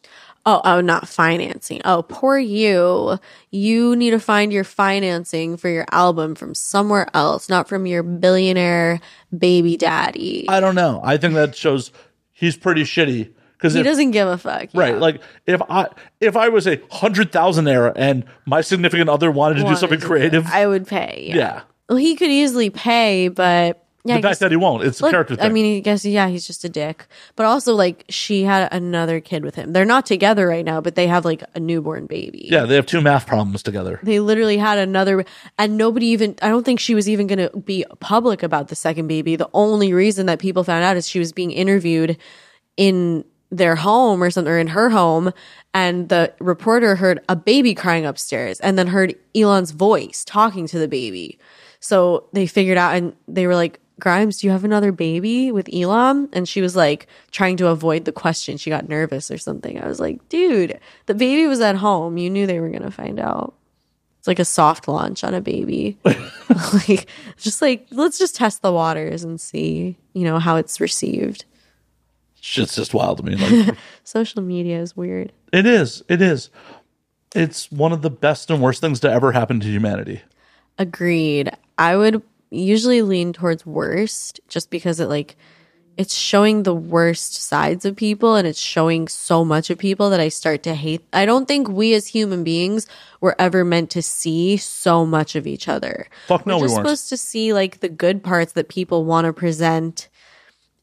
Oh, 0.47 0.61
oh, 0.63 0.79
not 0.79 1.07
financing. 1.07 1.81
Oh, 1.85 2.03
poor 2.03 2.37
you. 2.37 3.17
You 3.49 3.95
need 3.95 4.11
to 4.11 4.19
find 4.19 4.53
your 4.53 4.63
financing 4.63 5.57
for 5.57 5.69
your 5.69 5.85
album 5.91 6.35
from 6.35 6.53
somewhere 6.53 7.07
else, 7.15 7.49
not 7.49 7.67
from 7.67 7.87
your 7.87 8.03
billionaire 8.03 8.99
baby 9.35 9.75
daddy. 9.75 10.45
I 10.47 10.59
don't 10.59 10.75
know. 10.75 11.01
I 11.03 11.17
think 11.17 11.33
that 11.33 11.55
shows 11.55 11.91
he's 12.31 12.55
pretty 12.55 12.83
shitty 12.83 13.33
because 13.65 13.73
he 13.73 13.83
doesn't 13.83 14.11
give 14.11 14.27
a 14.27 14.37
fuck. 14.37 14.69
right, 14.73 14.93
yeah. 14.93 14.99
like 14.99 15.21
if 15.45 15.61
I 15.69 15.87
if 16.19 16.35
I 16.37 16.49
was 16.49 16.67
a 16.67 16.79
hundred 16.91 17.31
thousand 17.31 17.65
thousandaire 17.65 17.93
and 17.95 18.25
my 18.45 18.61
significant 18.61 19.09
other 19.09 19.31
wanted 19.31 19.55
to 19.55 19.63
do 19.63 19.75
something 19.75 19.99
to- 19.99 20.05
creative, 20.05 20.45
I 20.47 20.67
would 20.67 20.87
pay. 20.87 21.25
Yeah. 21.29 21.35
yeah. 21.35 21.61
Well, 21.89 21.97
he 21.97 22.15
could 22.15 22.31
easily 22.31 22.69
pay, 22.71 23.27
but 23.27 23.81
yeah, 24.03 24.15
The 24.15 24.19
I 24.19 24.21
fact 24.21 24.31
guess- 24.31 24.39
that 24.39 24.51
he 24.51 24.57
won't, 24.57 24.83
it's 24.83 25.01
a 25.01 25.09
character 25.09 25.35
thing. 25.35 25.45
I 25.45 25.49
mean, 25.49 25.77
I 25.77 25.79
guess 25.79 26.05
yeah, 26.05 26.27
he's 26.27 26.45
just 26.45 26.63
a 26.63 26.69
dick. 26.69 27.07
But 27.35 27.47
also, 27.47 27.73
like, 27.73 28.05
she 28.09 28.43
had 28.43 28.71
another 28.71 29.19
kid 29.19 29.43
with 29.43 29.55
him. 29.55 29.73
They're 29.73 29.83
not 29.85 30.05
together 30.05 30.47
right 30.47 30.63
now, 30.65 30.79
but 30.79 30.93
they 30.95 31.07
have 31.07 31.25
like 31.25 31.43
a 31.55 31.59
newborn 31.59 32.05
baby. 32.05 32.47
yeah, 32.51 32.65
they 32.65 32.75
have 32.75 32.85
two 32.85 33.01
math 33.01 33.25
problems 33.25 33.63
together. 33.63 33.99
They 34.03 34.19
literally 34.19 34.57
had 34.57 34.77
another, 34.77 35.25
and 35.57 35.77
nobody 35.77 36.07
even, 36.07 36.35
I 36.41 36.49
don't 36.49 36.63
think 36.63 36.79
she 36.79 36.93
was 36.93 37.09
even 37.09 37.25
going 37.27 37.49
to 37.49 37.57
be 37.57 37.83
public 37.99 38.43
about 38.43 38.67
the 38.67 38.75
second 38.75 39.07
baby. 39.07 39.35
The 39.35 39.49
only 39.53 39.91
reason 39.93 40.27
that 40.27 40.37
people 40.39 40.63
found 40.63 40.83
out 40.83 40.97
is 40.97 41.07
she 41.07 41.19
was 41.19 41.31
being 41.31 41.51
interviewed 41.51 42.17
in 42.77 43.25
their 43.57 43.75
home 43.75 44.21
or 44.21 44.29
something, 44.29 44.51
or 44.51 44.59
in 44.59 44.67
her 44.67 44.89
home. 44.89 45.31
And 45.73 46.09
the 46.09 46.33
reporter 46.39 46.95
heard 46.95 47.19
a 47.27 47.35
baby 47.35 47.75
crying 47.75 48.05
upstairs 48.05 48.59
and 48.61 48.77
then 48.77 48.87
heard 48.87 49.15
Elon's 49.35 49.71
voice 49.71 50.23
talking 50.25 50.67
to 50.67 50.79
the 50.79 50.87
baby. 50.87 51.37
So 51.79 52.27
they 52.33 52.47
figured 52.47 52.77
out, 52.77 52.95
and 52.95 53.15
they 53.27 53.45
were 53.47 53.55
like, 53.55 53.79
Grimes, 53.99 54.39
do 54.39 54.47
you 54.47 54.51
have 54.51 54.65
another 54.65 54.91
baby 54.91 55.51
with 55.53 55.69
Elon? 55.73 56.27
And 56.33 56.49
she 56.49 56.61
was 56.61 56.75
like 56.75 57.07
trying 57.31 57.55
to 57.57 57.67
avoid 57.67 58.03
the 58.03 58.11
question. 58.11 58.57
She 58.57 58.69
got 58.69 58.89
nervous 58.89 59.31
or 59.31 59.37
something. 59.37 59.81
I 59.81 59.87
was 59.87 60.01
like, 60.01 60.27
dude, 60.27 60.79
the 61.05 61.13
baby 61.13 61.47
was 61.47 61.61
at 61.61 61.77
home. 61.77 62.17
You 62.17 62.29
knew 62.29 62.45
they 62.45 62.59
were 62.59 62.69
going 62.69 62.81
to 62.81 62.91
find 62.91 63.19
out. 63.19 63.53
It's 64.19 64.27
like 64.27 64.39
a 64.39 64.45
soft 64.45 64.89
launch 64.89 65.23
on 65.23 65.33
a 65.33 65.39
baby. 65.39 65.97
like 66.73 67.07
just 67.37 67.61
like 67.61 67.87
let's 67.91 68.19
just 68.19 68.35
test 68.35 68.61
the 68.61 68.71
waters 68.71 69.23
and 69.23 69.39
see, 69.39 69.97
you 70.13 70.23
know, 70.23 70.39
how 70.39 70.57
it's 70.57 70.81
received. 70.81 71.45
Shit's 72.45 72.75
just 72.75 72.93
wild 72.93 73.17
to 73.17 73.23
me. 73.23 73.35
Like, 73.35 73.75
Social 74.03 74.43
media 74.43 74.79
is 74.79 74.95
weird. 74.95 75.31
it 75.51 75.65
is. 75.65 76.03
It 76.07 76.21
is. 76.21 76.51
It's 77.33 77.71
one 77.71 77.91
of 77.91 78.03
the 78.03 78.11
best 78.11 78.51
and 78.51 78.61
worst 78.61 78.81
things 78.81 78.99
to 78.99 79.09
ever 79.11 79.31
happen 79.31 79.59
to 79.61 79.67
humanity. 79.67 80.21
Agreed. 80.77 81.49
I 81.79 81.97
would 81.97 82.21
usually 82.51 83.01
lean 83.01 83.33
towards 83.33 83.65
worst 83.65 84.39
just 84.47 84.69
because 84.69 84.99
it 84.99 85.07
like 85.07 85.35
it's 85.97 86.13
showing 86.13 86.61
the 86.63 86.75
worst 86.75 87.33
sides 87.33 87.83
of 87.83 87.95
people 87.95 88.35
and 88.35 88.45
it's 88.45 88.59
showing 88.59 89.07
so 89.07 89.43
much 89.43 89.71
of 89.71 89.79
people 89.79 90.11
that 90.11 90.19
I 90.19 90.27
start 90.27 90.61
to 90.63 90.75
hate. 90.75 91.01
I 91.13 91.25
don't 91.25 91.47
think 91.47 91.67
we 91.67 91.95
as 91.95 92.05
human 92.05 92.43
beings 92.43 92.85
were 93.21 93.35
ever 93.39 93.65
meant 93.65 93.89
to 93.91 94.03
see 94.03 94.57
so 94.57 95.03
much 95.03 95.35
of 95.35 95.47
each 95.47 95.67
other. 95.67 96.07
Fuck 96.27 96.45
no, 96.45 96.57
we're 96.59 96.65
we 96.65 96.69
supposed 96.69 97.09
to 97.09 97.17
see 97.17 97.53
like 97.53 97.79
the 97.79 97.89
good 97.89 98.23
parts 98.23 98.53
that 98.53 98.69
people 98.69 99.03
want 99.03 99.25
to 99.25 99.33
present 99.33 100.09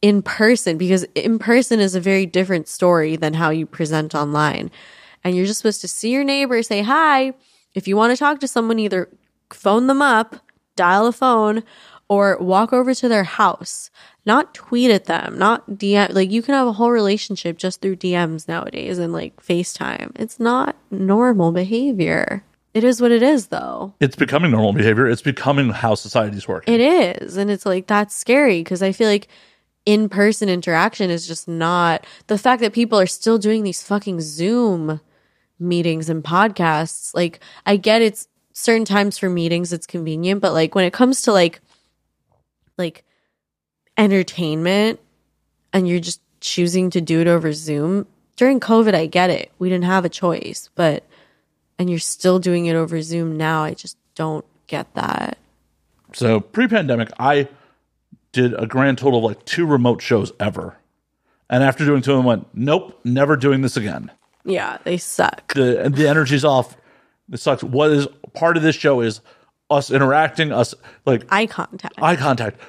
in 0.03 0.21
person 0.21 0.77
because 0.77 1.05
in 1.15 1.39
person 1.39 1.81
is 1.81 1.95
a 1.95 2.01
very 2.01 2.27
different 2.27 2.69
story 2.69 3.17
than 3.17 3.35
how 3.35 3.51
you 3.51 3.65
present 3.65 4.15
online. 4.15 4.71
And 5.25 5.37
you're 5.37 5.47
just 5.47 5.59
supposed 5.59 5.81
to 5.83 5.89
see 5.89 6.11
your 6.11 6.25
neighbor, 6.25 6.63
say 6.63 6.83
hi. 6.83 7.33
If 7.75 7.89
you 7.89 7.97
want 7.97 8.13
to 8.13 8.17
talk 8.19 8.41
to 8.41 8.49
someone, 8.49 8.81
either 8.81 9.09
phone 9.51 9.87
them 9.87 10.03
up, 10.03 10.37
dial 10.75 11.07
a 11.07 11.13
phone, 11.13 11.63
or 12.09 12.37
walk 12.39 12.73
over 12.73 12.95
to 12.95 13.09
their 13.09 13.25
house. 13.25 13.91
Not 14.27 14.55
tweet 14.55 14.91
at 14.91 15.07
them, 15.07 15.39
not 15.39 15.69
DM. 15.71 16.13
Like 16.13 16.31
you 16.31 16.43
can 16.43 16.55
have 16.55 16.67
a 16.67 16.73
whole 16.73 16.91
relationship 16.91 17.57
just 17.57 17.81
through 17.81 17.97
DMs 17.97 18.47
nowadays 18.47 18.99
and 18.99 19.13
like 19.13 19.37
FaceTime. 19.43 20.13
It's 20.17 20.39
not 20.39 20.77
normal 20.91 21.53
behavior. 21.53 22.45
It 22.75 22.85
is 22.85 23.01
what 23.01 23.13
it 23.13 23.23
is 23.23 23.49
though. 23.49 23.95
It's 24.01 24.17
becoming 24.17 24.51
normal 24.51 24.73
behavior. 24.73 25.09
It's 25.09 25.23
becoming 25.23 25.71
how 25.71 25.95
society's 25.95 26.49
working. 26.49 26.75
It 26.75 26.81
is. 26.81 27.37
And 27.37 27.51
it's 27.51 27.67
like, 27.67 27.87
that's 27.87 28.15
scary 28.15 28.61
because 28.61 28.83
I 28.83 28.93
feel 28.93 29.09
like 29.09 29.29
in 29.85 30.09
person 30.09 30.49
interaction 30.49 31.11
is 31.11 31.27
just 31.27 31.49
not 31.49 32.07
the 32.29 32.39
fact 32.39 32.61
that 32.63 32.73
people 32.73 32.99
are 32.99 33.07
still 33.07 33.39
doing 33.39 33.65
these 33.65 33.83
fucking 33.83 34.21
Zoom 34.21 35.01
meetings 35.59 36.09
and 36.09 36.23
podcasts. 36.23 37.15
Like, 37.15 37.41
I 37.67 37.77
get 37.77 38.03
it's 38.03 38.29
certain 38.53 38.85
times 38.85 39.19
for 39.19 39.29
meetings, 39.29 39.73
it's 39.73 39.87
convenient, 39.87 40.41
but 40.41 40.53
like 40.53 40.75
when 40.75 40.85
it 40.85 40.93
comes 40.93 41.23
to 41.23 41.33
like, 41.33 41.61
like 42.79 43.05
entertainment 43.97 45.01
and 45.73 45.89
you're 45.89 46.01
just 46.01 46.21
choosing 46.41 46.91
to 46.91 47.01
do 47.01 47.21
it 47.21 47.27
over 47.27 47.53
Zoom 47.53 48.07
during 48.37 48.61
COVID, 48.61 48.95
I 48.95 49.07
get 49.07 49.31
it. 49.31 49.53
We 49.59 49.69
didn't 49.69 49.85
have 49.85 50.05
a 50.05 50.09
choice, 50.09 50.71
but, 50.75 51.05
and 51.79 51.91
you're 51.91 51.99
still 51.99 52.39
doing 52.39 52.67
it 52.67 52.75
over 52.75 53.01
Zoom 53.03 53.37
now. 53.37 53.63
I 53.63 53.75
just 53.75 53.97
don't 54.15 54.45
get 54.67 54.93
that. 54.95 55.39
So 56.15 56.41
pre-pandemic, 56.41 57.11
I 57.19 57.49
did 58.33 58.55
a 58.61 58.67
grand 58.67 58.99
total 58.99 59.19
of 59.19 59.25
like 59.25 59.45
two 59.45 59.67
remote 59.67 60.03
shows 60.03 60.33
ever. 60.41 60.77
And 61.51 61.63
after 61.63 61.85
doing 61.85 62.03
two 62.03 62.13
of 62.13 62.19
them, 62.19 62.27
went, 62.27 62.47
nope, 62.55 62.99
never 63.05 63.37
doing 63.37 63.61
this 63.61 63.77
again. 63.77 64.11
Yeah, 64.45 64.79
they 64.85 64.97
suck. 64.97 65.55
The 65.55 65.91
the 65.95 66.09
energy's 66.09 66.45
off. 66.45 66.77
It 67.31 67.39
sucks. 67.39 67.63
What 67.63 67.91
is 67.93 68.09
part 68.35 68.57
of 68.57 68.63
this 68.63 68.75
show 68.75 69.01
is 69.01 69.21
us 69.71 69.91
interacting, 69.91 70.53
us 70.53 70.75
like 71.07 71.25
Eye 71.31 71.47
contact. 71.47 71.95
eye 72.03 72.17
contact, 72.17 72.61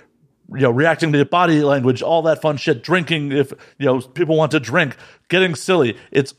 you 0.50 0.62
know, 0.62 0.70
reacting 0.70 1.12
to 1.14 1.26
body 1.26 1.62
language, 1.62 2.02
all 2.02 2.22
that 2.24 2.42
fun 2.42 2.58
shit. 2.58 2.84
Drinking, 2.84 3.32
if 3.32 3.52
you 3.80 3.86
know, 3.86 4.02
people 4.02 4.38
want 4.38 4.52
to 4.52 4.60
drink, 4.60 4.96
getting 5.30 5.56
silly. 5.56 5.98
It's 6.12 6.34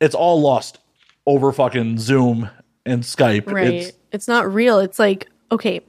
it's 0.00 0.14
all 0.14 0.40
lost 0.40 0.78
over 1.26 1.52
fucking 1.52 1.98
Zoom 1.98 2.48
and 2.86 3.02
Skype. 3.02 3.50
Right. 3.50 3.74
It's, 3.74 3.92
It's, 4.12 4.28
not 4.28 4.52
real. 4.52 4.78
It's 4.78 4.98
like, 4.98 5.28
okay, 5.52 5.80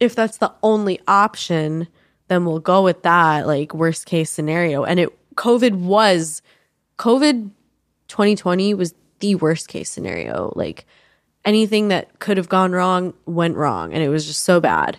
if 0.00 0.14
that's 0.14 0.38
the 0.38 0.52
only 0.62 0.98
option, 1.06 1.86
then 2.28 2.44
we'll 2.44 2.58
go 2.58 2.82
with 2.82 3.02
that, 3.02 3.46
like 3.46 3.74
worst 3.74 4.06
case 4.06 4.30
scenario. 4.30 4.84
And 4.84 4.98
it 4.98 5.10
COVID 5.36 5.74
was 5.74 6.42
COVID 6.98 7.50
2020 8.08 8.74
was 8.74 8.94
the 9.20 9.36
worst 9.36 9.68
case 9.68 9.90
scenario. 9.90 10.52
Like 10.56 10.86
anything 11.44 11.88
that 11.88 12.18
could 12.18 12.36
have 12.36 12.48
gone 12.48 12.72
wrong 12.72 13.14
went 13.26 13.56
wrong 13.56 13.92
and 13.92 14.02
it 14.02 14.08
was 14.08 14.26
just 14.26 14.42
so 14.42 14.60
bad. 14.60 14.98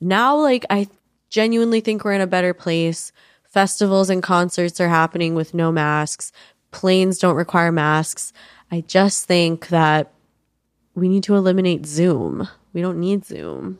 Now, 0.00 0.36
like, 0.36 0.66
I 0.68 0.88
genuinely 1.30 1.80
think 1.80 2.04
we're 2.04 2.12
in 2.12 2.20
a 2.20 2.26
better 2.26 2.52
place. 2.52 3.12
Festivals 3.44 4.10
and 4.10 4.22
concerts 4.22 4.80
are 4.80 4.88
happening 4.88 5.34
with 5.34 5.54
no 5.54 5.70
masks, 5.70 6.32
planes 6.72 7.18
don't 7.18 7.36
require 7.36 7.70
masks. 7.70 8.32
I 8.70 8.80
just 8.80 9.26
think 9.26 9.68
that 9.68 10.12
we 10.94 11.08
need 11.08 11.22
to 11.24 11.36
eliminate 11.36 11.86
Zoom. 11.86 12.48
We 12.72 12.80
don't 12.80 12.98
need 12.98 13.24
Zoom. 13.24 13.78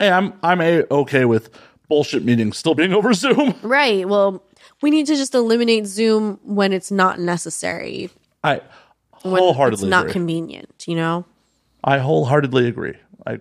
Hey, 0.00 0.10
I'm 0.10 0.32
I'm 0.42 0.60
a 0.60 0.84
okay 0.90 1.24
with 1.26 1.50
bullshit 1.88 2.24
meetings 2.24 2.56
still 2.56 2.74
being 2.74 2.92
over 2.92 3.12
Zoom. 3.12 3.54
Right. 3.62 4.08
Well, 4.08 4.42
we 4.82 4.90
need 4.90 5.06
to 5.06 5.14
just 5.16 5.34
eliminate 5.34 5.86
Zoom 5.86 6.40
when 6.42 6.72
it's 6.72 6.90
not 6.90 7.20
necessary, 7.20 8.10
I 8.42 8.62
wholeheartedly 9.12 9.84
agree. 9.84 9.86
it's 9.86 9.90
not 9.90 10.02
agree. 10.04 10.12
convenient, 10.14 10.84
you 10.88 10.96
know? 10.96 11.26
I 11.84 11.98
wholeheartedly 11.98 12.66
agree. 12.66 12.94
I 13.26 13.40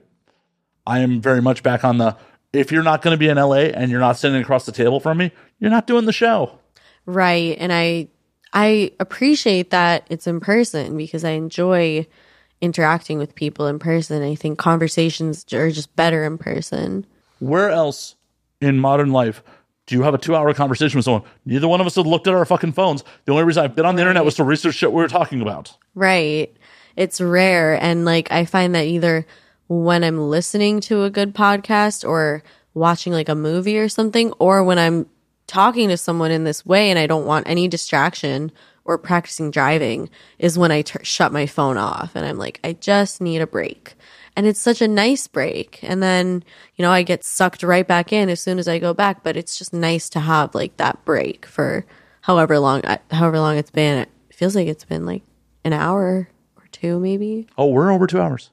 I 0.86 1.00
am 1.00 1.22
very 1.22 1.42
much 1.42 1.64
back 1.64 1.84
on 1.84 1.98
the 1.98 2.18
if 2.52 2.72
you're 2.72 2.84
not 2.84 3.02
going 3.02 3.14
to 3.14 3.18
be 3.18 3.30
in 3.30 3.38
LA 3.38 3.70
and 3.74 3.90
you're 3.92 4.00
not 4.00 4.18
sitting 4.18 4.42
across 4.42 4.66
the 4.66 4.72
table 4.72 5.00
from 5.00 5.18
me, 5.18 5.32
you're 5.60 5.72
not 5.72 5.88
doing 5.88 6.06
the 6.06 6.12
show. 6.14 6.60
Right. 7.06 7.56
And 7.60 7.72
I 7.72 8.10
I 8.52 8.92
appreciate 9.00 9.70
that 9.70 10.06
it's 10.10 10.28
in 10.28 10.40
person 10.40 10.98
because 10.98 11.24
I 11.24 11.32
enjoy 11.32 12.08
interacting 12.62 13.18
with 13.18 13.36
people 13.36 13.68
in 13.68 13.80
person. 13.80 14.22
I 14.22 14.36
think 14.36 14.60
conversations 14.60 15.46
are 15.54 15.72
just 15.72 15.96
better 15.96 16.24
in 16.24 16.38
person. 16.38 17.06
Where 17.40 17.70
else 17.70 18.16
in 18.62 18.80
modern 18.80 19.12
life 19.12 19.42
do 19.88 19.96
you 19.96 20.04
have 20.04 20.14
a 20.14 20.18
two 20.18 20.36
hour 20.36 20.54
conversation 20.54 20.98
with 20.98 21.06
someone? 21.06 21.24
Neither 21.46 21.68
one 21.68 21.82
of 21.82 21.88
us 21.88 21.96
have 21.96 22.06
looked 22.06 22.28
at 22.28 22.34
our 22.36 22.46
fucking 22.46 22.74
phones. 22.74 23.04
The 23.26 23.32
only 23.32 23.44
reason 23.44 23.64
I've 23.64 23.76
been 23.76 23.86
on 23.86 23.96
the 23.96 24.02
internet 24.02 24.24
was 24.24 24.36
to 24.36 24.44
research 24.44 24.76
shit 24.76 24.92
we 24.92 25.02
were 25.02 25.08
talking 25.08 25.42
about. 25.42 25.76
Right. 25.96 26.56
It's 26.96 27.20
rare. 27.20 27.82
And 27.82 28.06
like, 28.06 28.32
I 28.32 28.46
find 28.46 28.76
that 28.76 28.86
either 28.86 29.26
when 29.68 30.04
I'm 30.04 30.20
listening 30.20 30.80
to 30.82 31.04
a 31.04 31.10
good 31.10 31.34
podcast 31.34 32.08
or 32.08 32.44
watching 32.74 33.14
like 33.14 33.30
a 33.30 33.36
movie 33.36 33.80
or 33.80 33.90
something, 33.90 34.32
or 34.34 34.64
when 34.64 34.78
I'm 34.78 35.08
talking 35.48 35.90
to 35.90 35.98
someone 35.98 36.30
in 36.30 36.44
this 36.44 36.66
way 36.66 36.92
and 36.92 37.00
I 37.00 37.08
don't 37.08 37.26
want 37.26 37.48
any 37.48 37.68
distraction 37.68 38.52
or 38.90 38.98
practicing 38.98 39.52
driving, 39.52 40.10
is 40.40 40.58
when 40.58 40.72
I 40.72 40.84
shut 41.04 41.32
my 41.32 41.46
phone 41.46 41.78
off 41.78 42.16
and 42.16 42.26
I'm 42.26 42.40
like, 42.40 42.60
I 42.64 42.74
just 42.74 43.22
need 43.22 43.40
a 43.40 43.46
break. 43.46 43.94
And 44.36 44.48
it's 44.48 44.60
such 44.60 44.82
a 44.82 44.88
nice 44.88 45.28
break. 45.28 45.80
And 45.84 46.02
then, 46.02 46.44
you 46.76 46.82
know, 46.82 46.90
I 46.90 47.04
get 47.04 47.24
sucked 47.24 47.62
right 47.62 47.88
back 47.88 48.12
in 48.12 48.30
as 48.30 48.42
soon 48.42 48.58
as 48.58 48.68
I 48.68 48.80
go 48.80 48.96
back, 48.96 49.24
but 49.24 49.38
it's 49.38 49.60
just 49.60 49.74
nice 49.74 50.10
to 50.10 50.20
have 50.20 50.56
like 50.56 50.76
that 50.78 51.06
break 51.06 51.46
for 51.46 51.86
however 52.22 52.58
long, 52.58 52.84
uh, 52.84 52.98
however 53.12 53.40
long 53.40 53.58
it's 53.58 53.70
been. 53.70 54.00
It 54.00 54.10
feels 54.32 54.56
like 54.56 54.68
it's 54.68 54.86
been 54.86 55.06
like 55.06 55.22
an 55.64 55.74
hour 55.74 56.28
or 56.58 56.68
two, 56.72 57.00
maybe. 57.00 57.48
Oh, 57.60 57.68
we're 57.68 57.92
over 57.92 58.08
two 58.08 58.20
hours. 58.20 58.50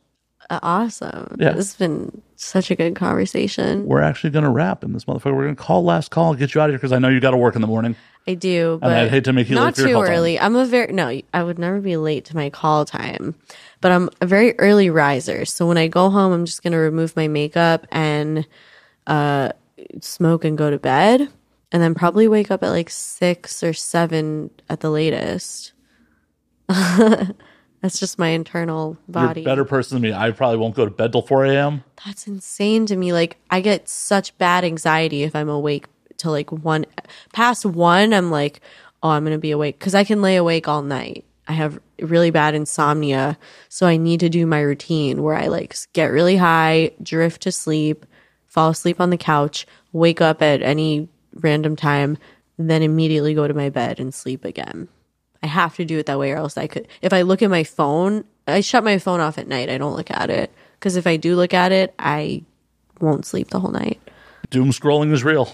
Uh, 0.48 0.60
awesome. 0.62 1.36
Yeah. 1.38 1.52
This 1.52 1.72
has 1.72 1.74
been 1.74 2.22
such 2.36 2.70
a 2.70 2.76
good 2.76 2.94
conversation. 2.94 3.86
We're 3.86 4.02
actually 4.02 4.30
going 4.30 4.44
to 4.44 4.50
wrap 4.50 4.84
in 4.84 4.92
this 4.92 5.04
motherfucker. 5.04 5.34
We're 5.34 5.44
going 5.44 5.56
to 5.56 5.62
call 5.62 5.84
last 5.84 6.10
call, 6.10 6.34
get 6.34 6.54
you 6.54 6.60
out 6.60 6.70
of 6.70 6.72
here 6.72 6.78
because 6.78 6.92
I 6.92 6.98
know 6.98 7.08
you 7.08 7.20
got 7.20 7.32
to 7.32 7.36
work 7.36 7.56
in 7.56 7.60
the 7.62 7.66
morning. 7.66 7.96
I 8.28 8.34
do, 8.34 8.78
but 8.82 8.92
I'd 8.92 9.10
hate 9.10 9.24
to 9.24 9.32
make 9.32 9.48
you 9.48 9.54
not 9.54 9.76
too 9.76 9.92
call 9.92 10.02
time. 10.04 10.12
early. 10.12 10.38
I'm 10.38 10.56
a 10.56 10.66
very 10.66 10.92
no. 10.92 11.20
I 11.32 11.42
would 11.44 11.60
never 11.60 11.80
be 11.80 11.96
late 11.96 12.24
to 12.26 12.36
my 12.36 12.50
call 12.50 12.84
time, 12.84 13.36
but 13.80 13.92
I'm 13.92 14.10
a 14.20 14.26
very 14.26 14.58
early 14.58 14.90
riser. 14.90 15.44
So 15.44 15.66
when 15.68 15.78
I 15.78 15.86
go 15.86 16.10
home, 16.10 16.32
I'm 16.32 16.44
just 16.44 16.64
gonna 16.64 16.78
remove 16.78 17.14
my 17.14 17.28
makeup 17.28 17.86
and 17.92 18.44
uh, 19.06 19.50
smoke 20.00 20.44
and 20.44 20.58
go 20.58 20.70
to 20.70 20.78
bed, 20.78 21.28
and 21.70 21.80
then 21.80 21.94
probably 21.94 22.26
wake 22.26 22.50
up 22.50 22.64
at 22.64 22.70
like 22.70 22.90
six 22.90 23.62
or 23.62 23.72
seven 23.72 24.50
at 24.68 24.80
the 24.80 24.90
latest. 24.90 25.72
That's 27.80 28.00
just 28.00 28.18
my 28.18 28.28
internal 28.28 28.96
body. 29.08 29.42
You're 29.42 29.50
a 29.50 29.52
better 29.52 29.64
person 29.64 29.96
than 29.96 30.10
me. 30.10 30.16
I 30.16 30.30
probably 30.30 30.58
won't 30.58 30.74
go 30.74 30.84
to 30.84 30.90
bed 30.90 31.12
till 31.12 31.22
4 31.22 31.44
a.m. 31.46 31.84
That's 32.04 32.26
insane 32.26 32.86
to 32.86 32.96
me. 32.96 33.12
Like 33.12 33.36
I 33.50 33.60
get 33.60 33.88
such 33.88 34.36
bad 34.38 34.64
anxiety 34.64 35.22
if 35.22 35.36
I'm 35.36 35.48
awake 35.48 35.86
till 36.16 36.32
like 36.32 36.50
one 36.50 36.86
past 37.32 37.64
one. 37.64 38.12
I'm 38.12 38.30
like, 38.30 38.60
oh, 39.02 39.10
I'm 39.10 39.24
gonna 39.24 39.38
be 39.38 39.50
awake 39.50 39.78
because 39.78 39.94
I 39.94 40.04
can 40.04 40.22
lay 40.22 40.36
awake 40.36 40.68
all 40.68 40.82
night. 40.82 41.24
I 41.48 41.52
have 41.52 41.78
really 42.00 42.30
bad 42.30 42.54
insomnia, 42.54 43.38
so 43.68 43.86
I 43.86 43.96
need 43.98 44.20
to 44.20 44.28
do 44.28 44.46
my 44.46 44.60
routine 44.60 45.22
where 45.22 45.36
I 45.36 45.46
like 45.46 45.76
get 45.92 46.06
really 46.06 46.36
high, 46.36 46.90
drift 47.02 47.42
to 47.42 47.52
sleep, 47.52 48.04
fall 48.46 48.70
asleep 48.70 49.00
on 49.00 49.10
the 49.10 49.16
couch, 49.16 49.66
wake 49.92 50.20
up 50.20 50.42
at 50.42 50.62
any 50.62 51.08
random 51.34 51.76
time, 51.76 52.18
then 52.58 52.82
immediately 52.82 53.34
go 53.34 53.46
to 53.46 53.54
my 53.54 53.70
bed 53.70 54.00
and 54.00 54.12
sleep 54.12 54.44
again. 54.44 54.88
I 55.42 55.46
have 55.46 55.76
to 55.76 55.84
do 55.84 55.98
it 55.98 56.06
that 56.06 56.18
way, 56.18 56.32
or 56.32 56.36
else 56.36 56.56
I 56.56 56.66
could. 56.66 56.88
If 57.02 57.12
I 57.12 57.22
look 57.22 57.42
at 57.42 57.50
my 57.50 57.64
phone, 57.64 58.24
I 58.46 58.60
shut 58.60 58.84
my 58.84 58.98
phone 58.98 59.20
off 59.20 59.38
at 59.38 59.48
night. 59.48 59.68
I 59.68 59.78
don't 59.78 59.96
look 59.96 60.10
at 60.10 60.30
it 60.30 60.50
because 60.78 60.96
if 60.96 61.06
I 61.06 61.16
do 61.16 61.36
look 61.36 61.54
at 61.54 61.72
it, 61.72 61.94
I 61.98 62.42
won't 63.00 63.26
sleep 63.26 63.50
the 63.50 63.60
whole 63.60 63.70
night. 63.70 64.00
Doom 64.50 64.70
scrolling 64.70 65.12
is 65.12 65.24
real. 65.24 65.52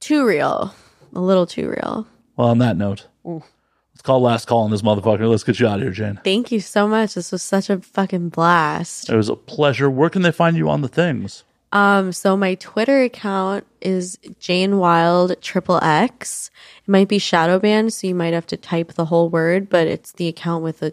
Too 0.00 0.26
real, 0.26 0.74
a 1.14 1.20
little 1.20 1.46
too 1.46 1.68
real. 1.68 2.06
Well, 2.36 2.48
on 2.48 2.58
that 2.58 2.76
note, 2.76 3.06
let's 3.24 4.02
call 4.02 4.20
last 4.20 4.46
call 4.46 4.60
on 4.60 4.70
this 4.70 4.82
motherfucker. 4.82 5.28
Let's 5.28 5.44
get 5.44 5.60
you 5.60 5.66
out 5.66 5.76
of 5.76 5.82
here, 5.82 5.92
Jane. 5.92 6.20
Thank 6.24 6.50
you 6.50 6.60
so 6.60 6.88
much. 6.88 7.14
This 7.14 7.30
was 7.30 7.42
such 7.42 7.70
a 7.70 7.80
fucking 7.80 8.30
blast. 8.30 9.10
It 9.10 9.16
was 9.16 9.28
a 9.28 9.36
pleasure. 9.36 9.90
Where 9.90 10.10
can 10.10 10.22
they 10.22 10.32
find 10.32 10.56
you 10.56 10.68
on 10.68 10.80
the 10.80 10.88
things? 10.88 11.44
Um, 11.72 12.12
so 12.12 12.36
my 12.36 12.54
Twitter 12.56 13.02
account 13.02 13.66
is 13.80 14.18
Jane 14.38 14.78
Wilde 14.78 15.40
Triple 15.40 15.82
X. 15.82 16.50
It 16.86 16.90
might 16.90 17.08
be 17.08 17.18
shadow 17.18 17.58
banned, 17.58 17.94
so 17.94 18.06
you 18.06 18.14
might 18.14 18.34
have 18.34 18.46
to 18.48 18.58
type 18.58 18.92
the 18.92 19.06
whole 19.06 19.30
word, 19.30 19.70
but 19.70 19.86
it's 19.86 20.12
the 20.12 20.28
account 20.28 20.62
with 20.62 20.82
a 20.82 20.92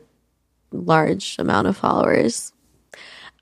large 0.71 1.35
amount 1.37 1.67
of 1.67 1.75
followers. 1.75 2.53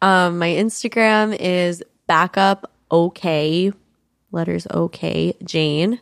Um, 0.02 0.40
my 0.40 0.50
Instagram 0.50 1.36
is 1.40 1.84
backup 2.08 2.72
okay, 2.92 3.72
letters 4.32 4.68
okay, 4.72 5.36
Jane. 5.44 6.00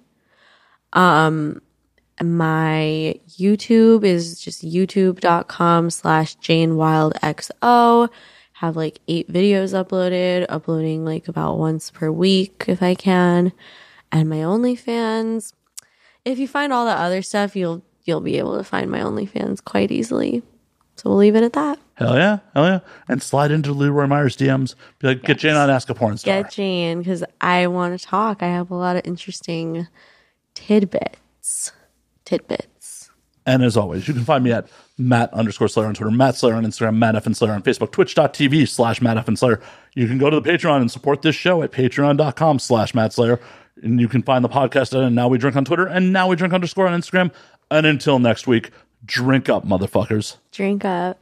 Um, 0.94 1.62
my 2.22 3.20
YouTube 3.38 4.06
is 4.06 4.40
just 4.40 4.64
youtube.com 4.64 5.90
slash 5.90 6.36
Jane 6.36 6.78
Wilde 6.78 7.16
XO. 7.22 8.10
Have 8.66 8.76
like 8.76 9.00
eight 9.08 9.32
videos 9.32 9.74
uploaded, 9.74 10.48
uploading 10.50 11.06
like 11.06 11.28
about 11.28 11.60
once 11.60 11.92
per 11.92 12.10
week 12.10 12.66
if 12.68 12.82
I 12.82 12.96
can. 12.96 13.52
And 14.12 14.28
my 14.28 14.38
OnlyFans. 14.38 15.54
If 16.24 16.40
you 16.40 16.48
find 16.48 16.74
all 16.74 16.86
the 16.86 16.92
other 16.92 17.22
stuff, 17.22 17.56
you'll 17.56 17.84
you'll 18.06 18.22
be 18.22 18.40
able 18.40 18.58
to 18.58 18.64
find 18.64 18.90
my 18.90 19.02
OnlyFans 19.02 19.64
quite 19.64 19.92
easily. 19.92 20.42
So 20.96 21.10
we'll 21.10 21.20
leave 21.20 21.36
it 21.36 21.44
at 21.44 21.54
that. 21.54 21.78
Hell 21.94 22.16
yeah. 22.16 22.40
Hell 22.56 22.66
yeah. 22.66 22.80
And 23.08 23.22
slide 23.22 23.52
into 23.52 23.72
Lee 23.72 23.90
Roy 23.90 24.08
Myers 24.08 24.36
DMs. 24.36 24.74
Be 25.00 25.10
like, 25.10 25.24
get 25.24 25.38
Jane 25.38 25.56
on 25.56 25.70
Ask 25.70 25.90
a 25.90 25.94
Porn 25.94 26.18
Star. 26.18 26.42
Get 26.42 26.52
Jane 26.52 27.00
because 27.00 27.24
I 27.42 27.68
want 27.68 28.00
to 28.00 28.04
talk. 28.04 28.42
I 28.42 28.48
have 28.48 28.72
a 28.72 28.76
lot 28.76 28.96
of 28.96 29.06
interesting 29.06 29.88
tidbits. 30.56 31.72
Tidbits. 32.24 33.12
And 33.46 33.64
as 33.64 33.78
always, 33.78 34.08
you 34.08 34.16
can 34.16 34.24
find 34.24 34.44
me 34.44 34.52
at 34.52 34.68
Matt 34.98 35.34
underscore 35.34 35.68
Slayer 35.68 35.88
on 35.88 35.94
Twitter, 35.94 36.12
Matt 36.12 36.36
Slayer 36.36 36.56
on 36.56 36.66
Instagram, 36.66 36.96
Matt 36.96 37.16
F 37.16 37.26
and 37.26 37.36
Slayer 37.36 37.52
on 37.52 37.62
Facebook, 37.62 37.92
twitch.tv 37.92 38.68
slash 38.68 39.02
Matt 39.02 39.18
F 39.18 39.28
and 39.28 39.38
Slayer. 39.38 39.62
You 39.94 40.08
can 40.08 40.18
go 40.18 40.30
to 40.30 40.40
the 40.40 40.50
Patreon 40.50 40.82
and 40.82 40.92
support 40.92 41.22
this 41.22 41.36
show 41.36 41.62
at 41.64 41.72
patreon.com 41.72 42.60
slash 42.60 42.94
Matt 42.94 43.14
Slayer. 43.14 43.40
And 43.84 44.00
you 44.00 44.08
can 44.08 44.24
find 44.24 44.44
the 44.44 44.50
podcast 44.50 44.96
at 44.98 45.04
and 45.04 45.16
Now 45.16 45.28
We 45.28 45.38
Drink 45.38 45.58
on 45.58 45.66
Twitter 45.66 45.86
and 45.86 46.14
Now 46.14 46.30
We 46.30 46.38
Drink 46.38 46.54
underscore 46.54 46.88
on 46.88 47.00
Instagram. 47.00 47.32
And 47.70 47.86
until 47.86 48.20
next 48.20 48.48
week, 48.48 48.72
drink 49.04 49.50
up, 49.50 49.66
motherfuckers. 49.66 50.38
Drink 50.52 50.86
up. 50.86 51.20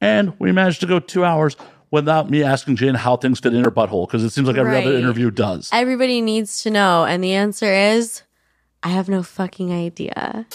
And 0.00 0.38
we 0.40 0.50
managed 0.50 0.80
to 0.80 0.86
go 0.86 0.98
two 0.98 1.24
hours 1.24 1.56
without 1.90 2.30
me 2.30 2.42
asking 2.42 2.76
Jane 2.76 2.94
how 2.94 3.16
things 3.16 3.40
fit 3.40 3.54
in 3.54 3.64
her 3.64 3.70
butthole 3.70 4.06
because 4.06 4.24
it 4.24 4.30
seems 4.30 4.48
like 4.48 4.56
every 4.56 4.76
other 4.76 4.96
interview 4.96 5.30
does. 5.30 5.70
Everybody 5.72 6.20
needs 6.20 6.62
to 6.62 6.70
know. 6.70 7.04
And 7.04 7.22
the 7.22 7.34
answer 7.34 7.72
is 7.72 8.22
I 8.82 8.88
have 8.88 9.08
no 9.08 9.22
fucking 9.22 9.72
idea. 9.72 10.46